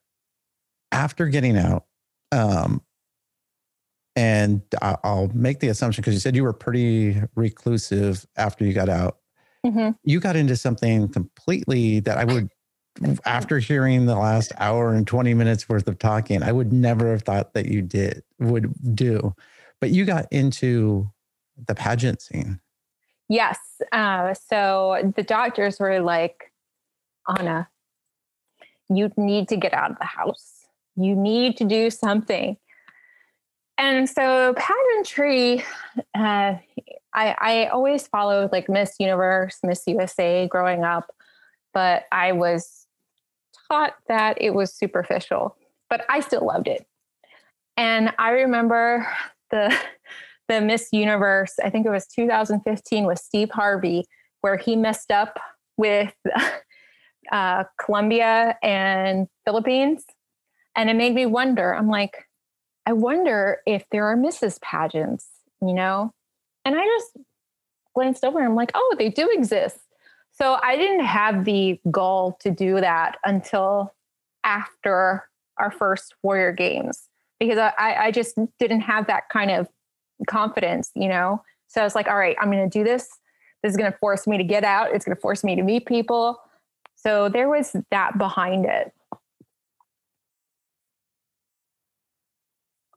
after 0.91 1.27
getting 1.27 1.57
out, 1.57 1.85
um, 2.33 2.83
and 4.17 4.63
I'll 4.81 5.31
make 5.35 5.61
the 5.61 5.69
assumption 5.69 6.03
because 6.03 6.15
you 6.15 6.21
said 6.21 6.37
you 6.37 6.45
were 6.45 6.53
pretty 6.53 7.21
reclusive 7.35 8.27
after 8.37 8.65
you 8.65 8.73
got 8.73 8.89
out. 8.89 9.19
Mm-hmm. 9.65 9.91
You 10.05 10.21
got 10.21 10.37
into 10.37 10.57
something 10.57 11.09
completely 11.09 12.01
that 12.01 12.19
I 12.19 12.25
would, 12.25 12.51
after 13.25 13.59
hearing 13.59 14.07
the 14.07 14.17
last 14.17 14.53
hour 14.59 14.93
and 14.95 15.07
20 15.07 15.35
minutes 15.35 15.69
worth 15.69 15.89
of 15.89 15.99
talking, 15.99 16.43
I 16.43 16.53
would 16.53 16.73
never 16.73 17.11
have 17.13 17.23
thought 17.23 17.55
that 17.55 17.67
you 17.67 17.83
did, 17.83 18.23
would 18.39 18.73
do. 18.95 19.35
But 19.81 19.91
you 19.91 20.05
got 20.05 20.27
into 20.31 21.11
the 21.67 21.75
pageant 21.75 22.21
scene. 22.21 22.61
Yes. 23.29 23.59
Uh, 23.91 24.35
so 24.35 25.13
the 25.17 25.23
doctors 25.23 25.81
were 25.81 26.01
like, 26.01 26.53
Anna, 27.27 27.69
you 28.89 29.11
need 29.17 29.49
to 29.49 29.57
get 29.57 29.73
out 29.73 29.91
of 29.91 29.99
the 29.99 30.05
house. 30.05 30.67
You 30.97 31.17
need 31.17 31.57
to 31.57 31.65
do 31.65 31.91
something. 31.91 32.57
And 33.79 34.09
so 34.09 34.55
pageantry, 34.55 35.65
uh, 36.15 36.55
I, 37.15 37.35
I 37.39 37.67
always 37.67 38.07
followed 38.07 38.53
like 38.53 38.69
Miss 38.69 38.97
Universe, 38.99 39.59
Miss 39.63 39.83
USA 39.87 40.49
growing 40.49 40.85
up, 40.85 41.11
but 41.73 42.05
I 42.13 42.33
was 42.33 42.87
taught 43.69 43.95
that 44.09 44.41
it 44.41 44.51
was 44.51 44.75
superficial, 44.75 45.57
but 45.89 46.05
I 46.09 46.21
still 46.21 46.45
loved 46.45 46.69
it. 46.69 46.87
And 47.77 48.13
I 48.19 48.31
remember 48.31 49.07
the 49.51 49.77
the 50.49 50.61
Miss 50.61 50.89
Universe, 50.93 51.55
I 51.63 51.71
think 51.71 51.87
it 51.87 51.91
was 51.91 52.07
2015 52.07 53.07
with 53.07 53.19
Steve 53.19 53.51
Harvey, 53.51 54.05
where 54.43 54.59
he 54.59 54.77
messed 54.77 55.11
up 55.11 55.39
with 55.79 56.13
uh, 57.33 57.65
Colombia 57.83 58.59
and 58.63 59.27
Philippines. 59.47 60.05
And 60.77 60.91
it 60.91 60.97
made 60.97 61.15
me 61.15 61.25
wonder, 61.25 61.75
I'm 61.75 61.89
like, 61.89 62.27
I 62.85 62.93
wonder 62.93 63.61
if 63.67 63.85
there 63.91 64.05
are 64.05 64.17
Mrs. 64.17 64.61
pageants, 64.61 65.27
you 65.63 65.73
know? 65.73 66.13
And 66.65 66.77
I 66.77 66.85
just 66.85 67.17
glanced 67.95 68.25
over 68.25 68.39
and 68.39 68.49
I'm 68.49 68.55
like, 68.55 68.73
oh, 68.75 68.97
they 68.99 69.09
do 69.09 69.29
exist. 69.33 69.79
So 70.33 70.59
I 70.63 70.77
didn't 70.77 71.05
have 71.05 71.45
the 71.45 71.81
goal 71.91 72.37
to 72.41 72.51
do 72.51 72.81
that 72.81 73.19
until 73.25 73.95
after 74.43 75.29
our 75.59 75.71
first 75.71 76.15
Warrior 76.23 76.53
Games 76.53 77.09
because 77.39 77.59
I, 77.59 77.97
I 78.01 78.11
just 78.11 78.37
didn't 78.59 78.81
have 78.81 79.07
that 79.07 79.29
kind 79.29 79.51
of 79.51 79.69
confidence, 80.27 80.91
you 80.95 81.09
know? 81.09 81.43
So 81.69 81.81
I 81.81 81.85
was 81.85 81.95
like, 81.95 82.09
all 82.09 82.17
right, 82.17 82.37
I'm 82.41 82.51
going 82.51 82.69
to 82.69 82.79
do 82.79 82.85
this. 82.85 83.09
This 83.63 83.71
is 83.71 83.77
going 83.77 83.91
to 83.91 83.99
force 83.99 84.27
me 84.27 84.37
to 84.37 84.45
get 84.45 84.65
out. 84.65 84.93
It's 84.93 85.05
going 85.05 85.17
to 85.17 85.21
force 85.21 85.45
me 85.45 85.57
to 85.57 85.63
meet 85.63 85.87
people. 85.87 86.41
So 86.97 87.29
there 87.29 87.49
was 87.49 87.77
that 87.91 88.19
behind 88.19 88.67
it. 88.67 88.93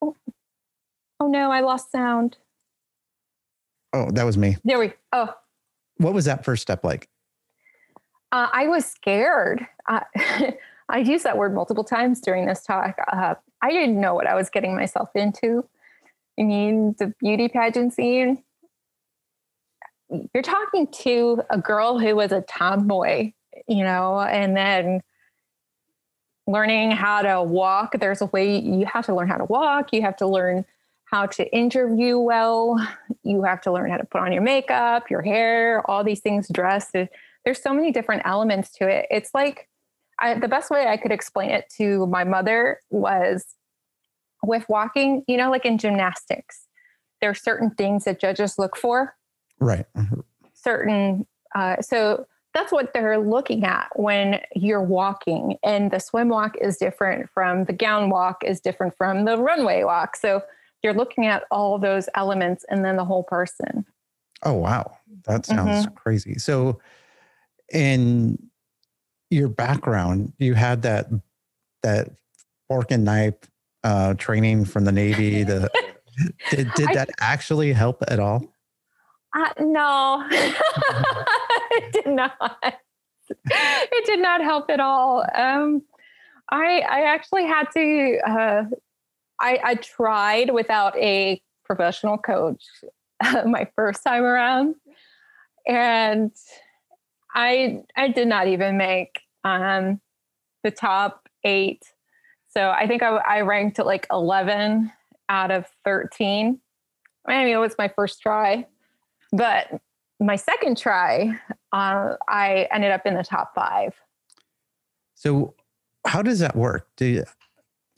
Oh, 0.01 0.15
oh 1.19 1.27
no, 1.27 1.51
I 1.51 1.61
lost 1.61 1.91
sound. 1.91 2.37
Oh, 3.93 4.11
that 4.11 4.23
was 4.23 4.37
me. 4.37 4.57
There 4.63 4.79
we. 4.79 4.93
Oh. 5.13 5.33
What 5.97 6.13
was 6.13 6.25
that 6.25 6.43
first 6.43 6.61
step 6.61 6.83
like? 6.83 7.09
Uh, 8.31 8.47
I 8.51 8.67
was 8.67 8.85
scared. 8.85 9.65
Uh, 9.87 10.01
I 10.89 10.97
used 11.03 11.23
that 11.23 11.37
word 11.37 11.53
multiple 11.53 11.83
times 11.83 12.19
during 12.19 12.45
this 12.45 12.61
talk. 12.63 12.95
Uh, 13.11 13.35
I 13.61 13.71
didn't 13.71 13.99
know 13.99 14.13
what 14.13 14.27
I 14.27 14.35
was 14.35 14.49
getting 14.49 14.75
myself 14.75 15.09
into. 15.15 15.67
I 16.39 16.43
mean, 16.43 16.95
the 16.99 17.13
beauty 17.19 17.47
pageant 17.47 17.93
scene. 17.93 18.43
You're 20.33 20.43
talking 20.43 20.87
to 20.87 21.41
a 21.49 21.57
girl 21.57 21.99
who 21.99 22.15
was 22.15 22.31
a 22.31 22.41
tomboy, 22.41 23.33
you 23.67 23.83
know, 23.83 24.19
and 24.19 24.55
then 24.55 25.01
learning 26.45 26.91
how 26.91 27.21
to 27.21 27.43
walk. 27.43 27.99
There's 27.99 28.21
a 28.21 28.27
way 28.27 28.59
you 28.59 28.85
have 28.85 29.05
to 29.07 29.15
learn 29.15 29.27
how 29.27 29.37
to 29.37 29.45
walk. 29.45 29.91
You 29.91 30.01
have 30.03 30.15
to 30.17 30.27
learn 30.27 30.65
how 31.09 31.25
to 31.25 31.55
interview 31.55 32.17
well. 32.17 32.77
You 33.23 33.43
have 33.43 33.61
to 33.61 33.71
learn 33.71 33.89
how 33.89 33.97
to 33.97 34.05
put 34.05 34.21
on 34.21 34.33
your 34.33 34.41
makeup, 34.41 35.09
your 35.09 35.21
hair, 35.21 35.81
all 35.89 36.03
these 36.03 36.19
things, 36.19 36.47
dress. 36.49 36.91
There's 36.91 37.61
so 37.61 37.73
many 37.73 37.91
different 37.91 38.23
elements 38.25 38.71
to 38.73 38.87
it. 38.87 39.07
It's 39.09 39.31
like 39.33 39.69
I, 40.19 40.37
the 40.37 40.47
best 40.47 40.69
way 40.69 40.87
I 40.87 40.97
could 40.97 41.11
explain 41.11 41.49
it 41.49 41.71
to 41.77 42.07
my 42.07 42.23
mother 42.23 42.81
was 42.89 43.45
with 44.43 44.65
walking, 44.67 45.23
you 45.27 45.37
know, 45.37 45.49
like 45.49 45.65
in 45.65 45.77
gymnastics, 45.77 46.65
there 47.21 47.29
are 47.29 47.35
certain 47.35 47.71
things 47.71 48.03
that 48.03 48.19
judges 48.19 48.57
look 48.57 48.75
for. 48.75 49.15
Right. 49.59 49.85
Certain, 50.53 51.25
uh, 51.55 51.81
so 51.81 52.27
that's 52.53 52.71
what 52.71 52.93
they're 52.93 53.19
looking 53.19 53.63
at 53.63 53.89
when 53.95 54.41
you're 54.55 54.83
walking. 54.83 55.57
And 55.63 55.91
the 55.91 55.99
swim 55.99 56.29
walk 56.29 56.57
is 56.59 56.77
different 56.77 57.29
from 57.29 57.65
the 57.65 57.73
gown 57.73 58.09
walk, 58.09 58.43
is 58.43 58.59
different 58.59 58.97
from 58.97 59.25
the 59.25 59.37
runway 59.37 59.83
walk. 59.83 60.15
So 60.15 60.41
you're 60.83 60.93
looking 60.93 61.25
at 61.25 61.43
all 61.51 61.77
those 61.79 62.07
elements 62.15 62.65
and 62.69 62.83
then 62.83 62.95
the 62.95 63.05
whole 63.05 63.23
person. 63.23 63.85
Oh, 64.43 64.53
wow. 64.53 64.97
That 65.25 65.45
sounds 65.45 65.85
mm-hmm. 65.85 65.95
crazy. 65.95 66.35
So, 66.35 66.79
in 67.73 68.37
your 69.29 69.49
background, 69.49 70.33
you 70.37 70.53
had 70.53 70.83
that, 70.83 71.07
that 71.83 72.11
fork 72.67 72.91
and 72.91 73.03
knife 73.03 73.35
uh, 73.83 74.13
training 74.13 74.65
from 74.65 74.85
the 74.85 74.91
Navy. 74.91 75.43
The, 75.43 75.69
did, 76.49 76.71
did 76.75 76.89
that 76.93 77.09
I, 77.19 77.33
actually 77.33 77.73
help 77.73 78.03
at 78.07 78.19
all? 78.19 78.45
Uh, 79.35 79.49
no, 79.59 80.25
it 80.31 81.93
did 81.93 82.07
not. 82.07 82.33
It 83.29 84.05
did 84.05 84.19
not 84.19 84.41
help 84.41 84.69
at 84.69 84.79
all. 84.79 85.25
Um, 85.35 85.83
I 86.49 86.79
I 86.79 87.01
actually 87.13 87.45
had 87.45 87.65
to. 87.73 88.19
Uh, 88.25 88.63
I, 89.39 89.59
I 89.63 89.75
tried 89.75 90.51
without 90.51 90.97
a 90.97 91.41
professional 91.63 92.17
coach 92.17 92.63
my 93.45 93.67
first 93.75 94.03
time 94.03 94.23
around, 94.23 94.75
and 95.67 96.31
I 97.33 97.83
I 97.95 98.09
did 98.09 98.27
not 98.27 98.47
even 98.47 98.77
make 98.77 99.19
um, 99.43 100.01
the 100.63 100.71
top 100.71 101.27
eight. 101.43 101.83
So 102.49 102.71
I 102.71 102.87
think 102.87 103.03
I, 103.03 103.17
I 103.17 103.41
ranked 103.41 103.79
at 103.79 103.85
like 103.85 104.07
eleven 104.11 104.91
out 105.29 105.51
of 105.51 105.65
thirteen. 105.83 106.59
I 107.27 107.43
mean, 107.43 107.53
it 107.53 107.57
was 107.57 107.75
my 107.77 107.89
first 107.89 108.21
try, 108.21 108.65
but 109.31 109.81
my 110.19 110.35
second 110.35 110.77
try, 110.77 111.37
uh, 111.71 112.15
I 112.27 112.67
ended 112.71 112.91
up 112.91 113.05
in 113.05 113.13
the 113.13 113.23
top 113.23 113.53
five. 113.53 113.93
So, 115.13 115.53
how 116.05 116.21
does 116.21 116.39
that 116.39 116.55
work? 116.55 116.87
Do 116.95 117.05
you, 117.05 117.25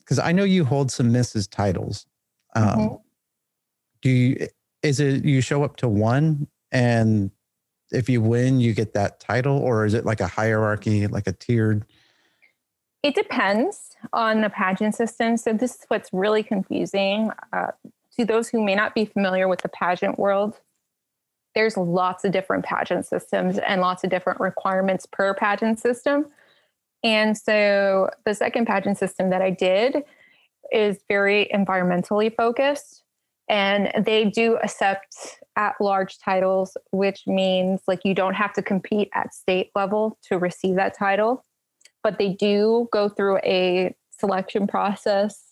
because 0.09 0.17
I 0.19 0.31
know 0.31 0.43
you 0.43 0.65
hold 0.65 0.91
some 0.91 1.13
Mrs. 1.13 1.47
titles. 1.47 2.07
Um, 2.55 2.65
mm-hmm. 2.65 2.95
Do 4.01 4.09
you? 4.09 4.47
Is 4.81 4.99
it 4.99 5.23
you 5.23 5.39
show 5.41 5.63
up 5.63 5.75
to 5.77 5.87
one, 5.87 6.47
and 6.71 7.29
if 7.91 8.09
you 8.09 8.21
win, 8.21 8.59
you 8.59 8.73
get 8.73 8.93
that 8.93 9.19
title, 9.19 9.57
or 9.59 9.85
is 9.85 9.93
it 9.93 10.05
like 10.05 10.19
a 10.19 10.27
hierarchy, 10.27 11.05
like 11.05 11.27
a 11.27 11.33
tiered? 11.33 11.85
It 13.03 13.13
depends 13.13 13.95
on 14.11 14.41
the 14.41 14.49
pageant 14.49 14.95
system. 14.95 15.37
So 15.37 15.53
this 15.53 15.75
is 15.75 15.85
what's 15.89 16.09
really 16.11 16.41
confusing 16.41 17.31
uh, 17.53 17.67
to 18.17 18.25
those 18.25 18.49
who 18.49 18.63
may 18.63 18.75
not 18.75 18.95
be 18.95 19.05
familiar 19.05 19.47
with 19.47 19.61
the 19.61 19.69
pageant 19.69 20.17
world 20.17 20.59
there's 21.55 21.77
lots 21.77 22.23
of 22.25 22.31
different 22.31 22.63
pageant 22.63 23.05
systems 23.05 23.57
and 23.57 23.81
lots 23.81 24.03
of 24.03 24.09
different 24.09 24.39
requirements 24.39 25.05
per 25.05 25.33
pageant 25.33 25.79
system. 25.79 26.25
And 27.03 27.37
so 27.37 28.09
the 28.25 28.33
second 28.33 28.65
pageant 28.65 28.97
system 28.97 29.29
that 29.29 29.41
I 29.41 29.51
did 29.51 30.03
is 30.71 30.97
very 31.07 31.49
environmentally 31.53 32.35
focused. 32.35 33.03
And 33.47 33.91
they 34.05 34.25
do 34.25 34.57
accept 34.57 35.39
at 35.55 35.75
large 35.81 36.19
titles, 36.19 36.77
which 36.91 37.23
means 37.25 37.81
like 37.87 38.01
you 38.05 38.13
don't 38.13 38.35
have 38.35 38.53
to 38.53 38.61
compete 38.61 39.09
at 39.13 39.33
state 39.33 39.71
level 39.75 40.17
to 40.23 40.37
receive 40.37 40.75
that 40.75 40.97
title. 40.97 41.43
But 42.03 42.19
they 42.19 42.29
do 42.29 42.87
go 42.91 43.09
through 43.09 43.39
a 43.39 43.95
selection 44.11 44.67
process 44.67 45.45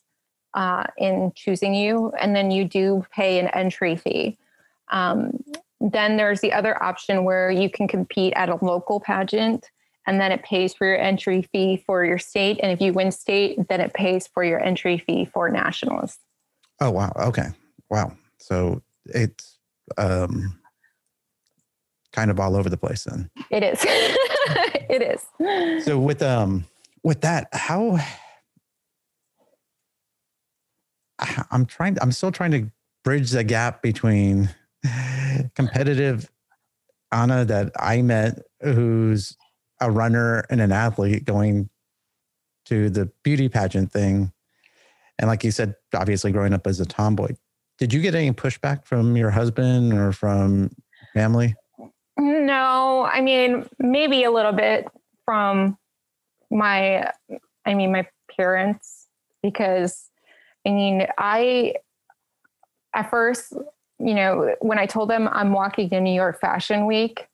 uh, 0.54 0.86
in 0.98 1.32
choosing 1.36 1.74
you, 1.74 2.12
and 2.20 2.36
then 2.36 2.52
you 2.52 2.66
do 2.66 3.04
pay 3.12 3.40
an 3.40 3.48
entry 3.48 3.96
fee. 3.96 4.38
Um, 4.92 5.44
then 5.80 6.18
there's 6.18 6.42
the 6.42 6.54
other 6.54 6.82
option 6.82 7.24
where 7.24 7.52
you 7.52 7.70
can 7.70 7.88
compete 7.88 8.34
at 8.36 8.50
a 8.50 8.64
local 8.64 9.00
pageant 9.00 9.70
and 10.08 10.22
then 10.22 10.32
it 10.32 10.42
pays 10.42 10.74
for 10.74 10.88
your 10.88 10.98
entry 10.98 11.42
fee 11.52 11.84
for 11.86 12.06
your 12.06 12.18
state. 12.18 12.60
And 12.64 12.72
if 12.72 12.82
you 12.82 12.94
win 12.94 13.12
state, 13.12 13.68
then 13.68 13.82
it 13.82 13.94
pays 13.94 14.26
for 14.26 14.44
your 14.44 14.64
entry 14.64 14.98
fee 14.98 15.26
for 15.26 15.50
nationals. 15.50 16.18
Oh, 16.80 16.92
wow. 16.92 17.12
Okay. 17.18 17.50
Wow. 17.90 18.14
So 18.38 18.82
it's 19.06 19.60
um, 19.98 20.58
kind 22.14 22.32
of 22.32 22.40
all 22.40 22.56
over 22.56 22.70
the 22.70 22.78
place 22.78 23.04
then. 23.04 23.30
It 23.52 23.64
is. 23.64 23.80
it 23.86 25.02
is. 25.02 25.86
So 25.86 26.00
with 26.00 26.24
um 26.24 26.66
with 27.04 27.22
that, 27.22 27.50
how 27.52 28.00
I'm 31.52 31.66
trying 31.66 31.98
I'm 32.02 32.12
still 32.12 32.32
trying 32.32 32.52
to 32.52 32.72
bridge 33.04 33.32
the 33.32 33.44
gap 33.44 33.82
between 33.82 34.50
competitive 35.56 36.32
Anna 37.12 37.46
that 37.46 37.72
I 37.80 38.02
met 38.02 38.42
who's 38.62 39.36
a 39.80 39.92
runner 39.92 40.44
and 40.50 40.62
an 40.62 40.72
athlete 40.72 41.26
going 41.26 41.70
to 42.66 42.90
the 42.90 43.10
beauty 43.24 43.50
pageant 43.50 43.92
thing. 43.92 44.32
And 45.20 45.28
like 45.28 45.44
you 45.44 45.52
said, 45.52 45.76
obviously 45.96 46.32
growing 46.32 46.54
up 46.54 46.68
as 46.68 46.80
a 46.80 46.86
tomboy, 46.86 47.36
did 47.78 47.94
you 47.94 48.02
get 48.02 48.16
any 48.16 48.32
pushback 48.32 48.86
from 48.86 49.16
your 49.16 49.32
husband 49.32 49.94
or 49.94 50.12
from 50.12 50.72
family? 51.14 51.56
No, 52.18 53.08
I 53.12 53.22
mean, 53.22 53.68
maybe 53.80 54.24
a 54.24 54.32
little 54.32 54.52
bit 54.52 54.88
from 55.26 55.78
my, 56.50 57.12
I 57.66 57.74
mean, 57.74 57.92
my 57.92 58.08
parents, 58.36 59.08
because 59.44 60.10
I 60.66 60.72
mean, 60.72 61.08
I, 61.18 61.76
at 62.94 63.10
first, 63.10 63.54
you 64.00 64.14
know, 64.14 64.56
when 64.60 64.80
I 64.80 64.86
told 64.86 65.10
them 65.10 65.30
I'm 65.32 65.54
walking 65.54 65.90
in 65.92 66.04
New 66.04 66.14
York 66.14 66.40
Fashion 66.42 66.86
Week, 66.86 67.28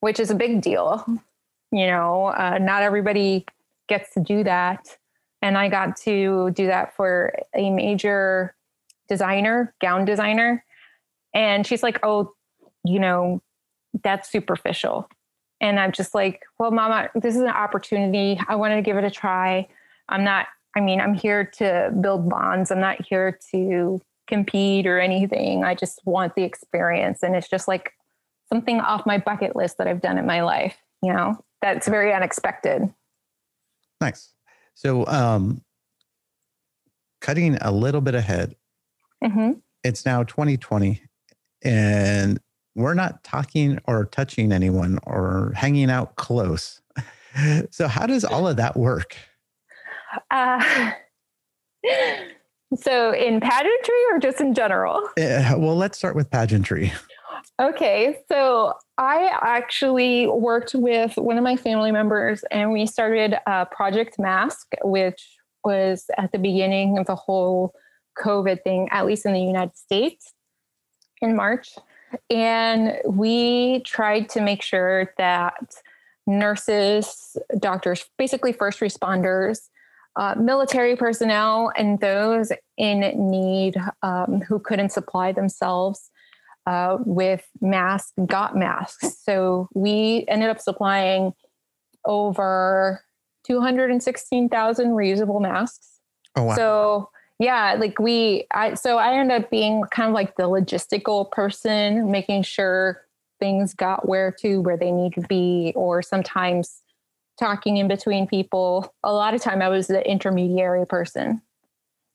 which 0.00 0.20
is 0.20 0.30
a 0.30 0.34
big 0.34 0.60
deal, 0.60 1.04
you 1.72 1.86
know, 1.86 2.26
uh, 2.26 2.58
not 2.58 2.82
everybody 2.82 3.46
gets 3.88 4.12
to 4.14 4.20
do 4.20 4.44
that. 4.44 4.96
And 5.42 5.56
I 5.56 5.68
got 5.68 5.96
to 5.98 6.50
do 6.52 6.66
that 6.66 6.96
for 6.96 7.34
a 7.54 7.70
major 7.70 8.54
designer, 9.08 9.74
gown 9.80 10.04
designer. 10.04 10.64
And 11.34 11.66
she's 11.66 11.82
like, 11.82 12.00
oh, 12.02 12.32
you 12.84 12.98
know, 12.98 13.42
that's 14.02 14.30
superficial. 14.30 15.08
And 15.60 15.80
I'm 15.80 15.92
just 15.92 16.14
like, 16.14 16.42
well, 16.58 16.70
mama, 16.70 17.10
this 17.14 17.34
is 17.34 17.42
an 17.42 17.48
opportunity. 17.48 18.40
I 18.48 18.56
wanted 18.56 18.76
to 18.76 18.82
give 18.82 18.96
it 18.96 19.04
a 19.04 19.10
try. 19.10 19.68
I'm 20.08 20.24
not, 20.24 20.46
I 20.74 20.80
mean, 20.80 21.00
I'm 21.00 21.14
here 21.14 21.44
to 21.58 21.92
build 22.00 22.28
bonds. 22.28 22.70
I'm 22.70 22.80
not 22.80 23.04
here 23.06 23.38
to 23.52 24.00
compete 24.26 24.86
or 24.86 24.98
anything. 24.98 25.64
I 25.64 25.74
just 25.74 26.00
want 26.04 26.34
the 26.34 26.42
experience. 26.42 27.22
And 27.22 27.34
it's 27.34 27.48
just 27.48 27.68
like 27.68 27.92
something 28.48 28.80
off 28.80 29.06
my 29.06 29.18
bucket 29.18 29.56
list 29.56 29.78
that 29.78 29.86
I've 29.86 30.00
done 30.00 30.18
in 30.18 30.26
my 30.26 30.42
life, 30.42 30.76
you 31.02 31.12
know, 31.12 31.38
that's 31.62 31.88
very 31.88 32.12
unexpected. 32.12 32.92
Nice. 34.00 34.32
So, 34.74 35.06
um, 35.06 35.62
cutting 37.20 37.56
a 37.60 37.72
little 37.72 38.00
bit 38.00 38.14
ahead, 38.14 38.56
mm-hmm. 39.24 39.52
it's 39.82 40.04
now 40.04 40.22
2020 40.22 41.02
and 41.62 42.38
we're 42.74 42.94
not 42.94 43.24
talking 43.24 43.80
or 43.86 44.04
touching 44.04 44.52
anyone 44.52 44.98
or 45.04 45.52
hanging 45.56 45.90
out 45.90 46.16
close. 46.16 46.82
so, 47.70 47.88
how 47.88 48.06
does 48.06 48.24
all 48.24 48.46
of 48.46 48.56
that 48.56 48.76
work? 48.76 49.16
Uh, 50.30 50.92
so, 52.76 53.12
in 53.12 53.40
pageantry 53.40 54.02
or 54.12 54.18
just 54.18 54.40
in 54.40 54.54
general? 54.54 55.00
Uh, 55.18 55.54
well, 55.56 55.76
let's 55.76 55.96
start 55.96 56.14
with 56.14 56.30
pageantry. 56.30 56.92
Okay, 57.58 58.18
so 58.28 58.74
I 58.98 59.30
actually 59.40 60.26
worked 60.26 60.74
with 60.74 61.16
one 61.16 61.38
of 61.38 61.44
my 61.44 61.56
family 61.56 61.90
members 61.90 62.44
and 62.50 62.70
we 62.70 62.84
started 62.84 63.38
Project 63.70 64.18
Mask, 64.18 64.66
which 64.82 65.38
was 65.64 66.04
at 66.18 66.32
the 66.32 66.38
beginning 66.38 66.98
of 66.98 67.06
the 67.06 67.14
whole 67.14 67.72
COVID 68.18 68.62
thing, 68.62 68.88
at 68.90 69.06
least 69.06 69.24
in 69.24 69.32
the 69.32 69.40
United 69.40 69.76
States 69.76 70.34
in 71.22 71.34
March. 71.34 71.74
And 72.28 72.98
we 73.06 73.80
tried 73.80 74.28
to 74.30 74.42
make 74.42 74.62
sure 74.62 75.14
that 75.16 75.76
nurses, 76.26 77.38
doctors, 77.58 78.04
basically 78.18 78.52
first 78.52 78.80
responders, 78.80 79.68
uh, 80.16 80.34
military 80.38 80.94
personnel 80.94 81.72
and 81.74 82.00
those 82.00 82.52
in 82.76 83.00
need 83.30 83.76
um, 84.02 84.42
who 84.42 84.58
couldn't 84.58 84.92
supply 84.92 85.32
themselves 85.32 86.10
uh, 86.66 86.98
with 87.04 87.46
masks 87.60 88.12
got 88.26 88.56
masks. 88.56 89.16
So 89.22 89.68
we 89.74 90.24
ended 90.28 90.50
up 90.50 90.60
supplying 90.60 91.32
over 92.04 93.02
216,000 93.46 94.88
reusable 94.88 95.40
masks. 95.40 96.00
Oh 96.34 96.44
wow. 96.44 96.54
So 96.54 97.10
yeah, 97.38 97.76
like 97.78 97.98
we, 97.98 98.46
I, 98.52 98.74
so 98.74 98.98
I 98.98 99.14
ended 99.14 99.42
up 99.42 99.50
being 99.50 99.84
kind 99.92 100.08
of 100.08 100.14
like 100.14 100.36
the 100.36 100.44
logistical 100.44 101.30
person, 101.30 102.10
making 102.10 102.42
sure 102.42 103.02
things 103.38 103.74
got 103.74 104.08
where 104.08 104.32
to 104.40 104.60
where 104.62 104.76
they 104.76 104.90
need 104.90 105.12
to 105.14 105.20
be, 105.22 105.72
or 105.76 106.02
sometimes 106.02 106.82
talking 107.38 107.76
in 107.76 107.88
between 107.88 108.26
people. 108.26 108.94
A 109.02 109.12
lot 109.12 109.34
of 109.34 109.42
time 109.42 109.60
I 109.60 109.68
was 109.68 109.86
the 109.86 110.08
intermediary 110.08 110.86
person. 110.86 111.42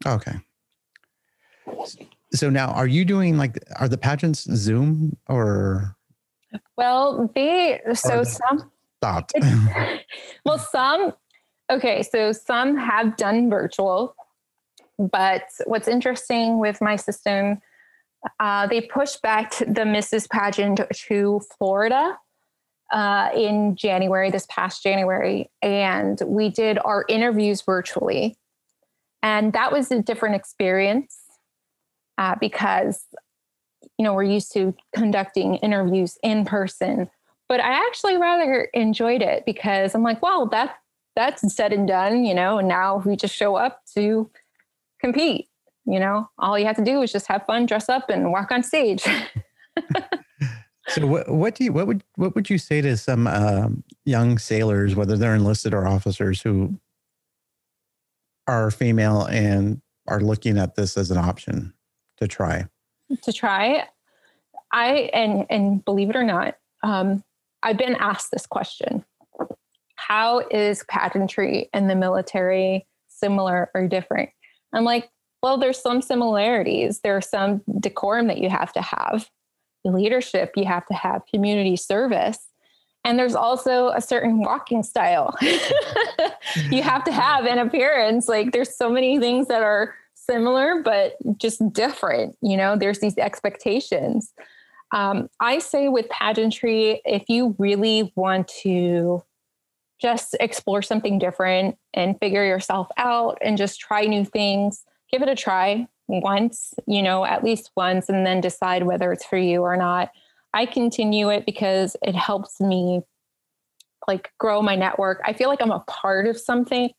okay. 0.05 0.39
So 2.33 2.49
now, 2.49 2.67
are 2.71 2.87
you 2.87 3.03
doing 3.03 3.37
like 3.37 3.59
are 3.77 3.89
the 3.89 3.97
pageants 3.97 4.43
Zoom 4.55 5.17
or 5.27 5.95
Well, 6.77 7.29
they, 7.35 7.81
so 7.93 8.23
some, 8.23 8.71
stopped? 8.99 9.33
well, 10.45 10.57
some, 10.57 11.13
okay, 11.69 12.03
so 12.03 12.31
some 12.31 12.77
have 12.77 13.17
done 13.17 13.49
virtual, 13.49 14.15
but 14.97 15.43
what's 15.65 15.87
interesting 15.87 16.59
with 16.59 16.79
my 16.81 16.95
system, 16.95 17.61
uh, 18.39 18.67
they 18.67 18.81
pushed 18.81 19.21
back 19.21 19.57
the 19.57 19.83
Mrs. 19.83 20.29
Pageant 20.29 20.81
to 20.93 21.41
Florida 21.57 22.17
uh, 22.93 23.29
in 23.35 23.75
January, 23.75 24.29
this 24.29 24.45
past 24.49 24.83
January, 24.83 25.49
and 25.61 26.21
we 26.25 26.49
did 26.49 26.79
our 26.85 27.03
interviews 27.09 27.61
virtually. 27.61 28.37
And 29.23 29.53
that 29.53 29.71
was 29.71 29.91
a 29.91 30.01
different 30.01 30.35
experience 30.35 31.20
uh, 32.21 32.35
because, 32.39 33.05
you 33.97 34.03
know, 34.05 34.13
we're 34.13 34.23
used 34.23 34.53
to 34.53 34.73
conducting 34.93 35.55
interviews 35.55 36.17
in 36.23 36.45
person 36.45 37.09
but 37.51 37.59
I 37.59 37.85
actually 37.85 38.15
rather 38.15 38.69
enjoyed 38.73 39.21
it 39.21 39.45
because 39.45 39.93
I'm 39.93 40.03
like, 40.03 40.21
well, 40.21 40.45
that 40.51 40.77
that's 41.17 41.53
said 41.53 41.73
and 41.73 41.85
done, 41.85 42.23
you 42.23 42.33
know, 42.33 42.59
and 42.59 42.67
now 42.69 43.03
we 43.05 43.17
just 43.17 43.35
show 43.35 43.57
up 43.57 43.81
to 43.93 44.31
compete. 45.01 45.49
You 45.83 45.99
know, 45.99 46.29
all 46.37 46.57
you 46.57 46.65
have 46.65 46.77
to 46.77 46.85
do 46.85 47.01
is 47.01 47.11
just 47.11 47.27
have 47.27 47.45
fun, 47.45 47.65
dress 47.65 47.89
up, 47.89 48.09
and 48.09 48.31
walk 48.31 48.53
on 48.53 48.63
stage. 48.63 49.03
so 50.87 51.05
what 51.05 51.27
what 51.27 51.55
do 51.55 51.65
you 51.65 51.73
what 51.73 51.87
would 51.87 52.05
what 52.15 52.35
would 52.35 52.49
you 52.49 52.57
say 52.57 52.79
to 52.79 52.95
some 52.95 53.27
um, 53.27 53.83
young 54.05 54.37
sailors, 54.37 54.95
whether 54.95 55.17
they're 55.17 55.35
enlisted 55.35 55.73
or 55.73 55.89
officers, 55.89 56.41
who 56.41 56.79
are 58.47 58.71
female 58.71 59.25
and 59.25 59.81
are 60.07 60.21
looking 60.21 60.57
at 60.57 60.75
this 60.75 60.95
as 60.95 61.11
an 61.11 61.17
option 61.17 61.73
to 62.21 62.27
try? 62.27 62.67
to 63.23 63.33
try. 63.33 63.87
I 64.71 65.09
and 65.13 65.45
and 65.49 65.83
believe 65.83 66.09
it 66.09 66.15
or 66.15 66.23
not, 66.23 66.55
um, 66.83 67.23
I've 67.63 67.77
been 67.77 67.95
asked 67.95 68.31
this 68.31 68.45
question: 68.45 69.03
How 69.95 70.39
is 70.49 70.85
pageantry 70.87 71.69
and 71.73 71.89
the 71.89 71.95
military 71.95 72.87
similar 73.07 73.69
or 73.73 73.87
different? 73.87 74.29
I'm 74.73 74.85
like, 74.85 75.09
well, 75.43 75.57
there's 75.57 75.81
some 75.81 76.01
similarities. 76.01 77.01
There's 77.01 77.27
some 77.27 77.61
decorum 77.79 78.27
that 78.27 78.37
you 78.37 78.49
have 78.49 78.71
to 78.73 78.81
have, 78.81 79.29
leadership 79.83 80.53
you 80.55 80.65
have 80.65 80.85
to 80.85 80.93
have, 80.93 81.23
community 81.25 81.75
service, 81.75 82.39
and 83.03 83.17
there's 83.17 83.35
also 83.35 83.89
a 83.89 84.01
certain 84.01 84.39
walking 84.39 84.83
style 84.83 85.35
you 86.69 86.83
have 86.83 87.03
to 87.03 87.11
have 87.11 87.45
an 87.45 87.57
appearance. 87.57 88.27
Like 88.27 88.51
there's 88.51 88.75
so 88.75 88.89
many 88.89 89.19
things 89.19 89.47
that 89.47 89.63
are 89.63 89.95
similar 90.25 90.81
but 90.83 91.15
just 91.37 91.61
different 91.73 92.35
you 92.41 92.55
know 92.57 92.75
there's 92.75 92.99
these 92.99 93.17
expectations. 93.17 94.33
Um, 94.93 95.29
i 95.39 95.59
say 95.59 95.87
with 95.87 96.09
pageantry 96.09 97.01
if 97.05 97.23
you 97.29 97.55
really 97.57 98.11
want 98.15 98.49
to 98.63 99.23
just 100.01 100.35
explore 100.39 100.81
something 100.81 101.17
different 101.19 101.77
and 101.93 102.19
figure 102.19 102.43
yourself 102.43 102.87
out 102.97 103.37
and 103.41 103.57
just 103.57 103.79
try 103.79 104.01
new 104.01 104.25
things 104.25 104.83
give 105.11 105.21
it 105.21 105.29
a 105.29 105.35
try 105.35 105.87
once 106.07 106.73
you 106.87 107.01
know 107.01 107.25
at 107.25 107.43
least 107.43 107.71
once 107.75 108.09
and 108.09 108.25
then 108.25 108.41
decide 108.41 108.83
whether 108.83 109.11
it's 109.11 109.25
for 109.25 109.37
you 109.37 109.61
or 109.61 109.77
not. 109.77 110.11
I 110.53 110.65
continue 110.65 111.29
it 111.29 111.45
because 111.45 111.95
it 112.01 112.15
helps 112.15 112.59
me 112.59 113.01
like 114.07 114.31
grow 114.37 114.61
my 114.61 114.75
network. 114.75 115.21
I 115.25 115.33
feel 115.33 115.47
like 115.47 115.61
i'm 115.61 115.71
a 115.71 115.83
part 115.87 116.27
of 116.27 116.37
something 116.37 116.89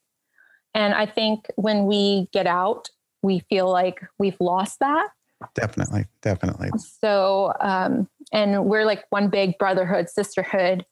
and 0.73 0.93
i 0.93 1.05
think 1.05 1.45
when 1.55 1.85
we 1.85 2.27
get 2.31 2.47
out 2.47 2.89
we 3.23 3.39
feel 3.49 3.71
like 3.71 4.01
we've 4.19 4.39
lost 4.39 4.79
that. 4.79 5.07
Definitely, 5.55 6.05
definitely. 6.21 6.69
So, 7.01 7.53
um, 7.59 8.07
and 8.31 8.65
we're 8.65 8.85
like 8.85 9.03
one 9.09 9.29
big 9.29 9.57
brotherhood, 9.57 10.09
sisterhood. 10.09 10.85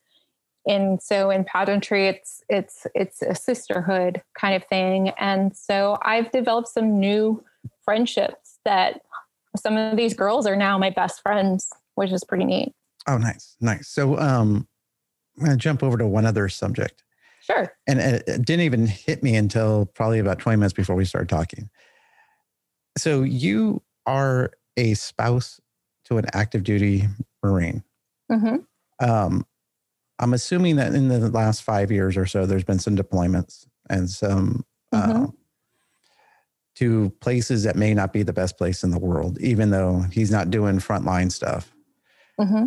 And 0.67 1.01
so 1.01 1.29
in 1.29 1.43
pageantry, 1.43 2.07
it's 2.07 2.41
it's 2.49 2.85
it's 2.93 3.21
a 3.21 3.33
sisterhood 3.35 4.21
kind 4.37 4.55
of 4.55 4.67
thing. 4.67 5.09
And 5.19 5.55
so 5.55 5.97
I've 6.03 6.31
developed 6.31 6.67
some 6.69 6.99
new 6.99 7.43
friendships 7.83 8.59
that 8.65 9.01
some 9.57 9.77
of 9.77 9.97
these 9.97 10.13
girls 10.13 10.45
are 10.47 10.55
now 10.55 10.77
my 10.77 10.89
best 10.89 11.21
friends, 11.21 11.69
which 11.95 12.11
is 12.11 12.23
pretty 12.23 12.45
neat. 12.45 12.73
Oh, 13.07 13.17
nice, 13.17 13.55
nice. 13.59 13.87
So, 13.87 14.17
um, 14.19 14.67
I'm 15.39 15.47
to 15.47 15.57
jump 15.57 15.81
over 15.81 15.97
to 15.97 16.05
one 16.05 16.25
other 16.25 16.47
subject, 16.49 17.03
Sure. 17.41 17.73
and 17.87 17.99
it 17.99 18.25
didn't 18.25 18.61
even 18.61 18.85
hit 18.85 19.23
me 19.23 19.35
until 19.35 19.87
probably 19.95 20.19
about 20.19 20.39
20 20.39 20.57
minutes 20.57 20.73
before 20.73 20.95
we 20.95 21.05
started 21.05 21.29
talking. 21.29 21.69
So, 22.97 23.23
you 23.23 23.81
are 24.05 24.51
a 24.77 24.93
spouse 24.95 25.59
to 26.05 26.17
an 26.17 26.25
active 26.33 26.63
duty 26.63 27.07
Marine. 27.43 27.83
hmm 28.29 28.57
Um, 28.99 29.45
I'm 30.19 30.33
assuming 30.33 30.75
that 30.75 30.93
in 30.93 31.07
the 31.07 31.29
last 31.29 31.63
five 31.63 31.91
years 31.91 32.15
or 32.17 32.25
so, 32.25 32.45
there's 32.45 32.63
been 32.63 32.79
some 32.79 32.95
deployments 32.95 33.65
and 33.89 34.09
some 34.09 34.65
uh, 34.91 35.07
Mhm. 35.07 35.33
to 36.75 37.09
places 37.21 37.63
that 37.63 37.75
may 37.75 37.93
not 37.93 38.13
be 38.13 38.23
the 38.23 38.33
best 38.33 38.57
place 38.57 38.83
in 38.83 38.91
the 38.91 38.99
world, 38.99 39.39
even 39.39 39.69
though 39.71 40.01
he's 40.11 40.31
not 40.31 40.49
doing 40.51 40.77
frontline 40.79 41.31
stuff. 41.31 41.73
hmm 42.39 42.65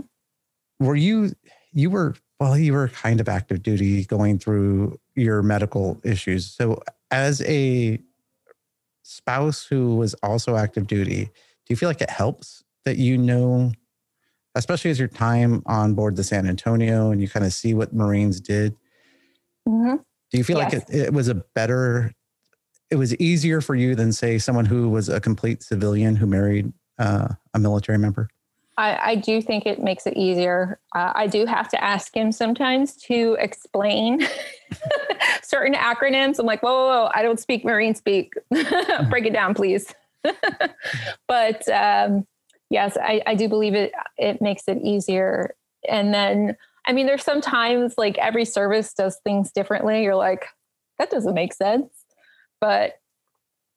were 0.81 0.97
you 0.97 1.33
you 1.73 1.89
were 1.89 2.15
well 2.41 2.59
you 2.59 2.73
were 2.73 2.89
kind 2.89 3.21
of 3.21 3.29
active 3.29 3.63
duty 3.63 4.05
going 4.05 4.39
through 4.41 4.99
your 5.15 5.41
medical 5.41 6.01
issues 6.03 6.51
so 6.51 6.83
as 7.13 7.41
a 7.43 7.97
spouse 9.05 9.65
who 9.65 9.97
was 9.97 10.15
also 10.23 10.57
active 10.57 10.87
duty 10.87 11.25
do 11.25 11.31
you 11.69 11.77
feel 11.77 11.89
like 11.89 12.01
it 12.01 12.11
helps 12.11 12.65
that 12.85 12.97
you 12.97 13.17
know 13.17 13.71
especially 14.55 14.91
as 14.91 14.99
your 14.99 15.09
time 15.09 15.63
on 15.67 15.95
board 15.95 16.17
the 16.17 16.25
san 16.25 16.47
antonio 16.49 17.11
and 17.11 17.21
you 17.21 17.29
kind 17.29 17.47
of 17.47 17.53
see 17.53 17.75
what 17.75 17.95
marines 17.95 18.41
did? 18.41 18.75
Hmm 19.69 19.97
do 20.31 20.39
you 20.39 20.45
feel 20.45 20.59
Yes. 20.59 20.73
like 20.75 20.83
it, 20.89 21.07
it 21.07 21.13
was 21.13 21.29
a 21.29 21.35
better 21.55 22.13
it 22.91 22.97
was 22.97 23.15
easier 23.17 23.61
for 23.61 23.75
you 23.75 23.95
than 23.95 24.13
say 24.13 24.39
someone 24.39 24.65
who 24.65 24.89
was 24.89 25.09
a 25.09 25.21
complete 25.21 25.63
civilian 25.63 26.17
who 26.17 26.27
married 26.27 26.73
uh, 26.99 27.29
a 27.55 27.59
military 27.59 27.99
member 27.99 28.29
I, 28.77 29.11
I 29.11 29.15
do 29.15 29.41
think 29.41 29.67
it 29.67 29.81
makes 29.81 30.07
it 30.07 30.17
easier. 30.17 30.81
Uh, 30.95 31.13
I 31.15 31.27
do 31.27 31.47
have 31.47 31.69
to 31.69 31.83
ask 31.83 32.15
him 32.17 32.33
sometimes 32.33 32.97
to 33.05 33.37
explain 33.39 34.27
certain 35.43 35.75
acronyms. 35.75 36.39
I'm 36.39 36.47
like, 36.47 36.63
whoa, 36.63 36.73
whoa, 36.73 36.87
whoa, 36.87 37.11
I 37.15 37.23
don't 37.23 37.39
speak 37.39 37.65
Marine 37.65 37.95
speak. 37.95 38.33
Break 39.11 39.27
it 39.27 39.33
down, 39.33 39.55
please. 39.55 39.95
but 41.29 41.69
um, 41.69 42.27
yes, 42.71 42.97
I, 43.01 43.23
I 43.27 43.35
do 43.35 43.49
believe 43.49 43.75
it. 43.75 43.93
It 44.17 44.43
makes 44.43 44.65
it 44.67 44.79
easier. 44.83 45.55
And 45.89 46.13
then, 46.13 46.57
I 46.87 46.93
mean, 46.93 47.07
there's 47.07 47.23
sometimes 47.23 47.95
like 47.97 48.19
every 48.19 48.45
service 48.45 48.93
does 48.93 49.19
things 49.23 49.53
differently. 49.53 50.03
You're 50.03 50.17
like, 50.17 50.47
that 50.99 51.11
doesn't 51.11 51.35
make 51.35 51.53
sense. 51.53 51.91
But 52.61 52.95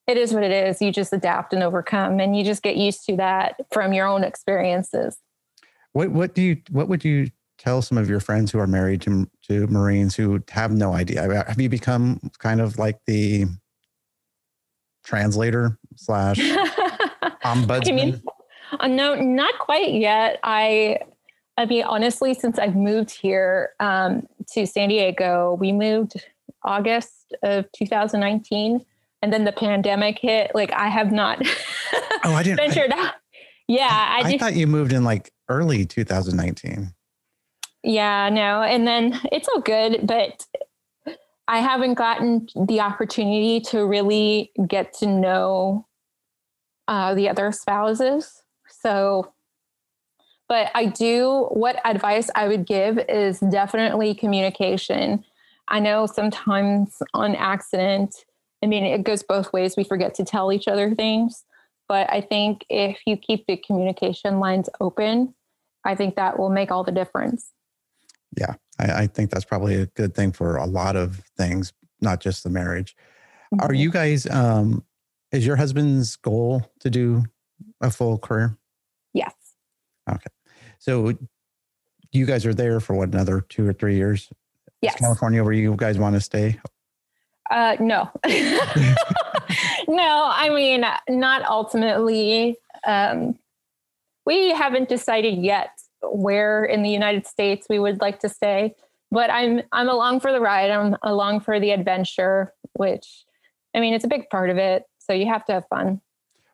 it 0.08 0.16
is 0.16 0.32
what 0.32 0.42
it 0.42 0.50
is. 0.50 0.80
You 0.80 0.90
just 0.90 1.12
adapt 1.12 1.52
and 1.52 1.62
overcome, 1.62 2.18
and 2.18 2.36
you 2.36 2.42
just 2.42 2.62
get 2.62 2.76
used 2.76 3.04
to 3.06 3.16
that 3.16 3.60
from 3.72 3.92
your 3.92 4.06
own 4.06 4.24
experiences. 4.24 5.18
What 5.92 6.10
what 6.10 6.34
do 6.34 6.42
you 6.42 6.56
what 6.70 6.88
would 6.88 7.04
you 7.04 7.30
tell 7.58 7.82
some 7.82 7.98
of 7.98 8.08
your 8.08 8.20
friends 8.20 8.50
who 8.50 8.58
are 8.58 8.66
married 8.66 9.02
to 9.02 9.30
to 9.48 9.66
Marines 9.68 10.16
who 10.16 10.42
have 10.50 10.72
no 10.72 10.94
idea? 10.94 11.44
Have 11.46 11.60
you 11.60 11.68
become 11.68 12.30
kind 12.38 12.60
of 12.60 12.78
like 12.78 12.98
the 13.06 13.46
translator 15.04 15.78
slash 15.96 16.38
ombudsman? 17.44 17.88
I 17.88 17.92
mean, 17.92 18.22
uh, 18.80 18.88
no, 18.88 19.14
not 19.14 19.58
quite 19.58 19.92
yet. 19.92 20.38
I, 20.42 21.00
I 21.56 21.64
mean, 21.66 21.84
honestly, 21.84 22.34
since 22.34 22.58
I've 22.58 22.76
moved 22.76 23.10
here 23.10 23.70
um, 23.80 24.26
to 24.52 24.66
San 24.66 24.90
Diego, 24.90 25.56
we 25.58 25.72
moved 25.72 26.24
August 26.62 27.34
of 27.42 27.70
2019, 27.72 28.84
and 29.22 29.32
then 29.32 29.44
the 29.44 29.52
pandemic 29.52 30.18
hit. 30.18 30.52
Like, 30.54 30.72
I 30.72 30.88
have 30.88 31.12
not 31.12 31.40
oh, 32.24 32.34
I 32.34 32.42
didn't. 32.42 32.60
I, 32.60 32.96
out. 32.96 33.14
Yeah, 33.66 33.88
I, 33.90 34.20
I 34.20 34.22
just 34.22 34.40
thought 34.40 34.56
you 34.56 34.66
moved 34.66 34.92
in 34.92 35.04
like 35.04 35.32
early 35.48 35.84
2019. 35.84 36.94
Yeah, 37.82 38.28
no. 38.30 38.62
And 38.62 38.86
then 38.86 39.20
it's 39.30 39.48
all 39.48 39.60
good, 39.60 40.06
but 40.06 40.46
I 41.46 41.60
haven't 41.60 41.94
gotten 41.94 42.48
the 42.54 42.80
opportunity 42.80 43.60
to 43.70 43.86
really 43.86 44.52
get 44.66 44.92
to 44.94 45.06
know 45.06 45.86
uh, 46.88 47.14
the 47.14 47.28
other 47.28 47.52
spouses. 47.52 48.42
So, 48.68 49.32
but 50.48 50.70
I 50.74 50.86
do, 50.86 51.48
what 51.50 51.80
advice 51.84 52.30
I 52.34 52.48
would 52.48 52.66
give 52.66 52.98
is 53.08 53.40
definitely 53.40 54.14
communication. 54.14 55.24
I 55.68 55.80
know 55.80 56.06
sometimes 56.06 57.02
on 57.14 57.34
accident, 57.34 58.14
I 58.62 58.66
mean, 58.66 58.84
it 58.84 59.04
goes 59.04 59.22
both 59.22 59.52
ways. 59.52 59.76
We 59.76 59.84
forget 59.84 60.14
to 60.14 60.24
tell 60.24 60.52
each 60.52 60.68
other 60.68 60.94
things. 60.94 61.44
But 61.88 62.12
I 62.12 62.20
think 62.20 62.66
if 62.68 62.98
you 63.06 63.16
keep 63.16 63.46
the 63.46 63.56
communication 63.56 64.40
lines 64.40 64.68
open, 64.80 65.34
I 65.84 65.94
think 65.94 66.16
that 66.16 66.38
will 66.38 66.50
make 66.50 66.70
all 66.70 66.84
the 66.84 66.92
difference. 66.92 67.50
Yeah, 68.36 68.54
I, 68.78 69.02
I 69.02 69.06
think 69.06 69.30
that's 69.30 69.44
probably 69.44 69.76
a 69.76 69.86
good 69.86 70.14
thing 70.14 70.32
for 70.32 70.56
a 70.56 70.66
lot 70.66 70.96
of 70.96 71.22
things, 71.36 71.72
not 72.00 72.20
just 72.20 72.44
the 72.44 72.50
marriage. 72.50 72.94
Mm-hmm. 73.54 73.64
Are 73.64 73.72
you 73.72 73.90
guys, 73.90 74.28
um, 74.28 74.84
is 75.32 75.46
your 75.46 75.56
husband's 75.56 76.16
goal 76.16 76.70
to 76.80 76.90
do 76.90 77.24
a 77.80 77.90
full 77.90 78.18
career? 78.18 78.58
Yes. 79.14 79.32
Okay. 80.10 80.30
So 80.78 81.14
you 82.12 82.26
guys 82.26 82.44
are 82.44 82.54
there 82.54 82.80
for 82.80 82.94
what, 82.94 83.08
another 83.08 83.40
two 83.40 83.66
or 83.66 83.72
three 83.72 83.96
years? 83.96 84.28
Yes. 84.82 84.94
Is 84.94 85.00
California 85.00 85.42
where 85.42 85.54
you 85.54 85.74
guys 85.76 85.98
want 85.98 86.14
to 86.16 86.20
stay? 86.20 86.60
Uh, 87.50 87.76
no. 87.80 88.10
no, 89.88 90.30
I 90.32 90.50
mean, 90.54 90.84
not 91.08 91.42
ultimately. 91.42 92.56
Um, 92.86 93.38
we 94.26 94.50
haven't 94.50 94.88
decided 94.88 95.38
yet 95.38 95.70
where 96.02 96.64
in 96.64 96.82
the 96.82 96.90
United 96.90 97.26
States 97.26 97.66
we 97.68 97.78
would 97.78 98.00
like 98.00 98.20
to 98.20 98.28
stay, 98.28 98.74
but 99.10 99.30
I'm 99.30 99.62
I'm 99.72 99.88
along 99.88 100.20
for 100.20 100.32
the 100.32 100.40
ride. 100.40 100.70
I'm 100.70 100.96
along 101.02 101.40
for 101.40 101.58
the 101.58 101.70
adventure, 101.70 102.52
which 102.74 103.24
I 103.74 103.80
mean, 103.80 103.94
it's 103.94 104.04
a 104.04 104.08
big 104.08 104.28
part 104.28 104.50
of 104.50 104.58
it. 104.58 104.84
So 104.98 105.12
you 105.12 105.26
have 105.26 105.44
to 105.46 105.54
have 105.54 105.64
fun. 105.68 106.00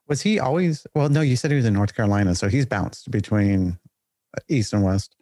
Was 0.06 0.22
he 0.22 0.38
always? 0.38 0.86
Well, 0.94 1.08
no, 1.08 1.20
you 1.20 1.36
said 1.36 1.50
he 1.50 1.56
was 1.56 1.64
in 1.64 1.74
North 1.74 1.94
Carolina, 1.94 2.34
so 2.34 2.48
he's 2.48 2.66
bounced 2.66 3.10
between 3.10 3.78
east 4.48 4.72
and 4.72 4.84
west. 4.84 5.16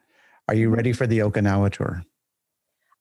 Are 0.48 0.54
you 0.54 0.70
ready 0.70 0.92
for 0.92 1.06
the 1.06 1.20
Okinawa 1.20 1.72
tour? 1.72 2.04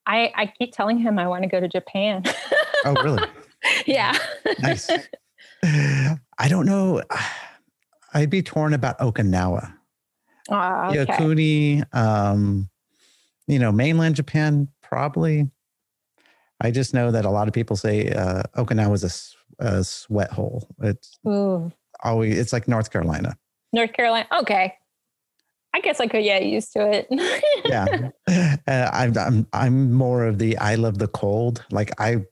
I 0.06 0.32
I 0.36 0.46
keep 0.58 0.74
telling 0.74 0.98
him 0.98 1.20
I 1.20 1.28
want 1.28 1.44
to 1.44 1.50
go 1.50 1.60
to 1.60 1.68
Japan. 1.68 2.24
oh, 2.86 2.94
really? 3.04 3.24
yeah. 3.86 4.18
nice. 4.60 4.90
I 5.64 6.48
don't 6.48 6.66
know. 6.66 7.02
I'd 8.14 8.30
be 8.30 8.42
torn 8.42 8.74
about 8.74 9.00
Okinawa. 9.00 9.74
Uh, 10.50 10.90
okay. 10.90 11.06
Iwakuni, 11.06 11.96
um, 11.96 12.70
you 13.48 13.60
know, 13.60 13.72
mainland 13.72 14.16
Japan, 14.16 14.68
probably. 14.82 15.50
I 16.60 16.72
just 16.72 16.94
know 16.94 17.12
that 17.12 17.26
a 17.26 17.30
lot 17.30 17.48
of 17.48 17.54
people 17.54 17.76
say 17.76 18.10
uh, 18.10 18.44
Okinawa 18.56 18.94
is 18.94 19.36
a, 19.60 19.66
a 19.66 19.84
sweat 19.84 20.32
hole. 20.32 20.68
It's 20.82 21.18
Ooh. 21.28 21.72
always, 22.04 22.38
it's 22.38 22.54
like 22.54 22.68
North 22.68 22.92
Carolina. 22.92 23.38
North 23.74 23.94
Carolina. 23.94 24.28
Okay. 24.40 24.74
I 25.74 25.80
guess 25.80 26.00
I 26.00 26.08
could 26.08 26.24
get 26.24 26.46
used 26.46 26.74
to 26.74 26.92
it. 26.92 27.08
yeah, 27.66 28.10
uh, 28.68 28.90
I'm, 28.92 29.18
I'm 29.18 29.48
I'm 29.54 29.94
more 29.94 30.26
of 30.26 30.38
the 30.38 30.58
I 30.58 30.76
love 30.76 30.98
the 30.98 31.08
cold. 31.08 31.64
Like 31.72 31.92
I 32.00 32.26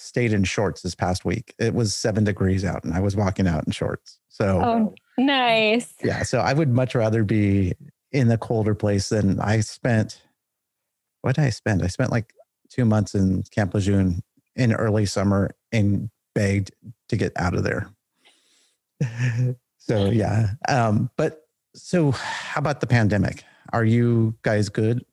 stayed 0.00 0.32
in 0.32 0.44
shorts 0.44 0.82
this 0.82 0.94
past 0.94 1.24
week. 1.24 1.54
It 1.58 1.74
was 1.74 1.94
seven 1.94 2.24
degrees 2.24 2.64
out, 2.64 2.84
and 2.84 2.94
I 2.94 3.00
was 3.00 3.16
walking 3.16 3.46
out 3.46 3.64
in 3.66 3.72
shorts. 3.72 4.18
So 4.28 4.60
oh, 4.62 4.94
nice. 5.18 5.94
Yeah, 6.02 6.22
so 6.22 6.40
I 6.40 6.52
would 6.52 6.70
much 6.70 6.94
rather 6.94 7.24
be 7.24 7.74
in 8.12 8.28
the 8.28 8.38
colder 8.38 8.74
place 8.74 9.08
than 9.08 9.40
I 9.40 9.60
spent. 9.60 10.22
What 11.22 11.36
did 11.36 11.44
I 11.44 11.50
spend? 11.50 11.82
I 11.82 11.88
spent 11.88 12.10
like 12.10 12.32
two 12.70 12.84
months 12.84 13.14
in 13.14 13.42
Camp 13.50 13.74
Lejeune 13.74 14.22
in 14.56 14.72
early 14.72 15.06
summer 15.06 15.50
and 15.72 16.10
begged 16.34 16.72
to 17.08 17.16
get 17.16 17.32
out 17.36 17.54
of 17.54 17.64
there. 17.64 17.90
so 19.78 20.06
yeah, 20.06 20.50
um, 20.68 21.10
but 21.16 21.46
so, 21.74 22.10
how 22.12 22.58
about 22.58 22.80
the 22.80 22.86
pandemic? 22.86 23.44
Are 23.72 23.84
you 23.84 24.34
guys 24.42 24.68
good? 24.68 25.04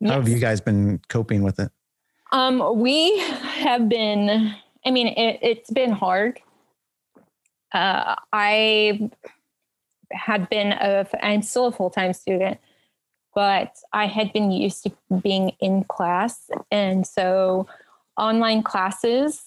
Yes. 0.00 0.10
How 0.10 0.18
have 0.18 0.28
you 0.28 0.38
guys 0.38 0.60
been 0.60 1.00
coping 1.08 1.42
with 1.42 1.58
it? 1.58 1.70
Um, 2.32 2.80
we 2.80 3.18
have 3.18 3.88
been. 3.88 4.54
I 4.84 4.90
mean, 4.90 5.08
it, 5.08 5.58
has 5.58 5.72
been 5.72 5.92
hard. 5.92 6.40
Uh, 7.72 8.16
I 8.32 9.10
had 10.10 10.48
been 10.48 10.72
a. 10.72 11.06
I'm 11.22 11.42
still 11.42 11.66
a 11.66 11.72
full 11.72 11.90
time 11.90 12.12
student, 12.12 12.58
but 13.34 13.76
I 13.92 14.06
had 14.06 14.32
been 14.32 14.50
used 14.50 14.84
to 14.84 14.92
being 15.22 15.52
in 15.60 15.84
class, 15.84 16.50
and 16.70 17.06
so 17.06 17.66
online 18.16 18.62
classes. 18.62 19.42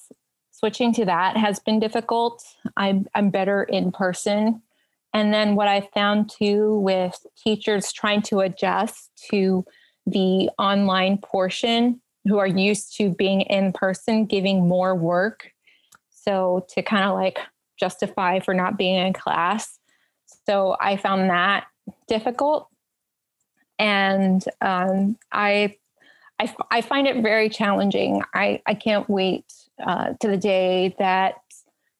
Switching 0.51 0.93
to 0.93 1.03
that 1.03 1.35
has 1.35 1.59
been 1.59 1.79
difficult. 1.79 2.45
I'm 2.77 3.07
I'm 3.13 3.29
better 3.29 3.63
in 3.63 3.91
person 3.91 4.61
and 5.15 5.33
then 5.33 5.55
what 5.55 5.69
I 5.69 5.87
found 5.93 6.29
too 6.29 6.77
with 6.79 7.25
teachers 7.41 7.93
trying 7.93 8.21
to 8.23 8.41
adjust 8.41 9.11
to 9.31 9.65
the 10.05 10.49
online 10.59 11.19
portion 11.19 12.01
who 12.27 12.37
are 12.37 12.47
used 12.47 12.95
to 12.97 13.09
being 13.09 13.41
in 13.41 13.71
person, 13.71 14.25
giving 14.25 14.67
more 14.67 14.95
work. 14.95 15.51
So 16.09 16.65
to 16.69 16.81
kind 16.81 17.05
of 17.05 17.13
like 17.13 17.39
justify 17.79 18.39
for 18.39 18.53
not 18.53 18.77
being 18.77 18.95
in 18.95 19.13
class. 19.13 19.79
So 20.45 20.75
I 20.79 20.97
found 20.97 21.29
that 21.29 21.65
difficult. 22.07 22.69
And 23.77 24.43
um, 24.61 25.17
I, 25.31 25.75
I, 26.39 26.53
I, 26.71 26.81
find 26.81 27.07
it 27.07 27.21
very 27.21 27.49
challenging. 27.49 28.21
I, 28.33 28.61
I 28.65 28.73
can't 28.73 29.09
wait 29.09 29.45
uh, 29.85 30.13
to 30.21 30.27
the 30.27 30.37
day 30.37 30.95
that, 30.97 31.35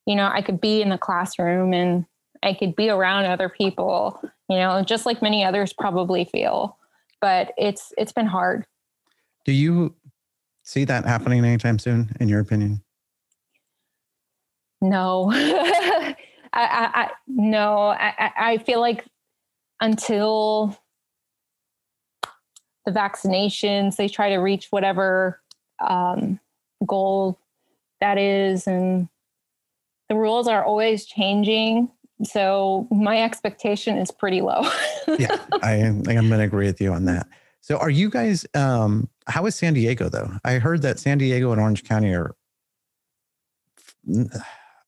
you 0.05 0.15
know, 0.15 0.29
I 0.33 0.41
could 0.41 0.61
be 0.61 0.81
in 0.81 0.89
the 0.89 0.97
classroom 0.97 1.73
and 1.73 2.05
I 2.41 2.53
could 2.53 2.75
be 2.75 2.89
around 2.89 3.25
other 3.25 3.49
people, 3.49 4.21
you 4.49 4.57
know, 4.57 4.83
just 4.83 5.05
like 5.05 5.21
many 5.21 5.43
others 5.43 5.73
probably 5.73 6.25
feel. 6.25 6.77
But 7.19 7.51
it's 7.57 7.91
it's 7.97 8.11
been 8.11 8.27
hard. 8.27 8.65
Do 9.45 9.51
you 9.51 9.95
see 10.65 10.83
that 10.83 11.05
happening 11.05 11.45
anytime 11.45 11.79
soon, 11.79 12.11
in 12.19 12.27
your 12.27 12.41
opinion? 12.41 12.81
No, 14.81 15.31
I, 15.33 16.15
I, 16.53 16.91
I, 16.93 17.09
no. 17.27 17.87
I, 17.87 18.31
I 18.37 18.57
feel 18.57 18.81
like 18.81 19.05
until 19.79 20.77
the 22.85 22.91
vaccinations, 22.91 23.95
they 23.95 24.07
try 24.07 24.29
to 24.29 24.37
reach 24.37 24.67
whatever 24.71 25.41
um, 25.79 26.39
goal 26.85 27.39
that 28.01 28.17
is, 28.17 28.67
and 28.67 29.07
the 30.09 30.15
rules 30.15 30.47
are 30.47 30.63
always 30.63 31.05
changing. 31.05 31.89
So 32.23 32.87
my 32.91 33.21
expectation 33.23 33.97
is 33.97 34.11
pretty 34.11 34.41
low. 34.41 34.61
yeah, 35.19 35.37
I 35.61 35.73
I'm 35.73 36.03
going 36.03 36.29
to 36.29 36.41
agree 36.41 36.65
with 36.65 36.81
you 36.81 36.93
on 36.93 37.05
that. 37.05 37.27
So 37.65 37.77
are 37.77 37.89
you 37.89 38.11
guys, 38.11 38.45
um, 38.53 39.09
how 39.25 39.47
is 39.47 39.55
San 39.55 39.73
Diego 39.73 40.07
though? 40.07 40.29
I 40.45 40.59
heard 40.59 40.83
that 40.83 40.99
San 40.99 41.17
Diego 41.17 41.51
and 41.51 41.59
Orange 41.59 41.83
County 41.83 42.13
are 42.13 42.35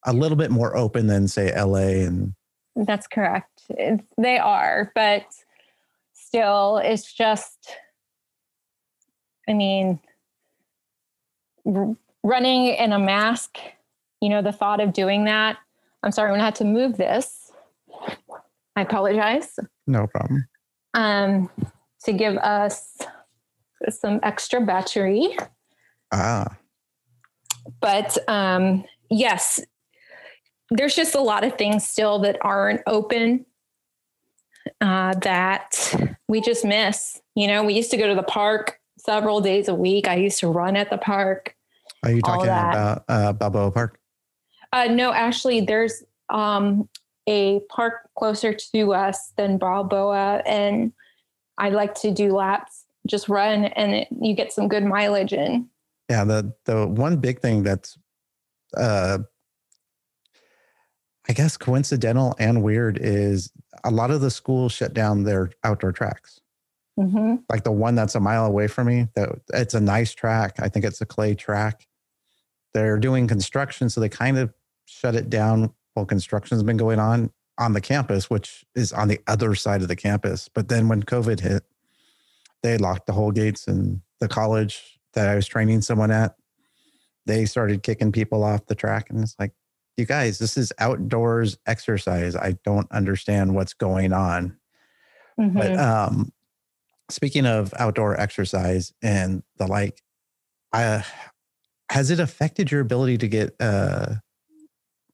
a 0.05 0.13
little 0.13 0.37
bit 0.37 0.51
more 0.51 0.77
open 0.77 1.07
than 1.07 1.27
say 1.27 1.51
LA 1.59 2.05
and. 2.05 2.35
That's 2.75 3.07
correct. 3.07 3.63
they 4.19 4.37
are, 4.37 4.91
but 4.93 5.25
still 6.13 6.77
it's 6.77 7.11
just, 7.11 7.75
I 9.49 9.53
mean, 9.53 9.99
r- 11.65 11.95
running 12.21 12.67
in 12.67 12.93
a 12.93 12.99
mask, 12.99 13.57
you 14.21 14.29
know, 14.29 14.43
the 14.43 14.51
thought 14.51 14.81
of 14.81 14.93
doing 14.93 15.25
that 15.25 15.57
I'm 16.03 16.11
sorry, 16.11 16.29
I'm 16.29 16.35
gonna 16.35 16.45
have 16.45 16.53
to 16.55 16.63
move 16.63 16.97
this. 16.97 17.51
I 18.75 18.81
apologize. 18.81 19.59
No 19.87 20.07
problem. 20.07 20.47
Um, 20.93 21.49
to 22.03 22.13
give 22.13 22.37
us 22.37 22.97
some 23.89 24.19
extra 24.23 24.61
battery. 24.61 25.35
Ah. 26.11 26.57
But 27.79 28.17
um, 28.29 28.85
yes, 29.09 29.59
there's 30.69 30.95
just 30.95 31.15
a 31.15 31.21
lot 31.21 31.43
of 31.43 31.57
things 31.57 31.87
still 31.87 32.19
that 32.19 32.37
aren't 32.41 32.81
open 32.87 33.45
uh, 34.81 35.13
that 35.21 35.95
we 36.27 36.41
just 36.41 36.65
miss. 36.65 37.21
You 37.35 37.47
know, 37.47 37.63
we 37.63 37.73
used 37.73 37.91
to 37.91 37.97
go 37.97 38.07
to 38.07 38.15
the 38.15 38.23
park 38.23 38.79
several 38.97 39.41
days 39.41 39.67
a 39.67 39.75
week. 39.75 40.07
I 40.07 40.15
used 40.15 40.39
to 40.39 40.47
run 40.47 40.75
at 40.75 40.89
the 40.89 40.97
park. 40.97 41.55
Are 42.03 42.11
you 42.11 42.21
talking 42.21 42.45
about 42.45 43.03
uh, 43.07 43.33
Balboa 43.33 43.71
Park? 43.71 43.99
Uh, 44.71 44.85
no, 44.85 45.13
actually, 45.13 45.61
there's 45.61 46.03
um, 46.29 46.89
a 47.27 47.61
park 47.69 48.09
closer 48.17 48.53
to 48.53 48.93
us 48.93 49.31
than 49.37 49.57
Balboa, 49.57 50.43
and 50.45 50.91
I 51.57 51.69
like 51.69 51.95
to 52.01 52.11
do 52.11 52.33
laps, 52.33 52.85
just 53.07 53.29
run, 53.29 53.65
and 53.65 53.93
it, 53.93 54.07
you 54.21 54.35
get 54.35 54.51
some 54.51 54.67
good 54.67 54.83
mileage 54.83 55.33
in. 55.33 55.69
Yeah, 56.09 56.23
the 56.23 56.53
the 56.65 56.87
one 56.87 57.17
big 57.17 57.39
thing 57.39 57.63
that's, 57.63 57.97
uh, 58.75 59.19
I 61.27 61.33
guess, 61.33 61.57
coincidental 61.57 62.35
and 62.39 62.63
weird 62.63 62.97
is 63.01 63.51
a 63.83 63.91
lot 63.91 64.11
of 64.11 64.21
the 64.21 64.31
schools 64.31 64.71
shut 64.71 64.93
down 64.93 65.23
their 65.23 65.51
outdoor 65.63 65.91
tracks. 65.91 66.39
Mm-hmm. 66.99 67.35
Like 67.49 67.63
the 67.63 67.71
one 67.71 67.95
that's 67.95 68.15
a 68.15 68.19
mile 68.19 68.45
away 68.45 68.67
from 68.67 68.87
me, 68.87 69.07
that 69.15 69.29
it's 69.53 69.73
a 69.73 69.81
nice 69.81 70.13
track. 70.13 70.55
I 70.59 70.69
think 70.69 70.85
it's 70.85 71.01
a 71.01 71.05
clay 71.05 71.35
track. 71.35 71.87
They're 72.73 72.97
doing 72.97 73.27
construction, 73.27 73.89
so 73.89 74.01
they 74.01 74.09
kind 74.09 74.37
of 74.37 74.53
shut 74.85 75.15
it 75.15 75.29
down 75.29 75.73
while 75.93 76.05
construction's 76.05 76.63
been 76.63 76.77
going 76.77 76.99
on 76.99 77.31
on 77.57 77.73
the 77.73 77.81
campus, 77.81 78.29
which 78.29 78.65
is 78.75 78.93
on 78.93 79.07
the 79.07 79.19
other 79.27 79.55
side 79.55 79.81
of 79.81 79.87
the 79.87 79.95
campus. 79.95 80.49
But 80.53 80.69
then 80.69 80.87
when 80.87 81.03
COVID 81.03 81.39
hit, 81.39 81.63
they 82.63 82.77
locked 82.77 83.07
the 83.07 83.13
whole 83.13 83.31
gates 83.31 83.67
and 83.67 84.01
the 84.19 84.27
college 84.27 84.99
that 85.13 85.27
I 85.27 85.35
was 85.35 85.47
training 85.47 85.81
someone 85.81 86.11
at, 86.11 86.35
they 87.25 87.45
started 87.45 87.83
kicking 87.83 88.11
people 88.11 88.43
off 88.43 88.65
the 88.67 88.75
track. 88.75 89.09
And 89.09 89.21
it's 89.21 89.35
like, 89.39 89.53
you 89.95 90.05
guys, 90.05 90.37
this 90.37 90.57
is 90.57 90.71
outdoors 90.79 91.57
exercise. 91.65 92.35
I 92.35 92.57
don't 92.63 92.91
understand 92.91 93.55
what's 93.55 93.73
going 93.73 94.13
on. 94.13 94.57
Mhm. 95.39 95.53
But 95.53 95.77
um, 95.77 96.31
speaking 97.09 97.45
of 97.45 97.73
outdoor 97.77 98.19
exercise 98.19 98.93
and 99.01 99.43
the 99.57 99.67
like, 99.67 100.01
uh, 100.73 101.01
has 101.89 102.11
it 102.11 102.19
affected 102.19 102.69
your 102.71 102.81
ability 102.81 103.17
to 103.19 103.27
get 103.27 103.55
uh, 103.59 104.15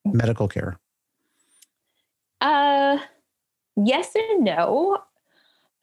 medical 0.05 0.47
care? 0.47 0.79
Uh, 2.43 2.99
yes 3.77 4.11
and 4.15 4.43
no. 4.43 4.99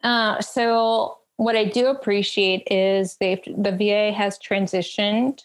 Uh, 0.04 0.40
so 0.40 1.18
what 1.36 1.56
I 1.56 1.64
do 1.64 1.86
appreciate 1.86 2.68
is 2.70 3.16
they 3.16 3.42
the 3.46 3.72
VA 3.72 4.12
has 4.12 4.38
transitioned 4.38 5.42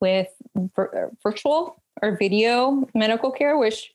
with 0.00 0.28
vir- 0.56 1.10
virtual 1.22 1.82
or 2.02 2.16
video 2.16 2.88
medical 2.94 3.30
care, 3.30 3.58
which 3.58 3.92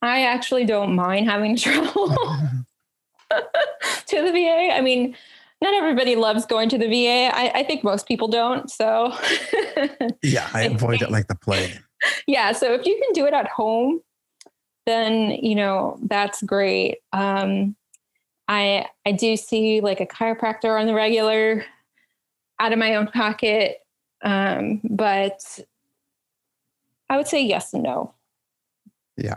I 0.00 0.22
actually 0.22 0.64
don't 0.64 0.94
mind 0.94 1.28
having 1.28 1.56
to 1.56 1.62
travel 1.62 2.08
to 2.08 2.64
the 4.22 4.32
VA. 4.32 4.70
I 4.72 4.80
mean, 4.80 5.14
not 5.60 5.74
everybody 5.74 6.16
loves 6.16 6.46
going 6.46 6.70
to 6.70 6.78
the 6.78 6.88
VA. 6.88 7.36
I, 7.36 7.60
I 7.60 7.64
think 7.64 7.84
most 7.84 8.08
people 8.08 8.28
don't. 8.28 8.70
So 8.70 9.12
yeah, 10.22 10.48
I 10.54 10.62
avoid 10.74 11.02
it 11.02 11.10
like 11.10 11.28
the 11.28 11.34
plague. 11.34 11.78
yeah 12.26 12.50
so 12.50 12.72
if 12.72 12.86
you 12.86 12.98
can 12.98 13.12
do 13.12 13.26
it 13.26 13.34
at 13.34 13.46
home 13.46 14.00
then 14.90 15.30
you 15.30 15.54
know 15.54 15.98
that's 16.02 16.42
great. 16.42 16.98
Um 17.12 17.76
i 18.48 18.84
i 19.06 19.12
do 19.12 19.36
see 19.36 19.80
like 19.80 20.00
a 20.00 20.06
chiropractor 20.06 20.78
on 20.78 20.86
the 20.86 20.94
regular 20.94 21.64
out 22.58 22.72
of 22.72 22.78
my 22.78 22.96
own 22.96 23.06
pocket. 23.06 23.78
Um 24.22 24.80
but 24.84 25.58
i 27.08 27.16
would 27.16 27.26
say 27.28 27.42
yes 27.42 27.72
and 27.74 27.82
no. 27.84 28.12
Yeah, 29.16 29.36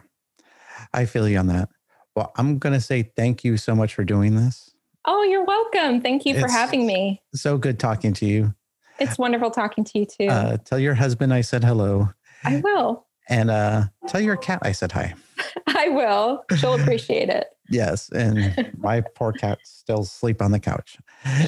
I 0.94 1.06
feel 1.06 1.28
you 1.28 1.38
on 1.38 1.48
that. 1.48 1.70
Well, 2.16 2.32
I'm 2.38 2.58
going 2.60 2.74
to 2.74 2.80
say 2.80 3.12
thank 3.18 3.44
you 3.44 3.58
so 3.58 3.76
much 3.76 3.94
for 3.96 4.04
doing 4.06 4.36
this. 4.36 4.72
oh 5.06 5.24
you're 5.24 5.44
welcome. 5.46 6.00
Thank 6.02 6.26
you 6.26 6.34
for 6.36 6.40
It's- 6.46 6.54
having 6.54 6.86
me. 6.88 7.22
So 7.36 7.58
good 7.58 7.80
talking 7.80 8.14
to 8.14 8.26
you. 8.26 8.54
it's 9.00 9.18
wonderful 9.18 9.50
talking 9.52 9.84
to 9.84 10.00
you 10.00 10.06
too. 10.06 10.28
Uh, 10.28 10.58
tell 10.58 10.80
your 10.80 10.94
husband 10.94 11.34
I 11.34 11.42
said 11.42 11.64
hello. 11.64 12.10
I 12.46 12.62
will. 12.64 13.06
And 13.30 13.50
uh, 13.50 13.84
tell 14.08 14.22
your 14.22 14.38
cat 14.38 14.60
I 14.62 14.72
said 14.74 14.92
hi. 14.92 15.16
i 15.68 15.90
will 15.90 16.44
she'll 16.58 16.76
appreciate 16.76 17.30
it 17.30 17.48
Yes. 17.70 18.10
And 18.10 18.72
my 18.78 19.02
poor 19.02 19.32
cat 19.32 19.60
still 19.64 20.02
asleep 20.02 20.42
on 20.42 20.52
the 20.52 20.60
couch. 20.60 20.98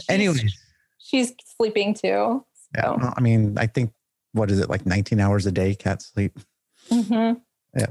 Anyways, 0.10 0.58
she's 0.98 1.34
sleeping 1.58 1.94
too 1.94 2.44
yeah, 2.76 2.82
so. 2.82 2.98
well, 3.00 3.14
I 3.16 3.22
mean, 3.22 3.58
I 3.58 3.68
think, 3.68 3.92
what 4.34 4.52
is 4.52 4.60
it, 4.60 4.70
like 4.70 4.86
19 4.86 5.20
hours 5.20 5.46
a 5.46 5.52
day 5.52 5.76
cat 5.76 6.02
sleep? 6.02 6.40
Mm-hmm. 6.90 7.40
Yeah. 7.80 7.86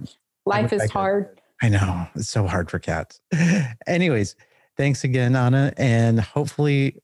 life 0.47 0.73
I 0.73 0.77
is 0.77 0.91
hard 0.91 1.41
I 1.62 1.69
know. 1.69 2.07
It's 2.15 2.28
so 2.28 2.47
hard 2.47 2.70
for 2.70 2.78
cats. 2.78 3.20
Anyways, 3.86 4.36
thanks 4.77 5.05
again, 5.05 5.36
Anna. 5.36 5.73
And 5.77 6.20
hopefully 6.20 7.01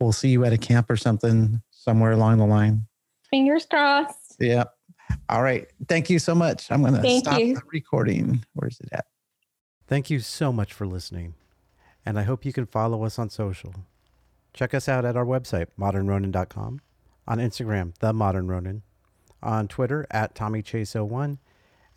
we'll 0.00 0.12
see 0.12 0.30
you 0.30 0.44
at 0.44 0.52
a 0.52 0.58
camp 0.58 0.90
or 0.90 0.96
something 0.96 1.60
somewhere 1.70 2.12
along 2.12 2.38
the 2.38 2.46
line. 2.46 2.86
fingers 3.30 3.66
crossed 3.66 4.36
Yeah. 4.40 4.64
All 5.28 5.42
right. 5.42 5.68
Thank 5.88 6.10
you 6.10 6.18
so 6.18 6.34
much. 6.34 6.70
I'm 6.70 6.82
going 6.82 7.00
to 7.00 7.18
stop 7.20 7.38
you. 7.38 7.54
the 7.54 7.62
recording. 7.72 8.44
Where's 8.54 8.80
it 8.80 8.88
at? 8.92 9.06
Thank 9.86 10.10
you 10.10 10.20
so 10.20 10.52
much 10.52 10.72
for 10.72 10.86
listening, 10.86 11.34
and 12.06 12.18
I 12.18 12.22
hope 12.22 12.44
you 12.44 12.52
can 12.52 12.66
follow 12.66 13.04
us 13.04 13.18
on 13.18 13.28
social. 13.28 13.74
Check 14.54 14.72
us 14.72 14.88
out 14.88 15.04
at 15.04 15.16
our 15.16 15.26
website, 15.26 15.66
modernronin.com, 15.78 16.80
on 17.28 17.38
Instagram, 17.38 17.94
The 17.98 18.14
Modern 18.14 18.46
Ronin, 18.46 18.82
on 19.42 19.68
Twitter, 19.68 20.06
at 20.10 20.34
TommyChase01, 20.34 21.38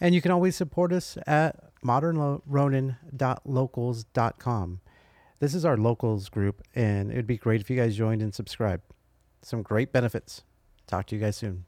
and 0.02 0.14
you 0.14 0.22
can 0.22 0.32
always 0.32 0.56
support 0.56 0.92
us 0.92 1.18
at 1.26 1.56
modernronin.locals.com. 1.82 4.80
This 5.40 5.54
is 5.54 5.64
our 5.64 5.78
locals 5.78 6.30
group, 6.30 6.62
and 6.76 7.12
it'd 7.12 7.28
be 7.28 7.38
great 7.38 7.62
if 7.62 7.70
you 7.70 7.78
guys 7.78 7.96
joined 7.96 8.22
and 8.22 8.36
subscribed. 8.36 8.84
Some 9.44 9.62
great 9.62 9.94
benefits. 9.94 10.42
Talk 10.88 11.06
to 11.08 11.16
you 11.16 11.22
guys 11.22 11.38
soon. 11.38 11.66